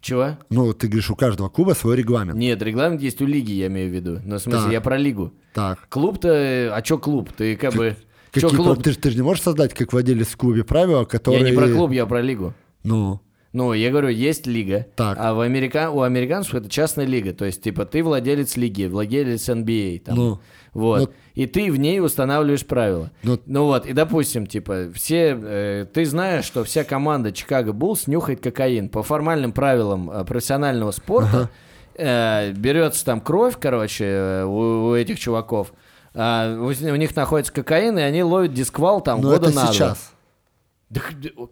Чего? 0.00 0.38
Ну, 0.50 0.72
ты 0.72 0.86
говоришь, 0.86 1.10
у 1.10 1.16
каждого 1.16 1.48
клуба 1.48 1.72
свой 1.72 1.96
регламент. 1.96 2.38
Нет, 2.38 2.62
регламент 2.62 3.02
есть 3.02 3.20
у 3.20 3.26
лиги, 3.26 3.52
я 3.52 3.66
имею 3.66 3.90
в 3.90 3.92
виду. 3.92 4.20
Ну, 4.24 4.36
в 4.36 4.40
смысле, 4.40 4.62
так. 4.62 4.72
я 4.72 4.80
про 4.80 4.96
лигу. 4.96 5.32
Так. 5.52 5.88
Клуб-то, 5.88 6.72
а 6.72 6.82
чё 6.82 6.96
клуб? 6.98 7.30
Ты 7.36 7.56
как, 7.56 7.72
как 7.72 7.78
бы... 7.78 7.96
Какие 8.30 8.50
чё 8.50 8.56
клуб? 8.56 8.82
Ты, 8.82 8.94
ты 8.94 9.10
же 9.10 9.16
не 9.16 9.22
можешь 9.22 9.42
создать, 9.42 9.74
как 9.74 9.92
владелец 9.92 10.28
в 10.28 10.36
клубе, 10.36 10.62
правила, 10.62 11.04
которые... 11.04 11.42
Я 11.42 11.50
не 11.50 11.56
про 11.56 11.68
клуб, 11.68 11.90
я 11.90 12.06
про 12.06 12.22
лигу. 12.22 12.54
Ну? 12.84 13.20
Ну, 13.52 13.72
я 13.72 13.90
говорю, 13.90 14.08
есть 14.08 14.46
лига, 14.46 14.86
так. 14.94 15.18
а 15.20 15.34
в 15.34 15.40
Америка... 15.40 15.90
у 15.90 16.02
американцев 16.02 16.54
это 16.54 16.70
частная 16.70 17.04
лига. 17.04 17.32
То 17.32 17.44
есть, 17.44 17.62
типа, 17.62 17.84
ты 17.84 18.04
владелец 18.04 18.56
лиги, 18.56 18.84
владелец 18.84 19.48
NBA. 19.48 20.00
Там. 20.04 20.14
Ну. 20.16 20.40
Вот. 20.72 21.00
Но... 21.00 21.08
И 21.34 21.46
ты 21.46 21.70
в 21.70 21.78
ней 21.78 22.00
устанавливаешь 22.00 22.66
правила. 22.66 23.10
Но... 23.22 23.38
Ну 23.46 23.64
вот, 23.64 23.86
и 23.86 23.92
допустим, 23.92 24.46
типа, 24.46 24.88
все, 24.94 25.38
э, 25.40 25.86
ты 25.92 26.04
знаешь, 26.04 26.44
что 26.44 26.64
вся 26.64 26.84
команда 26.84 27.32
Чикаго 27.32 27.72
Буллс 27.72 28.06
нюхает 28.06 28.40
кокаин. 28.40 28.88
По 28.88 29.02
формальным 29.02 29.52
правилам 29.52 30.10
э, 30.10 30.24
профессионального 30.24 30.90
спорта 30.90 31.36
ага. 31.36 31.50
э, 31.94 32.52
берется 32.52 33.04
там 33.04 33.20
кровь, 33.20 33.56
короче, 33.58 34.04
э, 34.04 34.44
у, 34.44 34.90
у 34.90 34.94
этих 34.94 35.18
чуваков. 35.18 35.72
А, 36.14 36.56
у, 36.56 36.66
у 36.66 36.96
них 36.96 37.14
находится 37.14 37.52
кокаин, 37.52 37.98
и 37.98 38.02
они 38.02 38.22
ловят 38.22 38.52
дисквал 38.52 39.00
там 39.00 39.20
Но 39.20 39.30
года 39.30 39.48
это 39.48 39.56
на 39.56 39.66
сейчас. 39.66 40.12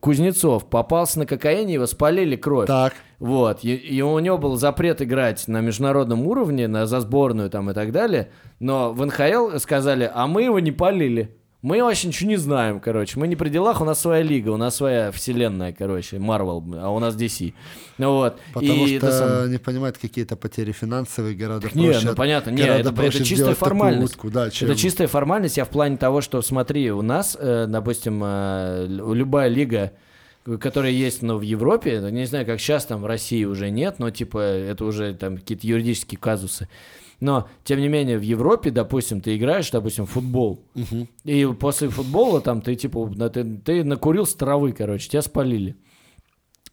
Кузнецов 0.00 0.68
попался 0.68 1.20
на 1.20 1.26
кокаине, 1.26 1.74
его 1.74 1.86
спалили 1.86 2.34
кровь. 2.36 2.66
Так. 2.66 2.94
Вот, 3.18 3.64
и, 3.64 3.74
и 3.74 4.00
у 4.02 4.18
него 4.18 4.38
был 4.38 4.56
запрет 4.56 5.00
играть 5.00 5.46
на 5.46 5.60
международном 5.60 6.26
уровне, 6.26 6.66
на, 6.66 6.86
за 6.86 7.00
сборную 7.00 7.50
там 7.50 7.70
и 7.70 7.74
так 7.74 7.92
далее, 7.92 8.30
но 8.58 8.92
в 8.92 9.04
НХЛ 9.04 9.58
сказали, 9.58 10.10
а 10.12 10.26
мы 10.26 10.42
его 10.42 10.58
не 10.58 10.72
полили. 10.72 11.36
Мы 11.68 11.82
вообще 11.82 12.08
ничего 12.08 12.30
не 12.30 12.36
знаем, 12.36 12.80
короче. 12.80 13.20
Мы 13.20 13.28
не 13.28 13.36
при 13.36 13.50
делах, 13.50 13.82
у 13.82 13.84
нас 13.84 14.00
своя 14.00 14.22
лига, 14.22 14.48
у 14.48 14.56
нас 14.56 14.76
своя 14.76 15.12
вселенная, 15.12 15.74
короче, 15.74 16.18
Марвел, 16.18 16.64
а 16.80 16.88
у 16.88 16.98
нас 16.98 17.14
DC. 17.14 17.52
Ну 17.98 18.12
вот. 18.12 18.38
Потому 18.54 18.86
и 18.86 18.96
что 18.96 19.12
сам- 19.12 19.52
не 19.52 19.58
понимают 19.58 19.98
какие-то 19.98 20.34
потери 20.36 20.72
финансовые 20.72 21.36
гораздо 21.36 21.68
Не, 21.74 21.90
проще. 21.90 22.06
ну 22.08 22.14
понятно, 22.14 22.50
не, 22.52 22.62
гораздо 22.62 22.90
это, 22.90 23.02
это 23.02 23.22
чистая 23.22 23.54
формальность. 23.54 24.14
утку, 24.14 24.30
да, 24.30 24.48
чем- 24.48 24.70
Это 24.70 24.78
чистая 24.78 25.08
формальность, 25.08 25.58
я 25.58 25.66
в 25.66 25.68
плане 25.68 25.98
того, 25.98 26.22
что, 26.22 26.40
смотри, 26.40 26.90
у 26.90 27.02
нас, 27.02 27.36
э, 27.38 27.66
допустим, 27.68 28.22
э, 28.24 28.86
любая 28.88 29.48
лига, 29.48 29.92
которая 30.60 30.92
есть, 30.92 31.20
но 31.20 31.36
в 31.36 31.42
Европе, 31.42 32.00
не 32.10 32.24
знаю, 32.24 32.46
как 32.46 32.60
сейчас 32.60 32.86
там 32.86 33.02
в 33.02 33.06
России 33.06 33.44
уже 33.44 33.68
нет, 33.68 33.98
но 33.98 34.10
типа 34.10 34.38
это 34.38 34.86
уже 34.86 35.12
там 35.12 35.36
какие-то 35.36 35.66
юридические 35.66 36.18
казусы. 36.18 36.66
Но, 37.20 37.48
тем 37.64 37.80
не 37.80 37.88
менее, 37.88 38.16
в 38.18 38.22
Европе, 38.22 38.70
допустим, 38.70 39.20
ты 39.20 39.36
играешь, 39.36 39.70
допустим, 39.70 40.06
в 40.06 40.10
футбол, 40.10 40.64
и 41.24 41.48
после 41.58 41.88
футбола 41.88 42.40
там 42.40 42.60
ты, 42.62 42.76
типа, 42.76 43.10
ты, 43.32 43.44
ты 43.64 43.82
накурил 43.84 44.24
с 44.24 44.34
травы, 44.34 44.72
короче, 44.72 45.08
тебя 45.08 45.22
спалили. 45.22 45.76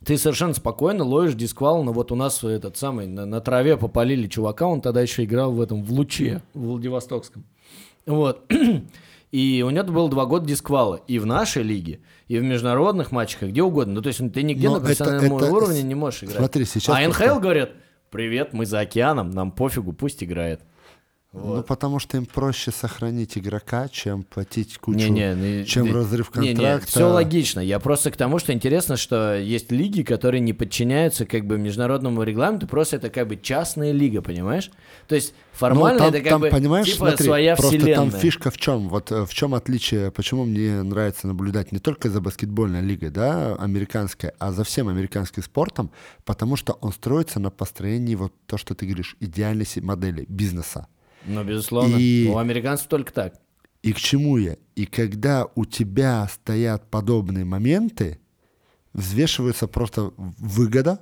Ты 0.06 0.18
совершенно 0.20 0.54
спокойно 0.54 1.04
ловишь 1.04 1.34
дисквал, 1.34 1.84
но 1.84 1.92
вот 1.92 2.12
у 2.12 2.16
нас 2.16 2.44
этот 2.44 2.78
самый, 2.78 3.08
на, 3.08 3.26
на 3.26 3.42
траве 3.42 3.76
попалили 3.76 4.28
чувака, 4.28 4.68
он 4.68 4.82
тогда 4.82 5.02
еще 5.02 5.24
играл 5.24 5.52
в 5.52 5.60
этом, 5.60 5.84
в 5.84 5.92
Луче, 5.92 6.44
в 6.54 6.60
Владивостокском. 6.68 7.44
Вот. 8.06 8.46
И 9.32 9.64
у 9.68 9.70
него 9.70 9.84
было 9.86 10.10
два 10.10 10.26
года 10.28 10.46
дисквала 10.46 11.02
и 11.08 11.20
в 11.20 11.26
нашей 11.26 11.62
лиге, 11.62 12.00
и 12.30 12.38
в 12.38 12.44
международных 12.44 13.12
матчах, 13.12 13.44
и 13.44 13.48
где 13.48 13.64
угодно. 13.64 13.96
Ну, 13.96 14.02
то 14.02 14.08
есть 14.08 14.20
ты 14.32 14.44
нигде 14.44 14.68
Но 14.70 14.76
на 14.76 14.78
это- 14.78 14.86
профессиональном 14.86 15.38
это- 15.38 15.52
уровне 15.52 15.84
не 15.84 15.96
можешь 15.96 16.24
играть. 16.24 16.38
Смотри, 16.38 16.64
сейчас 16.64 16.96
а 16.96 17.06
НХЛ 17.06 17.40
говорят, 17.40 17.72
привет, 18.16 18.54
мы 18.54 18.66
за 18.66 18.80
океаном, 18.80 19.30
нам 19.32 19.52
пофигу, 19.52 19.92
пусть 19.92 20.24
играет. 20.24 20.62
Ну, 21.38 21.64
потому 21.64 22.00
что 22.00 22.18
им 22.18 22.26
проще 22.26 22.72
сохранить 22.72 23.38
игрока, 23.38 23.88
чем 23.90 24.24
платить 24.24 24.78
кучу, 24.78 24.98
Не-не, 24.98 25.36
ну, 25.36 25.66
чем 25.66 25.86
не- 25.86 25.92
разрыв 25.92 26.34
не, 26.36 26.48
не, 26.50 26.54
контракта. 26.56 26.88
все 26.88 27.04
логично. 27.06 27.60
Я 27.60 27.80
просто 27.80 28.10
к 28.12 28.18
тому, 28.18 28.40
что 28.40 28.54
интересно, 28.54 28.96
что 28.98 29.38
есть 29.38 29.72
лиги, 29.72 30.02
которые 30.04 30.40
не 30.42 30.54
подчиняются 30.54 31.26
как 31.26 31.46
бы 31.46 31.58
международному 31.58 32.24
регламенту, 32.24 32.68
просто 32.68 32.96
это 32.96 33.10
как 33.10 33.28
бы 33.28 33.36
частная 33.38 33.92
лига, 33.92 34.22
понимаешь? 34.22 34.72
То 35.08 35.16
есть 35.16 35.34
Ну, 35.36 35.58
формально 35.60 36.00
там, 36.00 36.08
это 36.10 36.20
как 36.22 36.30
там, 36.30 36.42
бы 36.42 36.50
понимаешь, 36.50 36.86
типа 36.88 36.98
смотри, 37.10 37.26
своя 37.26 37.56
просто 37.56 37.78
вселенная. 37.78 37.96
там 38.12 38.20
фишка 38.20 38.50
в 38.52 38.58
чем? 38.58 38.90
Вот 38.90 39.12
э, 39.12 39.26
в 39.26 39.34
чем 39.34 39.54
отличие, 39.56 40.12
почему 40.12 40.46
мне 40.46 40.82
нравится 40.84 41.28
наблюдать 41.28 41.72
не 41.72 41.80
только 41.80 42.10
за 42.10 42.22
баскетбольной 42.22 42.82
лигой, 42.82 43.10
да, 43.10 43.56
американской, 43.56 44.32
а 44.40 44.52
за 44.52 44.64
всем 44.64 44.88
американским 44.88 45.44
спортом, 45.44 45.92
потому 46.24 46.56
что 46.56 46.74
он 46.82 46.92
строится 46.94 47.40
на 47.40 47.50
построении 47.52 48.16
вот 48.16 48.34
то, 48.48 48.58
что 48.58 48.74
ты 48.74 48.86
говоришь, 48.86 49.16
идеальной 49.20 49.66
модели 49.82 50.26
бизнеса. 50.30 50.88
Ну, 51.26 51.44
безусловно. 51.44 51.96
И- 51.98 52.28
У 52.30 52.38
американцев 52.38 52.88
только 52.88 53.12
так. 53.14 53.36
И 53.84 53.94
к 53.94 53.98
чему 53.98 54.38
я? 54.38 54.58
И 54.76 54.86
когда 54.86 55.48
у 55.56 55.66
тебя 55.66 56.28
стоят 56.32 56.90
подобные 56.90 57.46
моменты, 57.46 58.20
взвешивается 58.94 59.68
просто 59.68 60.12
выгода, 60.18 61.00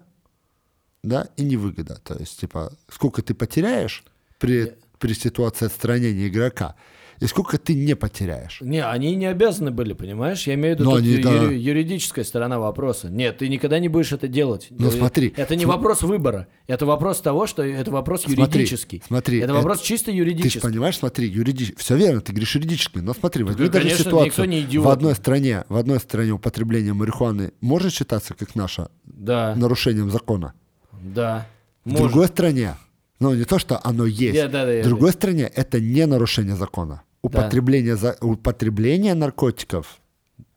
да, 1.03 1.27
и 1.37 1.43
невыгода. 1.43 1.99
То 2.03 2.15
есть, 2.17 2.39
типа, 2.39 2.73
сколько 2.89 3.21
ты 3.21 3.33
потеряешь 3.33 4.03
при, 4.39 4.73
при 4.99 5.13
ситуации 5.13 5.65
отстранения 5.65 6.27
игрока, 6.27 6.75
и 7.19 7.25
сколько 7.25 7.57
ты 7.57 7.73
не 7.73 7.95
потеряешь. 7.95 8.59
Не, 8.61 8.85
они 8.85 9.15
не 9.15 9.25
обязаны 9.25 9.71
были, 9.71 9.93
понимаешь? 9.93 10.45
Я 10.47 10.55
имею 10.55 10.75
в 10.75 10.79
виду 10.79 10.89
Но 10.89 10.95
они, 10.97 11.07
ю- 11.09 11.23
да. 11.23 11.31
юри- 11.31 11.57
юридическая 11.57 12.25
сторона 12.25 12.59
вопроса. 12.59 13.09
Нет, 13.09 13.37
ты 13.39 13.47
никогда 13.49 13.79
не 13.79 13.87
будешь 13.87 14.11
это 14.11 14.27
делать. 14.27 14.67
Ну, 14.71 14.87
Э, 14.87 14.91
смотри, 14.91 15.33
Это 15.37 15.55
не 15.55 15.61
см- 15.63 15.77
вопрос 15.77 16.01
выбора. 16.01 16.47
Это 16.67 16.85
вопрос 16.85 17.21
того, 17.21 17.47
что 17.47 17.63
это 17.63 17.91
вопрос 17.91 18.23
Смотри, 18.23 18.41
юридический. 18.43 19.01
смотри, 19.07 19.37
это 19.39 19.45
это- 19.45 19.53
вопрос 19.55 19.81
чисто 19.81 20.05
Ты 20.05 20.11
же 20.13 20.17
юридический. 20.17 20.61
понимаешь, 20.61 20.97
смотри, 20.97 21.27
юридически, 21.27 21.77
все 21.77 21.95
верно, 21.97 22.21
ты 22.21 22.31
говоришь 22.31 22.55
юридически, 22.55 22.99
но 22.99 23.13
смотри, 23.13 23.43
возьми 23.43 23.65
Да, 23.67 23.71
даже 23.73 23.83
конечно, 23.85 24.03
ситуацию. 24.05 24.49
не 24.49 24.61
идиот. 24.61 24.85
В 24.85 24.89
одной 24.89 25.15
стране, 25.15 25.63
в 25.69 25.77
одной 25.77 25.99
стране 25.99 26.31
употребление 26.31 26.93
марихуаны 26.93 27.51
может 27.61 27.93
считаться 27.93 28.33
как 28.33 28.55
наше 28.55 28.87
Да, 29.05 29.55
нарушением 29.55 30.09
закона. 30.11 30.53
да. 31.01 31.47
В 31.85 31.89
Может. 31.89 32.07
другой 32.07 32.27
стране, 32.27 32.75
ну 33.23 33.35
не 33.35 33.45
то, 33.45 33.59
что 33.59 33.79
оно 33.83 34.05
есть, 34.05 34.35
Да, 34.35 34.47
да, 34.47 34.65
да, 34.65 34.81
в 34.81 34.83
другой 34.83 35.11
стране 35.11 35.51
это 35.55 35.79
не 35.79 36.05
нарушение 36.05 36.55
закона. 36.55 37.01
Употребление, 37.21 37.95
за, 37.95 38.17
употребление 38.21 39.13
наркотиков 39.13 40.01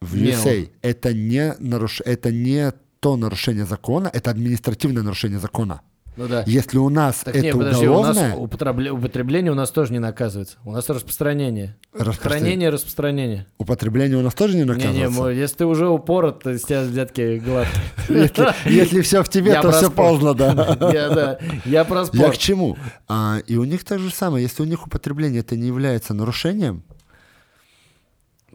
в 0.01 0.17
Не, 0.17 0.31
USA 0.31 0.69
это 0.83 1.15
не, 1.15 1.55
наруш, 1.61 2.01
это 2.05 2.33
не 2.33 2.73
то 3.01 3.17
нарушение 3.17 3.65
закона, 3.65 4.11
это 4.13 4.31
административное 4.31 5.03
нарушение 5.03 5.39
закона. 5.39 5.81
Ну 6.17 6.29
да. 6.29 6.45
Если 6.47 6.79
у 6.79 6.89
нас 6.89 7.17
Так 7.25 7.35
это 7.37 7.45
не, 7.45 7.53
подожди, 7.53 7.87
у 7.87 7.91
уголовное, 7.93 8.29
нас 8.31 8.39
употребле- 8.39 8.91
употребление 8.91 9.53
у 9.53 9.55
нас 9.55 9.71
тоже 9.71 9.93
не 9.93 9.99
наказывается. 9.99 10.57
У 10.65 10.73
нас 10.73 10.89
распространение. 10.89 11.77
Распростран- 11.93 12.21
Хранение, 12.21 12.71
распространение. 12.71 13.47
употребление 13.59 14.17
у 14.19 14.23
нас 14.23 14.35
тоже 14.35 14.57
не 14.57 14.65
наказывается. 14.65 15.11
мой, 15.11 15.37
если 15.37 15.57
ты 15.59 15.67
уже 15.67 15.89
упорот, 15.89 16.43
то 16.43 16.57
с 16.57 16.63
тебя 16.63 16.83
взятки 16.83 17.39
гладкие. 17.39 17.85
Если, 18.67 19.01
все 19.03 19.23
в 19.23 19.29
тебе, 19.29 19.61
то 19.61 19.71
все 19.73 19.91
поздно, 19.91 20.35
да. 20.35 21.39
Я, 21.65 21.85
про 21.85 22.05
Я 22.13 22.31
к 22.31 22.39
чему? 22.39 22.77
А, 23.09 23.39
и 23.47 23.57
у 23.57 23.65
них 23.65 23.85
так 23.85 23.99
же 23.99 24.11
самое. 24.11 24.43
Если 24.45 24.63
у 24.63 24.67
них 24.67 24.87
употребление 24.87 25.41
это 25.41 25.57
не 25.57 25.67
является 25.67 26.15
нарушением, 26.15 26.83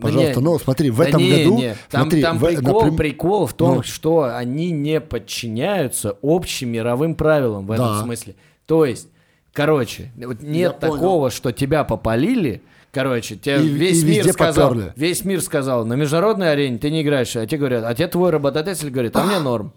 пожалуйста, 0.01 0.39
не, 0.39 0.43
ну 0.43 0.59
смотри, 0.59 0.89
в 0.89 0.97
да 0.97 1.05
этом 1.07 1.21
не, 1.21 1.43
году, 1.43 1.57
не. 1.57 1.75
Там, 1.89 2.01
смотри, 2.03 2.21
там 2.21 2.37
в- 2.37 2.45
прикол, 2.45 2.81
напрям- 2.85 2.97
прикол 2.97 3.45
в 3.45 3.53
том, 3.53 3.75
Ну. 3.77 3.83
что 3.83 4.23
они 4.35 4.71
не 4.71 4.99
подчиняются 4.99 6.17
общим 6.21 6.69
мировым 6.69 7.15
правилам 7.15 7.65
в 7.67 7.71
этом 7.71 7.85
Да. 7.87 8.03
смысле. 8.03 8.35
То 8.65 8.85
есть, 8.85 9.07
короче, 9.53 10.11
вот 10.17 10.41
нет 10.41 10.79
понял. 10.79 10.93
такого, 10.93 11.29
что 11.31 11.51
тебя 11.51 11.83
попалили, 11.83 12.61
короче, 12.91 13.35
тебе 13.35 13.63
И- 13.63 13.67
весь 13.69 14.03
и 14.03 14.05
мир 14.05 14.31
сказал, 14.33 14.69
попёрли. 14.69 14.93
весь 14.95 15.23
мир 15.25 15.41
сказал, 15.41 15.85
на 15.85 15.93
международной 15.93 16.51
арене 16.51 16.77
ты 16.77 16.91
не 16.91 17.01
играешь, 17.01 17.35
а 17.35 17.45
тебе 17.45 17.59
говорят, 17.59 17.83
а 17.85 17.93
тебе 17.95 18.07
твой 18.07 18.29
работодатель 18.31 18.89
говорит, 18.89 19.15
а 19.15 19.23
мне 19.23 19.39
норм. 19.39 19.73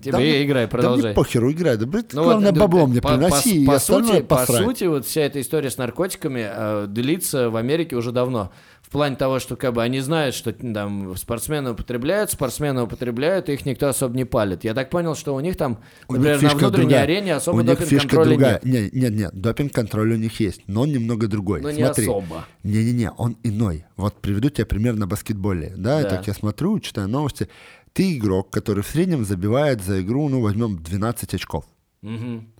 Тебе 0.00 0.12
Да 0.12 0.44
играй, 0.44 0.64
Да 0.66 0.70
продолжай. 0.70 1.04
мне 1.06 1.14
похеру, 1.14 1.50
играй. 1.52 1.76
Да, 1.78 1.86
блядь, 1.86 2.12
Ну 2.12 2.22
главное, 2.24 2.50
вот, 2.52 2.60
бабло 2.60 2.80
да, 2.80 2.86
мне 2.86 3.00
по- 3.00 3.08
по- 3.08 3.14
приноси, 3.16 3.64
по, 3.66 3.74
остальное 3.76 4.12
сути, 4.16 4.22
по 4.26 4.46
сути, 4.46 4.84
вот 4.84 5.06
вся 5.06 5.22
эта 5.22 5.40
история 5.40 5.70
с 5.70 5.78
наркотиками 5.78 6.46
э, 6.46 6.86
длится 6.88 7.48
в 7.50 7.56
Америке 7.56 7.96
уже 7.96 8.12
давно. 8.12 8.52
В 8.82 8.90
плане 8.90 9.16
того, 9.16 9.40
что 9.40 9.56
как 9.56 9.72
бы 9.72 9.82
они 9.82 9.98
знают, 9.98 10.34
что 10.36 10.52
там 10.52 11.16
спортсмены 11.16 11.72
употребляют, 11.72 12.30
спортсмены 12.30 12.82
употребляют, 12.82 13.48
и 13.48 13.54
их 13.54 13.66
никто 13.66 13.88
особо 13.88 14.14
не 14.16 14.24
палит. 14.24 14.62
Я 14.62 14.74
так 14.74 14.90
понял, 14.90 15.16
что 15.16 15.34
у 15.34 15.40
них 15.40 15.56
там, 15.56 15.78
У 16.08 16.14
них 16.14 16.40
на 16.40 16.48
внутренней 16.50 16.70
другая. 16.82 17.02
арене 17.02 17.34
особо 17.34 17.64
допинг-контроля 17.64 18.36
нет. 18.36 18.64
Не, 18.64 18.90
нет, 18.92 19.12
нет, 19.12 19.30
допинг-контроль 19.34 20.12
у 20.12 20.16
них 20.16 20.38
есть, 20.38 20.60
но 20.68 20.82
он 20.82 20.92
немного 20.92 21.26
другой. 21.26 21.62
Но 21.62 21.70
не 21.72 21.82
Смотри, 21.84 22.04
особо. 22.04 22.44
Не-не-не, 22.62 23.10
он 23.16 23.36
иной. 23.42 23.86
Вот 23.96 24.20
приведу 24.20 24.50
тебе 24.50 24.66
пример 24.66 24.94
на 24.94 25.06
баскетболе. 25.08 25.72
Да, 25.76 26.02
Да. 26.02 26.10
так 26.10 26.26
я 26.28 26.34
смотрю, 26.34 26.78
читаю 26.78 27.08
новости. 27.08 27.48
Ты 27.96 28.18
игрок, 28.18 28.50
который 28.50 28.82
в 28.82 28.86
среднем 28.86 29.24
забивает 29.24 29.82
за 29.82 30.02
игру, 30.02 30.28
ну, 30.28 30.42
возьмем 30.42 30.76
12 30.82 31.32
очков. 31.32 31.64
Мгм. 32.02 32.52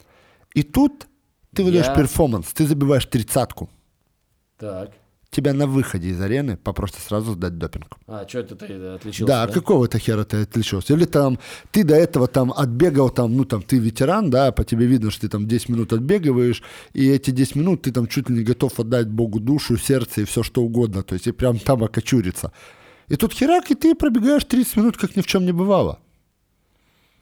И 0.54 0.62
тут 0.62 1.06
ты 1.54 1.62
выдаешь 1.62 1.86
Я- 1.88 1.94
перформанс, 1.94 2.46
ты 2.54 2.66
забиваешь 2.66 3.04
тридцатку. 3.04 3.68
Так. 4.58 4.92
Тебя 5.30 5.52
на 5.52 5.66
выходе 5.66 6.08
из 6.08 6.20
арены 6.22 6.56
попросят 6.56 7.00
сразу 7.00 7.32
сдать 7.32 7.58
допинг. 7.58 7.98
А, 8.06 8.26
что 8.26 8.38
это 8.38 8.56
ты 8.56 8.72
отличился? 8.72 9.26
Да, 9.26 9.46
какого-то 9.46 9.98
хера 9.98 10.24
ты 10.24 10.38
отличился? 10.38 10.94
Или 10.94 11.04
там 11.04 11.38
ты 11.70 11.84
до 11.84 11.94
этого 11.94 12.28
там 12.28 12.50
отбегал, 12.56 13.10
там, 13.10 13.36
ну 13.36 13.44
там 13.44 13.60
ты 13.60 13.76
ветеран, 13.78 14.30
да, 14.30 14.52
по 14.52 14.64
тебе 14.64 14.86
видно, 14.86 15.10
что 15.10 15.22
ты 15.22 15.28
там 15.28 15.46
10 15.46 15.68
минут 15.68 15.92
отбегиваешь, 15.92 16.62
и 16.94 17.10
эти 17.10 17.30
10 17.30 17.56
минут 17.56 17.82
ты 17.82 17.92
там 17.92 18.06
чуть 18.06 18.30
ли 18.30 18.38
не 18.38 18.44
готов 18.44 18.80
отдать 18.80 19.08
Богу 19.08 19.38
душу, 19.38 19.76
сердце 19.76 20.22
и 20.22 20.24
все 20.24 20.42
что 20.42 20.62
угодно, 20.62 21.02
то 21.02 21.12
есть 21.12 21.26
и 21.26 21.32
прям 21.32 21.58
там 21.58 21.84
окочуриться. 21.84 22.52
И 23.08 23.16
тут 23.16 23.32
херак, 23.32 23.70
и 23.70 23.74
ты 23.74 23.94
пробегаешь 23.94 24.44
30 24.44 24.76
минут, 24.76 24.96
как 24.96 25.16
ни 25.16 25.20
в 25.20 25.26
чем 25.26 25.44
не 25.44 25.52
бывало. 25.52 26.00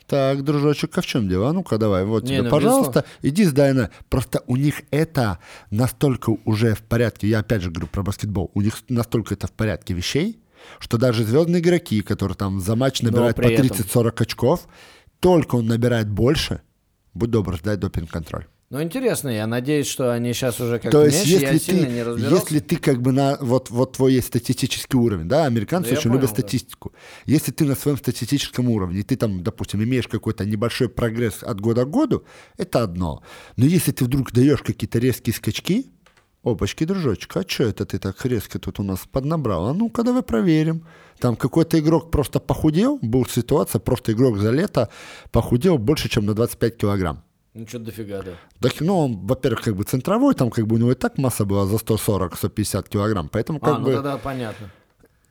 Так, 0.07 0.45
дружочек, 0.45 0.97
а 0.99 1.01
в 1.01 1.07
чем 1.07 1.29
дело? 1.29 1.49
А 1.49 1.53
ну-ка, 1.53 1.79
давай, 1.79 2.05
вот 2.05 2.25
Не, 2.25 2.29
тебе, 2.29 2.43
ну, 2.43 2.51
пожалуйста, 2.51 3.05
иди 3.23 3.45
сдай 3.45 3.73
на... 3.73 3.91
Просто 4.11 4.43
у 4.47 4.57
них 4.57 4.83
это 4.91 5.39
настолько 5.71 6.37
уже 6.45 6.75
в 6.75 6.83
порядке, 6.83 7.27
я 7.27 7.39
опять 7.39 7.63
же 7.63 7.71
говорю 7.71 7.87
про 7.87 8.03
баскетбол, 8.03 8.51
у 8.55 8.61
них 8.61 8.83
настолько 8.91 9.35
это 9.35 9.47
в 9.47 9.53
порядке 9.53 9.95
вещей, 9.95 10.39
что 10.79 10.99
даже 10.99 11.25
звездные 11.25 11.61
игроки, 11.63 12.03
которые 12.03 12.37
там 12.37 12.61
за 12.61 12.77
матч 12.77 13.01
набирают 13.01 13.37
по 13.37 13.43
при 13.43 13.55
этом- 13.55 13.67
30-40 13.67 14.23
очков, 14.23 14.67
только 15.21 15.57
он 15.57 15.67
набирает 15.67 16.11
больше, 16.11 16.61
будь 17.15 17.31
добр, 17.31 17.57
сдай 17.57 17.79
допинг-контроль. 17.79 18.47
Ну, 18.71 18.83
интересно, 18.83 19.29
я 19.29 19.47
надеюсь, 19.47 19.87
что 19.87 20.13
они 20.13 20.33
сейчас 20.33 20.59
уже 20.59 20.79
как 20.79 20.91
То 20.91 21.05
есть, 21.05 21.27
я 21.27 21.53
если 21.53 21.59
сильно 21.59 21.87
ты, 21.87 21.93
не 21.93 22.03
разбирался. 22.03 22.37
если 22.37 22.59
ты 22.61 22.77
как 22.77 23.03
бы 23.03 23.13
на 23.13 23.37
вот, 23.41 23.71
вот 23.71 23.93
твой 23.93 24.15
есть 24.15 24.29
статистический 24.29 24.97
уровень, 24.97 25.29
да, 25.29 25.45
американцы 25.45 25.91
я 25.91 25.99
очень 25.99 26.11
понял, 26.11 26.23
любят 26.23 26.31
да. 26.31 26.43
статистику. 26.43 26.93
Если 27.27 27.53
ты 27.53 27.67
на 27.67 27.77
своем 27.77 27.99
статистическом 27.99 28.69
уровне, 28.71 29.03
ты 29.03 29.17
там, 29.17 29.43
допустим, 29.43 29.83
имеешь 29.85 30.09
какой-то 30.09 30.45
небольшой 30.45 30.89
прогресс 30.89 31.43
от 31.43 31.61
года 31.61 31.85
к 31.85 31.91
году, 31.91 32.25
это 32.57 32.83
одно. 32.83 33.23
Но 33.57 33.67
если 33.67 33.93
ты 33.93 34.05
вдруг 34.07 34.33
даешь 34.33 34.63
какие-то 34.63 34.99
резкие 34.99 35.35
скачки, 35.35 35.91
опачки, 36.43 36.85
дружочек, 36.85 37.37
а 37.37 37.45
что 37.47 37.65
это 37.65 37.85
ты 37.85 37.99
так 37.99 38.25
резко 38.25 38.59
тут 38.59 38.81
у 38.81 38.83
нас 38.83 39.01
поднабрал? 39.11 39.69
А 39.69 39.75
ну-ка 39.75 40.03
давай 40.03 40.23
проверим. 40.23 40.87
Там 41.19 41.37
какой-то 41.37 41.79
игрок 41.79 42.11
просто 42.11 42.41
похудел, 42.41 42.99
была 43.01 43.25
ситуация, 43.29 43.79
просто 43.79 44.13
игрок 44.13 44.39
за 44.39 44.51
лето 44.51 44.89
похудел 45.33 45.79
больше, 45.79 46.09
чем 46.09 46.27
на 46.27 46.35
25 46.35 46.77
килограмм. 46.77 47.24
Ну, 47.55 47.67
что 47.69 47.79
дофига, 47.79 48.21
да. 48.23 48.33
Так, 48.61 48.81
ну, 48.81 48.99
он, 48.99 49.27
во-первых, 49.27 49.63
как 49.63 49.77
бы 49.77 49.85
центровой, 49.85 50.35
там 50.35 50.51
как 50.51 50.67
бы 50.67 50.75
у 50.75 50.79
него 50.79 50.91
и 50.93 50.97
так 50.97 51.19
масса 51.19 51.45
была 51.45 51.67
за 51.67 51.77
140-150 51.77 52.89
килограмм, 52.89 53.29
поэтому 53.29 53.61
как 53.61 53.77
а, 53.77 53.79
ну 53.79 53.85
бы 53.87 53.93
тогда 53.93 54.17
понятно. 54.19 54.71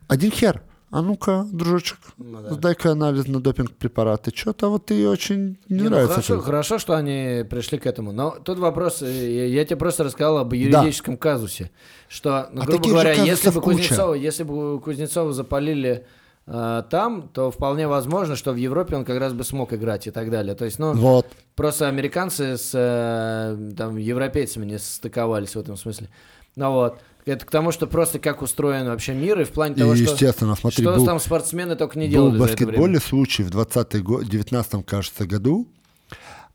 один 0.08 0.30
хер. 0.30 0.62
А 0.90 1.02
ну-ка, 1.02 1.44
дружочек, 1.50 1.98
Ну 2.18 2.40
да. 2.40 2.52
сдай-ка 2.54 2.92
анализ 2.92 3.26
на 3.26 3.40
допинг-препараты. 3.40 4.30
Что-то 4.32 4.68
вот 4.70 4.86
ты 4.86 5.08
очень 5.08 5.58
не, 5.68 5.78
Не, 5.78 5.82
ну 5.82 5.90
нравится. 5.90 6.12
хорошо, 6.14 6.34
это. 6.34 6.42
хорошо, 6.44 6.78
что 6.78 6.94
они 6.94 7.44
пришли 7.50 7.78
к 7.78 7.86
этому. 7.86 8.12
Но 8.12 8.30
тут 8.44 8.58
вопрос, 8.60 9.02
э, 9.02 9.06
я, 9.10 9.46
я 9.46 9.64
тебе 9.64 9.76
просто 9.76 10.04
рассказал 10.04 10.38
об 10.38 10.52
юридическом 10.52 11.16
казусе, 11.16 11.72
что, 12.08 12.48
ну, 12.52 12.62
А 12.62 12.66
грубо 12.66 12.88
говоря, 12.90 13.12
если 13.12 13.50
бы. 13.50 13.60
Кузнецова, 13.60 14.14
если 14.14 14.44
бы 14.44 14.80
Кузнецова 14.80 15.32
запалили 15.32 16.06
там, 16.46 17.28
то 17.32 17.50
вполне 17.50 17.88
возможно, 17.88 18.36
что 18.36 18.52
в 18.52 18.56
Европе 18.56 18.96
он 18.96 19.04
как 19.04 19.18
раз 19.18 19.32
бы 19.32 19.44
смог 19.44 19.72
играть 19.72 20.06
и 20.06 20.10
так 20.10 20.30
далее. 20.30 20.54
То 20.54 20.64
есть, 20.66 20.78
ну, 20.78 20.92
Вот. 20.92 21.26
просто 21.56 21.88
американцы 21.88 22.58
с 22.58 22.70
э, 22.74 23.72
там 23.76 23.96
европейцами 23.96 24.66
не 24.66 24.78
стыковались 24.78 25.56
в 25.56 25.58
этом 25.58 25.76
смысле. 25.76 26.08
Ну 26.56 26.70
вот. 26.72 26.98
Это 27.26 27.46
к 27.46 27.50
тому, 27.50 27.72
что 27.72 27.86
просто 27.86 28.18
как 28.18 28.42
устроен 28.42 28.84
вообще 28.86 29.14
мир, 29.14 29.40
и 29.40 29.44
в 29.44 29.50
плане 29.52 29.74
И, 29.76 29.78
того, 29.78 29.94
что, 29.94 30.02
естественно, 30.04 30.54
смотри, 30.56 30.84
что 30.84 30.94
был, 30.94 31.06
там 31.06 31.18
спортсмены 31.18 31.74
только 31.74 31.98
не 31.98 32.04
был 32.04 32.12
делали 32.12 32.38
в 32.38 32.44
это 32.44 32.44
время. 32.44 32.66
баскетболе 32.66 33.00
случай 33.00 33.42
в 33.44 33.48
20 33.50 34.02
год, 34.02 34.24
19 34.26 34.84
кажется, 34.84 35.24
году, 35.26 35.66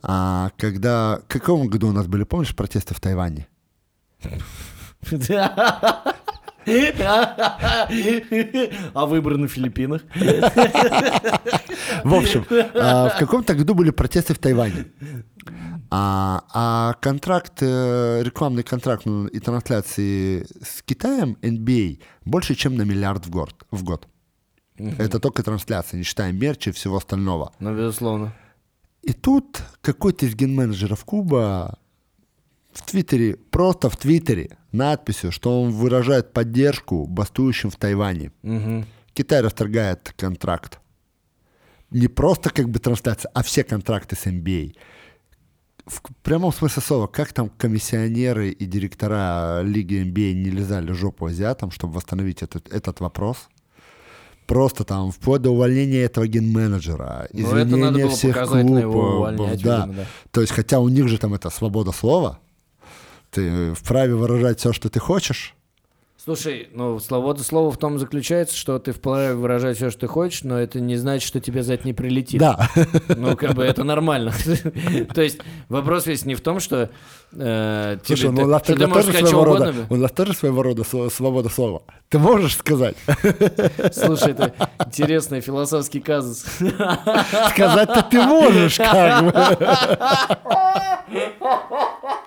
а, 0.04 0.52
когда... 0.58 1.22
В 1.28 1.34
каком 1.34 1.68
году 1.70 1.88
у 1.88 1.92
нас 1.92 2.06
были, 2.06 2.24
помнишь, 2.24 2.56
протесты 2.56 2.94
в 2.94 3.00
Тайване? 3.00 3.48
А 8.94 9.06
выборы 9.06 9.38
на 9.38 9.48
Филиппинах? 9.48 10.02
В 12.04 12.14
общем, 12.14 12.46
а, 12.76 13.10
в 13.10 13.18
каком-то 13.18 13.56
году 13.56 13.74
были 13.74 13.92
протесты 13.92 14.34
в 14.34 14.40
Тайване. 14.40 14.86
А, 15.92 16.44
а 16.54 16.94
контракт, 17.02 17.62
э, 17.62 18.22
рекламный 18.24 18.64
контракт 18.64 19.08
и 19.08 19.40
трансляции 19.40 20.46
с 20.62 20.84
Китаем 20.84 21.38
NBA 21.42 22.00
больше, 22.26 22.54
чем 22.54 22.76
на 22.76 22.84
миллиард 22.84 23.26
в 23.26 23.32
год. 23.32 23.56
В 23.72 23.84
год. 23.84 24.08
Это 24.78 25.20
только 25.20 25.44
трансляции, 25.44 25.98
не 25.98 26.04
считая 26.04 26.32
мерча 26.32 26.70
и 26.70 26.74
всего 26.74 26.98
остального. 26.98 27.54
Ну, 27.60 27.76
безусловно. 27.76 28.34
И 29.02 29.14
тут 29.14 29.62
какой-то 29.82 30.26
из 30.26 30.36
генменеджеров 30.36 31.04
клуба 31.06 31.80
в 32.80 32.86
Твиттере, 32.92 33.36
просто 33.36 33.90
в 33.90 33.98
Твиттере, 33.98 34.58
надписью, 34.72 35.32
что 35.32 35.62
он 35.62 35.72
выражает 35.72 36.34
поддержку 36.34 37.06
бастующим 37.06 37.70
в 37.70 37.76
Тайване. 37.76 38.32
Мгм. 38.42 38.86
Китай 39.14 39.42
расторгает 39.42 40.14
контракт. 40.18 40.80
Не 41.92 42.08
просто 42.08 42.50
как 42.50 42.70
бы 42.70 42.80
трансляция, 42.80 43.32
а 43.34 43.42
все 43.44 43.64
контракты 43.64 44.16
с 44.16 44.26
NBA. 44.28 44.76
В 45.86 46.02
прямом 46.22 46.54
смысле 46.54 46.84
слова, 46.84 47.08
как 47.08 47.34
там 47.34 47.50
комиссионеры 47.50 48.50
и 48.50 48.66
директора 48.66 49.62
Лиги 49.64 50.04
NBA 50.04 50.34
не 50.34 50.52
лизали 50.52 50.92
жопу 50.94 51.26
азиатам, 51.26 51.72
чтобы 51.72 51.94
восстановить 51.94 52.44
этот, 52.44 52.72
этот 52.72 53.00
вопрос. 53.00 53.50
Просто 54.46 54.84
там 54.84 55.12
вплоть 55.12 55.42
до 55.42 55.50
увольнения 55.52 56.02
этого 56.02 56.28
генменеджера, 56.28 57.28
Ну, 57.34 57.40
извинения 57.40 58.08
всех 58.08 58.36
клубов, 58.48 59.36
да. 59.36 59.52
видимо, 59.52 59.94
да. 59.94 60.06
То 60.32 60.42
есть, 60.42 60.54
хотя 60.54 60.80
у 60.80 60.90
них 60.90 61.08
же 61.08 61.18
там 61.18 61.34
это 61.34 61.50
свобода 61.50 61.92
слова, 61.92 62.40
ты 63.32 63.74
вправе 63.74 64.16
выражать 64.16 64.60
все, 64.60 64.74
что 64.74 64.90
ты 64.90 65.00
хочешь. 65.00 65.56
Слушай, 66.22 66.70
ну, 66.74 67.00
свобода 67.00 67.44
слова 67.44 67.72
в 67.72 67.78
том 67.78 67.98
заключается, 67.98 68.56
что 68.56 68.78
ты 68.78 68.92
вправе 68.92 69.36
выражать 69.36 69.78
все, 69.78 69.90
что 69.90 70.02
ты 70.02 70.08
хочешь, 70.08 70.44
но 70.44 70.60
это 70.60 70.82
не 70.82 70.98
значит, 70.98 71.26
что 71.26 71.40
тебе 71.40 71.64
за 71.64 71.76
это 71.76 71.88
не 71.88 71.94
прилетит. 71.94 72.42
Да. 72.42 72.70
Ну, 73.08 73.38
как 73.38 73.54
бы 73.54 73.64
это 73.64 73.86
нормально. 73.86 74.34
То 75.16 75.22
есть 75.22 75.40
вопрос 75.70 76.08
весь 76.08 76.26
не 76.26 76.36
в 76.36 76.42
том, 76.42 76.60
что 76.60 76.90
э, 77.32 77.98
Слушай, 78.04 78.32
ну 78.32 78.46
нас 78.48 78.62
тоже 78.64 79.14
своего 79.14 79.46
рода, 79.46 79.70
угодно. 79.70 79.88
у 79.90 79.96
нас 79.96 80.12
тоже 80.12 80.34
своего 80.34 80.62
рода 80.62 80.84
св- 80.84 81.12
свобода 81.12 81.48
слова. 81.48 81.84
Ты 82.10 82.20
можешь 82.20 82.58
сказать? 82.58 82.98
Слушай, 83.94 84.32
это 84.34 84.54
интересный 84.86 85.40
философский 85.40 86.02
казус. 86.02 86.46
Сказать-то 87.52 88.06
ты 88.12 88.22
можешь, 88.22 88.76
как 88.76 89.24
бы. 89.24 89.32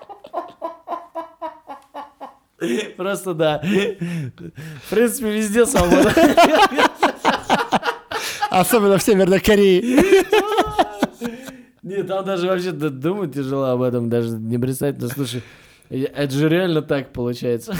Просто 2.97 3.33
да. 3.33 3.61
В 3.61 4.89
принципе, 4.89 5.31
везде 5.31 5.65
свобода. 5.65 6.13
Особенно 8.49 8.97
в 8.97 9.03
Северной 9.03 9.39
Корее. 9.39 10.03
Нет, 11.81 12.07
там 12.07 12.23
даже 12.23 12.47
вообще 12.47 12.71
думать 12.71 13.33
тяжело 13.33 13.65
об 13.65 13.81
этом, 13.81 14.09
даже 14.09 14.29
не 14.29 14.57
представить. 14.57 15.01
Ну, 15.01 15.09
слушай, 15.09 15.43
это 15.89 16.31
же 16.33 16.47
реально 16.47 16.81
так 16.81 17.11
получается. 17.11 17.75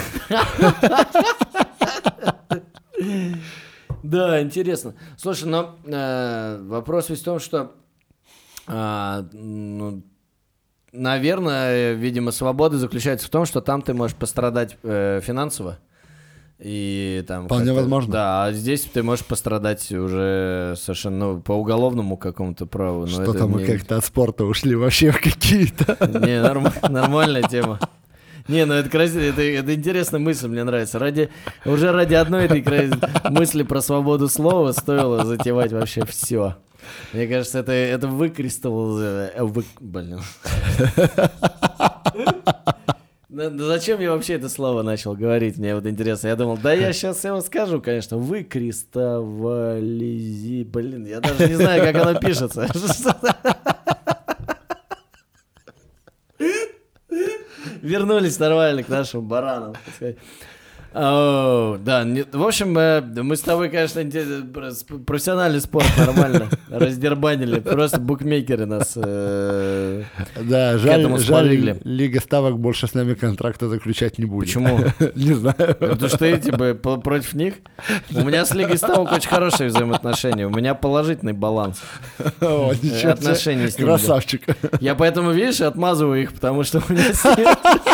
Да, 4.04 4.42
интересно. 4.42 4.96
Слушай, 5.18 5.46
но 5.46 5.78
э, 5.86 6.62
вопрос 6.64 7.10
весь 7.10 7.22
в 7.22 7.24
том, 7.24 7.40
что, 7.40 7.72
а, 8.68 9.26
ну, 9.32 10.04
наверное, 10.94 11.94
видимо, 11.94 12.32
свобода 12.32 12.78
заключается 12.78 13.28
в 13.28 13.30
том, 13.30 13.46
что 13.46 13.62
там 13.62 13.82
ты 13.82 13.94
можешь 13.94 14.16
пострадать 14.16 14.78
э, 14.84 15.20
финансово. 15.24 15.80
И 16.60 17.26
там 17.28 17.46
Вполне 17.46 17.74
возможно. 17.74 18.14
Да, 18.14 18.46
а 18.46 18.54
здесь 18.54 18.82
ты 18.82 19.04
можешь 19.04 19.26
пострадать 19.26 19.92
уже 19.92 20.76
совершенно 20.78 21.34
ну, 21.34 21.42
по 21.42 21.52
уголовному 21.54 22.16
какому-то 22.16 22.66
праву. 22.66 23.06
Ну, 23.06 23.22
это 23.22 23.48
мы 23.48 23.62
не- 23.62 23.68
как-то 23.68 23.98
от 23.98 24.06
спорта 24.06 24.46
ушли 24.46 24.76
вообще 24.76 25.12
в 25.12 25.20
какие-то. 25.20 25.98
не, 26.08 26.42
норм- 26.42 26.72
нормальная 26.90 27.44
тема. 27.44 27.80
Не, 28.48 28.66
ну 28.66 28.74
это 28.76 28.90
красиво, 28.90 29.22
это, 29.22 29.42
это 29.42 29.74
интересная 29.74 30.20
мысль, 30.20 30.48
мне 30.48 30.64
нравится. 30.64 31.00
Ради, 31.00 31.30
уже 31.66 31.92
ради 31.92 32.14
одной 32.14 32.46
этой 32.46 32.64
мысли 33.30 33.64
про 33.64 33.82
свободу 33.82 34.28
слова 34.28 34.72
стоило 34.74 35.26
затевать 35.26 35.72
вообще 35.72 36.06
все. 36.06 36.58
Мне 37.14 37.28
кажется, 37.28 37.60
это, 37.60 37.72
это 37.72 38.08
выкристаллизовало... 38.08 39.64
блин. 39.80 40.20
Ну, 43.36 43.50
ну 43.50 43.66
зачем 43.66 44.00
я 44.00 44.12
вообще 44.12 44.36
это 44.36 44.48
слово 44.48 44.84
начал 44.84 45.16
говорить? 45.16 45.58
Мне 45.58 45.74
вот 45.74 45.88
интересно. 45.88 46.28
Я 46.28 46.36
думал, 46.36 46.56
да 46.56 46.72
я 46.72 46.94
сейчас 46.94 47.24
его 47.24 47.42
скажу, 47.42 47.82
конечно. 47.82 48.16
Выкристаллизи... 48.16 50.66
Блин, 50.66 51.08
я 51.08 51.20
даже 51.20 51.48
не 51.48 51.56
знаю, 51.56 51.82
как 51.82 51.96
оно 51.96 52.20
пишется. 52.20 52.70
Вернулись 57.82 58.38
нормально 58.38 58.84
к 58.84 58.90
нашим 58.90 59.28
баранам. 59.28 59.74
Оу, 60.96 61.78
да, 61.80 62.06
в 62.34 62.44
общем, 62.44 62.78
э, 62.78 63.02
мы 63.02 63.36
с 63.36 63.42
тобой, 63.42 63.70
конечно, 63.70 64.02
профессиональный 65.06 65.60
спорт 65.60 65.88
нормально 65.98 66.50
раздербанили. 66.70 67.60
Просто 67.62 68.00
букмекеры 68.00 68.66
нас... 68.66 68.94
э, 68.96 70.04
Да, 70.40 70.78
жаль, 70.78 71.20
жаль. 71.20 71.80
Лига 71.84 72.20
Ставок 72.20 72.60
больше 72.60 72.88
с 72.88 72.94
нами 72.94 73.16
контракта 73.16 73.70
заключать 73.70 74.20
не 74.20 74.26
будет. 74.26 74.48
Почему? 74.48 74.80
Не 75.16 75.34
знаю. 75.34 75.56
Потому 75.58 76.08
что 76.08 76.18
ты, 76.18 76.38
типа, 76.38 76.76
против 76.76 77.34
них? 77.34 77.56
У 78.14 78.22
меня 78.22 78.46
с 78.46 78.54
Лигой 78.54 78.78
Ставок 78.78 79.12
очень 79.12 79.30
хорошие 79.30 79.70
взаимоотношения. 79.70 80.46
У 80.46 80.52
меня 80.52 80.76
положительный 80.76 81.34
баланс. 81.34 81.82
О, 82.40 82.72
ничего 82.74 82.98
себе. 83.00 83.10
отношения 83.10 83.70
с 83.70 83.78
ними. 83.78 83.88
Красавчик. 83.88 84.44
Я 84.80 84.94
поэтому, 84.96 85.32
видишь, 85.32 85.62
отмазываю 85.62 86.22
их, 86.22 86.34
потому 86.34 86.64
что 86.64 86.84
у 86.88 86.94
меня 86.94 87.04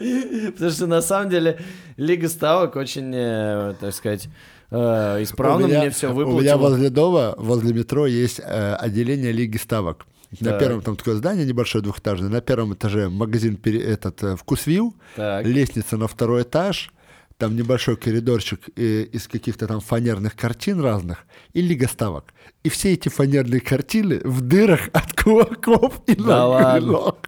Потому 0.00 0.70
что 0.70 0.86
на 0.86 1.02
самом 1.02 1.28
деле 1.30 1.58
Лига 1.96 2.28
Ставок 2.28 2.76
очень, 2.76 3.12
э, 3.14 3.74
так 3.80 3.94
сказать, 3.94 4.28
э, 4.70 5.22
исправно 5.22 5.66
меня- 5.66 5.80
мне 5.80 5.90
все 5.90 6.10
У 6.12 6.40
меня 6.40 6.56
возле 6.56 6.88
дома, 6.90 7.34
возле 7.36 7.74
метро 7.74 8.06
есть 8.06 8.40
э, 8.42 8.74
отделение 8.74 9.32
Лиги 9.32 9.58
Ставок. 9.58 10.06
На 10.40 10.50
Так. 10.50 10.60
первом 10.60 10.80
там 10.82 10.96
такое 10.96 11.16
здание 11.16 11.44
небольшое 11.44 11.82
двухэтажное, 11.82 12.30
на 12.30 12.40
первом 12.40 12.72
этаже 12.74 13.08
магазин 13.10 13.58
этот 13.64 14.38
вкусвилл, 14.38 14.94
Так. 15.16 15.44
лестница 15.44 15.96
на 15.96 16.06
второй 16.06 16.42
этаж, 16.42 16.92
там 17.36 17.56
небольшой 17.56 17.96
коридорчик 17.96 18.68
из 18.76 19.26
каких-то 19.26 19.66
там 19.66 19.80
фанерных 19.80 20.36
картин 20.36 20.80
разных 20.80 21.24
и 21.52 21.60
Лига 21.60 21.88
Ставок. 21.88 22.24
И 22.62 22.68
все 22.68 22.92
эти 22.92 23.08
фанерные 23.08 23.60
картины 23.60 24.20
в 24.24 24.40
дырах 24.40 24.88
от 24.92 25.12
кулаков 25.20 26.00
и 26.06 26.14
Да 26.14 26.78
ног. 26.80 27.18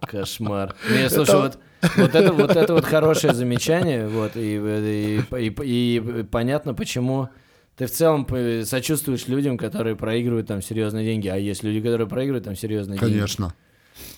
Кошмар. 0.00 0.74
Не, 0.90 1.08
слушай, 1.10 1.34
вот, 1.36 1.58
вот, 1.96 2.14
это, 2.14 2.32
вот 2.32 2.56
это 2.56 2.74
вот 2.74 2.84
хорошее 2.84 3.34
замечание, 3.34 4.06
вот, 4.08 4.36
и, 4.36 4.56
и, 4.56 5.24
и- 5.38 5.96
и 5.96 6.22
понятно, 6.30 6.74
почему 6.74 7.28
ты 7.76 7.86
в 7.86 7.90
целом 7.90 8.26
сочувствуешь 8.64 9.26
людям, 9.26 9.58
которые 9.58 9.96
проигрывают 9.96 10.46
там 10.46 10.62
серьезные 10.62 11.04
деньги, 11.04 11.28
а 11.28 11.36
есть 11.36 11.62
люди, 11.64 11.80
которые 11.80 12.06
проигрывают 12.06 12.44
там 12.44 12.54
серьезные 12.56 12.98
деньги. 12.98 13.12
Конечно. 13.14 13.54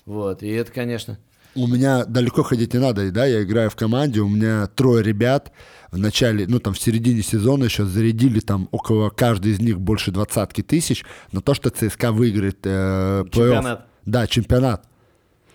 Вот, 0.05 0.43
и 0.43 0.49
это, 0.49 0.71
конечно. 0.73 1.19
у 1.55 1.67
меня 1.67 2.05
далеко 2.05 2.43
ходить 2.43 2.75
не 2.75 2.81
надо, 2.81 3.11
да, 3.11 3.25
я 3.25 3.43
играю 3.43 3.71
в 3.71 3.77
команде, 3.77 4.21
у 4.21 4.29
меня 4.29 4.67
трое 4.67 5.03
ребят 5.03 5.53
в 5.91 5.97
начале, 5.99 6.47
ну 6.47 6.59
там 6.59 6.75
в 6.75 6.79
середине 6.79 7.23
сезона 7.23 7.65
еще 7.65 7.85
зарядили 7.87 8.41
там 8.41 8.69
около 8.73 9.09
каждый 9.09 9.53
из 9.53 9.61
них 9.61 9.81
больше 9.81 10.11
двадцатки 10.11 10.63
тысяч 10.63 11.05
на 11.33 11.41
то, 11.41 11.55
что 11.55 11.71
ЦСКА 11.71 12.13
выиграет 12.13 12.59
э, 12.65 13.25
плей-офф. 13.25 13.31
Чемпионат. 13.31 13.87
Да, 14.05 14.27
чемпионат. 14.27 14.85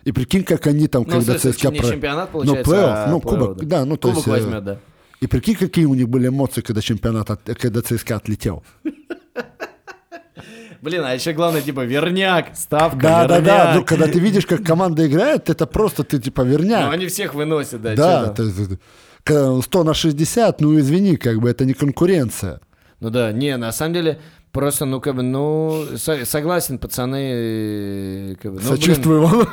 И 0.03 0.11
прикинь, 0.11 0.43
как 0.43 0.65
они 0.67 0.87
там, 0.87 1.03
Ну, 1.03 1.09
когда 1.09 1.33
смысле, 1.37 1.51
ЦСКА... 1.53 1.69
не 1.71 1.79
про- 1.79 1.89
чемпионат, 1.89 2.29
ну, 2.33 2.39
получается, 2.39 2.71
плей-офф, 2.71 2.93
а 2.93 3.07
ну, 3.09 3.21
кубок, 3.21 3.65
да, 3.65 3.85
ну, 3.85 3.97
то 3.97 4.09
Кубок 4.09 4.15
есть... 4.17 4.27
э, 4.27 4.31
возьмет, 4.31 4.63
да. 4.63 4.77
И 5.19 5.27
прикинь, 5.27 5.55
какие 5.55 5.85
у 5.85 5.93
них 5.93 6.09
были 6.09 6.27
эмоции, 6.29 6.61
когда 6.61 6.81
чемпионат, 6.81 7.29
от- 7.29 7.43
когда 7.59 7.81
ЦСКА 7.81 8.15
отлетел. 8.15 8.63
Блин, 10.81 11.03
а 11.05 11.13
еще 11.13 11.33
главное, 11.33 11.61
типа, 11.61 11.81
верняк, 11.85 12.55
ставка, 12.55 12.97
Да, 12.99 13.27
да, 13.27 13.37
верняк. 13.37 13.45
да. 13.45 13.73
Ну, 13.75 13.85
когда 13.85 14.07
ты 14.07 14.17
видишь, 14.19 14.47
как 14.47 14.63
команда 14.63 15.05
играет, 15.05 15.47
это 15.49 15.67
просто 15.67 16.03
ты 16.03 16.17
типа 16.19 16.41
верняк. 16.41 16.85
Ну, 16.85 16.91
они 16.91 17.05
всех 17.07 17.35
выносят, 17.35 17.81
да. 17.83 17.95
Да, 17.95 18.29
ты- 18.29 18.79
когда 19.23 19.61
100 19.61 19.83
на 19.83 19.93
60, 19.93 20.59
ну 20.61 20.79
извини, 20.79 21.17
как 21.17 21.39
бы 21.39 21.49
это 21.51 21.65
не 21.65 21.73
конкуренция. 21.73 22.59
Ну 22.99 23.11
да, 23.11 23.31
не, 23.31 23.55
на 23.57 23.71
самом 23.71 23.93
деле, 23.93 24.19
просто, 24.51 24.85
ну, 24.85 24.99
как 24.99 25.15
бы, 25.15 25.21
ну, 25.23 25.85
со- 25.97 26.25
согласен, 26.25 26.77
пацаны, 26.77 27.31
э, 27.33 28.35
как 28.41 28.53
бы, 28.53 28.59
ну, 28.61 28.67
блин, 28.69 28.77
Сочувствую 28.81 29.21
вам. 29.27 29.47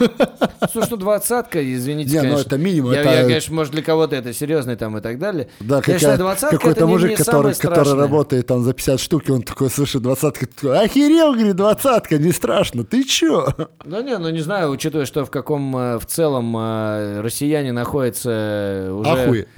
Слушай, 0.72 0.88
ну 0.90 0.96
двадцатка, 0.96 1.62
извините, 1.74 2.10
Не, 2.10 2.16
ну, 2.16 2.22
конечно. 2.22 2.46
это 2.46 2.58
минимум, 2.58 2.92
Я, 2.92 3.00
это- 3.02 3.10
я, 3.14 3.22
конечно, 3.22 3.54
может, 3.54 3.72
для 3.72 3.82
кого-то 3.82 4.16
это 4.16 4.32
серьезный 4.34 4.76
там 4.76 4.98
и 4.98 5.00
так 5.00 5.18
далее. 5.18 5.48
Да, 5.60 5.80
конечно, 5.80 6.16
двадцатка 6.16 6.56
какой-то 6.56 6.80
это 6.80 6.86
не- 6.86 6.92
мужик, 6.92 7.10
не 7.10 7.16
который, 7.16 7.54
который 7.54 7.94
работает 7.94 8.46
там 8.46 8.62
за 8.64 8.72
50 8.74 9.00
штук, 9.00 9.28
и 9.28 9.32
он 9.32 9.42
такой, 9.42 9.70
слушай, 9.70 10.00
двадцатка, 10.00 10.46
такой, 10.46 10.78
охерел, 10.80 11.32
говорит, 11.34 11.56
двадцатка, 11.56 12.18
не 12.18 12.32
страшно, 12.32 12.84
ты 12.84 13.04
чё? 13.04 13.48
Да 13.84 14.02
не, 14.02 14.18
ну 14.18 14.30
не 14.30 14.40
знаю, 14.40 14.70
учитывая, 14.70 15.06
что 15.06 15.24
в 15.24 15.30
каком 15.30 15.76
э, 15.76 15.98
в 15.98 16.06
целом 16.06 16.54
э, 16.56 17.20
россияне 17.20 17.72
находятся 17.72 18.90
уже... 18.92 19.10
Ахуй. 19.10 19.46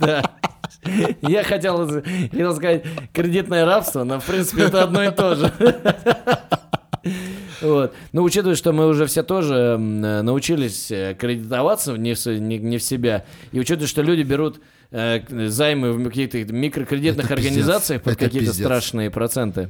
Да. 0.00 0.22
Я 1.22 1.44
хотел, 1.44 1.86
хотел 2.30 2.54
сказать 2.56 2.84
кредитное 3.12 3.64
рабство, 3.64 4.04
но 4.04 4.20
в 4.20 4.24
принципе 4.26 4.62
это 4.64 4.82
одно 4.82 5.04
и 5.04 5.10
то 5.10 5.34
же. 5.34 5.52
Вот. 7.60 7.94
Но 8.12 8.22
учитывая, 8.22 8.56
что 8.56 8.72
мы 8.72 8.88
уже 8.88 9.06
все 9.06 9.22
тоже 9.22 9.54
э, 9.54 9.76
научились 10.22 10.90
э, 10.90 11.14
кредитоваться 11.18 11.92
не 11.96 12.14
в, 12.14 12.26
не, 12.26 12.58
не 12.58 12.78
в 12.78 12.82
себя, 12.82 13.24
и 13.52 13.60
учитывая, 13.60 13.86
что 13.86 14.02
люди 14.02 14.22
берут 14.22 14.60
э, 14.90 15.20
займы 15.48 15.92
в 15.92 16.04
каких-то 16.08 16.38
микрокредитных 16.52 17.26
Это 17.26 17.36
пиздец. 17.36 17.50
организациях 17.52 18.02
под 18.02 18.14
Это 18.14 18.24
какие-то 18.24 18.46
пиздец. 18.48 18.64
страшные 18.64 19.10
проценты. 19.10 19.68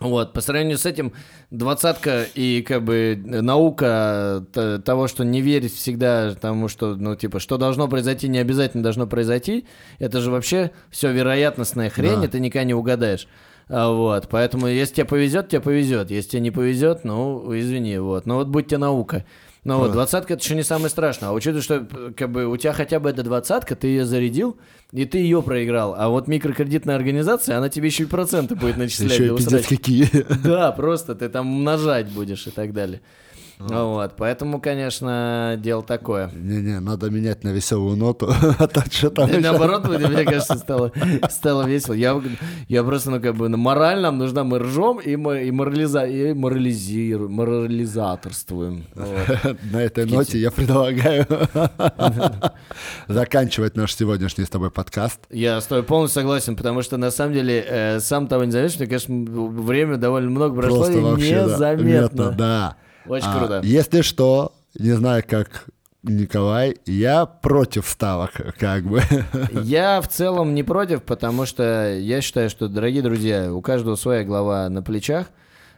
Вот, 0.00 0.32
по 0.32 0.40
сравнению 0.40 0.76
с 0.76 0.86
этим, 0.86 1.12
двадцатка 1.50 2.24
и 2.34 2.62
как 2.66 2.82
бы 2.84 3.16
наука 3.24 4.44
т- 4.52 4.78
того, 4.80 5.06
что 5.06 5.24
не 5.24 5.40
верить 5.40 5.72
всегда 5.74 6.34
тому, 6.34 6.66
что, 6.68 6.96
ну, 6.96 7.14
типа, 7.14 7.38
что 7.38 7.58
должно 7.58 7.86
произойти, 7.86 8.26
не 8.28 8.38
обязательно 8.38 8.82
должно 8.82 9.06
произойти, 9.06 9.66
это 10.00 10.20
же 10.20 10.32
вообще 10.32 10.72
все 10.90 11.12
вероятностная 11.12 11.90
хрень, 11.90 12.20
Да. 12.20 12.24
и 12.24 12.28
ты 12.28 12.40
никогда 12.40 12.64
не 12.64 12.74
угадаешь. 12.74 13.28
А, 13.68 13.90
Вот, 13.92 14.28
поэтому 14.28 14.66
если 14.66 14.94
тебе 14.96 15.06
повезет, 15.06 15.48
тебе 15.48 15.60
повезет. 15.60 16.10
Если 16.10 16.30
тебе 16.30 16.42
не 16.42 16.50
повезет, 16.50 17.04
ну, 17.04 17.56
извини, 17.56 17.96
вот. 17.98 18.26
Но 18.26 18.36
вот 18.38 18.48
будь 18.48 18.66
тебе 18.66 18.78
наука. 18.78 19.24
Ну 19.64 19.78
вот, 19.78 19.92
двадцатка 19.92 20.34
это 20.34 20.42
еще 20.42 20.54
не 20.54 20.62
самое 20.62 20.90
страшное. 20.90 21.30
А 21.30 21.32
учитывая, 21.32 21.62
что 21.62 21.86
э, 21.90 22.12
как 22.14 22.30
бы 22.30 22.46
у 22.46 22.56
тебя 22.56 22.74
хотя 22.74 23.00
бы 23.00 23.08
эта 23.08 23.22
двадцатка, 23.22 23.74
ты 23.74 23.86
ее 23.86 24.04
зарядил, 24.04 24.58
и 24.92 25.06
ты 25.06 25.18
ее 25.18 25.42
проиграл. 25.42 25.94
А 25.96 26.10
вот 26.10 26.28
микрокредитная 26.28 26.96
организация, 26.96 27.56
она 27.56 27.70
тебе 27.70 27.86
еще 27.86 28.02
и 28.02 28.06
проценты 28.06 28.56
будет 28.56 28.76
начислять. 28.76 29.12
Еще 29.12 29.32
и 29.32 29.36
пиздец 29.36 29.66
какие. 29.66 30.08
Да, 30.44 30.70
просто 30.72 31.14
ты 31.14 31.30
там 31.30 31.50
умножать 31.50 32.08
будешь 32.08 32.46
и 32.46 32.50
так 32.50 32.74
далее. 32.74 33.00
Вот, 33.58 34.14
поэтому, 34.16 34.60
конечно, 34.60 35.54
дело 35.58 35.82
такое. 35.82 36.30
Не-не, 36.34 36.80
надо 36.80 37.10
менять 37.10 37.44
на 37.44 37.50
веселую 37.50 37.96
ноту, 37.96 38.28
а 38.58 38.66
то 38.66 38.82
что 38.90 39.10
там 39.10 39.28
Да, 39.28 39.32
еще? 39.38 39.42
Наоборот, 39.50 39.88
мне 39.88 40.06
мне 40.08 40.24
кажется, 40.24 40.56
стало, 40.56 40.92
стало 41.30 41.62
весело. 41.66 41.94
Я, 41.94 42.20
я 42.68 42.82
просто, 42.82 43.10
ну, 43.10 43.20
как 43.20 43.36
бы, 43.36 43.48
ну, 43.48 43.56
мораль 43.56 44.00
нам 44.00 44.18
нужна, 44.18 44.44
мы 44.44 44.58
ржем 44.58 44.98
и, 44.98 45.16
мо- 45.16 45.38
и, 45.38 45.50
морализа, 45.50 46.04
и 46.04 46.32
морализируем, 46.34 47.32
морализаторствуем. 47.32 48.84
Вот. 48.94 49.56
На 49.72 49.82
этой 49.82 50.04
ноте 50.06 50.38
я 50.38 50.50
предлагаю 50.50 51.26
заканчивать 53.08 53.76
наш 53.76 53.94
сегодняшний 53.94 54.44
с 54.44 54.48
тобой 54.50 54.70
подкаст. 54.70 55.20
Я 55.30 55.60
с 55.60 55.66
тобой 55.66 55.84
полностью 55.84 56.22
согласен, 56.22 56.56
потому 56.56 56.82
что, 56.82 56.96
на 56.96 57.10
самом 57.10 57.34
деле, 57.34 57.64
э, 57.66 58.00
сам 58.00 58.26
того 58.26 58.44
не 58.44 58.50
заметишь, 58.52 58.78
мне, 58.78 58.86
конечно, 58.86 59.14
время 59.62 59.96
довольно 59.96 60.30
много 60.30 60.56
прошло 60.60 60.78
Просто 60.78 60.98
и 60.98 61.00
вообще, 61.00 61.46
да, 61.46 61.74
незаметно. 61.74 62.30
да. 62.32 62.76
Очень 63.06 63.26
А, 63.28 63.38
круто. 63.38 63.60
Если 63.64 64.00
что, 64.02 64.52
не 64.78 64.92
знаю, 64.92 65.22
как 65.28 65.66
Николай, 66.02 66.76
я 66.86 67.24
против 67.26 67.86
ставок, 67.88 68.32
как 68.58 68.84
бы. 68.84 69.02
Я 69.62 70.00
в 70.02 70.08
целом 70.08 70.54
не 70.54 70.62
против, 70.62 71.02
потому 71.02 71.46
что 71.46 71.94
я 71.96 72.20
считаю, 72.20 72.50
что, 72.50 72.68
дорогие 72.68 73.02
друзья, 73.02 73.52
у 73.52 73.60
каждого 73.62 73.96
своя 73.96 74.22
глава 74.24 74.68
на 74.68 74.82
плечах. 74.82 75.28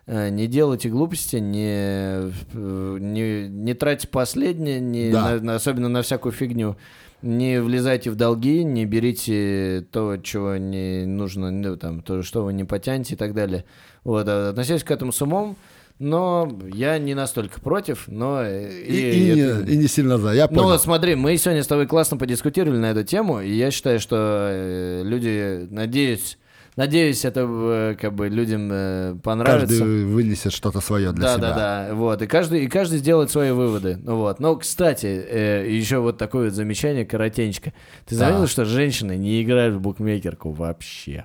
Э, 0.08 0.28
Не 0.30 0.46
делайте 0.48 0.88
глупости, 0.88 1.36
не, 1.36 2.32
э, 2.54 2.96
не, 3.00 3.48
не 3.48 3.74
тратьте 3.74 4.08
последнее, 4.08 4.80
не 4.80 5.10
Да. 5.10 5.38
на- 5.40 5.54
особенно 5.56 5.88
на 5.88 6.02
всякую 6.02 6.32
фигню. 6.32 6.76
Не 7.22 7.60
влезайте 7.60 8.10
в 8.10 8.14
долги, 8.16 8.62
не 8.64 8.84
берите 8.84 9.84
то, 9.90 10.16
чего 10.16 10.56
не 10.56 11.06
нужно, 11.06 11.50
ну, 11.50 11.76
там, 11.76 12.02
то, 12.02 12.22
что 12.22 12.44
вы 12.44 12.52
не 12.52 12.64
потянете 12.64 13.14
и 13.14 13.16
так 13.16 13.32
далее. 13.34 13.64
Вот, 14.04 14.26
а 14.28 14.50
относитесь 14.50 14.84
к 14.84 14.90
этому 14.90 15.12
с 15.12 15.22
умом, 15.22 15.56
но 15.98 16.50
я 16.72 16.98
не 16.98 17.14
настолько 17.14 17.60
против, 17.60 18.04
но... 18.08 18.42
э, 18.42 18.70
И, 18.86 18.94
и 18.94 19.28
это- 19.38 19.64
не, 19.66 19.74
и 19.74 19.76
не 19.76 19.88
сильно 19.88 20.18
за, 20.18 20.32
я 20.32 20.46
ну, 20.50 20.62
понял. 20.62 20.78
смотри, 20.78 21.14
мы 21.14 21.36
сегодня 21.36 21.62
с 21.62 21.66
тобой 21.66 21.86
классно 21.86 22.16
подискутировали 22.16 22.78
на 22.78 22.90
эту 22.90 23.02
тему, 23.04 23.40
и 23.40 23.50
я 23.52 23.70
считаю, 23.70 23.98
что 24.00 24.16
э, 24.50 25.02
люди, 25.04 25.66
надеюсь, 25.70 26.38
надеюсь, 26.76 27.24
это 27.24 27.46
э, 27.48 27.96
как 27.98 28.14
бы 28.14 28.28
людям 28.28 29.20
понравится. 29.22 29.78
Каждый 29.78 30.04
вынесет 30.04 30.52
что-то 30.52 30.80
свое 30.80 31.12
для 31.12 31.22
да, 31.28 31.34
себя. 31.36 31.48
да, 31.50 31.86
да, 31.88 31.94
вот, 31.94 32.20
и 32.20 32.26
каждый, 32.26 32.64
и 32.64 32.68
каждый 32.68 32.98
сделает 32.98 33.30
свои 33.30 33.50
выводы, 33.52 33.96
ну 34.02 34.16
вот. 34.16 34.38
Но, 34.40 34.56
кстати, 34.56 35.06
еще 35.06 35.98
вот 36.00 36.18
такое 36.18 36.46
вот 36.46 36.54
замечание 36.54 37.06
коротенько. 37.06 37.72
Ты 38.06 38.14
Да. 38.16 38.26
заметил, 38.26 38.46
что 38.48 38.64
женщины 38.66 39.16
не 39.16 39.42
играют 39.42 39.76
в 39.76 39.80
букмекерку 39.80 40.50
вообще? 40.50 41.24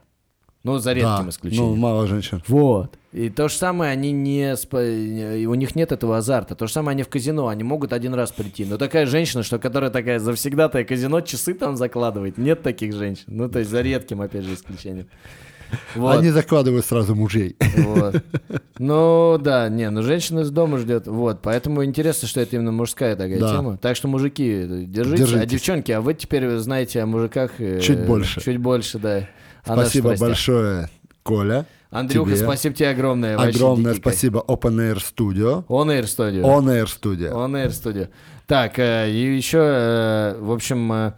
Ну, 0.63 0.77
за 0.77 0.93
редким 0.93 1.23
Да, 1.25 1.29
исключением. 1.29 1.69
Ну, 1.71 1.75
мало 1.75 2.05
женщин. 2.07 2.43
Вот. 2.47 2.93
И 3.13 3.29
то 3.29 3.47
же 3.49 3.55
самое, 3.55 3.91
они 3.91 4.11
не... 4.11 4.53
и 4.53 5.45
У 5.47 5.53
них 5.55 5.75
нет 5.75 5.91
этого 5.91 6.17
азарта. 6.17 6.53
То 6.55 6.67
же 6.67 6.73
самое, 6.73 6.93
они 6.93 7.03
в 7.03 7.09
казино, 7.09 7.47
они 7.47 7.63
могут 7.63 7.93
один 7.93 8.13
раз 8.13 8.31
прийти. 8.31 8.63
Но 8.65 8.77
такая 8.77 9.05
женщина, 9.07 9.41
что 9.43 9.57
которая 9.57 9.89
такая 9.89 10.19
завсегдатая 10.19 10.83
казино, 10.83 11.21
часы 11.21 11.55
там 11.55 11.77
закладывает. 11.77 12.37
Нет 12.37 12.61
таких 12.61 12.93
женщин. 12.93 13.23
Ну, 13.27 13.49
то 13.49 13.59
есть 13.59 13.71
за 13.71 13.81
редким, 13.81 14.21
опять 14.21 14.43
же, 14.43 14.53
исключением. 14.53 15.07
Вот. 15.95 16.17
Они 16.19 16.29
закладывают 16.29 16.85
сразу 16.85 17.15
мужей. 17.15 17.55
Вот. 17.77 18.21
Ну, 18.77 19.39
да, 19.41 19.69
не, 19.69 19.89
ну 19.89 20.01
женщина 20.03 20.41
из 20.41 20.51
дома 20.51 20.77
ждет. 20.77 21.07
Вот, 21.07 21.39
поэтому 21.41 21.85
интересно, 21.85 22.27
что 22.27 22.41
это 22.41 22.55
именно 22.57 22.71
мужская 22.73 23.15
такая 23.15 23.39
Да. 23.39 23.55
тема. 23.55 23.77
Так 23.77 23.95
что, 23.95 24.07
мужики, 24.07 24.65
держитесь. 24.85 25.21
А 25.25 25.27
Держитесь. 25.27 25.49
девчонки, 25.51 25.91
а 25.91 26.01
вы 26.01 26.13
теперь 26.13 26.57
знаете 26.57 27.01
о 27.01 27.05
мужиках... 27.05 27.51
э, 27.59 27.79
Чуть 27.79 28.05
больше. 28.05 28.41
Чуть 28.41 28.57
больше, 28.57 28.99
да. 28.99 29.27
Наших 29.65 29.83
Спасибо 29.85 30.15
большое, 30.17 30.89
Коля. 31.23 31.65
Андрюха, 31.91 32.31
тебе. 32.35 32.43
спасибо 32.43 32.75
тебе 32.75 32.89
огромное. 32.89 33.35
Огромное 33.37 33.93
спасибо 33.95 34.43
Open 34.47 34.75
Air 34.77 34.97
Studio. 34.97 35.65
On 35.67 35.87
Air 35.87 36.03
Studio. 36.05 36.41
On 36.43 36.63
Air 36.65 36.85
Studio. 36.85 37.31
On 37.33 37.51
Air 37.51 37.69
Studio. 37.69 38.07
Так, 38.47 38.79
э, 38.79 39.09
и 39.11 39.35
еще, 39.35 39.59
э, 39.61 40.35
в 40.39 40.51
общем, 40.51 40.91
э, 40.91 41.13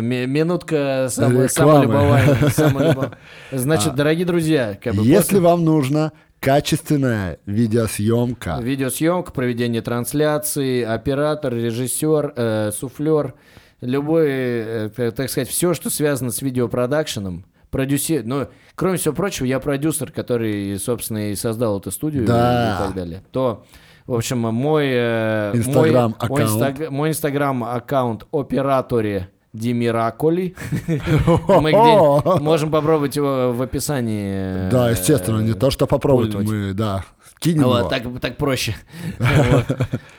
ми- 0.00 0.26
минутка 0.26 1.08
Рекламы. 1.14 1.48
самолюбования. 1.48 2.34
самолюбов- 2.56 3.12
Значит, 3.52 3.88
А, 3.88 3.96
дорогие 3.96 4.24
друзья, 4.26 4.78
как 4.82 4.94
бы 4.94 5.02
Если 5.04 5.20
после- 5.36 5.40
вам 5.40 5.64
нужна 5.64 6.12
качественная 6.40 7.38
видеосъемка, 7.46 8.58
видеосъемка, 8.62 9.30
проведение 9.32 9.82
трансляции, 9.82 10.82
оператор, 10.82 11.52
режиссер, 11.54 12.32
э, 12.36 12.70
суфлер, 12.76 13.34
любой, 13.80 14.26
э, 14.28 15.12
так 15.14 15.30
сказать, 15.30 15.48
все, 15.48 15.74
что 15.74 15.90
связано 15.90 16.30
с 16.32 16.42
видеопродакшеном, 16.42 17.44
продюсер, 17.70 18.22
ну, 18.24 18.46
кроме 18.74 18.96
всего 18.98 19.14
прочего, 19.14 19.46
я 19.46 19.60
продюсер, 19.60 20.10
который, 20.12 20.78
собственно, 20.78 21.30
и 21.30 21.34
создал 21.34 21.78
эту 21.78 21.90
студию 21.90 22.26
Да. 22.26 22.76
и 22.80 22.86
так 22.86 22.94
далее, 22.94 23.22
то, 23.32 23.64
в 24.06 24.14
общем, 24.14 24.38
мой... 24.38 24.86
э, 24.90 25.50
мой- 25.54 25.58
Инстаграм-аккаунт. 25.58 26.78
Мой, 26.78 26.88
мой 26.90 27.08
инстаграм-аккаунт 27.10 28.26
операторе 28.32 29.28
Демираколи. 29.52 30.54
Мы 31.48 32.40
можем 32.40 32.70
попробовать 32.70 33.16
его 33.16 33.52
в 33.52 33.62
описании. 33.62 34.70
да, 34.70 34.90
естественно, 34.90 35.40
не 35.40 35.54
то, 35.54 35.70
что 35.70 35.86
попробовать, 35.86 36.34
мы, 36.34 36.72
да, 36.74 37.04
кинем 37.38 37.64
Вот, 37.64 37.78
его. 37.78 37.88
так, 37.88 38.20
так 38.20 38.36
проще. 38.36 38.76
Вот. 39.18 39.64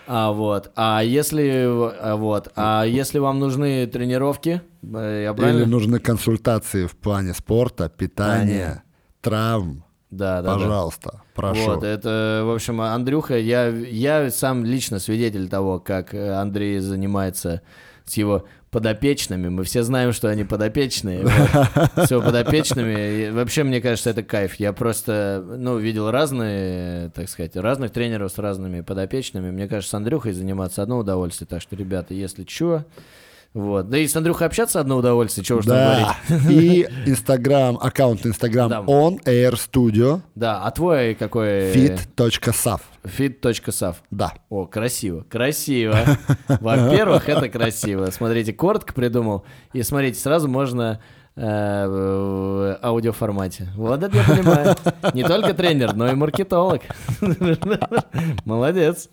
А 0.07 0.31
вот, 0.31 0.71
а 0.75 1.01
если, 1.03 1.65
а 1.67 2.15
вот, 2.15 2.51
а 2.55 2.83
если 2.83 3.19
вам 3.19 3.39
нужны 3.39 3.85
тренировки, 3.85 4.61
э, 4.81 5.33
Или 5.37 5.65
нужны 5.65 5.99
консультации 5.99 6.87
в 6.87 6.95
плане 6.95 7.33
спорта, 7.33 7.89
питания, 7.89 8.83
травм, 9.21 9.83
Да, 10.09 10.41
да, 10.41 10.55
Пожалуйста, 10.55 11.21
прошу. 11.35 11.75
Вот, 11.75 11.83
это, 11.83 12.41
в 12.45 12.53
общем, 12.53 12.81
Андрюха, 12.81 13.37
я, 13.37 13.67
я 13.67 14.31
сам 14.31 14.65
лично 14.65 14.97
свидетель 14.99 15.47
того, 15.47 15.79
как 15.79 16.15
э, 16.15 16.33
Андрей 16.33 16.79
занимается 16.79 17.61
с 18.05 18.17
его 18.17 18.45
подопечными. 18.71 19.49
Мы 19.49 19.63
все 19.63 19.83
знаем, 19.83 20.13
что 20.13 20.29
они 20.29 20.43
подопечные. 20.43 21.21
Его 21.21 22.21
подопечными. 22.21 23.27
И 23.27 23.29
вообще, 23.31 23.63
мне 23.63 23.81
кажется, 23.81 24.11
это 24.11 24.23
кайф. 24.23 24.55
Я 24.55 24.73
просто, 24.73 25.43
ну, 25.45 25.77
видел 25.77 26.11
разные, 26.11 27.09
так 27.09 27.29
сказать, 27.29 27.55
разных 27.55 27.91
тренеров 27.91 28.31
с 28.31 28.37
разными 28.37 28.81
подопечными. 28.81 29.51
Мне 29.51 29.67
кажется, 29.67 29.91
с 29.91 29.93
Андрюхой 29.93 30.33
заниматься 30.33 30.83
одно 30.83 30.99
удовольствие. 30.99 31.47
Так 31.47 31.61
что, 31.61 31.75
ребята, 31.75 32.13
если 32.13 32.45
что, 32.47 32.85
вот. 33.53 33.89
Да 33.89 33.97
и 33.97 34.07
с 34.07 34.15
Андрюхой 34.15 34.47
общаться 34.47 34.79
одно 34.79 34.97
удовольствие, 34.97 35.43
чего 35.43 35.59
уж 35.59 35.65
там 35.65 35.75
Да. 35.75 36.15
говорить. 36.29 36.49
И 36.51 36.87
Инстаграм, 37.07 37.77
аккаунт 37.81 38.25
Инстаграм 38.25 38.69
Да. 38.69 38.79
on 38.81 39.19
air 39.25 39.53
studio 39.53 40.21
Да, 40.35 40.61
а 40.63 40.71
твой 40.71 41.15
какой? 41.15 41.71
fit.sav. 41.73 42.79
Fit.sav. 43.03 43.95
Да. 44.11 44.33
О, 44.49 44.65
красиво, 44.65 45.25
красиво. 45.29 45.97
Во-первых, 46.47 47.27
это 47.27 47.49
красиво. 47.49 48.07
Смотрите, 48.11 48.53
коротко 48.53 48.93
придумал. 48.93 49.45
И 49.73 49.81
смотрите, 49.83 50.19
сразу 50.19 50.47
можно 50.47 50.99
э, 51.35 51.41
в 51.87 52.79
аудиоформате. 52.83 53.69
Вот 53.75 54.03
это 54.03 54.15
я 54.15 54.23
понимаю. 54.23 54.75
Не 55.13 55.23
только 55.23 55.53
тренер, 55.55 55.93
но 55.95 56.07
и 56.11 56.13
маркетолог. 56.13 56.81
Молодец. 58.45 59.09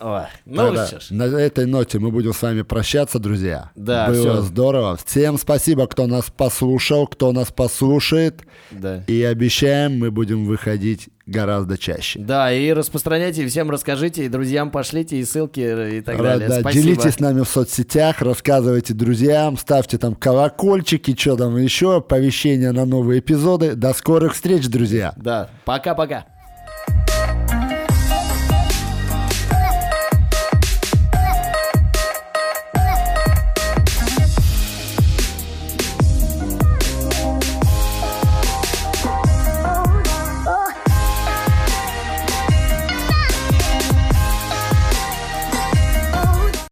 Ой, 0.00 0.22
ну 0.44 0.56
Тогда 0.56 0.86
что 0.86 1.00
ж. 1.00 1.10
На 1.10 1.22
этой 1.24 1.66
ноте 1.66 1.98
мы 1.98 2.10
будем 2.10 2.32
с 2.34 2.42
вами 2.42 2.62
прощаться, 2.62 3.18
друзья. 3.18 3.70
Да, 3.76 4.08
Было 4.08 4.16
всё. 4.16 4.40
здорово. 4.42 4.98
Всем 5.04 5.38
спасибо, 5.38 5.86
кто 5.86 6.06
нас 6.06 6.26
послушал, 6.36 7.06
кто 7.06 7.32
нас 7.32 7.52
послушает. 7.52 8.42
Да. 8.70 9.04
И 9.06 9.22
обещаем, 9.22 9.98
мы 9.98 10.10
будем 10.10 10.46
выходить 10.46 11.08
гораздо 11.26 11.78
чаще. 11.78 12.18
Да, 12.18 12.52
и 12.52 12.72
распространяйте, 12.72 13.44
и 13.44 13.46
всем 13.46 13.70
расскажите, 13.70 14.24
и 14.26 14.28
друзьям 14.28 14.70
пошлите, 14.70 15.16
и 15.16 15.24
ссылки, 15.24 15.60
и 15.60 16.00
так 16.02 16.18
далее. 16.20 16.48
Да, 16.48 16.60
Спасибо. 16.60 16.82
делитесь 16.84 17.14
с 17.14 17.20
нами 17.20 17.40
в 17.42 17.48
соцсетях, 17.48 18.20
рассказывайте 18.20 18.92
друзьям, 18.92 19.56
ставьте 19.56 19.96
там 19.96 20.16
колокольчики, 20.16 21.16
что 21.18 21.36
там 21.36 21.56
еще, 21.56 21.96
оповещения 21.96 22.72
на 22.72 22.84
новые 22.84 23.20
эпизоды. 23.20 23.74
До 23.74 23.94
скорых 23.94 24.34
встреч, 24.34 24.66
друзья! 24.68 25.14
Да, 25.16 25.48
пока-пока. 25.64 26.26